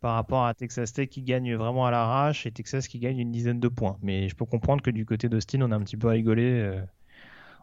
Par 0.00 0.14
rapport 0.14 0.46
à 0.46 0.54
Texas 0.54 0.92
Tech 0.92 1.08
qui 1.08 1.22
gagne 1.22 1.54
vraiment 1.54 1.86
à 1.86 1.90
l'arrache 1.90 2.46
et 2.46 2.52
Texas 2.52 2.88
qui 2.88 2.98
gagne 2.98 3.18
une 3.18 3.32
dizaine 3.32 3.60
de 3.60 3.68
points. 3.68 3.98
Mais 4.02 4.28
je 4.28 4.34
peux 4.34 4.44
comprendre 4.44 4.82
que 4.82 4.90
du 4.90 5.04
côté 5.04 5.28
d'Austin, 5.28 5.62
on 5.62 5.72
a 5.72 5.76
un 5.76 5.80
petit 5.80 5.96
peu 5.96 6.08
rigolé 6.08 6.44
euh, 6.44 6.80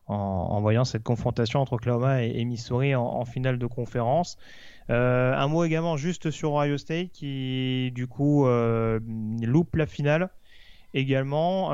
en, 0.07 0.59
voyant 0.61 0.85
cette 0.85 1.03
confrontation 1.03 1.61
entre 1.61 1.73
Oklahoma 1.73 2.23
et, 2.23 2.43
Missouri 2.45 2.95
en, 2.95 3.25
finale 3.25 3.57
de 3.57 3.65
conférence. 3.65 4.37
Euh, 4.89 5.33
un 5.33 5.47
mot 5.47 5.63
également 5.63 5.97
juste 5.97 6.29
sur 6.29 6.53
Ohio 6.53 6.77
State 6.77 7.09
qui 7.11 7.91
du 7.95 8.07
coup 8.07 8.45
euh, 8.45 8.99
loupe 9.41 9.75
la 9.75 9.87
finale. 9.87 10.29
Également, 10.97 11.71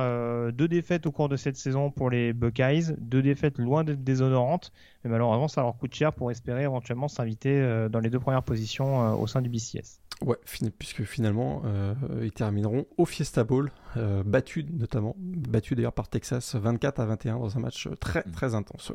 deux 0.52 0.68
défaites 0.68 1.06
au 1.06 1.12
cours 1.12 1.30
de 1.30 1.36
cette 1.36 1.56
saison 1.56 1.92
pour 1.92 2.10
les 2.10 2.34
Buckeyes, 2.34 2.96
deux 2.98 3.22
défaites 3.22 3.60
loin 3.60 3.84
d'être 3.84 4.04
déshonorantes, 4.04 4.74
mais 5.04 5.12
malheureusement 5.12 5.48
ça 5.48 5.62
leur 5.62 5.78
coûte 5.78 5.94
cher 5.94 6.12
pour 6.12 6.32
espérer 6.32 6.64
éventuellement 6.64 7.08
s'inviter 7.08 7.88
dans 7.92 8.00
les 8.00 8.10
deux 8.10 8.20
premières 8.20 8.42
positions 8.42 9.14
au 9.22 9.28
sein 9.28 9.44
du 9.44 9.50
BCS. 9.50 10.02
Ouais, 10.26 10.38
puisque 10.78 11.04
finalement, 11.04 11.64
euh, 11.66 11.96
ils 12.22 12.32
termineront 12.32 12.86
au 12.98 13.06
Fiesta 13.06 13.44
Bowl, 13.44 13.72
euh, 13.98 14.22
battus 14.24 14.66
notamment, 14.72 15.16
battus 15.18 15.76
d'ailleurs 15.76 15.94
par 15.94 16.10
Texas 16.10 16.56
24 16.56 17.00
à 17.00 17.06
21 17.06 17.40
dans 17.40 17.58
un 17.58 17.60
match 17.60 17.90
très 18.00 18.20
mm. 18.20 18.32
très 18.32 18.54
intense. 18.54 18.92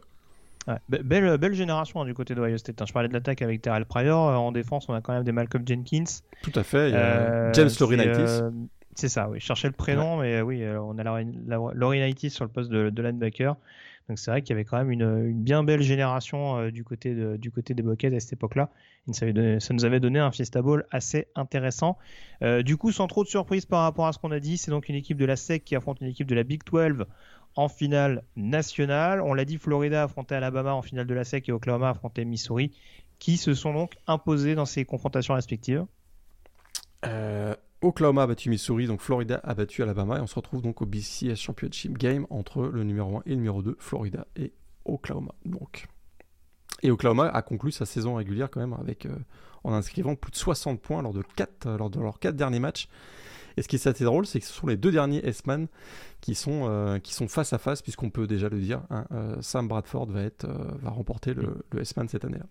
belle, 0.89 1.37
belle 1.37 1.55
génération 1.55 2.01
hein, 2.01 2.05
du 2.05 2.15
côté 2.15 2.37
de 2.37 2.57
State. 2.57 2.81
Hein. 2.81 2.85
Je 2.87 2.93
parlais 2.93 3.09
de 3.09 3.13
l'attaque 3.13 3.43
avec 3.43 3.61
Terrell 3.61 3.87
Pryor. 3.87 4.29
Euh, 4.29 4.35
en 4.37 4.53
défense, 4.53 4.89
on 4.89 4.95
a 4.95 5.01
quand 5.01 5.15
même 5.15 5.25
des 5.25 5.33
Malcolm 5.33 5.67
Jenkins. 5.67 6.05
Tout 6.43 6.53
à 6.55 6.63
fait. 6.63 6.91
James 7.55 7.71
Laurinaitis. 7.81 8.43
C'est 8.97 9.09
ça, 9.09 9.29
oui. 9.29 9.39
Je 9.41 9.45
cherchais 9.45 9.69
le 9.69 9.75
prénom, 9.75 10.19
mais 10.19 10.41
oui, 10.41 10.65
on 10.67 10.99
a 10.99 11.23
Laurinaitis 11.75 12.31
sur 12.31 12.45
le 12.45 12.51
poste 12.51 12.71
de, 12.71 12.91
de 12.91 13.03
linebacker. 13.03 13.57
Donc 14.09 14.19
c'est 14.19 14.31
vrai 14.31 14.43
qu'il 14.43 14.51
y 14.51 14.53
avait 14.55 14.65
quand 14.65 14.79
même 14.79 14.91
une, 14.91 15.33
bien 15.43 15.65
belle 15.65 15.83
génération 15.83 16.59
euh, 16.59 16.71
du, 16.71 16.85
côté 16.85 17.15
du 17.39 17.51
côté 17.51 17.75
des 17.75 17.83
Buckets 17.83 18.15
à 18.15 18.21
cette 18.21 18.35
époque-là. 18.35 18.71
Ça, 19.13 19.27
nous 19.27 19.85
avait 19.85 20.01
donné 20.01 20.19
un 20.19 20.31
Fiesta 20.31 20.63
Bowl 20.63 20.87
assez 20.91 21.27
intéressant. 21.35 21.99
Euh, 22.43 22.63
du 22.63 22.77
coup, 22.77 22.93
sans 22.93 23.07
trop 23.07 23.25
de 23.25 23.29
surprise 23.29 23.67
par 23.67 23.83
rapport 23.83 24.07
à 24.07 24.13
ce 24.13 24.19
qu'on 24.19 24.31
a 24.31 24.41
dit, 24.41 24.59
c'est 24.59 24.71
donc 24.71 24.89
une 24.89 24.95
équipe 24.95 25.19
de 25.19 25.25
la 25.25 25.37
SEC 25.37 25.65
qui 25.65 25.75
affronte 25.77 26.01
une 26.01 26.09
équipe 26.09 26.27
de 26.27 26.35
la 26.35 26.45
Big 26.45 26.63
12 26.65 27.05
en 27.57 27.69
finale 27.69 28.23
nationale. 28.37 29.21
On 29.21 29.35
l'a 29.35 29.45
dit, 29.45 29.59
Florida 29.59 30.05
affrontait 30.05 30.37
Alabama 30.37 30.75
en 30.75 30.83
finale 30.83 31.07
de 31.07 31.15
la 31.15 31.25
SEC 31.25 31.49
et 31.49 31.53
Oklahoma 31.53 31.91
affrontait 31.91 32.25
Missouri, 32.25 32.73
qui 33.19 33.37
se 33.37 33.55
sont 33.55 33.73
donc 33.73 33.97
imposés 34.07 34.55
dans 34.55 34.67
ces 34.67 34.85
confrontations 34.85 35.35
respectives. 35.35 35.85
Euh, 37.05 37.55
Oklahoma 37.83 38.23
a 38.23 38.27
battu 38.27 38.49
Missouri, 38.49 38.87
donc 38.87 39.01
Florida 39.01 39.41
a 39.45 39.55
battu 39.55 39.83
Alabama, 39.83 40.19
et 40.19 40.21
on 40.21 40.27
se 40.27 40.35
retrouve 40.35 40.63
donc 40.63 40.81
au 40.81 40.87
BCS 40.87 41.37
Championship 41.37 41.99
Game 41.99 42.27
entre 42.31 42.63
le 42.63 42.85
numéro 42.85 43.19
1 43.19 43.23
et 43.27 43.31
le 43.31 43.37
numéro 43.37 43.63
2, 43.63 43.77
Florida 43.79 44.27
et 44.37 44.53
Oklahoma. 44.85 45.35
Donc. 45.45 45.87
Et 46.83 46.91
Oklahoma 46.91 47.29
a 47.29 47.43
conclu 47.43 47.73
sa 47.73 47.87
saison 47.87 48.15
régulière 48.15 48.51
quand 48.51 48.61
même 48.61 48.75
avec, 48.75 49.07
euh, 49.07 49.15
en 49.65 49.73
inscrivant 49.73 50.15
plus 50.15 50.31
de 50.31 50.37
60 50.37 50.81
points 50.81 51.03
lors 51.03 51.13
de, 51.13 51.23
4, 51.37 51.67
euh, 51.67 51.79
lors 51.79 51.91
de 51.91 52.01
leurs 52.01 52.19
4 52.19 52.35
derniers 52.37 52.61
matchs. 52.61 52.89
Et 53.59 53.63
ce 53.63 53.69
qui 53.69 53.77
est 53.77 53.87
assez 53.87 54.05
drôle, 54.05 54.27
c'est 54.27 54.41
que 54.41 54.47
ce 54.47 54.53
sont 54.53 54.67
les 54.67 54.77
deux 54.77 54.93
derniers 54.93 55.27
S-Man 55.27 55.69
qui, 56.21 56.35
sont 56.35 56.69
euh, 56.69 56.99
qui 56.99 57.15
sont 57.15 57.29
face 57.29 57.53
à 57.55 57.59
face, 57.59 57.81
puisqu'on 57.81 58.11
peut 58.11 58.27
déjà 58.27 58.51
le 58.51 58.61
dire. 58.61 58.83
Hein, 58.91 59.07
Sam 59.41 59.67
Bradford 59.67 60.07
va, 60.07 60.23
être, 60.23 60.47
va 60.47 60.91
remporter 60.91 61.33
le, 61.33 61.65
le 61.71 61.81
S-Man 61.81 62.09
cette 62.09 62.27
année-là. 62.27 62.47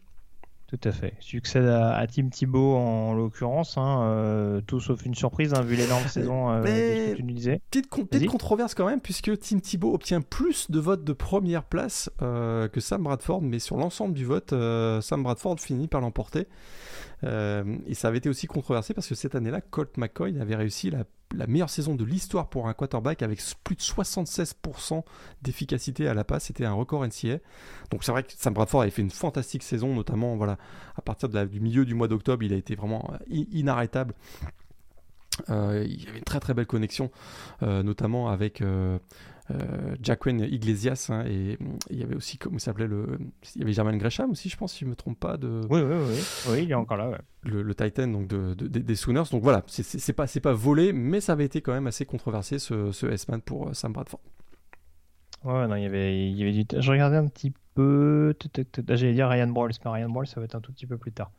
Tout 0.67 0.79
à 0.83 0.91
fait. 0.91 1.13
Succède 1.19 1.65
à, 1.65 1.95
à 1.95 2.07
Tim 2.07 2.29
Thibault 2.29 2.75
en 2.75 3.13
l'occurrence, 3.13 3.77
hein, 3.77 4.01
euh, 4.03 4.61
tout 4.61 4.79
sauf 4.79 5.05
une 5.05 5.13
surprise 5.13 5.53
hein, 5.53 5.61
vu 5.61 5.75
l'énorme 5.75 6.03
saison 6.07 6.49
euh, 6.51 6.63
que 6.63 7.15
tu 7.15 7.23
nous 7.23 7.33
disais. 7.33 7.61
Petite, 7.69 8.27
controverse 8.27 8.73
quand 8.73 8.87
même, 8.87 8.99
puisque 8.99 9.37
Tim 9.39 9.59
Thibault 9.59 9.93
obtient 9.93 10.21
plus 10.21 10.71
de 10.71 10.79
votes 10.79 11.03
de 11.03 11.13
première 11.13 11.63
place 11.63 12.09
euh, 12.23 12.67
que 12.67 12.79
Sam 12.79 13.03
Bradford, 13.03 13.43
mais 13.43 13.59
sur 13.59 13.77
l'ensemble 13.77 14.15
du 14.15 14.25
vote, 14.25 14.55
Sam 15.01 15.21
Bradford 15.21 15.59
finit 15.59 15.87
par 15.87 16.01
l'emporter. 16.01 16.47
et 17.23 17.93
ça 17.93 18.07
avait 18.07 18.17
été 18.17 18.29
aussi 18.29 18.47
controversé 18.47 18.95
parce 18.95 19.07
que 19.07 19.15
cette 19.15 19.35
année-là, 19.35 19.61
Colt 19.61 19.97
McCoy 19.97 20.39
avait 20.39 20.55
réussi 20.55 20.89
la 20.89 21.03
la 21.37 21.47
meilleure 21.47 21.69
saison 21.69 21.95
de 21.95 22.03
l'histoire 22.03 22.49
pour 22.49 22.67
un 22.67 22.73
quarterback 22.73 23.21
avec 23.21 23.41
plus 23.63 23.75
de 23.75 23.81
76% 23.81 25.03
d'efficacité 25.41 26.07
à 26.07 26.13
la 26.13 26.23
passe. 26.23 26.45
C'était 26.45 26.65
un 26.65 26.73
record 26.73 27.05
NCA. 27.05 27.39
Donc 27.91 28.03
c'est 28.03 28.11
vrai 28.11 28.23
que 28.23 28.31
Sam 28.35 28.53
Bradford 28.53 28.81
avait 28.81 28.91
fait 28.91 29.01
une 29.01 29.11
fantastique 29.11 29.63
saison, 29.63 29.93
notamment 29.93 30.35
voilà, 30.35 30.57
à 30.95 31.01
partir 31.01 31.29
du 31.29 31.59
milieu 31.59 31.85
du 31.85 31.93
mois 31.93 32.07
d'octobre, 32.07 32.43
il 32.43 32.53
a 32.53 32.57
été 32.57 32.75
vraiment 32.75 33.11
euh, 33.13 33.17
inarrêtable. 33.51 34.13
Euh, 35.49 35.83
il 35.85 36.03
y 36.03 36.07
avait 36.07 36.19
une 36.19 36.23
très 36.23 36.39
très 36.39 36.53
belle 36.53 36.65
connexion, 36.65 37.11
euh, 37.61 37.83
notamment 37.83 38.29
avec 38.29 38.63
Jacqueline 40.01 40.39
Iglesias 40.41 41.09
hein, 41.09 41.23
et 41.27 41.57
il 41.91 41.99
y 41.99 42.03
avait 42.03 42.15
aussi 42.15 42.39
comment 42.39 42.57
s'appelait 42.57 42.87
le 42.87 43.19
il 43.55 43.61
y 43.61 43.63
avait 43.63 43.73
German 43.73 43.95
Gresham 43.97 44.31
aussi 44.31 44.49
je 44.49 44.57
pense 44.57 44.73
si 44.73 44.85
je 44.85 44.89
me 44.89 44.95
trompe 44.95 45.19
pas 45.19 45.37
de 45.37 45.61
oui 45.69 45.81
oui 45.81 45.95
oui, 45.95 46.19
oui. 46.49 46.63
Il 46.63 46.71
est 46.71 46.75
encore 46.75 46.97
là 46.97 47.19
le, 47.43 47.75
Titan 47.75 48.07
donc 48.07 48.27
de, 48.27 48.53
des 48.55 48.95
Sooners. 48.95 49.25
Donc 49.31 49.43
voilà 49.43 49.63
c'est 49.67 50.13
pas 50.13 50.25
c'est 50.25 50.39
pas 50.39 50.53
volé 50.53 50.93
mais 50.93 51.21
ça 51.21 51.33
avait 51.33 51.45
été 51.45 51.61
quand 51.61 51.73
même 51.73 51.85
assez 51.85 52.05
controversé 52.05 52.57
ce, 52.57 52.91
ce 52.91 53.05
S-Man 53.05 53.41
pour 53.41 53.67
euh, 53.67 53.73
Sam 53.73 53.93
Bradford. 53.93 54.21
Ouais 55.43 55.67
non 55.67 55.75
il 55.75 55.83
y 55.83 55.85
avait 55.85 56.27
il 56.27 56.37
y 56.37 56.41
avait 56.41 56.51
du 56.51 56.65
je 56.81 56.91
regardais 56.91 57.17
un 57.17 57.27
petit 57.27 57.53
peu 57.75 58.33
j'allais 58.89 59.13
dire 59.13 59.29
Ryan 59.29 59.47
Brawls 59.47 59.73
mais 59.83 59.91
Ryan 59.91 60.09
Brawls 60.09 60.27
ça 60.27 60.39
va 60.39 60.45
être 60.45 60.55
un 60.55 60.61
tout 60.61 60.71
petit 60.71 60.87
peu 60.87 60.97
plus 60.97 61.11
tard 61.11 61.31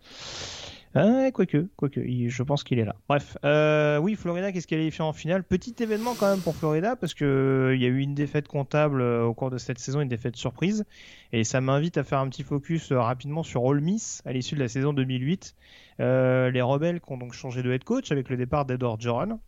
Ah, 0.95 1.31
quoique, 1.33 1.69
quoique, 1.77 2.01
je 2.01 2.43
pense 2.43 2.65
qu'il 2.65 2.79
est 2.79 2.85
là. 2.85 2.97
Bref, 3.09 3.37
euh, 3.45 3.99
oui, 3.99 4.15
Florida 4.15 4.51
qui 4.51 4.59
est 4.59 4.67
qualifie 4.67 5.03
en 5.03 5.13
finale? 5.13 5.45
Petit 5.45 5.75
événement 5.81 6.15
quand 6.19 6.31
même 6.31 6.41
pour 6.41 6.55
Florida 6.55 6.97
parce 6.97 7.13
que 7.13 7.25
euh, 7.25 7.75
il 7.75 7.83
y 7.83 7.85
a 7.85 7.89
eu 7.89 7.99
une 7.99 8.15
défaite 8.15 8.49
comptable 8.49 9.03
euh, 9.03 9.25
au 9.25 9.35
cours 9.35 9.51
de 9.51 9.59
cette 9.59 9.79
saison, 9.79 10.01
une 10.01 10.09
défaite 10.09 10.37
surprise, 10.37 10.87
et 11.33 11.45
ça 11.45 11.61
m'invite 11.61 11.99
à 11.99 12.05
faire 12.05 12.21
un 12.21 12.29
petit 12.29 12.43
focus 12.43 12.93
rapidement 12.93 13.43
sur 13.43 13.65
Ole 13.65 13.81
Miss 13.81 14.23
à 14.25 14.33
l'issue 14.33 14.55
de 14.55 14.61
la 14.61 14.69
saison 14.69 14.93
2008. 14.93 15.55
les 15.99 16.63
rebelles 16.63 17.01
qui 17.01 17.13
ont 17.13 17.19
donc 17.19 17.35
changé 17.35 17.63
de 17.63 17.71
head 17.73 17.85
coach 17.85 18.11
avec 18.11 18.31
le 18.31 18.37
départ 18.37 18.65
d'Edward 18.65 19.01
Joran. 19.01 19.39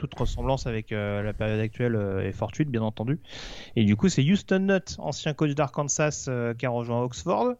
Toute 0.00 0.14
ressemblance 0.18 0.66
avec 0.66 0.90
la 0.90 1.34
période 1.34 1.60
actuelle 1.60 2.22
est 2.24 2.32
fortuite, 2.32 2.70
bien 2.70 2.80
entendu. 2.80 3.20
Et 3.76 3.84
du 3.84 3.94
coup, 3.94 4.08
c'est 4.08 4.22
Houston 4.22 4.60
Nutt, 4.60 4.96
ancien 4.98 5.34
coach 5.34 5.54
d'Arkansas, 5.54 6.30
qui 6.58 6.64
a 6.64 6.70
rejoint 6.70 7.02
Oxford. 7.02 7.56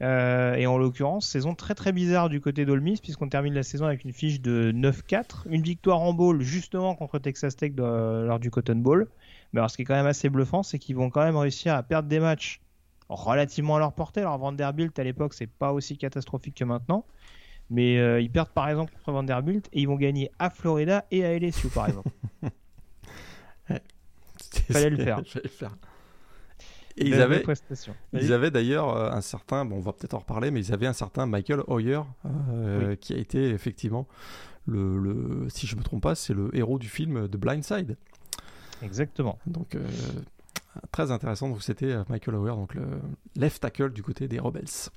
Euh, 0.00 0.54
et 0.54 0.66
en 0.66 0.78
l'occurrence, 0.78 1.26
saison 1.26 1.54
très 1.54 1.74
très 1.74 1.92
bizarre 1.92 2.28
du 2.28 2.40
côté 2.40 2.64
d'Olmis, 2.64 3.00
puisqu'on 3.02 3.28
termine 3.28 3.54
la 3.54 3.62
saison 3.64 3.86
avec 3.86 4.04
une 4.04 4.12
fiche 4.12 4.40
de 4.40 4.72
9-4, 4.72 5.42
une 5.50 5.62
victoire 5.62 6.00
en 6.00 6.12
bowl 6.12 6.40
justement 6.40 6.94
contre 6.94 7.18
Texas 7.18 7.56
Tech 7.56 7.72
lors 7.76 8.38
du 8.38 8.50
Cotton 8.50 8.76
Bowl. 8.76 9.08
Mais 9.52 9.60
alors, 9.60 9.70
ce 9.70 9.76
qui 9.76 9.82
est 9.82 9.84
quand 9.84 9.94
même 9.94 10.06
assez 10.06 10.28
bluffant, 10.28 10.62
c'est 10.62 10.78
qu'ils 10.78 10.96
vont 10.96 11.10
quand 11.10 11.24
même 11.24 11.36
réussir 11.36 11.74
à 11.74 11.82
perdre 11.82 12.08
des 12.08 12.20
matchs 12.20 12.60
relativement 13.08 13.76
à 13.76 13.78
leur 13.78 13.92
portée. 13.92 14.20
Alors, 14.20 14.38
Vanderbilt 14.38 14.98
à 14.98 15.04
l'époque, 15.04 15.34
c'est 15.34 15.46
pas 15.46 15.72
aussi 15.72 15.96
catastrophique 15.96 16.54
que 16.54 16.64
maintenant. 16.64 17.04
Mais 17.70 17.98
euh, 17.98 18.20
ils 18.20 18.30
perdent 18.30 18.50
par 18.50 18.68
exemple 18.68 18.92
contre 18.94 19.12
Vanderbilt 19.12 19.68
et 19.72 19.80
ils 19.82 19.88
vont 19.88 19.96
gagner 19.96 20.30
à 20.38 20.48
Florida 20.48 21.04
et 21.10 21.24
à 21.24 21.38
LSU 21.38 21.68
par 21.68 21.88
exemple. 21.88 22.08
Fallait 24.70 24.90
le 24.90 24.96
faire. 24.96 25.18
le 25.18 25.48
faire. 25.48 25.76
Et 27.00 27.06
ils 27.06 27.20
avaient, 27.20 27.44
ils 28.12 28.32
avaient 28.32 28.50
d'ailleurs 28.50 28.96
euh, 28.96 29.10
un 29.10 29.20
certain, 29.20 29.64
bon, 29.64 29.76
on 29.76 29.80
va 29.80 29.92
peut-être 29.92 30.14
en 30.14 30.18
reparler, 30.18 30.50
mais 30.50 30.60
ils 30.60 30.72
avaient 30.72 30.86
un 30.86 30.92
certain 30.92 31.26
Michael 31.26 31.62
Hoyer 31.66 32.00
euh, 32.26 32.96
qui 32.96 33.14
a 33.14 33.16
été 33.16 33.50
effectivement 33.50 34.06
le, 34.66 34.98
le, 34.98 35.48
si 35.48 35.66
je 35.66 35.76
me 35.76 35.82
trompe 35.82 36.02
pas, 36.02 36.14
c'est 36.14 36.34
le 36.34 36.54
héros 36.54 36.78
du 36.78 36.88
film 36.88 37.28
de 37.28 37.38
Blindside. 37.38 37.96
Exactement. 38.82 39.38
Donc 39.46 39.74
euh, 39.74 39.86
très 40.92 41.10
intéressant. 41.10 41.48
Donc 41.48 41.62
c'était 41.62 41.94
Michael 42.08 42.34
Hoyer, 42.34 42.54
donc 42.54 42.74
le 42.74 42.86
left 43.36 43.62
tackle 43.62 43.92
du 43.92 44.02
côté 44.02 44.28
des 44.28 44.38
Rebels. 44.38 44.90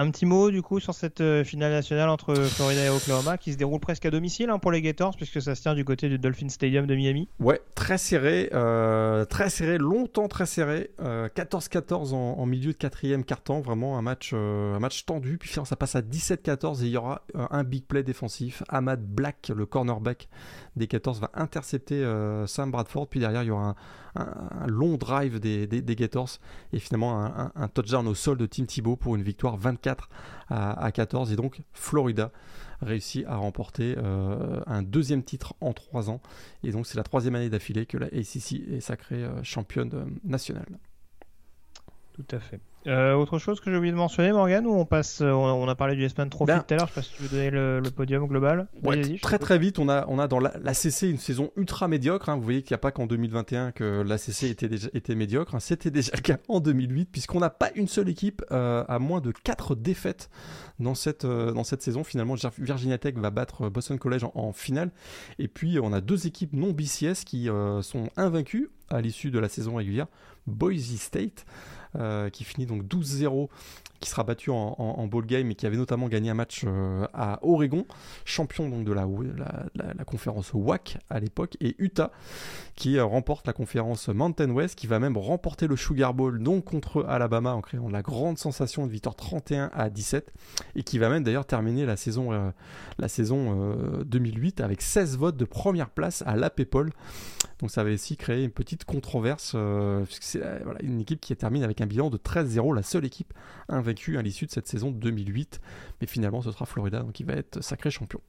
Un 0.00 0.12
petit 0.12 0.26
mot 0.26 0.52
du 0.52 0.62
coup 0.62 0.78
sur 0.78 0.94
cette 0.94 1.20
euh, 1.20 1.42
finale 1.42 1.72
nationale 1.72 2.08
entre 2.08 2.32
Florida 2.32 2.84
et 2.84 2.88
Oklahoma 2.88 3.36
qui 3.36 3.52
se 3.52 3.58
déroule 3.58 3.80
presque 3.80 4.06
à 4.06 4.12
domicile 4.12 4.48
hein, 4.48 4.60
pour 4.60 4.70
les 4.70 4.80
Gators 4.80 5.16
puisque 5.16 5.42
ça 5.42 5.56
se 5.56 5.62
tient 5.62 5.74
du 5.74 5.84
côté 5.84 6.08
du 6.08 6.20
Dolphin 6.20 6.48
Stadium 6.50 6.86
de 6.86 6.94
Miami. 6.94 7.28
Ouais, 7.40 7.60
très 7.74 7.98
serré, 7.98 8.48
euh, 8.52 9.24
très 9.24 9.50
serré, 9.50 9.76
longtemps 9.76 10.28
très 10.28 10.46
serré. 10.46 10.92
14-14 11.00 12.12
euh, 12.12 12.14
en, 12.14 12.46
milieu 12.46 12.70
de 12.70 12.76
quatrième 12.76 13.24
quart-temps, 13.24 13.60
vraiment 13.60 13.98
un 13.98 14.02
match, 14.02 14.34
un 14.34 14.78
match 14.78 15.04
tendu. 15.04 15.36
Puis 15.36 15.50
ça 15.50 15.74
passe 15.74 15.96
à 15.96 16.00
17-14 16.00 16.84
et 16.84 16.86
il 16.86 16.90
y 16.90 16.96
aura 16.96 17.22
un 17.34 17.64
big 17.64 17.82
play 17.82 18.04
défensif. 18.04 18.62
Ahmad 18.68 19.04
Black, 19.04 19.50
le 19.52 19.66
cornerback 19.66 20.28
des 20.76 20.86
14, 20.86 21.20
va 21.20 21.32
intercepter 21.34 22.04
Sam 22.46 22.70
Bradford. 22.70 23.08
Puis 23.08 23.18
derrière, 23.18 23.42
il 23.42 23.46
y 23.46 23.50
aura 23.50 23.70
un, 23.70 23.74
long 24.66 24.96
drive 24.96 25.40
des, 25.40 25.66
des, 25.66 25.96
Gators 25.96 26.38
et 26.72 26.78
finalement 26.78 27.24
un, 27.24 27.52
un 27.54 27.68
touchdown 27.68 28.06
au 28.08 28.14
sol 28.14 28.36
de 28.36 28.46
Tim 28.46 28.64
Thibault 28.64 28.96
pour 28.96 29.14
une 29.16 29.22
victoire 29.22 29.56
24 29.56 30.08
à, 30.50 30.90
14. 30.92 31.32
Et 31.32 31.36
donc, 31.36 31.60
Florida 31.72 32.30
réussit 32.80 33.26
à 33.26 33.36
remporter 33.36 33.96
euh, 33.98 34.60
un 34.66 34.82
deuxième 34.82 35.22
titre 35.22 35.54
en 35.60 35.72
trois 35.72 36.10
ans. 36.10 36.20
Et 36.62 36.70
donc, 36.70 36.86
c'est 36.86 36.96
la 36.96 37.02
troisième 37.02 37.34
année 37.34 37.50
d'affilée 37.50 37.86
que 37.86 37.98
la 37.98 38.06
ACC 38.06 38.52
est 38.70 38.80
sacrée 38.80 39.24
euh, 39.24 39.42
championne 39.42 39.90
euh, 39.94 40.04
nationale. 40.24 40.78
Tout 42.18 42.36
à 42.36 42.40
fait. 42.40 42.60
Euh, 42.88 43.14
autre 43.14 43.38
chose 43.38 43.60
que 43.60 43.70
j'ai 43.70 43.76
oublié 43.76 43.92
de 43.92 43.96
mentionner, 43.96 44.32
Morgan, 44.32 44.66
on 44.66 44.84
passe, 44.84 45.20
euh, 45.20 45.30
on 45.30 45.68
a 45.68 45.74
parlé 45.76 45.94
du 45.94 46.04
S-Man 46.04 46.30
Trophy 46.30 46.52
ben, 46.52 46.64
tout 46.66 46.74
à 46.74 46.76
l'heure, 46.78 46.88
je 46.88 46.94
sais 46.94 47.00
pas 47.00 47.02
si 47.02 47.12
tu 47.14 47.22
veux 47.22 47.28
donner 47.28 47.50
le, 47.50 47.82
podium 47.90 48.26
global. 48.26 48.66
très 49.22 49.38
très 49.38 49.58
vite, 49.58 49.78
on 49.78 49.88
a, 49.88 50.04
on 50.08 50.18
a 50.18 50.26
dans 50.26 50.40
l'ACC 50.40 51.02
une 51.02 51.18
saison 51.18 51.50
ultra 51.56 51.86
médiocre. 51.86 52.28
Hein. 52.28 52.36
Vous 52.36 52.42
voyez 52.42 52.62
qu'il 52.62 52.72
n'y 52.72 52.76
a 52.76 52.80
pas 52.80 52.90
qu'en 52.90 53.06
2021 53.06 53.70
que 53.70 54.02
l'ACC 54.02 54.44
était, 54.44 54.68
déjà, 54.68 54.88
était 54.94 55.14
médiocre. 55.14 55.54
Hein. 55.54 55.60
C'était 55.60 55.90
déjà 55.90 56.10
le 56.14 56.22
cas 56.22 56.38
en 56.48 56.58
2008, 56.58 57.10
puisqu'on 57.12 57.40
n'a 57.40 57.50
pas 57.50 57.70
une 57.76 57.88
seule 57.88 58.08
équipe 58.08 58.44
euh, 58.50 58.84
à 58.88 58.98
moins 58.98 59.20
de 59.20 59.32
4 59.32 59.76
défaites 59.76 60.28
dans 60.80 60.94
cette, 60.94 61.26
dans 61.26 61.64
cette 61.64 61.82
saison. 61.82 62.02
Finalement, 62.02 62.34
Virginia 62.58 62.98
Tech 62.98 63.14
va 63.14 63.30
battre 63.30 63.68
Boston 63.68 63.98
College 63.98 64.24
en, 64.24 64.32
en 64.34 64.52
finale. 64.52 64.90
Et 65.38 65.46
puis, 65.46 65.78
on 65.80 65.92
a 65.92 66.00
deux 66.00 66.26
équipes 66.26 66.52
non 66.52 66.72
BCS 66.72 67.24
qui 67.24 67.48
sont 67.82 68.08
invaincues 68.16 68.70
à 68.90 69.00
l'issue 69.00 69.30
de 69.30 69.38
la 69.38 69.48
saison 69.48 69.74
régulière. 69.76 70.06
Boise 70.46 70.96
State. 70.96 71.44
Euh, 71.96 72.28
qui 72.28 72.44
finit 72.44 72.66
donc 72.66 72.82
12-0, 72.82 73.48
qui 73.98 74.10
sera 74.10 74.22
battu 74.22 74.50
en, 74.50 74.74
en, 74.78 75.06
ball 75.06 75.24
game 75.24 75.50
et 75.50 75.54
qui 75.54 75.66
avait 75.66 75.78
notamment 75.78 76.06
gagné 76.08 76.28
un 76.28 76.34
match 76.34 76.64
euh, 76.66 77.06
à 77.14 77.38
Oregon, 77.42 77.86
champion 78.26 78.68
donc 78.68 78.84
de 78.84 78.92
la, 78.92 79.06
conférence 80.04 80.50
WAC 80.52 80.98
à 81.08 81.18
l'époque, 81.18 81.56
et 81.60 81.74
Utah 81.78 82.12
qui 82.76 82.98
euh, 82.98 83.06
remporte 83.06 83.46
la 83.46 83.54
conférence 83.54 84.08
Mountain 84.08 84.50
West, 84.50 84.74
qui 84.74 84.86
va 84.86 84.98
même 84.98 85.16
remporter 85.16 85.66
le 85.66 85.76
Sugar 85.76 86.12
Bowl 86.12 86.42
donc 86.42 86.66
contre 86.66 87.06
Alabama 87.08 87.54
en 87.54 87.62
créant 87.62 87.88
la 87.88 88.02
grande 88.02 88.36
sensation 88.36 88.86
de 88.86 88.92
victoire 88.92 89.16
31 89.16 89.70
à 89.72 89.88
17, 89.88 90.30
et 90.76 90.82
qui 90.82 90.98
va 90.98 91.08
même 91.08 91.24
d'ailleurs 91.24 91.46
terminer 91.46 91.86
la 91.86 91.96
saison, 91.96 92.52
la 92.98 93.08
saison 93.08 93.74
2008 94.04 94.60
avec 94.60 94.82
16 94.82 95.16
votes 95.16 95.36
de 95.38 95.46
première 95.46 95.88
place 95.88 96.22
à 96.26 96.36
la 96.36 96.50
PayPal. 96.50 96.90
Donc 97.60 97.70
ça 97.70 97.80
avait 97.80 97.94
aussi 97.94 98.16
créé 98.16 98.44
une 98.44 98.50
petite 98.50 98.84
controverse, 98.84 99.56
puisque 100.04 100.22
c'est 100.22 100.42
une 100.82 101.00
équipe 101.00 101.20
qui 101.20 101.34
termine 101.34 101.64
avec 101.64 101.77
un 101.80 101.86
bilan 101.86 102.10
de 102.10 102.16
13-0, 102.16 102.74
la 102.74 102.82
seule 102.82 103.04
équipe 103.04 103.32
invaincue 103.68 104.18
à 104.18 104.22
l'issue 104.22 104.46
de 104.46 104.50
cette 104.50 104.66
saison 104.66 104.90
2008. 104.90 105.60
Mais 106.00 106.06
finalement, 106.06 106.42
ce 106.42 106.50
sera 106.50 106.66
Florida, 106.66 107.00
donc 107.00 107.18
il 107.20 107.26
va 107.26 107.34
être 107.34 107.62
sacré 107.62 107.90
champion. 107.90 108.20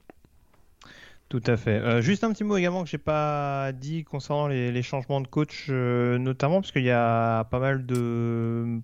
Tout 1.29 1.43
à 1.45 1.57
fait. 1.57 1.79
Euh, 1.79 2.01
juste 2.01 2.23
un 2.23 2.33
petit 2.33 2.43
mot 2.43 2.57
également 2.57 2.83
que 2.83 2.89
j'ai 2.89 2.97
pas 2.97 3.71
dit 3.71 4.03
concernant 4.03 4.47
les, 4.47 4.81
changements 4.81 5.21
de 5.21 5.27
coach, 5.27 5.67
euh, 5.69 6.17
notamment 6.17 6.59
parce 6.59 6.71
qu'il 6.71 6.83
y 6.83 6.91
a 6.91 7.43
pas 7.45 7.59
mal 7.59 7.85
de 7.85 8.79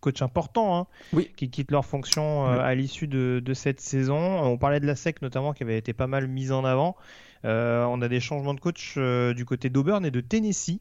coachs 0.00 0.20
importants 0.20 0.76
hein, 0.76 0.86
oui. 1.12 1.30
qui 1.36 1.50
quittent 1.50 1.70
leur 1.70 1.86
fonction 1.86 2.48
euh, 2.48 2.58
à 2.58 2.74
l'issue 2.74 3.06
de, 3.06 3.40
de, 3.42 3.54
cette 3.54 3.80
saison. 3.80 4.18
On 4.18 4.58
parlait 4.58 4.80
de 4.80 4.86
la 4.86 4.96
SEC 4.96 5.22
notamment 5.22 5.52
qui 5.52 5.62
avait 5.62 5.78
été 5.78 5.92
pas 5.92 6.08
mal 6.08 6.26
mise 6.26 6.50
en 6.50 6.64
avant. 6.64 6.96
on 7.44 8.02
a 8.02 8.08
des 8.08 8.20
changements 8.20 8.54
de 8.54 8.60
coach 8.60 8.98
du 8.98 9.44
côté 9.44 9.70
d'Auburn 9.70 10.04
et 10.04 10.10
de 10.10 10.20
Tennessee. 10.20 10.80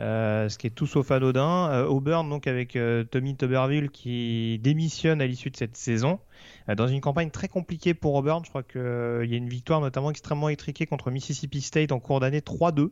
Euh, 0.00 0.48
ce 0.48 0.58
qui 0.58 0.68
est 0.68 0.70
tout 0.70 0.86
sauf 0.86 1.10
anodin. 1.10 1.70
Euh, 1.70 1.86
Auburn, 1.86 2.28
donc 2.28 2.46
avec 2.46 2.76
euh, 2.76 3.02
Tommy 3.04 3.36
Tuberville 3.36 3.90
qui 3.90 4.60
démissionne 4.62 5.20
à 5.20 5.26
l'issue 5.26 5.50
de 5.50 5.56
cette 5.56 5.76
saison, 5.76 6.20
dans 6.68 6.86
une 6.86 7.00
campagne 7.00 7.30
très 7.30 7.48
compliquée 7.48 7.94
pour 7.94 8.14
Auburn. 8.14 8.44
Je 8.44 8.50
crois 8.50 8.62
qu'il 8.62 8.80
y 8.80 9.34
a 9.34 9.36
une 9.36 9.48
victoire 9.48 9.80
notamment 9.80 10.10
extrêmement 10.10 10.48
étriquée 10.48 10.86
contre 10.86 11.10
Mississippi 11.10 11.60
State 11.60 11.92
en 11.92 11.98
cours 11.98 12.20
d'année 12.20 12.40
3-2. 12.40 12.90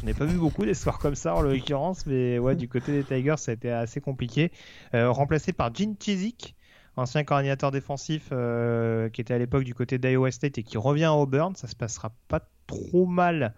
Je 0.00 0.06
n'ai 0.06 0.14
pas 0.14 0.24
vu 0.24 0.38
beaucoup 0.38 0.64
d'espoirs 0.64 0.98
comme 0.98 1.16
ça 1.16 1.34
en 1.34 1.40
l'occurrence, 1.40 2.06
mais 2.06 2.38
ouais, 2.38 2.54
du 2.54 2.68
côté 2.68 2.92
des 2.92 3.02
Tigers, 3.02 3.38
ça 3.38 3.50
a 3.50 3.54
été 3.54 3.70
assez 3.70 4.00
compliqué. 4.00 4.52
remplacé 4.92 5.52
par 5.52 5.74
Gene 5.74 5.96
Chizik, 5.98 6.54
ancien 6.96 7.24
coordinateur 7.24 7.70
défensif 7.72 8.28
qui 8.28 9.20
était 9.20 9.34
à 9.34 9.38
l'époque 9.38 9.64
du 9.64 9.74
côté 9.74 9.98
d'Iowa 9.98 10.30
State 10.30 10.58
et 10.58 10.62
qui 10.62 10.78
revient 10.78 11.04
à 11.04 11.14
Auburn. 11.14 11.54
Ça 11.56 11.66
se 11.66 11.74
passera 11.74 12.12
pas 12.28 12.48
trop 12.66 13.06
mal 13.06 13.54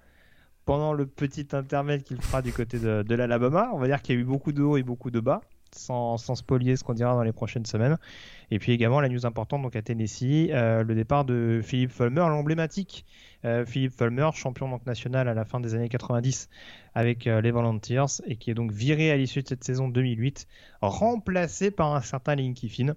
pendant 0.66 0.92
le 0.92 1.06
petit 1.06 1.46
intermède 1.52 2.02
qu'il 2.02 2.20
fera 2.20 2.42
du 2.42 2.52
côté 2.52 2.78
de, 2.78 3.14
l'Alabama. 3.14 3.70
On 3.72 3.78
va 3.78 3.86
dire 3.86 4.02
qu'il 4.02 4.16
y 4.16 4.18
a 4.18 4.20
eu 4.20 4.24
beaucoup 4.24 4.52
de 4.52 4.62
hauts 4.62 4.76
et 4.76 4.82
beaucoup 4.82 5.10
de 5.10 5.20
bas, 5.20 5.40
sans, 5.70 6.18
sans 6.18 6.34
spolier 6.34 6.76
ce 6.76 6.82
qu'on 6.82 6.92
dira 6.92 7.14
dans 7.14 7.22
les 7.22 7.32
prochaines 7.32 7.64
semaines. 7.64 7.96
Et 8.50 8.58
puis 8.58 8.72
également 8.72 9.00
la 9.00 9.08
news 9.08 9.24
importante 9.24 9.62
donc 9.62 9.76
à 9.76 9.82
Tennessee, 9.82 10.50
euh, 10.50 10.82
le 10.82 10.94
départ 10.96 11.24
de 11.24 11.60
Philippe 11.62 11.92
Fulmer, 11.92 12.26
l'emblématique 12.28 13.06
euh, 13.44 13.64
Philippe 13.64 13.92
Fulmer, 13.92 14.30
champion 14.34 14.68
donc 14.68 14.84
national 14.86 15.28
à 15.28 15.34
la 15.34 15.44
fin 15.44 15.60
des 15.60 15.74
années 15.74 15.88
90 15.88 16.48
avec 16.94 17.28
euh, 17.28 17.40
les 17.40 17.52
Volunteers 17.52 18.20
et 18.26 18.34
qui 18.34 18.50
est 18.50 18.54
donc 18.54 18.72
viré 18.72 19.12
à 19.12 19.16
l'issue 19.16 19.42
de 19.42 19.48
cette 19.48 19.62
saison 19.62 19.88
2008, 19.88 20.48
remplacé 20.82 21.70
par 21.70 21.94
un 21.94 22.00
certain 22.00 22.34
Linky 22.34 22.68
Finn. 22.68 22.94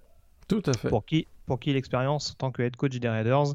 Tout 0.48 0.64
à 0.66 0.74
fait. 0.74 0.90
Pour 0.90 1.06
qui, 1.06 1.28
pour 1.46 1.60
qui 1.60 1.72
l'expérience 1.72 2.32
en 2.32 2.36
tant 2.36 2.52
que 2.52 2.64
head 2.64 2.76
coach 2.76 2.98
des 2.98 3.10
Raiders 3.10 3.54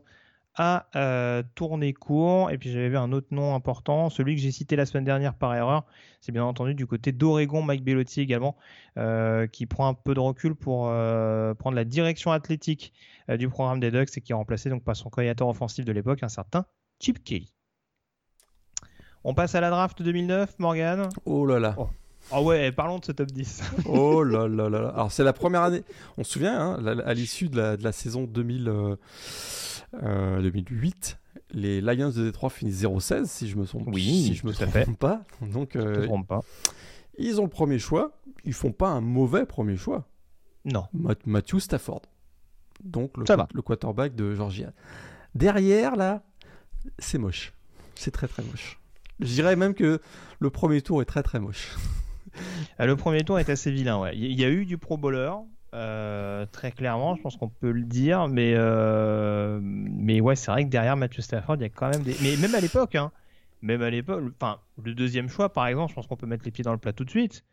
a 0.57 0.87
euh, 0.97 1.43
tourné 1.55 1.93
court. 1.93 2.51
Et 2.51 2.59
puis 2.59 2.71
j'avais 2.71 2.89
vu 2.89 2.97
un 2.97 3.13
autre 3.13 3.29
nom 3.31 3.55
important, 3.55 4.11
celui 4.11 4.37
que 4.37 4.41
j'ai 4.41 4.53
cité 4.53 4.77
la 4.77 4.87
semaine 4.87 5.05
dernière 5.05 5.35
par 5.35 5.55
erreur. 5.55 5.85
C'est 6.21 6.33
bien 6.33 6.45
entendu 6.45 6.75
du 6.75 6.87
côté 6.87 7.13
d'Oregon, 7.13 7.63
Mike 7.63 7.85
Bellotti 7.85 8.21
également, 8.21 8.57
euh, 8.99 9.47
qui 9.47 9.67
prend 9.67 9.89
un 9.89 9.95
peu 9.95 10.15
de 10.15 10.21
recul 10.21 10.55
pour 10.55 10.89
euh, 10.89 11.55
prendre 11.55 11.77
la 11.77 11.85
direction 11.85 12.33
athlétique 12.33 12.93
du 13.29 13.49
programme 13.49 13.81
des 13.81 13.91
Ducks 13.91 14.17
et 14.17 14.21
qui 14.21 14.33
est 14.33 14.35
remplacé 14.35 14.69
donc 14.69 14.85
par 14.85 14.97
son 14.97 15.09
coordinateur 15.09 15.49
offensif 15.49 15.85
de 15.85 15.93
l'époque, 15.93 16.23
un 16.23 16.29
certain 16.29 16.67
Chip 17.01 17.25
Kelly. 17.25 17.55
On 19.25 19.33
passe 19.33 19.55
à 19.55 19.61
la 19.63 19.71
draft 19.71 20.03
2009, 20.03 20.59
Morgan. 20.59 21.09
Oh 21.25 21.47
là 21.47 21.59
là. 21.59 21.75
Oh. 21.79 21.89
Ah 22.33 22.41
ouais, 22.41 22.73
parlons 22.73 22.99
de 22.99 23.05
ce 23.05 23.13
top 23.13 23.31
10. 23.31 23.63
oh 23.87 24.23
là 24.23 24.49
là 24.49 24.69
là 24.69 24.81
là. 24.81 24.89
Alors 24.91 25.13
c'est 25.13 25.25
la 25.25 25.33
première 25.33 25.63
année, 25.63 25.83
on 26.17 26.25
se 26.25 26.33
souvient, 26.33 26.59
hein, 26.59 26.99
à 27.05 27.15
l'issue 27.15 27.49
de 27.49 27.57
la, 27.57 27.77
de 27.77 27.85
la, 27.85 27.93
saison 27.93 28.25
2000, 28.25 28.65
2008, 28.65 29.74
euh, 30.03 30.41
les 31.53 31.81
Lions 31.81 32.11
de 32.11 32.25
Détroit 32.25 32.51
finissent 32.51 32.83
0-16 32.83 33.27
si 33.27 33.49
je 33.49 33.57
me 33.57 33.65
trompe, 33.65 33.89
oui, 33.93 34.03
si 34.03 34.35
je 34.35 34.47
me 34.47 34.53
trompe 34.53 34.99
pas. 34.99 35.23
Donc 35.41 35.77
euh, 35.77 36.07
pas. 36.27 36.41
Ils 37.19 37.41
ont 37.41 37.45
le 37.45 37.51
premier 37.51 37.79
choix, 37.79 38.19
ils 38.45 38.53
font 38.53 38.73
pas 38.73 38.89
un 38.89 39.01
mauvais 39.01 39.47
premier 39.47 39.77
choix. 39.77 40.09
Non. 40.65 40.87
Matthew 41.27 41.59
Stafford. 41.59 42.03
donc 42.83 43.17
le, 43.17 43.25
le 43.55 43.63
quarterback 43.63 44.15
de 44.15 44.35
Georgia. 44.35 44.73
Derrière, 45.35 45.97
là, 45.97 46.23
c'est 46.99 47.19
moche. 47.19 47.53
C'est 47.95 48.11
très 48.11 48.27
très 48.29 48.43
moche. 48.43 48.81
Je 49.21 49.27
dirais 49.27 49.57
même 49.57 49.75
que 49.75 50.01
le 50.41 50.51
premier 50.51 50.81
tour 50.83 51.03
est 51.03 51.07
très 51.07 51.23
très 51.23 51.41
moche. 51.41 51.77
Euh, 52.81 52.87
Le 52.87 52.97
premier 52.97 53.23
tour 53.23 53.39
est 53.39 53.49
assez 53.49 53.71
vilain, 53.71 54.01
ouais. 54.01 54.17
Il 54.17 54.25
y, 54.25 54.27
il 54.33 54.41
y 54.41 54.45
a 54.45 54.51
eu 54.51 54.65
du 54.67 54.77
Pro 54.77 54.97
Bowler, 54.97 55.31
euh, 55.75 56.47
très 56.51 56.71
clairement, 56.73 57.17
je 57.17 57.23
pense 57.23 57.37
qu'on 57.37 57.49
peut 57.49 57.73
le 57.73 57.83
dire, 57.83 58.29
mais, 58.29 58.55
euh, 58.57 59.59
mais 59.63 60.21
ouais, 60.21 60.37
c'est 60.37 60.51
vrai 60.51 60.65
que 60.65 60.71
derrière 60.71 60.97
Matthew 60.97 61.21
Stafford, 61.21 61.57
il 61.57 61.63
y 61.63 61.65
a 61.65 61.69
quand 61.69 61.89
même 61.91 62.03
des. 62.03 62.15
Mais 62.23 62.37
même 62.37 62.55
à 62.55 62.61
l'époque, 62.61 62.95
hein, 62.95 63.11
même 63.63 63.83
à 63.83 63.91
l'époque, 63.91 64.23
enfin, 64.41 64.59
le 64.83 64.95
deuxième 64.95 65.29
choix, 65.29 65.53
par 65.53 65.67
exemple, 65.67 65.91
je 65.91 65.95
pense 65.97 66.07
qu'on 66.07 66.17
peut 66.17 66.27
mettre 66.27 66.45
les 66.45 66.51
pieds 66.51 66.65
dans 66.65 66.73
le 66.73 66.79
plat 66.79 66.93
tout 66.93 67.05
de 67.05 67.11
suite. 67.11 67.45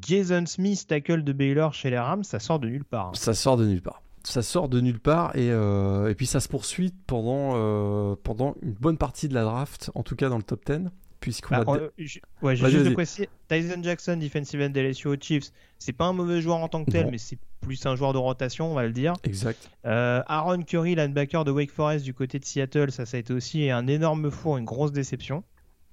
Jason 0.00 0.44
Smith, 0.46 0.86
tackle 0.88 1.22
de 1.22 1.32
Baylor 1.32 1.74
chez 1.74 1.90
les 1.90 1.98
Rams, 1.98 2.24
ça 2.24 2.38
sort 2.38 2.58
de 2.58 2.68
nulle 2.68 2.84
part. 2.84 3.08
hein. 3.08 3.12
Ça 3.14 3.34
sort 3.34 3.56
de 3.56 3.66
nulle 3.66 3.82
part. 3.82 4.02
Ça 4.24 4.40
sort 4.42 4.68
de 4.68 4.80
nulle 4.80 5.00
part 5.00 5.36
et, 5.36 5.50
euh, 5.50 6.08
et 6.08 6.14
puis 6.14 6.26
ça 6.26 6.40
se 6.40 6.48
poursuit 6.48 6.94
pendant, 7.06 8.14
pendant 8.22 8.54
une 8.62 8.72
bonne 8.72 8.96
partie 8.96 9.28
de 9.28 9.34
la 9.34 9.42
draft, 9.42 9.90
en 9.94 10.02
tout 10.02 10.14
cas 10.16 10.28
dans 10.28 10.36
le 10.36 10.44
top 10.44 10.64
10, 10.64 10.88
puisqu'on 11.22 11.54
Bah, 11.56 11.64
a... 11.66 11.76
euh, 11.76 11.88
je- 11.96 12.18
ouais, 12.42 12.54
juste 12.56 12.70
de 12.76 12.82
vas-y. 12.82 12.92
préciser, 12.92 13.28
Tyson 13.48 13.82
Jackson, 13.82 14.16
defensive 14.18 14.60
end 14.60 14.72
LSU 14.74 15.08
aux 15.08 15.16
Chiefs, 15.18 15.50
c'est 15.78 15.92
pas 15.94 16.04
un 16.04 16.12
mauvais 16.12 16.42
joueur 16.42 16.58
en 16.58 16.68
tant 16.68 16.84
que 16.84 16.90
tel, 16.90 17.06
Non. 17.06 17.10
mais 17.12 17.16
c'est 17.18 17.38
plus 17.62 17.86
un 17.86 17.96
joueur 17.96 18.12
de 18.12 18.18
rotation, 18.18 18.70
on 18.70 18.74
va 18.74 18.84
le 18.84 18.92
dire. 18.92 19.14
Exact. 19.24 19.70
Euh, 19.86 20.22
Aaron 20.26 20.62
Curry, 20.64 20.94
linebacker 20.96 21.44
de 21.44 21.50
Wake 21.50 21.70
Forest 21.70 22.04
du 22.04 22.12
côté 22.12 22.38
de 22.38 22.44
Seattle, 22.44 22.90
ça, 22.92 23.06
ça 23.06 23.16
a 23.16 23.20
été 23.20 23.32
aussi 23.32 23.70
un 23.70 23.86
énorme 23.86 24.30
four, 24.30 24.58
une 24.58 24.64
grosse 24.66 24.92
déception. 24.92 25.42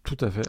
Tout 0.03 0.17
à 0.19 0.29
fait. 0.31 0.41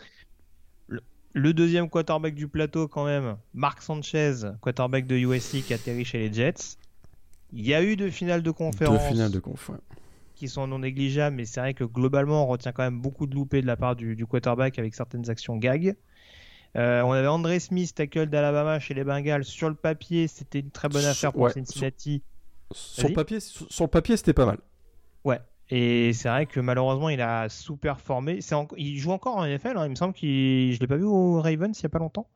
Le 1.32 1.52
deuxième 1.55 1.89
quarterback 1.89 2.35
du 2.35 2.48
plateau, 2.48 2.89
quand 2.89 3.05
même, 3.05 3.36
Mark 3.55 3.82
Sanchez, 3.82 4.35
quarterback 4.61 5.07
de 5.07 5.15
USC 5.16 5.62
qui 5.62 5.73
atterrit 5.74 6.05
chez 6.05 6.19
les 6.19 6.32
Jets. 6.32 6.77
Il 7.52 7.65
y 7.66 7.73
a 7.74 7.82
eu 7.85 7.94
deux 7.97 8.11
finales 8.11 8.40
de 8.40 8.47
Deux 8.47 8.52
conférence 8.52 9.07
finales 9.09 9.31
de 9.31 9.39
conf. 9.39 9.69
ouais. 9.69 9.77
Qui 10.40 10.48
sont 10.48 10.66
non 10.66 10.78
négligeables, 10.80 11.36
mais 11.36 11.44
c'est 11.44 11.60
vrai 11.60 11.74
que 11.74 11.84
globalement, 11.84 12.44
on 12.44 12.46
retient 12.48 12.72
quand 12.72 12.82
même 12.82 13.00
beaucoup 13.00 13.26
de 13.26 13.34
loupés 13.34 13.60
de 13.62 13.66
la 13.66 13.76
part 13.76 13.94
du, 13.94 14.16
du 14.16 14.26
quarterback 14.26 14.78
avec 14.78 14.94
certaines 14.94 15.28
actions 15.30 15.56
gag. 15.56 15.94
Euh, 16.76 17.02
on 17.02 17.12
avait 17.12 17.26
André 17.26 17.58
Smith, 17.60 17.94
tackle 17.94 18.26
d'Alabama 18.26 18.78
chez 18.80 18.94
les 18.94 19.04
Bengals. 19.04 19.44
Sur 19.44 19.68
le 19.68 19.74
papier, 19.74 20.28
c'était 20.28 20.60
une 20.60 20.70
très 20.70 20.88
bonne 20.88 21.04
affaire 21.04 21.32
pour 21.32 21.42
ouais, 21.42 21.52
Cincinnati. 21.52 22.22
Sur 22.72 23.12
papier, 23.12 23.40
sur, 23.40 23.70
sur 23.70 23.84
le 23.84 23.90
papier, 23.90 24.16
c'était 24.16 24.32
pas 24.32 24.46
mal. 24.46 24.58
Ouais. 25.24 25.40
Et 25.68 26.12
c'est 26.14 26.28
vrai 26.28 26.46
que 26.46 26.58
malheureusement, 26.60 27.08
il 27.10 27.20
a 27.20 27.48
sous-performé. 27.48 28.40
En- 28.52 28.66
Il 28.76 28.96
joue 28.98 29.10
encore 29.12 29.36
en 29.36 29.44
NFL. 29.44 29.76
hein. 29.76 29.84
Il 29.86 29.90
me 29.90 29.94
semble 29.94 30.14
qu'il. 30.14 30.72
Je 30.74 30.80
l'ai 30.80 30.86
pas 30.86 30.96
vu 30.96 31.04
au 31.04 31.40
Ravens 31.40 31.78
il 31.78 31.82
y 31.82 31.86
a 31.86 31.88
pas 31.90 31.98
longtemps. 31.98 32.28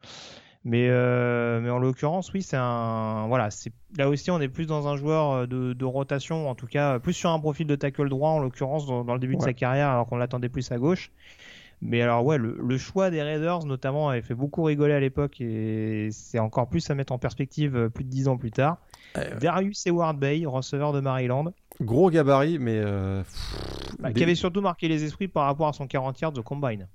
Mais, 0.66 0.88
euh, 0.88 1.60
mais 1.60 1.68
en 1.68 1.78
l'occurrence, 1.78 2.32
oui, 2.32 2.40
c'est 2.42 2.56
un. 2.58 3.26
Voilà, 3.28 3.50
c'est 3.50 3.70
là 3.98 4.08
aussi, 4.08 4.30
on 4.30 4.40
est 4.40 4.48
plus 4.48 4.66
dans 4.66 4.88
un 4.88 4.96
joueur 4.96 5.46
de, 5.46 5.74
de 5.74 5.84
rotation, 5.84 6.48
en 6.48 6.54
tout 6.54 6.66
cas, 6.66 6.98
plus 6.98 7.12
sur 7.12 7.30
un 7.30 7.38
profil 7.38 7.66
de 7.66 7.74
tackle 7.76 8.08
droit, 8.08 8.30
en 8.30 8.38
l'occurrence, 8.38 8.86
dans, 8.86 9.04
dans 9.04 9.12
le 9.12 9.20
début 9.20 9.34
de 9.36 9.42
sa 9.42 9.52
carrière, 9.52 9.88
alors 9.90 10.06
qu'on 10.06 10.16
l'attendait 10.16 10.48
plus 10.48 10.72
à 10.72 10.78
gauche. 10.78 11.10
Mais 11.82 12.00
alors, 12.00 12.24
ouais, 12.24 12.38
le, 12.38 12.56
le 12.58 12.78
choix 12.78 13.10
des 13.10 13.20
Raiders, 13.22 13.66
notamment, 13.66 14.08
avait 14.08 14.22
fait 14.22 14.34
beaucoup 14.34 14.62
rigoler 14.62 14.94
à 14.94 15.00
l'époque 15.00 15.38
et 15.42 16.08
c'est 16.12 16.38
encore 16.38 16.66
plus 16.68 16.88
à 16.88 16.94
mettre 16.94 17.12
en 17.12 17.18
perspective 17.18 17.76
euh, 17.76 17.88
plus 17.90 18.04
de 18.04 18.08
10 18.08 18.28
ans 18.28 18.38
plus 18.38 18.50
tard. 18.52 18.78
Euh, 19.18 19.38
Darius 19.38 19.86
Eward 19.86 20.18
Bay, 20.18 20.44
receveur 20.46 20.94
de 20.94 21.00
Maryland, 21.00 21.52
gros 21.82 22.08
gabarit, 22.08 22.58
mais. 22.58 22.78
euh, 22.78 23.22
bah, 23.98 24.08
des- 24.08 24.14
qui 24.14 24.22
avait 24.22 24.34
surtout 24.34 24.62
marqué 24.62 24.88
les 24.88 25.04
esprits 25.04 25.28
par 25.28 25.44
rapport 25.44 25.68
à 25.68 25.74
son 25.74 25.86
40 25.86 26.18
yards 26.22 26.32
de 26.32 26.40
combine. 26.40 26.88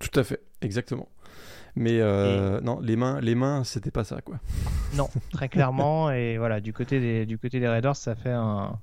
Tout 0.00 0.18
à 0.18 0.24
fait, 0.24 0.40
exactement. 0.60 1.08
Mais 1.74 2.00
euh, 2.00 2.60
non, 2.60 2.80
les 2.80 2.96
mains, 2.96 3.20
les 3.20 3.34
mains, 3.34 3.64
c'était 3.64 3.90
pas 3.90 4.04
ça, 4.04 4.20
quoi. 4.20 4.36
Non, 4.96 5.08
très 5.32 5.48
clairement. 5.48 6.10
et 6.10 6.36
voilà, 6.36 6.60
du 6.60 6.72
côté 6.74 7.00
des, 7.00 7.24
du 7.24 7.38
côté 7.38 7.60
des 7.60 7.68
Raiders, 7.68 7.96
ça 7.96 8.14
fait 8.14 8.30
un, 8.30 8.78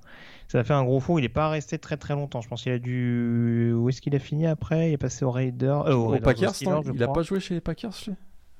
ça 0.48 0.64
fait 0.64 0.74
un 0.74 0.84
gros 0.84 1.00
fou. 1.00 1.20
Il 1.20 1.22
n'est 1.22 1.30
pas 1.30 1.50
resté 1.50 1.78
très 1.78 1.98
très 1.98 2.16
longtemps. 2.16 2.42
Je 2.42 2.50
pense 2.50 2.64
qu'il 2.64 2.72
a 2.72 2.80
dû. 2.80 3.72
Où 3.76 3.90
est-ce 3.90 4.02
qu'il 4.02 4.16
a 4.16 4.20
fini 4.20 4.48
après? 4.48 4.90
Il 4.90 4.94
est 4.94 4.98
passé 4.98 5.24
aux 5.24 5.30
Raiders. 5.32 5.86
euh, 5.88 5.94
aux 5.94 6.08
Raiders, 6.08 6.22
aux 6.30 6.34
Packers, 6.34 6.56
Steelers, 6.56 6.82
je 6.86 6.92
il 6.94 7.04
a 7.04 7.06
crois. 7.06 7.14
pas 7.14 7.22
joué 7.22 7.40
chez 7.40 7.54
les 7.54 7.62
Packers, 7.62 7.92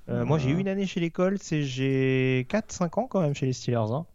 Euh, 0.10 0.24
moi, 0.26 0.38
j'ai 0.38 0.52
eu 0.52 0.60
une 0.60 0.68
année 0.68 0.86
chez 0.86 1.00
l'école. 1.00 1.38
C'est 1.40 1.64
j'ai 1.64 2.46
4-5 2.52 3.00
ans 3.00 3.08
quand 3.08 3.22
même 3.22 3.34
chez 3.34 3.48
les 3.48 3.54
Steelers. 3.54 3.92
hein. 3.92 4.06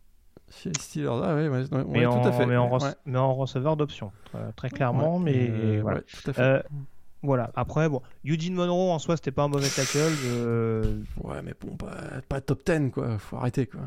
Chez 0.53 0.69
les 0.71 0.79
Steelers, 0.81 1.09
ah 1.25 1.35
ouais, 1.35 1.49
ouais, 1.49 1.65
Mais, 1.89 2.01
ouais, 2.01 2.07
en, 2.07 2.21
tout 2.21 2.29
à 2.29 2.33
fait. 2.33 2.47
mais, 2.47 2.57
en 2.57 2.69
ouais, 2.71 2.79
rece- 2.79 2.95
mais 3.07 3.19
en 3.19 3.35
receveur 3.35 3.77
d'option, 3.77 4.13
très, 4.27 4.53
très 4.53 4.71
clairement. 4.71 5.19
mais 5.19 5.49
euh, 5.51 5.81
voilà. 5.83 6.01
tout 6.03 6.31
à 6.31 6.33
fait. 6.33 6.63
Voilà. 7.25 7.51
Après, 7.57 7.89
bon, 7.89 8.03
Eugene 8.25 8.55
Monroe 8.55 8.93
en 8.93 8.99
soi, 8.99 9.17
c'était 9.17 9.33
pas 9.33 9.45
un 9.45 9.49
mauvais 9.49 9.69
tackle. 9.69 9.99
euh, 10.27 10.99
Ouais, 11.23 11.41
mais 11.43 11.55
bon, 11.61 11.75
pas, 11.77 11.97
pas 12.29 12.41
top 12.41 12.63
10, 12.67 12.91
quoi. 12.93 13.19
Faut 13.19 13.37
arrêter, 13.37 13.67
quoi. 13.67 13.81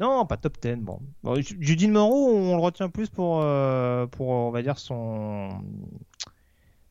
Non, 0.00 0.24
pas 0.24 0.36
top 0.36 0.56
10. 0.62 0.76
Bon. 0.76 1.00
Bon, 1.24 1.34
Judith 1.40 1.90
Monroe, 1.90 2.32
on 2.34 2.54
le 2.56 2.62
retient 2.62 2.88
plus 2.88 3.08
pour, 3.08 3.40
euh, 3.42 4.06
pour 4.06 4.28
on 4.28 4.50
va 4.50 4.62
dire, 4.62 4.78
son 4.78 5.48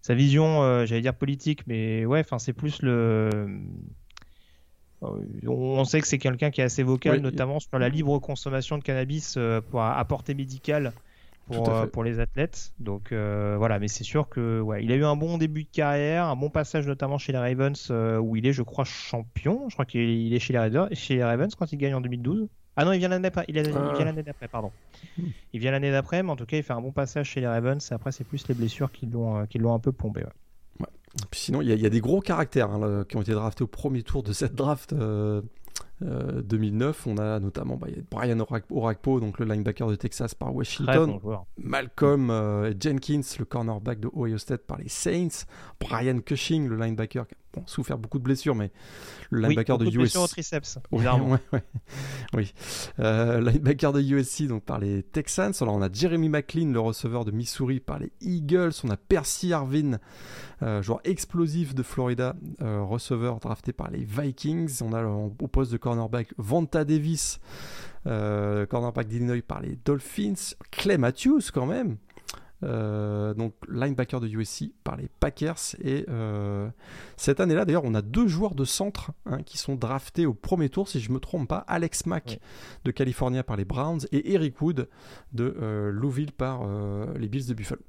sa 0.02 0.14
vision, 0.14 0.62
euh, 0.62 0.86
j'allais 0.86 1.02
dire 1.02 1.16
politique, 1.16 1.66
mais 1.66 2.06
ouais, 2.06 2.20
enfin, 2.20 2.38
c'est 2.40 2.54
plus 2.54 2.82
le. 2.82 3.30
euh, 5.04 5.18
On 5.48 5.84
sait 5.86 6.02
que 6.02 6.08
c'est 6.08 6.18
quelqu'un 6.18 6.52
qui 6.52 6.62
est 6.62 6.64
assez 6.64 6.84
vocal, 6.84 7.18
Oui, 7.18 7.22
notamment 7.22 7.60
sur 7.60 7.80
la 7.80 7.90
libre 7.90 8.20
consommation 8.20 8.78
de 8.78 8.84
cannabis 8.84 9.38
pour 9.72 9.82
apporter 9.82 10.34
médical 10.34 10.92
pour, 10.92 11.02
Tout 11.02 11.05
euh, 11.52 11.86
pour 11.88 12.04
les 12.04 12.20
athlètes. 12.20 12.74
Donc 12.80 13.12
euh, 13.12 13.56
voilà, 13.58 13.80
mais 13.80 13.88
c'est 13.88 14.04
sûr 14.04 14.28
que 14.30 14.60
ouais, 14.62 14.84
il 14.84 14.92
a 14.92 14.96
eu 14.96 15.04
un 15.06 15.16
bon 15.16 15.38
début 15.38 15.64
de 15.64 15.70
carrière, 15.72 16.26
un 16.26 16.36
bon 16.36 16.50
passage 16.50 16.88
notamment 16.88 17.18
chez 17.18 17.32
les 17.32 17.38
Ravens 17.38 17.88
euh, 17.92 18.18
où 18.18 18.36
il 18.36 18.46
est, 18.48 18.54
je 18.54 18.64
crois, 18.64 18.84
champion. 18.86 19.66
Je 19.70 19.76
crois 19.76 19.86
qu'il 19.86 20.34
est- 20.34 20.40
chez 20.40 20.54
les, 20.54 20.60
Raiders, 20.60 20.90
chez 20.94 21.16
les 21.16 21.24
Ravens 21.24 21.54
quand 21.56 21.72
il 21.72 21.78
gagne 21.78 21.94
en 21.96 22.02
2012. 22.02 22.48
Ah 22.78 22.84
non, 22.84 22.92
il 22.92 23.00
vient 23.00 23.08
l'année 23.10 23.24
d'après. 23.24 23.46
Il, 23.48 23.58
a- 23.58 23.62
il 23.62 23.74
Ah. 23.76 23.94
vient 23.96 24.06
l'année 24.06 24.24
d'après, 24.24 24.48
pardon. 24.48 24.72
Hmm. 25.18 25.24
Il 25.54 25.60
vient 25.62 25.72
l'année 25.72 25.92
d'après, 25.92 26.24
mais 26.24 26.32
en 26.32 26.36
tout 26.36 26.46
cas, 26.46 26.58
il 26.58 26.64
fait 26.64 26.74
un 26.74 26.82
bon 26.82 26.92
passage 26.92 27.28
chez 27.30 27.40
les 27.40 27.48
Ravens. 27.48 27.92
Après, 27.92 28.12
c'est 28.12 28.24
plus 28.26 28.48
les 28.48 28.54
blessures 28.56 28.92
qui 28.92 29.06
l'ont 29.06 29.46
qui 29.46 29.60
l'ont 29.60 29.74
un 29.74 29.80
peu 29.80 29.92
plombé. 29.92 30.24
ouais. 30.24 30.86
Puis 31.32 31.40
sinon, 31.40 31.62
il 31.62 31.70
y, 31.70 31.72
a- 31.72 31.76
il 31.76 31.82
y 31.82 31.86
a 31.86 31.90
des 31.90 32.02
gros 32.02 32.20
caractères 32.20 32.70
hein, 32.72 32.80
là, 32.80 33.04
qui 33.06 33.16
ont 33.16 33.22
été 33.22 33.32
draftés 33.32 33.64
au 33.64 33.68
premier 33.68 34.04
tour 34.04 34.22
de 34.24 34.34
cette 34.34 34.54
draft 34.56 34.94
euh, 36.04 36.38
euh, 36.38 36.42
2009. 36.42 37.08
On 37.08 37.18
a 37.18 37.40
notamment 37.40 37.78
bah, 37.78 37.88
il 37.90 37.96
y 37.96 38.00
a 38.00 38.04
Brian 38.12 38.38
Orak- 38.40 38.66
Orakpo, 38.72 39.20
donc 39.20 39.40
le 39.40 39.46
linebacker 39.46 39.88
de 39.88 39.96
Texas 39.96 40.36
par 40.36 40.54
Washington. 40.56 41.20
bon. 41.24 41.40
Malcolm 41.58 42.30
euh, 42.30 42.74
Jenkins, 42.80 43.22
le 43.40 43.46
cornerback 43.46 44.00
de 44.00 44.10
Ohio 44.16 44.38
State 44.38 44.66
par 44.66 44.78
les 44.78 44.90
Saints. 44.90 45.46
Brian 45.80 46.20
Cushing, 46.20 46.68
le 46.68 46.76
linebacker 46.78 47.26
bon, 47.56 47.64
souffert 47.66 47.98
beaucoup 47.98 48.20
de 48.20 48.24
blessures, 48.24 48.56
mais 48.56 48.72
le 49.30 49.42
Oui, 49.48 49.48
linebacker 49.50 49.78
beaucoup 49.78 49.86
de 49.86 49.90
de 49.92 49.96
blessures 49.98 50.22
au 50.22 50.26
USC. 50.26 50.32
triceps, 50.34 50.78
Ouais, 50.92 51.08
ouais, 51.08 51.40
ouais. 51.54 51.64
Oui. 52.34 52.54
Euh, 53.00 53.42
linebacker 53.42 53.94
de 53.94 54.02
USC 54.02 54.44
donc 54.48 54.64
par 54.64 54.80
les 54.80 55.04
Texans. 55.04 55.54
Alors 55.62 55.76
on 55.76 55.82
a 55.82 55.92
Jeremy 55.92 56.30
McLean, 56.30 56.72
le 56.72 56.80
receveur 56.80 57.26
de 57.26 57.32
Missouri 57.32 57.80
par 57.80 58.00
les 58.00 58.12
Eagles. 58.22 58.74
On 58.84 58.90
a 58.90 58.98
Percy 58.98 59.54
Harvin, 59.54 60.00
euh, 60.62 60.82
joueur 60.82 61.00
explosif 61.04 61.74
de 61.74 61.84
Florida, 61.84 62.36
euh, 62.62 62.82
receveur 62.84 63.40
drafté 63.40 63.74
par 63.74 63.90
les 63.90 64.04
Vikings. 64.04 64.82
On 64.82 64.94
a 64.94 65.04
au 65.04 65.48
poste 65.48 65.72
de 65.72 65.78
cornerback 65.78 66.34
Vanta 66.38 66.84
Davis, 66.86 67.40
cornerback 68.06 69.08
d'Illinois 69.08 69.42
par 69.48 69.62
les 69.62 69.78
Dolphins. 69.84 70.56
Clay 70.72 70.98
Matthews 70.98 71.42
quand 71.54 71.66
même. 71.66 71.98
Euh, 72.64 73.34
donc 73.34 73.54
linebacker 73.70 74.22
de 74.22 74.28
USC 74.28 74.72
par 74.84 74.96
les 74.96 75.10
Packers. 75.20 75.58
Et 75.84 76.06
euh, 76.10 76.70
cette 77.18 77.40
année-là 77.42 77.66
d'ailleurs 77.66 77.84
on 77.84 77.94
a 77.94 78.02
deux 78.02 78.28
joueurs 78.28 78.56
de 78.56 78.64
centre 78.64 79.12
hein, 79.26 79.44
qui 79.44 79.58
sont 79.58 79.76
draftés 79.76 80.26
au 80.26 80.34
premier 80.34 80.70
tour 80.70 80.88
si 80.88 81.00
je 81.02 81.12
me 81.12 81.20
trompe 81.20 81.50
pas. 81.50 81.66
Alex 81.68 82.06
Mack 82.06 82.40
de 82.86 82.92
California 82.92 83.44
par 83.44 83.58
les 83.58 83.66
Browns 83.66 84.02
et 84.14 84.34
Eric 84.34 84.62
Wood 84.62 84.88
de 85.34 85.56
euh, 85.62 85.92
Louisville 85.92 86.32
par 86.32 86.62
euh, 86.66 87.06
les 87.18 87.28
Bills 87.28 87.46
de 87.48 87.54
Buffalo. 87.54 87.82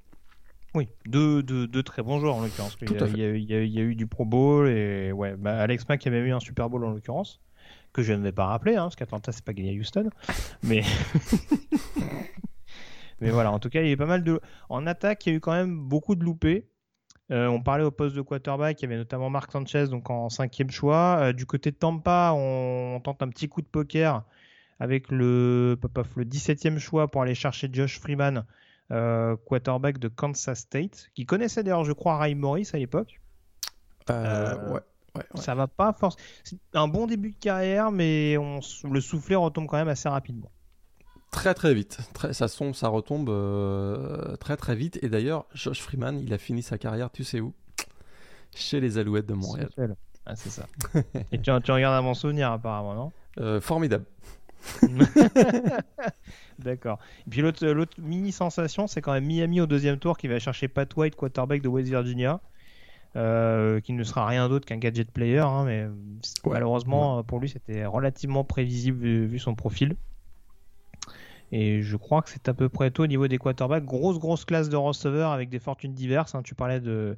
Oui, 0.74 0.88
deux, 1.06 1.42
deux, 1.42 1.66
deux 1.68 1.82
très 1.84 2.02
bons 2.02 2.18
joueurs 2.18 2.34
en 2.34 2.42
l'occurrence. 2.42 2.76
Il, 2.82 2.90
y 2.92 3.24
a- 3.24 3.30
il 3.34 3.50
il 3.50 3.50
il 3.66 3.72
y 3.72 3.80
eu 3.80 3.94
du 3.94 4.06
Pro 4.06 4.24
Bowl 4.26 4.68
et 4.68 5.10
ouais, 5.12 5.36
bah, 5.36 5.56
Alex 5.58 5.88
Mack 5.88 6.06
a 6.06 6.10
même 6.10 6.26
eu 6.26 6.32
un 6.32 6.40
Super 6.40 6.68
Bowl 6.68 6.84
en 6.84 6.90
l'occurrence 6.90 7.40
que 7.94 8.02
je 8.02 8.12
ne 8.12 8.22
vais 8.22 8.32
pas 8.32 8.44
rappeler 8.46 8.74
hein, 8.76 8.82
parce 8.82 8.96
qu'Atlanta 8.96 9.32
c'est 9.32 9.44
pas 9.44 9.54
gagné 9.54 9.70
à 9.74 9.80
Houston, 9.80 10.10
mais 10.62 10.82
mais 13.20 13.30
voilà. 13.30 13.52
En 13.52 13.58
tout 13.58 13.68
cas, 13.68 13.80
il 13.80 13.86
y 13.86 13.90
a 13.90 13.92
eu 13.92 13.96
pas 13.96 14.06
mal 14.06 14.24
de 14.24 14.40
en 14.68 14.86
attaque. 14.86 15.26
Il 15.26 15.30
y 15.30 15.32
a 15.32 15.36
eu 15.36 15.40
quand 15.40 15.52
même 15.52 15.78
beaucoup 15.78 16.14
de 16.14 16.24
loupés. 16.24 16.68
Euh, 17.32 17.48
on 17.48 17.60
parlait 17.60 17.82
au 17.82 17.90
poste 17.90 18.14
de 18.14 18.20
quarterback, 18.22 18.80
il 18.80 18.84
y 18.84 18.86
avait 18.86 18.98
notamment 18.98 19.30
Mark 19.30 19.50
Sanchez 19.50 19.88
donc 19.88 20.10
en 20.10 20.28
cinquième 20.28 20.70
choix. 20.70 21.18
Euh, 21.20 21.32
du 21.32 21.44
côté 21.44 21.72
de 21.72 21.76
Tampa, 21.76 22.32
on, 22.34 22.94
on 22.96 23.00
tente 23.00 23.20
un 23.20 23.28
petit 23.28 23.48
coup 23.48 23.62
de 23.62 23.66
poker 23.66 24.22
avec 24.78 25.10
le, 25.10 25.78
le 26.16 26.24
17e 26.24 26.78
choix 26.78 27.08
pour 27.08 27.22
aller 27.22 27.34
chercher 27.34 27.68
Josh 27.72 27.98
Freeman, 27.98 28.44
euh, 28.92 29.36
quarterback 29.46 29.98
de 29.98 30.08
Kansas 30.08 30.60
State, 30.60 31.10
qui 31.14 31.26
connaissait 31.26 31.62
d'ailleurs, 31.62 31.84
je 31.84 31.92
crois, 31.92 32.18
Ray 32.18 32.34
Morris 32.34 32.68
à 32.72 32.78
l'époque. 32.78 33.20
Euh, 34.10 34.54
ouais, 34.66 34.72
ouais, 34.72 34.80
ouais. 35.16 35.24
Ça 35.34 35.54
va 35.54 35.66
pas 35.66 35.92
forcément. 35.92 36.24
C'est 36.44 36.58
un 36.74 36.88
bon 36.88 37.06
début 37.06 37.30
de 37.30 37.38
carrière, 37.38 37.90
mais 37.90 38.36
on, 38.38 38.60
le 38.84 39.00
soufflet 39.00 39.34
retombe 39.34 39.66
quand 39.66 39.78
même 39.78 39.88
assez 39.88 40.08
rapidement. 40.08 40.50
Très 41.30 41.54
très 41.54 41.74
vite 41.74 41.98
très, 42.14 42.32
ça 42.32 42.48
sombre 42.48 42.74
ça 42.74 42.88
retombe 42.88 43.28
euh, 43.28 44.36
très 44.36 44.56
très 44.56 44.74
vite 44.74 44.98
et 45.02 45.08
d'ailleurs 45.08 45.46
Josh 45.54 45.80
Freeman 45.80 46.18
il 46.18 46.32
a 46.32 46.38
fini 46.38 46.62
sa 46.62 46.78
carrière 46.78 47.10
tu 47.10 47.24
sais 47.24 47.40
où? 47.40 47.52
Chez 48.54 48.80
les 48.80 48.96
Alouettes 48.98 49.26
de 49.26 49.34
Montréal 49.34 49.68
Ah, 50.24 50.34
c'est 50.34 50.50
ça. 50.50 50.66
Et 51.32 51.38
tu, 51.38 51.50
tu 51.62 51.72
regardes 51.72 51.94
à 51.94 52.00
mon 52.00 52.14
souvenir, 52.14 52.50
apparemment, 52.50 52.94
non? 52.94 53.12
Euh, 53.38 53.60
formidable 53.60 54.06
D'accord. 56.58 56.98
Et 57.26 57.30
puis 57.30 57.42
l'autre 57.42 58.00
mini 58.00 58.32
sensation, 58.32 58.86
c'est 58.86 59.02
quand 59.02 59.12
même 59.12 59.26
Miami 59.26 59.60
au 59.60 59.66
deuxième 59.66 59.98
tour 59.98 60.16
qui 60.16 60.26
va 60.26 60.38
chercher 60.38 60.68
Pat 60.68 60.92
White, 60.96 61.14
quarterback 61.14 61.60
de 61.62 61.68
West 61.68 61.88
Virginia. 61.88 62.40
Euh, 63.14 63.80
qui 63.80 63.94
ne 63.94 64.04
sera 64.04 64.26
rien 64.26 64.46
d'autre 64.48 64.66
qu'un 64.66 64.76
gadget 64.76 65.10
player, 65.10 65.38
hein, 65.38 65.64
mais 65.64 65.86
malheureusement 66.44 67.22
pour 67.24 67.40
lui 67.40 67.48
c'était 67.48 67.86
relativement 67.86 68.44
prévisible 68.44 69.06
vu, 69.06 69.38
son 69.38 69.54
profil. 69.54 69.96
Et 71.52 71.82
je 71.82 71.96
crois 71.96 72.22
que 72.22 72.30
c'est 72.30 72.48
à 72.48 72.54
peu 72.54 72.68
près 72.68 72.90
tout 72.90 73.02
au 73.02 73.06
niveau 73.06 73.28
des 73.28 73.38
quarterbacks. 73.38 73.84
Grosse 73.84 74.18
grosse 74.18 74.44
classe 74.44 74.68
de 74.68 74.76
receveurs 74.76 75.30
avec 75.30 75.48
des 75.48 75.58
fortunes 75.58 75.94
diverses. 75.94 76.34
Hein. 76.34 76.42
Tu 76.42 76.54
parlais 76.54 76.80
de, 76.80 77.16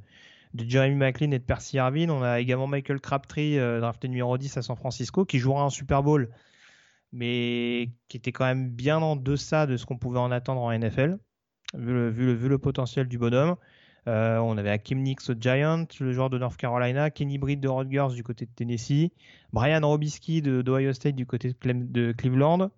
Jeremy 0.54 0.96
McLean 0.96 1.30
et 1.30 1.38
de 1.38 1.44
Percy 1.44 1.78
Harvin. 1.78 2.10
On 2.10 2.22
a 2.22 2.40
également 2.40 2.66
Michael 2.66 3.00
Crabtree, 3.00 3.58
euh, 3.58 3.80
drafté 3.80 4.08
numéro 4.08 4.36
10 4.36 4.56
à 4.56 4.62
San 4.62 4.76
Francisco, 4.76 5.24
qui 5.24 5.38
jouera 5.38 5.64
un 5.64 5.70
Super 5.70 6.02
Bowl, 6.02 6.28
mais 7.12 7.90
qui 8.08 8.18
était 8.18 8.32
quand 8.32 8.44
même 8.44 8.68
bien 8.68 8.98
en 8.98 9.16
deçà 9.16 9.66
de 9.66 9.76
ce 9.76 9.86
qu'on 9.86 9.96
pouvait 9.96 10.18
en 10.18 10.30
attendre 10.30 10.60
en 10.60 10.76
NFL, 10.76 11.18
vu 11.74 12.48
le, 12.48 12.58
potentiel 12.58 13.08
du 13.08 13.18
bonhomme. 13.18 13.56
Euh, 14.06 14.38
on 14.38 14.56
avait 14.56 14.70
Hakim 14.70 15.02
Nix 15.02 15.28
au 15.28 15.34
Giant, 15.38 15.84
le 16.00 16.12
joueur 16.12 16.30
de 16.30 16.38
North 16.38 16.56
Carolina, 16.56 17.10
Kenny 17.10 17.36
Britt 17.36 17.60
de 17.60 17.68
Rutgers 17.68 18.14
du 18.14 18.22
côté 18.22 18.46
de 18.46 18.50
Tennessee, 18.50 19.12
Brian 19.52 19.86
Robisky 19.86 20.40
de, 20.40 20.64
Ohio 20.66 20.92
State 20.94 21.14
du 21.14 21.26
côté 21.26 21.54
de, 21.62 22.12
Cleveland, 22.12 22.70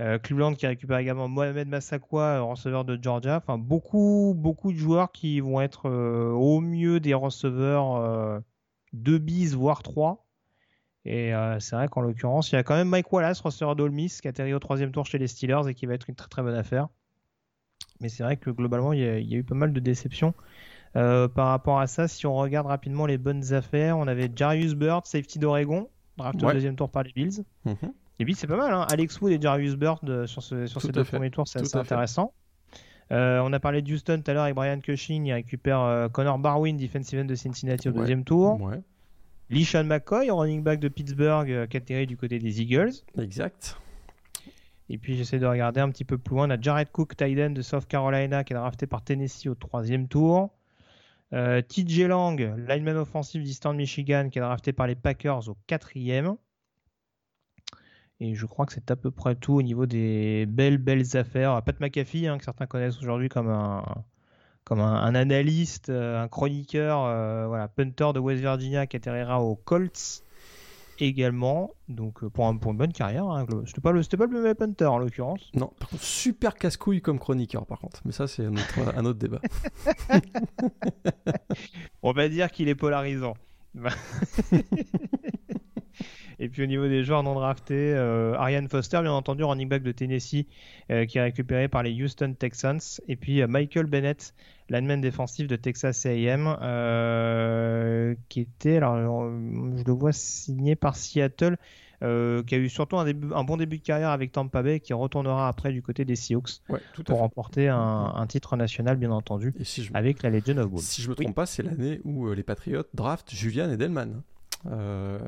euh, 0.00 0.18
Cleveland 0.18 0.54
qui 0.54 0.66
récupère 0.66 0.98
également 0.98 1.28
Mohamed 1.28 1.68
Massakwa, 1.68 2.40
receveur 2.40 2.84
de 2.84 2.98
Georgia. 3.00 3.36
Enfin, 3.36 3.58
beaucoup, 3.58 4.34
beaucoup 4.36 4.72
de 4.72 4.76
joueurs 4.76 5.10
qui 5.12 5.40
vont 5.40 5.60
être 5.60 5.88
euh, 5.88 6.30
au 6.30 6.60
mieux 6.60 7.00
des 7.00 7.14
receveurs 7.14 8.42
2 8.92 9.18
bis, 9.18 9.54
voire 9.54 9.82
3. 9.82 10.26
Et 11.08 11.32
c'est 11.60 11.76
vrai 11.76 11.86
qu'en 11.86 12.00
l'occurrence, 12.00 12.50
il 12.50 12.56
y 12.56 12.58
a 12.58 12.64
quand 12.64 12.74
même 12.74 12.88
Mike 12.88 13.12
Wallace, 13.12 13.40
receveur 13.40 13.76
d'Olmis, 13.76 14.18
qui 14.20 14.26
atterrit 14.26 14.54
au 14.54 14.58
troisième 14.58 14.90
tour 14.90 15.06
chez 15.06 15.18
les 15.18 15.28
Steelers 15.28 15.68
et 15.68 15.74
qui 15.74 15.86
va 15.86 15.94
être 15.94 16.10
une 16.10 16.16
très 16.16 16.28
très 16.28 16.42
bonne 16.42 16.56
affaire. 16.56 16.88
Mais 18.00 18.08
c'est 18.08 18.22
vrai 18.22 18.36
que 18.36 18.50
globalement, 18.50 18.92
il 18.92 19.00
y, 19.00 19.34
a, 19.34 19.38
eu 19.38 19.44
pas 19.44 19.54
mal 19.54 19.72
de 19.72 19.80
déceptions. 19.80 20.34
Euh, 20.96 21.28
par 21.28 21.48
rapport 21.48 21.78
à 21.78 21.86
ça, 21.86 22.08
si 22.08 22.26
on 22.26 22.34
regarde 22.34 22.66
rapidement 22.66 23.06
les 23.06 23.18
bonnes 23.18 23.52
affaires, 23.52 23.98
on 23.98 24.06
avait 24.06 24.30
Jarius 24.34 24.74
Bird, 24.74 25.06
safety 25.06 25.38
d'Oregon, 25.38 25.88
draft 26.16 26.42
au 26.42 26.52
deuxième 26.52 26.76
tour 26.76 26.90
par 26.90 27.02
les 27.02 27.12
Bills. 27.12 27.44
Mm 27.64 27.72
Et 28.18 28.24
puis 28.24 28.34
c'est 28.34 28.46
pas 28.46 28.56
mal, 28.56 28.72
hein. 28.72 28.86
Alex 28.90 29.20
Wood 29.20 29.32
et 29.32 29.40
Jarius 29.40 29.74
Bird 29.74 30.08
euh, 30.08 30.26
sur, 30.26 30.42
ce, 30.42 30.66
sur 30.66 30.80
ces 30.80 30.92
deux 30.92 31.04
premiers 31.04 31.30
tours, 31.30 31.46
c'est 31.46 31.60
assez 31.60 31.76
intéressant. 31.76 32.32
Euh, 33.12 33.40
on 33.44 33.52
a 33.52 33.60
parlé 33.60 33.82
de 33.82 33.92
Houston 33.92 34.20
tout 34.24 34.30
à 34.30 34.34
l'heure 34.34 34.44
avec 34.44 34.56
Brian 34.56 34.80
Cushing, 34.80 35.26
il 35.26 35.32
récupère 35.32 36.08
Connor 36.12 36.38
Barwin, 36.38 36.76
defensive 36.76 37.20
end 37.20 37.24
de 37.26 37.34
Cincinnati 37.34 37.88
au 37.88 37.92
deuxième 37.92 38.24
tour. 38.24 38.60
Ouais. 38.60 38.80
McCoy, 39.84 40.30
running 40.30 40.62
back 40.62 40.80
de 40.80 40.88
Pittsburgh, 40.88 41.68
qui 41.68 41.76
atterrit 41.76 42.06
du 42.06 42.16
côté 42.16 42.38
des 42.38 42.60
Eagles. 42.60 42.92
Exact. 43.18 43.78
Et 44.88 44.98
puis 44.98 45.16
j'essaie 45.16 45.38
de 45.38 45.46
regarder 45.46 45.80
un 45.80 45.90
petit 45.90 46.04
peu 46.04 46.18
plus 46.18 46.36
loin. 46.36 46.46
On 46.46 46.50
a 46.50 46.60
Jared 46.60 46.90
Cook, 46.90 47.16
Tyden 47.16 47.54
de 47.54 47.62
South 47.62 47.86
Carolina, 47.86 48.44
qui 48.44 48.52
est 48.52 48.56
drafté 48.56 48.86
par 48.86 49.02
Tennessee 49.02 49.46
au 49.46 49.54
troisième 49.54 50.08
tour. 50.08 50.50
Euh, 51.32 51.60
TJ 51.60 52.02
Lang, 52.02 52.54
lineman 52.68 52.96
offensif 52.96 53.42
d'Eastern 53.42 53.76
Michigan, 53.76 54.28
qui 54.30 54.38
est 54.38 54.42
drafté 54.42 54.72
par 54.72 54.86
les 54.86 54.94
Packers 54.94 55.48
au 55.48 55.56
quatrième. 55.66 56.36
Et 58.20 58.34
je 58.34 58.46
crois 58.46 58.64
que 58.64 58.72
c'est 58.72 58.90
à 58.90 58.96
peu 58.96 59.10
près 59.10 59.34
tout 59.34 59.54
au 59.54 59.62
niveau 59.62 59.86
des 59.86 60.46
belles, 60.46 60.78
belles 60.78 61.16
affaires. 61.16 61.62
Pat 61.62 61.78
McAfee, 61.80 62.26
hein, 62.26 62.38
que 62.38 62.44
certains 62.44 62.66
connaissent 62.66 62.98
aujourd'hui 62.98 63.28
comme 63.28 63.50
un, 63.50 63.84
comme 64.64 64.80
un, 64.80 65.14
analyste, 65.14 65.90
euh, 65.90 66.22
un 66.22 66.28
chroniqueur, 66.28 67.04
euh, 67.04 67.46
voilà, 67.46 67.68
punter 67.68 68.12
de 68.14 68.18
West 68.18 68.40
Virginia 68.40 68.86
qui 68.86 68.96
atterrira 68.96 69.42
aux 69.42 69.54
Colts 69.54 70.24
également. 70.98 71.74
Donc 71.88 72.24
euh, 72.24 72.30
pour, 72.30 72.58
pour 72.58 72.72
une 72.72 72.78
bonne 72.78 72.92
carrière, 72.92 73.26
hein, 73.26 73.46
c'était 73.66 73.80
pas 73.80 73.92
le 73.92 74.02
c'était 74.02 74.16
pas 74.16 74.26
le 74.26 74.42
même 74.42 74.54
punter 74.54 74.86
en 74.86 74.98
l'occurrence. 74.98 75.50
Non, 75.54 75.72
par 75.78 75.90
contre 75.90 76.02
super 76.02 76.54
casse-couille 76.56 77.00
comme 77.02 77.18
chroniqueur 77.18 77.64
par 77.66 77.78
contre, 77.78 78.00
mais 78.04 78.12
ça 78.12 78.26
c'est 78.26 78.46
un 78.46 78.54
autre, 78.54 78.96
un 78.96 79.04
autre 79.04 79.18
débat. 79.18 79.40
On 82.02 82.12
va 82.12 82.28
dire 82.28 82.50
qu'il 82.50 82.68
est 82.68 82.74
polarisant. 82.74 83.34
Et 86.38 86.48
puis 86.48 86.62
au 86.62 86.66
niveau 86.66 86.86
des 86.86 87.02
joueurs 87.04 87.22
non 87.22 87.34
draftés, 87.34 87.94
euh, 87.94 88.34
Ariane 88.34 88.68
Foster, 88.68 89.00
bien 89.00 89.12
entendu, 89.12 89.44
running 89.44 89.68
back 89.68 89.82
de 89.82 89.92
Tennessee, 89.92 90.46
euh, 90.90 91.06
qui 91.06 91.18
est 91.18 91.22
récupéré 91.22 91.68
par 91.68 91.82
les 91.82 91.92
Houston 92.02 92.34
Texans. 92.38 92.80
Et 93.08 93.16
puis 93.16 93.40
euh, 93.40 93.46
Michael 93.46 93.86
Bennett, 93.86 94.34
lineman 94.68 95.00
défensif 95.00 95.46
de 95.46 95.56
Texas 95.56 96.04
A&M, 96.04 96.56
qui 98.28 98.40
était, 98.40 98.76
alors 98.76 98.96
je 98.96 99.84
le 99.84 99.92
vois 99.92 100.12
signé 100.12 100.76
par 100.76 100.96
Seattle. 100.96 101.56
qui 102.00 102.04
a 102.04 102.58
eu 102.58 102.68
surtout 102.68 102.98
un, 102.98 103.04
début, 103.04 103.28
un, 103.32 103.44
bon 103.44 103.56
début 103.56 103.78
de 103.78 103.82
carrière 103.82 104.10
avec 104.10 104.32
Tampa 104.32 104.62
Bay, 104.62 104.80
qui 104.80 104.92
retournera 104.92 105.48
après 105.48 105.72
du 105.72 105.82
côté 105.82 106.04
des 106.04 106.16
Seahawks 106.16 106.60
pour 107.06 107.18
remporter 107.18 107.68
un, 107.68 108.26
titre 108.28 108.56
national, 108.56 108.96
bien 108.96 109.12
entendu, 109.12 109.54
avec 109.94 110.22
la 110.22 110.30
Legion 110.30 110.58
of 110.58 110.68
Boom. 110.68 110.80
Si 110.80 111.00
je 111.00 111.08
me 111.08 111.14
trompe 111.14 111.34
pas, 111.34 111.46
c'est 111.46 111.62
l'année 111.62 112.00
où 112.04 112.30
les 112.32 112.42
Patriots 112.42 112.82
draftent 112.92 113.30
Julian 113.32 113.70
Edelman, 113.70 114.22
euh, 114.66 115.18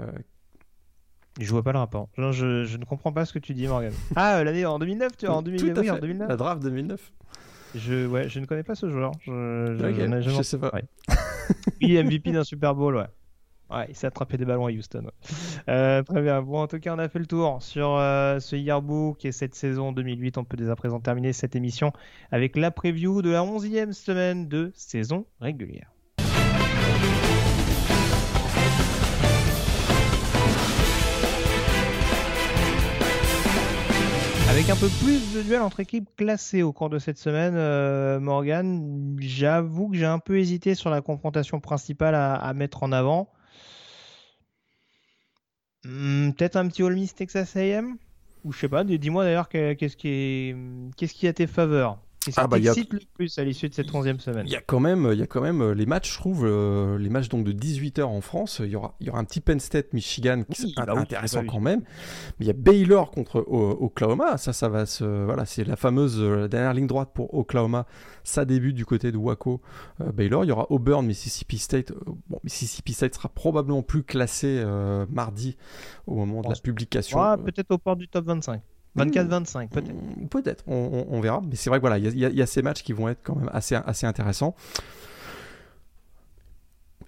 je 1.44 1.51
vois 1.51 1.62
pas 1.62 1.73
le 1.73 1.78
rapport. 1.78 2.09
je, 2.16 2.77
ne 2.77 2.85
comprends 2.85 3.12
pas 3.12 3.24
ce 3.24 3.32
que 3.32 3.39
tu 3.39 3.55
dis, 3.55 3.66
Morgan. 3.66 3.93
ah, 4.16 4.43
l'année 4.44 4.66
en 4.66 4.78
2009, 4.78 5.16
tu 5.16 5.27
vois, 5.27 5.36
en 5.36 5.43
2009, 5.43 5.78
oui, 5.78 5.90
en 5.90 5.98
2009. 5.98 6.28
La 6.28 6.36
draft 6.36 6.62
2009. 6.62 7.12
Je, 7.74 8.06
ouais, 8.06 8.28
je 8.28 8.40
ne 8.40 8.47
connais 8.47 8.62
pas 8.62 8.74
ce 8.74 8.89
joueur. 8.89 9.12
Je, 9.20 9.77
je, 9.78 10.31
je 10.31 10.43
sais 10.43 10.59
pas. 10.59 10.70
Ouais. 10.73 10.85
oui, 11.82 12.02
MVP 12.02 12.32
d'un 12.32 12.44
Super 12.44 12.74
Bowl, 12.74 12.97
ouais. 12.97 13.06
Ouais, 13.70 13.85
il 13.90 13.94
s'est 13.94 14.06
attrapé 14.06 14.39
des 14.39 14.47
ballons 14.47 14.66
à 14.66 14.70
Houston. 14.70 15.10
Euh, 15.69 16.02
très 16.02 16.23
bien. 16.23 16.40
Bon, 16.40 16.62
en 16.62 16.66
tout 16.66 16.81
cas, 16.81 16.94
on 16.94 16.98
a 16.98 17.09
fait 17.09 17.19
le 17.19 17.27
tour 17.27 17.62
sur 17.62 17.97
euh, 17.97 18.40
ce 18.40 18.56
yearbook 18.56 19.27
et 19.27 19.32
cette 19.32 19.55
saison 19.55 19.93
2008. 19.93 20.39
On 20.39 20.44
peut 20.44 20.56
dès 20.56 20.70
à 20.70 20.77
présent 20.77 21.01
terminer 21.01 21.35
cette 21.35 21.55
émission 21.55 21.93
avec 22.31 22.56
la 22.56 22.70
preview 22.70 23.20
de 23.20 23.31
la 23.31 23.43
11e 23.43 23.93
semaine 23.93 24.48
de 24.48 24.73
saison 24.74 25.27
régulière. 25.40 25.93
Avec 34.59 34.70
un 34.70 34.76
peu 34.76 34.90
plus 34.90 35.30
de 35.30 35.40
duels 35.44 35.62
entre 35.62 35.78
équipes 35.78 36.09
classées 36.16 36.64
au 36.64 36.72
cours 36.72 36.90
de 36.90 36.98
cette 36.98 37.16
semaine, 37.16 37.55
euh, 37.55 38.18
Morgan, 38.18 39.14
j'avoue 39.20 39.89
que 39.89 39.97
j'ai 39.97 40.05
un 40.05 40.18
peu 40.18 40.36
hésité 40.36 40.74
sur 40.74 40.90
la 40.90 41.01
confrontation 41.01 41.60
principale 41.60 42.16
à, 42.16 42.52
mettre 42.55 42.82
en 42.82 42.90
avant. 42.90 43.30
Hmm, 45.85 46.32
peut-être 46.32 46.56
un 46.56 46.66
petit 46.66 46.82
All 46.82 46.94
Miss 46.94 47.14
Texas 47.14 47.55
AM 47.55 47.98
Ou 48.43 48.51
je 48.51 48.59
sais 48.59 48.68
pas, 48.68 48.82
dis-moi 48.82 49.22
d'ailleurs 49.22 49.48
qu'est-ce 49.48 49.97
qui, 49.97 50.56
qu'est-ce 50.97 51.14
qui 51.14 51.28
a 51.28 51.32
tes 51.32 51.47
faveurs? 51.47 52.01
Ah 52.36 52.46
bah, 52.46 52.59
le 52.59 52.98
plus 53.14 53.38
à 53.38 53.44
l'issue 53.44 53.68
de 53.68 53.74
cette 53.74 53.90
11e 53.90 54.18
semaine 54.20 54.44
Il 54.46 54.52
y 54.52 54.56
a 54.56 54.60
quand 54.60 54.80
même, 54.80 55.09
il 55.12 55.18
y 55.18 55.22
a 55.22 55.26
quand 55.26 55.40
même 55.40 55.60
euh, 55.60 55.74
les 55.74 55.86
matchs, 55.86 56.12
je 56.12 56.18
trouve, 56.18 56.44
euh, 56.44 56.98
les 56.98 57.09
matchs 57.09 57.28
donc 57.28 57.44
de 57.44 57.52
18h 57.52 58.02
en 58.02 58.20
France. 58.20 58.60
Il 58.64 58.70
y 58.70 58.76
aura, 58.76 58.94
il 59.00 59.06
y 59.06 59.10
aura 59.10 59.18
un 59.18 59.24
petit 59.24 59.40
Penn 59.40 59.60
State 59.60 59.92
Michigan 59.92 60.42
qui 60.50 60.70
est 60.70 60.76
bah 60.76 60.86
intéressant 60.96 61.44
quand 61.44 61.60
même. 61.60 61.80
Mais 62.38 62.46
il 62.46 62.48
y 62.48 62.50
a 62.50 62.55
Baylor 62.55 63.10
contre 63.10 63.44
Oklahoma. 63.48 64.36
Ça, 64.38 64.52
ça 64.52 64.68
va 64.68 64.86
se, 64.86 65.05
voilà, 65.05 65.44
c'est 65.44 65.64
la 65.64 65.76
fameuse 65.76 66.18
euh, 66.20 66.48
dernière 66.48 66.74
ligne 66.74 66.86
droite 66.86 67.10
pour 67.14 67.32
Oklahoma. 67.34 67.86
Ça 68.24 68.44
débute 68.44 68.76
du 68.76 68.84
côté 68.84 69.10
de 69.10 69.16
Waco, 69.16 69.62
Baylor. 70.00 70.44
Il 70.44 70.48
y 70.48 70.52
aura 70.52 70.66
Auburn, 70.70 71.06
Mississippi 71.06 71.59
State. 71.59 71.92
bon, 72.28 72.38
Mississippi 72.44 72.92
State 72.92 73.14
sera 73.14 73.28
probablement 73.28 73.82
plus 73.82 74.02
classé 74.02 74.62
mardi 75.09 75.56
au 76.06 76.14
moment 76.14 76.42
de 76.42 76.48
la 76.48 76.55
publication. 76.56 77.18
peut-être 77.38 77.70
au 77.70 77.78
port 77.78 77.96
du 77.96 78.09
top 78.09 78.26
25. 78.26 78.60
24-25 78.97 79.69
peut-être. 79.69 79.93
Hmm, 79.93 80.27
peut-être, 80.28 80.65
on, 80.66 81.20
verra. 81.20 81.43
Mais 81.48 81.56
c'est 81.56 81.70
vrai 81.70 81.78
que 81.78 81.82
voilà, 81.82 81.98
il 81.98 82.19
y, 82.19 82.43
a 82.43 82.47
ces 82.47 82.62
matchs 82.62 82.82
qui 82.82 82.93
vont 82.93 83.09
être 83.09 83.20
quand 83.23 83.36
même 83.36 83.51
assez, 83.52 83.74
assez 83.74 84.06
intéressants. 84.06 84.55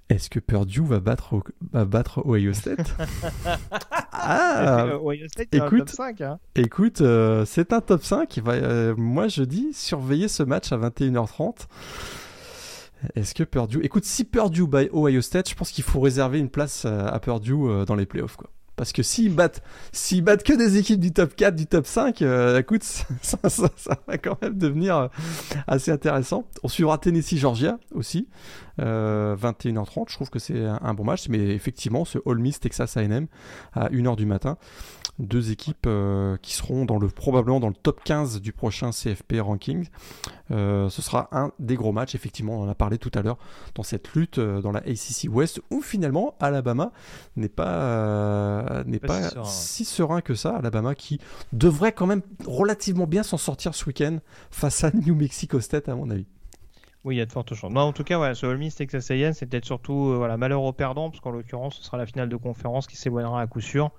Est-ce 0.08 0.28
que 0.28 0.40
Purdue 0.40 0.82
va 0.84 0.98
battre, 0.98 1.40
va 1.72 1.84
battre 1.84 2.26
Ohio 2.26 2.52
State? 2.52 2.94
Ah 4.22 4.98
Ohio 5.02 5.26
State 5.28 5.48
écoute, 5.54 5.72
un 5.72 5.78
top 5.78 5.88
5, 5.88 6.20
hein. 6.20 6.38
écoute 6.54 7.00
euh, 7.00 7.46
c'est 7.46 7.72
un 7.72 7.80
top 7.80 8.04
5. 8.04 8.38
Euh, 8.46 8.94
moi, 8.98 9.28
je 9.28 9.42
dis 9.42 9.72
surveiller 9.72 10.28
ce 10.28 10.42
match 10.42 10.72
à 10.72 10.76
21h30. 10.76 11.66
Est-ce 13.14 13.34
que 13.34 13.44
Purdue. 13.44 13.80
Écoute, 13.82 14.04
si 14.04 14.24
Purdue 14.24 14.66
bat 14.66 14.82
Ohio 14.92 15.22
State, 15.22 15.48
je 15.48 15.54
pense 15.54 15.70
qu'il 15.70 15.84
faut 15.84 16.00
réserver 16.00 16.38
une 16.38 16.50
place 16.50 16.84
à 16.84 17.18
Purdue 17.18 17.86
dans 17.86 17.94
les 17.94 18.04
playoffs. 18.04 18.36
Quoi. 18.36 18.50
Parce 18.80 18.94
que 18.94 19.02
s'ils 19.02 19.34
battent, 19.34 19.62
battent 20.22 20.42
que 20.42 20.54
des 20.54 20.78
équipes 20.78 21.00
du 21.00 21.12
top 21.12 21.36
4, 21.36 21.54
du 21.54 21.66
top 21.66 21.86
5, 21.86 22.22
euh, 22.22 22.60
écoute, 22.60 22.82
ça, 23.20 23.38
va 24.06 24.16
quand 24.16 24.40
même 24.40 24.56
devenir 24.56 24.96
euh, 24.96 25.08
assez 25.66 25.90
intéressant. 25.90 26.46
On 26.62 26.68
suivra 26.68 26.96
Tennessee-Georgia 26.96 27.78
aussi, 27.94 28.26
21h30. 28.78 28.80
Euh, 28.80 30.04
je 30.08 30.14
trouve 30.14 30.30
que 30.30 30.38
c'est 30.38 30.64
un, 30.64 30.94
bon 30.94 31.04
match, 31.04 31.28
mais 31.28 31.50
effectivement, 31.50 32.06
ce 32.06 32.16
All 32.24 32.38
Miss 32.38 32.58
Texas 32.58 32.96
A&M 32.96 33.26
à 33.74 33.90
1h 33.90 34.16
du 34.16 34.24
matin 34.24 34.56
deux 35.20 35.50
équipes 35.50 35.88
qui 36.42 36.54
seront 36.54 36.84
dans 36.84 36.98
le, 36.98 37.08
probablement 37.08 37.60
dans 37.60 37.68
le 37.68 37.74
top 37.74 38.02
15 38.04 38.40
du 38.40 38.52
prochain 38.52 38.90
CFP 38.90 39.40
ranking. 39.40 39.86
ce 40.50 40.88
sera 40.90 41.28
un 41.32 41.52
des 41.58 41.76
gros 41.76 41.92
matchs, 41.92 42.14
effectivement, 42.14 42.58
on 42.60 42.64
en 42.64 42.68
a 42.68 42.74
parlé 42.74 42.98
tout 42.98 43.10
à 43.14 43.22
l'heure, 43.22 43.38
dans 43.74 43.82
cette 43.82 44.14
lutte 44.14 44.40
dans 44.40 44.72
la 44.72 44.80
ACC 44.80 45.28
West, 45.28 45.60
où 45.70 45.82
finalement 45.82 46.34
Alabama 46.40 46.92
n'est 47.36 47.48
pas, 47.48 48.82
n'est 48.86 48.98
pas, 48.98 49.44
si, 49.44 49.84
serein. 49.84 50.20
que 50.20 50.34
ça. 50.34 50.56
Alabama 50.56 50.94
qui 50.94 51.20
devrait 51.52 51.92
quand 51.92 52.06
même 52.06 52.22
relativement 52.46 53.06
bien 53.06 53.22
s'en 53.22 53.38
sortir 53.38 53.74
ce 53.74 53.84
week-end 53.86 54.18
face 54.50 54.84
à 54.84 54.90
New 54.92 55.14
Mexico 55.14 55.60
State, 55.60 55.88
à 55.88 55.94
mon 55.94 56.10
avis. 56.10 56.26
Oui, 57.04 57.14
il 57.14 57.18
y 57.18 57.22
a 57.22 57.26
de 57.26 57.32
fortes 57.32 57.54
chances. 57.54 57.72
Non, 57.72 57.82
en 57.82 57.92
tout 57.92 58.04
cas, 58.04 58.18
ouais, 58.18 58.34
ce 58.34 58.44
Ole 58.44 58.58
Miss 58.58 58.74
Texas 58.74 59.10
A&M, 59.10 59.32
c'est 59.32 59.46
peut-être 59.46 59.64
surtout 59.64 60.10
euh, 60.10 60.16
voilà, 60.16 60.36
malheur 60.36 60.62
aux 60.62 60.72
perdants, 60.72 61.08
parce 61.08 61.20
qu'en 61.20 61.30
l'occurrence, 61.30 61.76
ce 61.76 61.84
sera 61.84 61.96
la 61.96 62.04
finale 62.04 62.28
de 62.28 62.36
conférence 62.36 62.86
qui 62.86 62.96
s'éloignera 62.96 63.40
à 63.40 63.46
coup 63.46 63.60
sûr. 63.60 63.90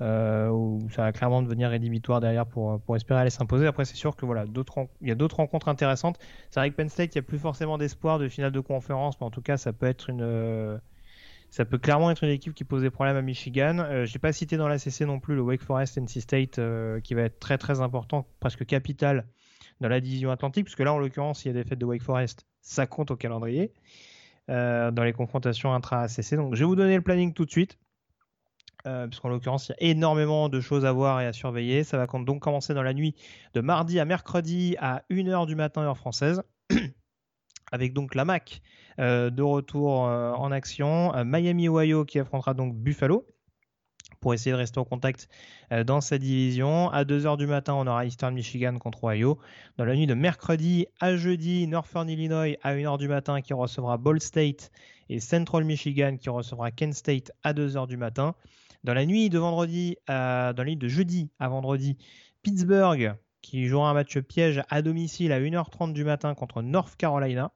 Euh, 0.00 0.48
où 0.48 0.88
ça 0.90 1.02
va 1.02 1.12
clairement 1.12 1.42
devenir 1.42 1.68
rédhibitoire 1.68 2.20
derrière 2.20 2.46
pour, 2.46 2.80
pour 2.80 2.96
espérer 2.96 3.20
aller 3.20 3.30
s'imposer. 3.30 3.66
Après, 3.66 3.84
c'est 3.84 3.96
sûr 3.96 4.16
que 4.16 4.24
voilà, 4.24 4.44
il 4.46 5.08
y 5.08 5.10
a 5.10 5.14
d'autres 5.14 5.36
rencontres 5.36 5.68
intéressantes. 5.68 6.18
C'est 6.50 6.58
vrai 6.58 6.70
que 6.70 6.76
Penn 6.76 6.88
State, 6.88 7.14
il 7.14 7.18
n'y 7.18 7.24
a 7.24 7.28
plus 7.28 7.38
forcément 7.38 7.76
d'espoir 7.76 8.18
de 8.18 8.28
finale 8.28 8.50
de 8.50 8.60
conférence, 8.60 9.20
mais 9.20 9.26
en 9.26 9.30
tout 9.30 9.42
cas, 9.42 9.58
ça 9.58 9.74
peut 9.74 9.84
être 9.84 10.08
une, 10.08 10.22
euh, 10.22 10.78
ça 11.50 11.66
peut 11.66 11.76
clairement 11.76 12.10
être 12.10 12.24
une 12.24 12.30
équipe 12.30 12.54
qui 12.54 12.64
pose 12.64 12.80
des 12.80 12.90
problèmes 12.90 13.16
à 13.16 13.22
Michigan. 13.22 13.78
Euh, 13.78 14.06
je 14.06 14.14
n'ai 14.14 14.18
pas 14.18 14.32
cité 14.32 14.56
dans 14.56 14.68
la 14.68 14.78
CC 14.78 15.04
non 15.04 15.20
plus 15.20 15.34
le 15.34 15.42
Wake 15.42 15.62
Forest 15.62 15.98
NC 15.98 16.20
State, 16.20 16.60
qui 17.02 17.14
va 17.14 17.22
être 17.22 17.38
très 17.38 17.58
très 17.58 17.82
important, 17.82 18.26
presque 18.40 18.64
capital 18.64 19.26
dans 19.80 19.88
la 19.88 20.00
division 20.00 20.30
Atlantique, 20.30 20.64
puisque 20.64 20.80
là, 20.80 20.92
en 20.92 20.98
l'occurrence, 20.98 21.44
il 21.44 21.48
y 21.48 21.50
a 21.50 21.54
des 21.54 21.64
fêtes 21.64 21.78
de 21.78 21.84
Wake 21.84 22.02
Forest, 22.02 22.46
ça 22.62 22.86
compte 22.86 23.10
au 23.10 23.16
calendrier 23.16 23.72
euh, 24.50 24.90
dans 24.90 25.04
les 25.04 25.12
confrontations 25.12 25.72
intra-ACC. 25.72 26.34
Donc, 26.34 26.54
je 26.54 26.60
vais 26.60 26.66
vous 26.66 26.76
donner 26.76 26.96
le 26.96 27.02
planning 27.02 27.32
tout 27.32 27.44
de 27.44 27.50
suite. 27.50 27.78
Euh, 28.86 29.06
puisqu'en 29.06 29.28
l'occurrence, 29.28 29.68
il 29.68 29.72
y 29.72 29.88
a 29.88 29.90
énormément 29.90 30.48
de 30.48 30.60
choses 30.60 30.84
à 30.84 30.92
voir 30.92 31.20
et 31.20 31.26
à 31.26 31.32
surveiller. 31.32 31.84
Ça 31.84 31.98
va 31.98 32.06
donc 32.06 32.40
commencer 32.40 32.74
dans 32.74 32.82
la 32.82 32.94
nuit 32.94 33.14
de 33.54 33.60
mardi 33.60 34.00
à 34.00 34.04
mercredi 34.04 34.76
à 34.78 35.02
1h 35.10 35.46
du 35.46 35.54
matin, 35.54 35.82
heure 35.82 35.98
française, 35.98 36.42
avec 37.72 37.92
donc 37.92 38.14
la 38.14 38.24
MAC 38.24 38.62
euh, 38.98 39.30
de 39.30 39.42
retour 39.42 40.00
en 40.00 40.50
action. 40.50 41.12
Miami, 41.24 41.68
Ohio 41.68 42.04
qui 42.04 42.18
affrontera 42.18 42.54
donc 42.54 42.74
Buffalo 42.74 43.26
pour 44.20 44.34
essayer 44.34 44.52
de 44.52 44.56
rester 44.56 44.78
en 44.78 44.84
contact 44.84 45.28
euh, 45.72 45.82
dans 45.82 46.00
sa 46.00 46.18
division. 46.18 46.90
À 46.90 47.04
2h 47.04 47.36
du 47.36 47.46
matin, 47.46 47.74
on 47.74 47.86
aura 47.86 48.04
Eastern 48.04 48.34
Michigan 48.34 48.78
contre 48.78 49.04
Ohio. 49.04 49.38
Dans 49.78 49.84
la 49.84 49.96
nuit 49.96 50.06
de 50.06 50.14
mercredi 50.14 50.86
à 51.00 51.16
jeudi, 51.16 51.66
Northern 51.66 52.08
Illinois 52.08 52.56
à 52.62 52.74
1h 52.74 52.98
du 52.98 53.08
matin 53.08 53.40
qui 53.40 53.54
recevra 53.54 53.96
Ball 53.96 54.20
State 54.20 54.70
et 55.08 55.20
Central 55.20 55.64
Michigan 55.64 56.16
qui 56.18 56.28
recevra 56.28 56.70
Kent 56.70 56.94
State 56.94 57.32
à 57.42 57.52
2h 57.52 57.86
du 57.86 57.96
matin. 57.96 58.34
Dans 58.84 58.94
la 58.94 59.06
nuit 59.06 59.28
de 59.28 59.38
vendredi, 59.38 59.96
dans 60.08 60.54
la 60.56 60.74
de 60.74 60.88
jeudi 60.88 61.30
à 61.38 61.48
vendredi, 61.48 61.96
Pittsburgh 62.42 63.14
qui 63.42 63.66
jouera 63.66 63.90
un 63.90 63.94
match 63.94 64.18
piège 64.18 64.62
à 64.68 64.82
domicile 64.82 65.32
à 65.32 65.40
1h30 65.40 65.92
du 65.92 66.04
matin 66.04 66.34
contre 66.34 66.62
North 66.62 66.96
Carolina. 66.96 67.52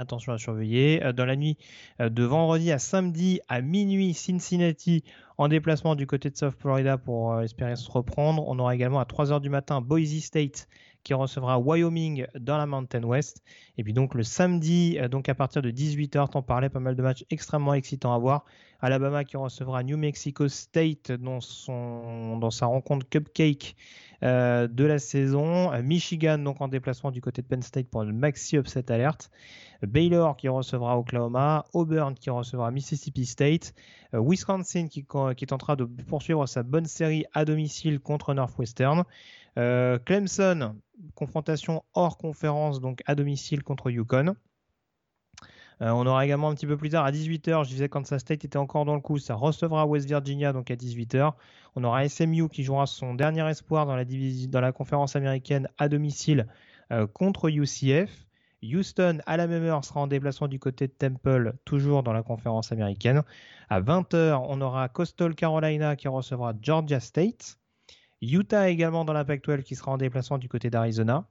Attention 0.00 0.32
à 0.32 0.38
surveiller. 0.38 1.02
Euh, 1.04 1.12
dans 1.12 1.24
la 1.24 1.34
nuit 1.34 1.58
euh, 2.00 2.08
de 2.08 2.22
vendredi 2.22 2.70
à 2.70 2.78
samedi 2.78 3.40
à 3.48 3.60
minuit, 3.60 4.14
Cincinnati 4.14 5.02
en 5.38 5.48
déplacement 5.48 5.96
du 5.96 6.06
côté 6.06 6.30
de 6.30 6.36
South 6.36 6.54
Florida 6.56 6.98
pour 6.98 7.32
euh, 7.32 7.42
espérer 7.42 7.74
se 7.74 7.90
reprendre. 7.90 8.44
On 8.46 8.58
aura 8.60 8.74
également 8.76 9.00
à 9.00 9.04
3h 9.04 9.40
du 9.40 9.50
matin 9.50 9.80
Boise 9.80 10.20
State 10.20 10.68
qui 11.04 11.14
recevra 11.14 11.58
Wyoming 11.58 12.26
dans 12.38 12.58
la 12.58 12.66
Mountain 12.66 13.02
West. 13.02 13.42
Et 13.76 13.84
puis 13.84 13.92
donc 13.92 14.14
le 14.14 14.22
samedi, 14.22 14.98
donc 15.10 15.28
à 15.28 15.34
partir 15.34 15.62
de 15.62 15.70
18h, 15.70 16.30
t'en 16.30 16.42
parlais, 16.42 16.68
pas 16.68 16.80
mal 16.80 16.94
de 16.96 17.02
matchs 17.02 17.24
extrêmement 17.30 17.74
excitants 17.74 18.14
à 18.14 18.18
voir. 18.18 18.44
Alabama 18.80 19.24
qui 19.24 19.36
recevra 19.36 19.82
New 19.82 19.96
Mexico 19.96 20.48
State 20.48 21.10
dans, 21.12 21.40
son, 21.40 22.36
dans 22.38 22.50
sa 22.50 22.66
rencontre 22.66 23.08
Cupcake 23.08 23.76
de 24.22 24.84
la 24.84 24.98
saison. 24.98 25.70
Michigan 25.82 26.38
donc 26.38 26.60
en 26.60 26.68
déplacement 26.68 27.10
du 27.10 27.20
côté 27.20 27.42
de 27.42 27.46
Penn 27.46 27.62
State 27.62 27.88
pour 27.88 28.04
le 28.04 28.12
maxi 28.12 28.56
upset 28.56 28.90
alert. 28.92 29.30
Baylor 29.86 30.36
qui 30.36 30.48
recevra 30.48 30.98
Oklahoma, 30.98 31.64
Auburn 31.72 32.14
qui 32.14 32.30
recevra 32.30 32.70
Mississippi 32.70 33.26
State, 33.26 33.74
euh, 34.14 34.20
Wisconsin 34.20 34.88
qui, 34.88 35.06
qui, 35.36 35.46
tentera 35.46 35.76
de 35.76 35.84
poursuivre 35.84 36.46
sa 36.46 36.62
bonne 36.62 36.86
série 36.86 37.24
à 37.32 37.44
domicile 37.44 38.00
contre 38.00 38.34
Northwestern, 38.34 39.04
euh, 39.56 39.98
Clemson, 39.98 40.74
confrontation 41.14 41.82
hors 41.94 42.18
conférence 42.18 42.80
donc 42.80 43.02
à 43.06 43.14
domicile 43.14 43.62
contre 43.62 43.90
Yukon. 43.90 44.34
Euh, 45.80 45.90
on 45.90 46.06
aura 46.06 46.24
également 46.24 46.48
un 46.48 46.54
petit 46.54 46.66
peu 46.66 46.76
plus 46.76 46.90
tard 46.90 47.04
à 47.04 47.12
18h, 47.12 47.64
je 47.64 47.68
disais 47.68 47.88
Kansas 47.88 48.20
State 48.20 48.44
était 48.44 48.56
encore 48.56 48.84
dans 48.84 48.96
le 48.96 49.00
coup, 49.00 49.18
ça 49.18 49.36
recevra 49.36 49.86
West 49.86 50.06
Virginia 50.08 50.52
donc 50.52 50.70
à 50.70 50.74
18h. 50.74 51.34
On 51.76 51.84
aura 51.84 52.08
SMU 52.08 52.48
qui 52.48 52.64
jouera 52.64 52.86
son 52.86 53.14
dernier 53.14 53.48
espoir 53.48 53.86
dans 53.86 53.94
la, 53.94 54.04
dans 54.04 54.60
la 54.60 54.72
conférence 54.72 55.14
américaine 55.14 55.68
à 55.78 55.88
domicile 55.88 56.48
contre 57.12 57.50
UCF. 57.50 58.28
Houston, 58.62 59.20
à 59.26 59.36
la 59.36 59.46
même 59.46 59.62
heure, 59.64 59.84
sera 59.84 60.00
en 60.00 60.06
déplacement 60.06 60.48
du 60.48 60.58
côté 60.58 60.88
de 60.88 60.92
Temple, 60.92 61.54
toujours 61.64 62.02
dans 62.02 62.12
la 62.12 62.22
conférence 62.22 62.72
américaine. 62.72 63.22
À 63.68 63.80
20h, 63.80 64.44
on 64.48 64.60
aura 64.60 64.88
Coastal 64.88 65.34
Carolina 65.34 65.96
qui 65.96 66.08
recevra 66.08 66.54
Georgia 66.60 67.00
State. 67.00 67.58
Utah 68.22 68.68
également 68.68 69.04
dans 69.04 69.12
la 69.12 69.24
Pac-12 69.24 69.62
qui 69.62 69.74
sera 69.74 69.92
en 69.92 69.98
déplacement 69.98 70.38
du 70.38 70.48
côté 70.48 70.70
d'Arizona. 70.70 71.28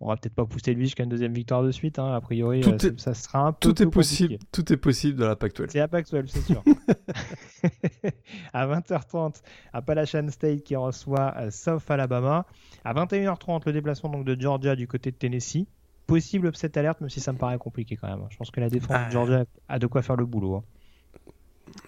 On 0.00 0.08
va 0.08 0.16
peut-être 0.16 0.34
pas 0.34 0.44
pousser 0.44 0.74
lui 0.74 0.86
jusqu'à 0.86 1.04
une 1.04 1.10
deuxième 1.10 1.32
victoire 1.32 1.62
de 1.62 1.70
suite. 1.70 2.00
Hein. 2.00 2.12
A 2.12 2.20
priori, 2.20 2.60
tout 2.60 2.70
euh, 2.84 2.92
ça 2.96 3.14
sera 3.14 3.46
un 3.46 3.52
peu 3.52 3.72
tout 3.72 3.82
est 3.82 3.86
possible. 3.86 4.36
Tout 4.50 4.72
est 4.72 4.76
possible 4.76 5.20
dans 5.20 5.28
la 5.28 5.36
Pac-12. 5.36 5.66
C'est 5.70 5.78
la 5.78 5.86
Pac-12, 5.86 6.26
c'est 6.26 6.40
sûr. 6.40 6.64
à 8.52 8.66
20h30, 8.66 9.42
Appalachian 9.72 10.28
State 10.28 10.64
qui 10.64 10.74
reçoit 10.74 11.34
euh, 11.38 11.50
South 11.52 11.88
Alabama. 11.88 12.46
À 12.84 12.94
21h30, 12.94 13.62
le 13.66 13.72
déplacement 13.72 14.10
donc 14.10 14.24
de 14.24 14.38
Georgia 14.38 14.74
du 14.74 14.88
côté 14.88 15.12
de 15.12 15.16
Tennessee 15.16 15.68
possible 16.06 16.48
upset 16.48 16.76
alerte, 16.76 17.00
même 17.00 17.10
si 17.10 17.20
ça 17.20 17.32
me 17.32 17.38
paraît 17.38 17.58
compliqué 17.58 17.96
quand 17.96 18.08
même. 18.08 18.26
Je 18.28 18.36
pense 18.36 18.50
que 18.50 18.60
la 18.60 18.68
défense 18.68 18.90
de 18.90 18.94
ah. 18.94 19.10
Georgia 19.10 19.44
a 19.68 19.78
de 19.78 19.86
quoi 19.86 20.02
faire 20.02 20.16
le 20.16 20.26
boulot. 20.26 20.56
Hein. 20.56 20.64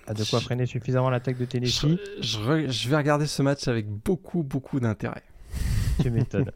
A 0.06 0.14
de 0.14 0.24
quoi 0.24 0.40
freiner 0.40 0.66
suffisamment 0.66 1.10
l'attaque 1.10 1.38
de 1.38 1.44
Tennessee. 1.44 1.98
Je, 2.20 2.88
vais 2.88 2.96
regarder 2.96 3.26
ce 3.26 3.42
match 3.42 3.68
avec 3.68 3.88
beaucoup, 3.88 4.42
beaucoup 4.42 4.80
d'intérêt. 4.80 5.22
Tu 6.02 6.10
m'étonnes. 6.10 6.50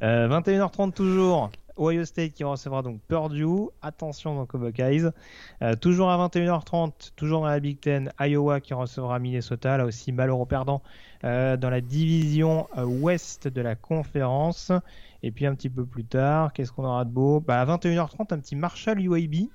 21h30 0.00 0.88
euh, 0.88 0.90
toujours. 0.92 1.50
Ohio 1.78 2.04
State 2.04 2.32
qui 2.32 2.44
recevra 2.44 2.82
donc 2.82 3.00
Purdue. 3.08 3.68
Attention 3.82 4.34
donc 4.34 4.54
aux 4.54 4.58
Buckeyes. 4.58 5.10
Euh, 5.62 5.74
toujours 5.74 6.10
à 6.10 6.28
21h30, 6.28 7.12
toujours 7.16 7.40
dans 7.40 7.48
la 7.48 7.60
Big 7.60 7.80
Ten, 7.80 8.12
Iowa 8.20 8.60
qui 8.60 8.74
recevra 8.74 9.18
Minnesota. 9.18 9.76
Là 9.76 9.84
aussi, 9.84 10.12
malheureux 10.12 10.46
perdant 10.46 10.82
euh, 11.24 11.56
dans 11.56 11.68
la 11.68 11.80
division 11.80 12.68
ouest 12.76 13.48
de 13.48 13.60
la 13.60 13.74
conférence. 13.74 14.72
Et 15.22 15.30
puis 15.30 15.46
un 15.46 15.54
petit 15.54 15.70
peu 15.70 15.84
plus 15.84 16.04
tard, 16.04 16.52
qu'est-ce 16.52 16.72
qu'on 16.72 16.84
aura 16.84 17.04
de 17.04 17.10
beau? 17.10 17.40
Bah, 17.40 17.60
À 17.60 17.66
21h30, 17.66 18.32
un 18.32 18.38
petit 18.38 18.56
Marshall 18.56 19.00
UAB. 19.00 19.48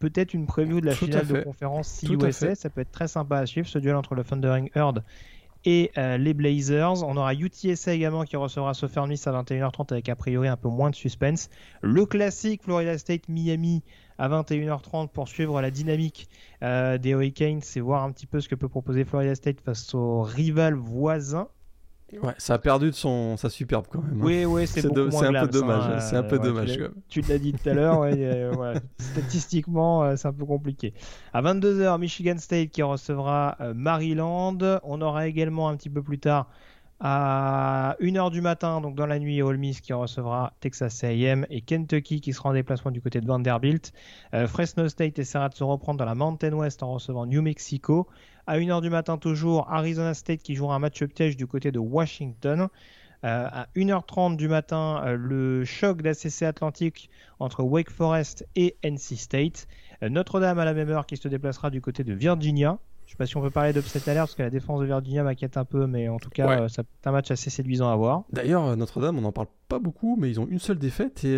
Peut-être 0.00 0.34
une 0.34 0.46
preview 0.46 0.80
de 0.80 0.86
la 0.86 0.94
finale 0.94 1.26
de 1.26 1.40
conférence 1.42 2.02
CUSA. 2.04 2.54
Ça 2.54 2.70
peut 2.70 2.80
être 2.80 2.90
très 2.90 3.08
sympa 3.08 3.38
à 3.38 3.46
suivre, 3.46 3.68
ce 3.68 3.78
duel 3.78 3.94
entre 3.96 4.14
le 4.14 4.24
Thundering 4.24 4.70
Herd 4.74 5.04
et 5.64 5.90
euh, 5.98 6.16
les 6.18 6.34
Blazers. 6.34 7.02
On 7.04 7.16
aura 7.16 7.34
UTSA 7.34 7.94
également 7.94 8.24
qui 8.24 8.36
recevra 8.36 8.74
Southern 8.74 9.08
Miss 9.08 9.26
à 9.26 9.32
21h30 9.32 9.92
avec 9.92 10.08
a 10.08 10.16
priori 10.16 10.48
un 10.48 10.56
peu 10.56 10.68
moins 10.68 10.90
de 10.90 10.94
suspense. 10.94 11.50
Le 11.82 12.06
classique 12.06 12.62
Florida 12.62 12.96
State 12.98 13.28
Miami 13.28 13.82
à 14.18 14.28
21h30 14.28 15.08
pour 15.08 15.28
suivre 15.28 15.60
la 15.60 15.70
dynamique 15.70 16.28
euh, 16.62 16.98
des 16.98 17.10
Hurricanes 17.10 17.60
et 17.76 17.80
voir 17.80 18.02
un 18.02 18.12
petit 18.12 18.26
peu 18.26 18.40
ce 18.40 18.48
que 18.48 18.54
peut 18.54 18.68
proposer 18.68 19.04
Florida 19.04 19.34
State 19.34 19.60
face 19.60 19.94
aux 19.94 20.22
rival 20.22 20.74
voisins. 20.74 21.48
Ouais, 22.12 22.34
ça 22.38 22.54
a 22.54 22.58
perdu 22.58 22.86
de 22.86 22.94
son 22.94 23.36
sa 23.36 23.50
superbe 23.50 23.86
quand 23.90 24.00
même. 24.00 24.20
Hein. 24.20 24.24
Oui, 24.24 24.44
oui, 24.46 24.66
c'est 24.66 24.84
un 24.84 24.88
peu 24.88 24.94
dommage. 25.46 26.02
c'est 26.02 26.16
un 26.16 26.22
peu 26.22 26.38
dommage. 26.38 26.78
Tu 27.08 27.20
l'as 27.22 27.38
dit 27.38 27.52
tout 27.52 27.68
à 27.68 27.74
l'heure, 27.74 28.06
statistiquement, 28.98 30.04
euh, 30.04 30.16
c'est 30.16 30.28
un 30.28 30.32
peu 30.32 30.46
compliqué. 30.46 30.94
À 31.34 31.42
22h, 31.42 31.98
Michigan 31.98 32.38
State 32.38 32.70
qui 32.70 32.82
recevra 32.82 33.56
euh, 33.60 33.74
Maryland. 33.74 34.58
On 34.84 35.02
aura 35.02 35.26
également 35.26 35.68
un 35.68 35.76
petit 35.76 35.90
peu 35.90 36.02
plus 36.02 36.18
tard 36.18 36.48
à 37.00 37.96
1h 38.00 38.30
du 38.30 38.40
matin, 38.40 38.80
donc 38.80 38.96
dans 38.96 39.06
la 39.06 39.18
nuit, 39.18 39.40
Ole 39.40 39.58
Miss 39.58 39.80
qui 39.80 39.92
recevra 39.92 40.54
Texas 40.60 41.04
A&M 41.04 41.46
et 41.48 41.60
Kentucky 41.60 42.20
qui 42.20 42.32
sera 42.32 42.50
en 42.50 42.54
déplacement 42.54 42.90
du 42.90 43.00
côté 43.00 43.20
de 43.20 43.26
Vanderbilt. 43.26 43.92
Euh, 44.34 44.48
Fresno 44.48 44.88
State 44.88 45.18
essaiera 45.18 45.48
de 45.48 45.54
se 45.54 45.62
reprendre 45.62 45.98
dans 45.98 46.04
la 46.04 46.16
Mountain 46.16 46.52
West 46.54 46.82
en 46.82 46.94
recevant 46.94 47.26
New 47.26 47.42
Mexico. 47.42 48.08
À 48.48 48.58
1h 48.58 48.80
du 48.80 48.88
matin 48.88 49.18
toujours, 49.18 49.70
Arizona 49.70 50.14
State 50.14 50.40
qui 50.40 50.54
jouera 50.54 50.74
un 50.74 50.78
match 50.78 51.04
piège 51.04 51.36
du 51.36 51.46
côté 51.46 51.70
de 51.70 51.78
Washington. 51.78 52.68
Euh, 53.22 53.46
à 53.52 53.66
1h30 53.76 54.36
du 54.36 54.48
matin, 54.48 55.02
euh, 55.04 55.16
le 55.18 55.66
choc 55.66 56.00
d'ACC 56.00 56.44
Atlantique 56.44 57.10
entre 57.40 57.62
Wake 57.62 57.90
Forest 57.90 58.46
et 58.56 58.78
NC 58.82 59.18
State. 59.18 59.68
Euh, 60.02 60.08
Notre-Dame 60.08 60.58
à 60.58 60.64
la 60.64 60.72
même 60.72 60.88
heure 60.88 61.04
qui 61.04 61.18
se 61.18 61.28
déplacera 61.28 61.68
du 61.68 61.82
côté 61.82 62.04
de 62.04 62.14
Virginia. 62.14 62.78
Je 63.04 63.08
ne 63.08 63.10
sais 63.10 63.16
pas 63.18 63.26
si 63.26 63.36
on 63.36 63.42
peut 63.42 63.50
parler 63.50 63.74
d'upset 63.74 64.08
alert 64.08 64.28
parce 64.28 64.34
que 64.34 64.42
la 64.42 64.48
défense 64.48 64.80
de 64.80 64.86
Virginia 64.86 65.22
m'inquiète 65.24 65.58
un 65.58 65.66
peu, 65.66 65.86
mais 65.86 66.08
en 66.08 66.18
tout 66.18 66.30
cas, 66.30 66.68
c'est 66.68 66.86
un 67.04 67.12
match 67.12 67.30
assez 67.30 67.50
séduisant 67.50 67.90
à 67.90 67.96
voir. 67.96 68.22
D'ailleurs, 68.32 68.74
Notre-Dame, 68.78 69.18
on 69.18 69.22
n'en 69.22 69.32
parle 69.32 69.48
pas 69.68 69.78
beaucoup, 69.78 70.16
mais 70.18 70.30
ils 70.30 70.40
ont 70.40 70.48
une 70.48 70.58
seule 70.58 70.78
défaite 70.78 71.22
et 71.24 71.36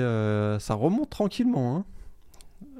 ça 0.61 0.74
remonte 0.74 1.11
tranquillement. 1.11 1.77
Hein. 1.77 1.85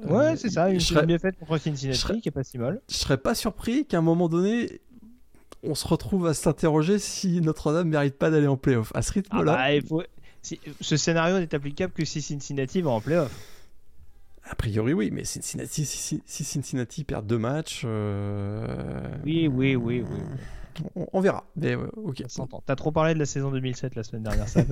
Ouais, 0.03 0.35
c'est 0.35 0.49
ça, 0.49 0.69
une 0.69 0.79
serais... 0.79 1.05
bien 1.05 1.19
faite 1.19 1.37
contre 1.39 1.57
Cincinnati 1.57 2.21
qui 2.21 2.29
est 2.29 2.31
pas 2.31 2.43
si 2.43 2.57
mal. 2.57 2.81
Je 2.89 2.95
serais 2.95 3.17
pas 3.17 3.35
surpris 3.35 3.85
qu'à 3.85 3.99
un 3.99 4.01
moment 4.01 4.29
donné, 4.29 4.81
on 5.63 5.75
se 5.75 5.87
retrouve 5.87 6.27
à 6.27 6.33
s'interroger 6.33 6.99
si 6.99 7.41
Notre-Dame 7.41 7.89
mérite 7.89 8.17
pas 8.17 8.29
d'aller 8.29 8.47
en 8.47 8.57
playoff. 8.57 8.91
À 8.95 9.01
ce 9.01 9.13
rythme-là. 9.13 9.55
Ah 9.57 9.71
bah, 9.89 10.03
ce 10.41 10.97
scénario 10.97 11.39
n'est 11.39 11.53
applicable 11.53 11.93
que 11.93 12.03
si 12.03 12.21
Cincinnati 12.21 12.81
va 12.81 12.91
en 12.91 13.01
playoff. 13.01 13.31
A 14.43 14.55
priori, 14.55 14.93
oui, 14.93 15.11
mais 15.11 15.23
Cincinnati, 15.23 15.85
si, 15.85 16.21
Cincinnati 16.25 17.03
perd 17.03 17.27
deux 17.27 17.37
matchs. 17.37 17.85
Oui, 19.23 19.47
oui, 19.47 19.75
oui, 19.75 20.01
oui 20.01 20.19
on, 20.95 21.19
verra. 21.21 21.43
Mais 21.55 21.75
ok. 21.75 22.23
T'as 22.65 22.75
trop 22.75 22.91
parlé 22.91 23.13
de 23.13 23.19
la 23.19 23.25
saison 23.25 23.51
2007 23.51 23.95
la 23.95 24.03
semaine 24.03 24.23
dernière, 24.23 24.47
ça. 24.47 24.61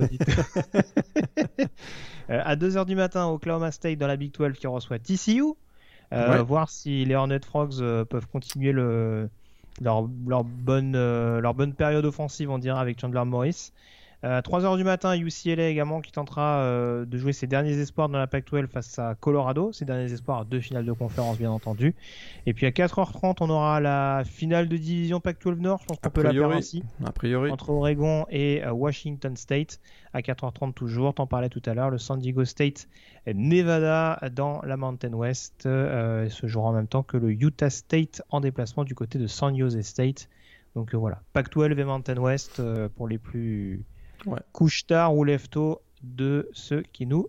Euh, 2.30 2.40
à 2.44 2.54
2h 2.54 2.84
du 2.84 2.94
matin, 2.94 3.26
Oklahoma 3.26 3.72
State 3.72 3.98
dans 3.98 4.06
la 4.06 4.16
Big 4.16 4.32
12 4.32 4.52
qui 4.52 4.68
reçoit 4.68 5.00
TCU. 5.00 5.42
Euh, 6.12 6.42
voir 6.44 6.70
si 6.70 7.04
les 7.04 7.16
Hornet 7.16 7.40
Frogs 7.44 7.80
euh, 7.80 8.04
peuvent 8.04 8.28
continuer 8.28 8.70
le, 8.70 9.28
leur, 9.80 10.08
leur, 10.28 10.44
bonne, 10.44 10.92
leur 10.92 11.54
bonne 11.54 11.74
période 11.74 12.04
offensive, 12.04 12.48
on 12.48 12.58
dirait, 12.58 12.78
avec 12.78 13.00
Chandler 13.00 13.24
Morris. 13.24 13.72
Euh, 14.22 14.42
3h 14.42 14.76
du 14.76 14.84
matin, 14.84 15.16
UCLA 15.16 15.68
également 15.68 16.02
qui 16.02 16.12
tentera 16.12 16.60
euh, 16.60 17.06
de 17.06 17.16
jouer 17.16 17.32
ses 17.32 17.46
derniers 17.46 17.78
espoirs 17.78 18.10
dans 18.10 18.18
la 18.18 18.26
Pac-12 18.26 18.66
face 18.66 18.98
à 18.98 19.14
Colorado. 19.14 19.72
Ses 19.72 19.86
derniers 19.86 20.12
espoirs, 20.12 20.44
deux 20.44 20.60
finales 20.60 20.84
de 20.84 20.92
conférence 20.92 21.38
bien 21.38 21.50
entendu. 21.50 21.94
Et 22.44 22.52
puis 22.52 22.66
à 22.66 22.70
4h30, 22.70 23.36
on 23.40 23.48
aura 23.48 23.80
la 23.80 24.22
finale 24.26 24.68
de 24.68 24.76
division 24.76 25.20
Pac-12 25.20 25.60
Nord. 25.60 25.78
Je 25.80 25.86
pense 25.86 25.98
qu'on 26.00 26.10
peut 26.10 26.22
la 26.22 26.32
faire 26.32 26.50
ainsi. 26.50 26.82
A 27.04 27.12
priori. 27.12 27.50
Entre 27.50 27.70
Oregon 27.70 28.26
et 28.28 28.62
euh, 28.62 28.72
Washington 28.72 29.36
State. 29.36 29.80
À 30.12 30.20
4h30 30.20 30.74
toujours, 30.74 31.14
t'en 31.14 31.26
parlais 31.26 31.48
tout 31.48 31.62
à 31.64 31.72
l'heure, 31.72 31.88
le 31.88 31.98
San 31.98 32.18
Diego 32.18 32.44
State 32.44 32.88
Nevada 33.26 34.18
dans 34.32 34.60
la 34.62 34.76
Mountain 34.76 35.12
West 35.12 35.66
euh, 35.66 36.28
se 36.28 36.46
jouera 36.48 36.70
en 36.70 36.72
même 36.72 36.88
temps 36.88 37.04
que 37.04 37.16
le 37.16 37.30
Utah 37.30 37.70
State 37.70 38.20
en 38.28 38.40
déplacement 38.40 38.82
du 38.82 38.94
côté 38.94 39.18
de 39.18 39.28
San 39.28 39.56
Jose 39.56 39.80
State. 39.82 40.28
Donc 40.74 40.94
voilà, 40.94 41.22
Pac-12 41.32 41.78
et 41.78 41.84
Mountain 41.84 42.16
West 42.16 42.60
pour 42.96 43.08
les 43.08 43.18
plus 43.18 43.84
couche 44.52 44.86
tard 44.86 45.16
ou 45.16 45.24
lève 45.24 45.48
tôt 45.48 45.82
de 46.02 46.48
ceux 46.52 46.82
qui 46.82 47.06
nous 47.06 47.28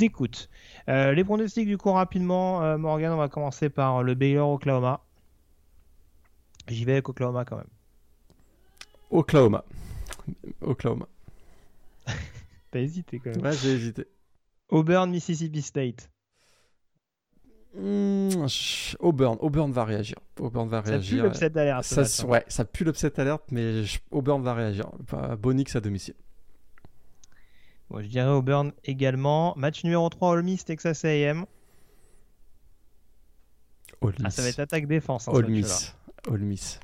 écoutent. 0.00 0.48
Euh, 0.88 1.12
les 1.12 1.24
pronostics 1.24 1.66
du 1.66 1.78
coup 1.78 1.92
rapidement, 1.92 2.62
euh, 2.62 2.78
Morgan, 2.78 3.12
on 3.12 3.16
va 3.16 3.28
commencer 3.28 3.68
par 3.68 4.02
le 4.02 4.14
Baylor 4.14 4.50
Oklahoma. 4.50 5.00
J'y 6.68 6.84
vais 6.84 6.92
avec 6.92 7.08
Oklahoma 7.08 7.44
quand 7.44 7.56
même. 7.56 7.66
Oklahoma. 9.10 9.64
Oklahoma. 10.60 11.08
T'as 12.70 12.80
hésité 12.80 13.18
quand 13.18 13.30
même. 13.30 13.42
Ouais, 13.42 13.56
j'ai 13.56 13.70
hésité. 13.70 14.06
Auburn, 14.68 15.10
Mississippi 15.10 15.62
State. 15.62 16.10
Hmm, 18.48 18.96
Auburn, 19.06 19.36
Auburn 19.40 19.70
va 19.70 19.84
réagir. 19.84 20.16
Auburn 20.38 20.68
va 20.68 20.80
réagir. 20.80 21.18
Ça 21.18 21.22
pue 21.22 21.28
l'upset 21.28 21.50
d'alerte. 21.50 21.84
Ça, 21.84 22.26
ouais, 22.26 22.44
ça 22.48 22.64
pue 22.64 22.84
l'upset 22.84 23.18
alerte, 23.20 23.44
mais 23.50 23.82
Auburn 24.10 24.42
va 24.42 24.54
réagir. 24.54 24.90
Bonix 25.38 25.74
à 25.76 25.80
domicile. 25.80 26.14
Bon, 27.90 28.02
je 28.02 28.06
dirais 28.06 28.28
Auburn 28.28 28.72
également. 28.84 29.54
Match 29.56 29.84
numéro 29.84 30.08
3, 30.08 30.30
Ole 30.30 30.42
Miss, 30.42 30.64
Texas 30.64 31.04
A&M. 31.04 31.44
Ah, 34.22 34.30
ça 34.30 34.42
va 34.42 34.48
être 34.48 34.60
attaque-défense. 34.60 35.28
Hein, 35.28 35.32
Ole 35.34 35.48
Miss. 35.48 35.94
Ole 36.28 36.40
Miss. 36.40 36.80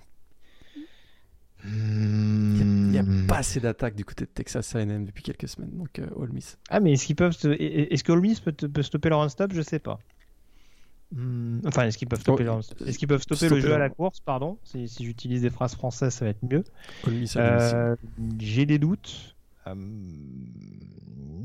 Il 1.66 2.90
n'y 2.90 2.98
a, 2.98 3.04
pas 3.26 3.38
assez 3.38 3.58
d'attaques 3.60 3.94
du 3.94 4.04
côté 4.04 4.26
de 4.26 4.30
Texas 4.30 4.74
A&M 4.74 5.06
depuis 5.06 5.22
quelques 5.22 5.48
semaines, 5.48 5.70
donc 5.70 5.98
euh, 5.98 6.06
Ole 6.16 6.30
Miss. 6.30 6.58
Ah, 6.68 6.78
mais 6.78 6.92
est-ce 6.92 7.06
qu'ils 7.06 7.16
peuvent, 7.16 7.34
est-ce 7.42 8.04
que 8.04 8.12
Ole 8.12 8.20
Miss 8.20 8.40
peut, 8.40 8.52
peut 8.52 8.82
stopper 8.82 9.08
leur 9.08 9.20
run-stop 9.20 9.52
Je 9.54 9.62
sais 9.62 9.78
pas. 9.78 9.98
Hmm, 11.14 11.60
enfin, 11.64 11.86
est-ce 11.86 11.96
qu'ils 11.96 12.08
peuvent 12.08 12.20
stopper, 12.20 12.48
oh, 12.48 12.58
est-ce 12.84 12.98
qu'ils 12.98 13.06
peuvent 13.06 13.22
stopper, 13.22 13.48
le 13.48 13.60
jeu 13.60 13.72
à 13.72 13.78
la 13.78 13.88
course, 13.88 14.18
pardon? 14.18 14.58
Si, 14.64 14.88
j'utilise 14.98 15.42
des 15.42 15.50
phrases 15.50 15.76
françaises, 15.76 16.12
ça 16.12 16.24
va 16.24 16.32
être 16.32 16.42
mieux. 16.42 16.64
Euh, 17.36 17.94
j'ai 18.40 18.66
des 18.66 18.80
doutes. 18.80 19.36
Euh, 19.68 19.74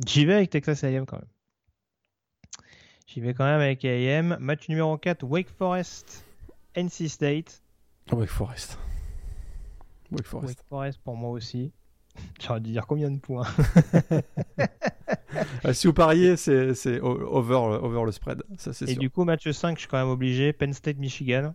j'y 0.08 0.26
vais 0.26 0.34
avec 0.34 0.50
Texas 0.50 0.84
A&M 0.84 1.06
quand 1.06 1.18
même. 1.18 1.28
J'y 3.06 3.22
vais 3.22 3.36
quand 3.36 3.46
même 3.46 3.62
avec 3.62 3.86
A&M. 3.86 4.38
Match 4.40 4.68
numéro 4.70 4.98
4, 4.98 5.24
Wake 5.24 5.50
Forest, 5.50 6.26
NC 6.76 7.08
State. 7.08 7.62
Wake 8.12 8.30
Forest. 8.30 8.80
Wake 10.12 10.26
Forest. 10.26 10.48
Wake 10.50 10.66
Forest 10.68 11.00
pour 11.04 11.16
moi 11.16 11.30
aussi. 11.30 11.72
J'aurais 12.41 12.62
dû 12.62 12.72
dire 12.72 12.88
combien 12.88 13.12
de 13.12 13.20
points 13.20 13.48
ah, 15.64 15.74
Si 15.74 15.88
vous 15.88 15.94
pariez, 15.94 16.38
c'est 16.38 17.00
over, 17.02 17.80
over 17.82 18.06
le 18.06 18.12
spread. 18.12 18.44
Ça, 18.58 18.72
Et 18.88 18.96
du 18.96 19.10
coup, 19.10 19.24
match 19.24 19.50
5, 19.50 19.76
je 19.76 19.82
suis 19.82 19.90
quand 19.90 19.98
même 19.98 20.10
obligé. 20.10 20.54
Penn 20.54 20.74
State, 20.74 20.98
Michigan. 20.98 21.54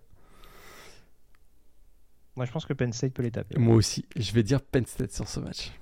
Moi, 2.37 2.47
je 2.47 2.53
pense 2.53 2.67
que 2.67 2.73
Penn 2.73 2.93
State 2.93 3.15
peut 3.15 3.23
les 3.23 3.31
taper. 3.31 3.59
Moi 3.59 3.77
aussi. 3.77 4.05
Je 4.17 4.33
vais 4.33 4.43
dire 4.43 4.61
Penn 4.61 4.85
State 4.87 5.13
sur 5.13 5.29
ce 5.29 5.41
match. 5.41 5.73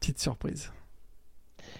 Petite 0.00 0.18
surprise. 0.18 0.72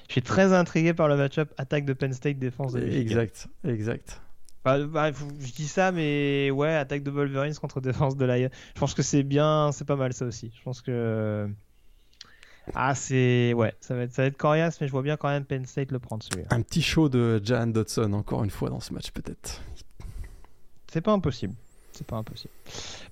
Je 0.08 0.12
suis 0.12 0.22
très 0.22 0.52
intrigué 0.52 0.92
par 0.94 1.08
le 1.08 1.16
match-up 1.16 1.52
attaque 1.56 1.84
de 1.84 1.92
Penn 1.92 2.12
State, 2.12 2.38
défense 2.38 2.72
de 2.72 2.80
Michigan. 2.80 3.00
Exact, 3.00 3.48
exact. 3.64 4.20
Bah, 4.64 4.78
bah, 4.86 5.12
je 5.12 5.52
dis 5.52 5.68
ça, 5.68 5.92
mais 5.92 6.50
ouais, 6.50 6.74
attaque 6.74 7.02
de 7.02 7.10
Wolverines 7.10 7.54
contre 7.54 7.80
défense 7.80 8.16
de 8.16 8.24
Lion. 8.24 8.50
Je 8.74 8.80
pense 8.80 8.94
que 8.94 9.02
c'est 9.02 9.22
bien, 9.22 9.70
c'est 9.72 9.86
pas 9.86 9.96
mal 9.96 10.12
ça 10.12 10.26
aussi. 10.26 10.52
Je 10.54 10.62
pense 10.62 10.82
que. 10.82 11.48
Ah, 12.74 12.94
c'est. 12.94 13.52
Ouais, 13.54 13.74
ça 13.80 13.94
va, 13.94 14.02
être, 14.02 14.12
ça 14.12 14.22
va 14.22 14.28
être 14.28 14.36
coriace, 14.36 14.80
mais 14.80 14.86
je 14.86 14.92
vois 14.92 15.02
bien 15.02 15.16
quand 15.16 15.28
même 15.28 15.44
Penn 15.44 15.64
State 15.66 15.92
le 15.92 15.98
prendre 15.98 16.22
celui-là. 16.22 16.48
Un 16.50 16.62
petit 16.62 16.82
show 16.82 17.08
de 17.08 17.40
Jan 17.44 17.68
Dodson, 17.68 18.12
encore 18.12 18.44
une 18.44 18.50
fois, 18.50 18.70
dans 18.70 18.80
ce 18.80 18.92
match, 18.92 19.10
peut-être. 19.10 19.62
C'est 20.90 21.00
pas 21.00 21.12
impossible. 21.12 21.54
C'est 21.98 22.06
pas 22.06 22.16
impossible. 22.16 22.54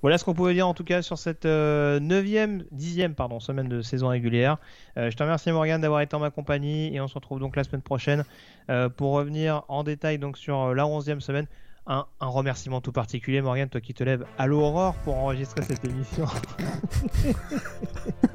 Voilà 0.00 0.16
ce 0.16 0.24
qu'on 0.24 0.32
pouvait 0.32 0.54
dire 0.54 0.68
en 0.68 0.72
tout 0.72 0.84
cas 0.84 1.02
sur 1.02 1.18
cette 1.18 1.44
9e, 1.44 1.48
euh, 1.48 2.62
10e 2.72 3.14
pardon, 3.14 3.40
semaine 3.40 3.68
de 3.68 3.82
saison 3.82 4.08
régulière. 4.08 4.58
Euh, 4.96 5.10
je 5.10 5.16
te 5.16 5.24
remercie 5.24 5.50
Morgan 5.50 5.80
d'avoir 5.80 6.02
été 6.02 6.14
en 6.14 6.20
ma 6.20 6.30
compagnie 6.30 6.94
et 6.94 7.00
on 7.00 7.08
se 7.08 7.14
retrouve 7.14 7.40
donc 7.40 7.56
la 7.56 7.64
semaine 7.64 7.82
prochaine 7.82 8.24
euh, 8.70 8.88
pour 8.88 9.12
revenir 9.12 9.64
en 9.66 9.82
détail 9.82 10.18
donc 10.18 10.38
sur 10.38 10.72
la 10.72 10.84
11e 10.84 11.18
semaine. 11.18 11.48
Un, 11.88 12.06
un, 12.20 12.26
remerciement 12.26 12.80
tout 12.80 12.92
particulier, 12.92 13.40
Morgan, 13.40 13.68
toi 13.68 13.80
qui 13.80 13.94
te 13.94 14.04
lèves 14.04 14.24
à 14.38 14.46
l'aurore 14.46 14.94
pour 15.04 15.16
enregistrer 15.16 15.62
cette 15.62 15.84
émission. 15.84 16.26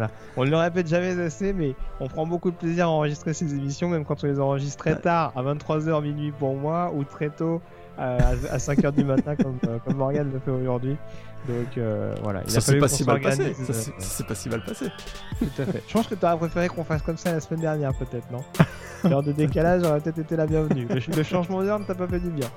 voilà. 0.00 0.10
On 0.36 0.44
ne 0.44 0.50
le 0.50 0.56
répète 0.56 0.88
jamais 0.88 1.18
assez, 1.20 1.52
mais 1.52 1.74
on 2.00 2.08
prend 2.08 2.26
beaucoup 2.26 2.50
de 2.50 2.56
plaisir 2.56 2.86
à 2.86 2.88
enregistrer 2.88 3.34
ces 3.34 3.54
émissions, 3.54 3.88
même 3.88 4.04
quand 4.04 4.24
on 4.24 4.26
les 4.26 4.40
enregistre 4.40 4.78
très 4.78 4.96
tard, 4.96 5.32
à 5.36 5.42
23h 5.42 6.02
minuit 6.02 6.32
pour 6.32 6.54
moi, 6.54 6.90
ou 6.94 7.04
très 7.04 7.28
tôt 7.28 7.60
à, 7.98 8.34
5h 8.56 8.92
du 8.92 9.04
matin 9.04 9.36
comme, 9.36 9.58
euh, 9.68 9.78
comme 9.84 9.96
Morgan 9.96 10.30
le 10.32 10.38
fait 10.38 10.50
aujourd'hui. 10.50 10.96
Donc 11.48 11.76
euh, 11.76 12.14
voilà. 12.22 12.42
Il 12.44 12.50
ça 12.50 12.60
s'est 12.60 12.78
pas 12.78 12.88
si 12.88 13.04
mal 13.04 13.20
passé. 13.20 13.54
Ça 13.54 13.72
s'est 13.72 14.24
pas 14.24 14.34
si 14.34 14.48
mal 14.48 14.62
passé. 14.62 14.86
Tout 15.38 15.62
à 15.62 15.66
fait. 15.66 15.82
Je 15.86 15.92
pense 15.92 16.06
que 16.06 16.14
tu 16.14 16.24
aurais 16.24 16.38
préféré 16.38 16.68
qu'on 16.68 16.84
fasse 16.84 17.02
comme 17.02 17.18
ça 17.18 17.32
la 17.32 17.40
semaine 17.40 17.60
dernière, 17.60 17.92
peut-être, 17.94 18.30
non? 18.30 18.42
L'heure 19.04 19.22
de 19.22 19.32
décalage 19.32 19.82
aurait 19.82 20.00
peut-être 20.00 20.18
été 20.18 20.36
la 20.36 20.46
bienvenue. 20.46 20.86
Le, 20.88 21.22
changement 21.22 21.62
d'heure 21.62 21.78
ne 21.78 21.84
t'a 21.84 21.94
pas 21.94 22.06
fait 22.06 22.20
du 22.20 22.30
bien. 22.30 22.48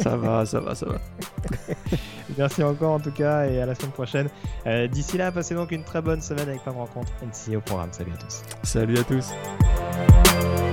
ça 0.00 0.16
va, 0.16 0.46
ça 0.46 0.60
va, 0.60 0.74
ça 0.74 0.86
va. 0.86 0.98
Merci 2.38 2.62
encore 2.62 2.92
en 2.92 3.00
tout 3.00 3.10
cas 3.10 3.46
et 3.46 3.60
à 3.60 3.66
la 3.66 3.74
semaine 3.74 3.92
prochaine. 3.92 4.28
Euh, 4.66 4.86
d'ici 4.86 5.18
là, 5.18 5.32
passez 5.32 5.54
donc 5.54 5.70
une 5.72 5.84
très 5.84 6.02
bonne 6.02 6.20
semaine 6.20 6.48
avec 6.48 6.62
plein 6.62 6.72
de 6.72 6.78
rencontres 6.78 7.12
NC 7.22 7.56
au 7.56 7.60
programme. 7.60 7.92
Salut 7.92 8.12
à 8.12 8.16
tous. 8.16 8.42
Salut 8.62 8.98
à 8.98 9.04
tous. 9.04 10.71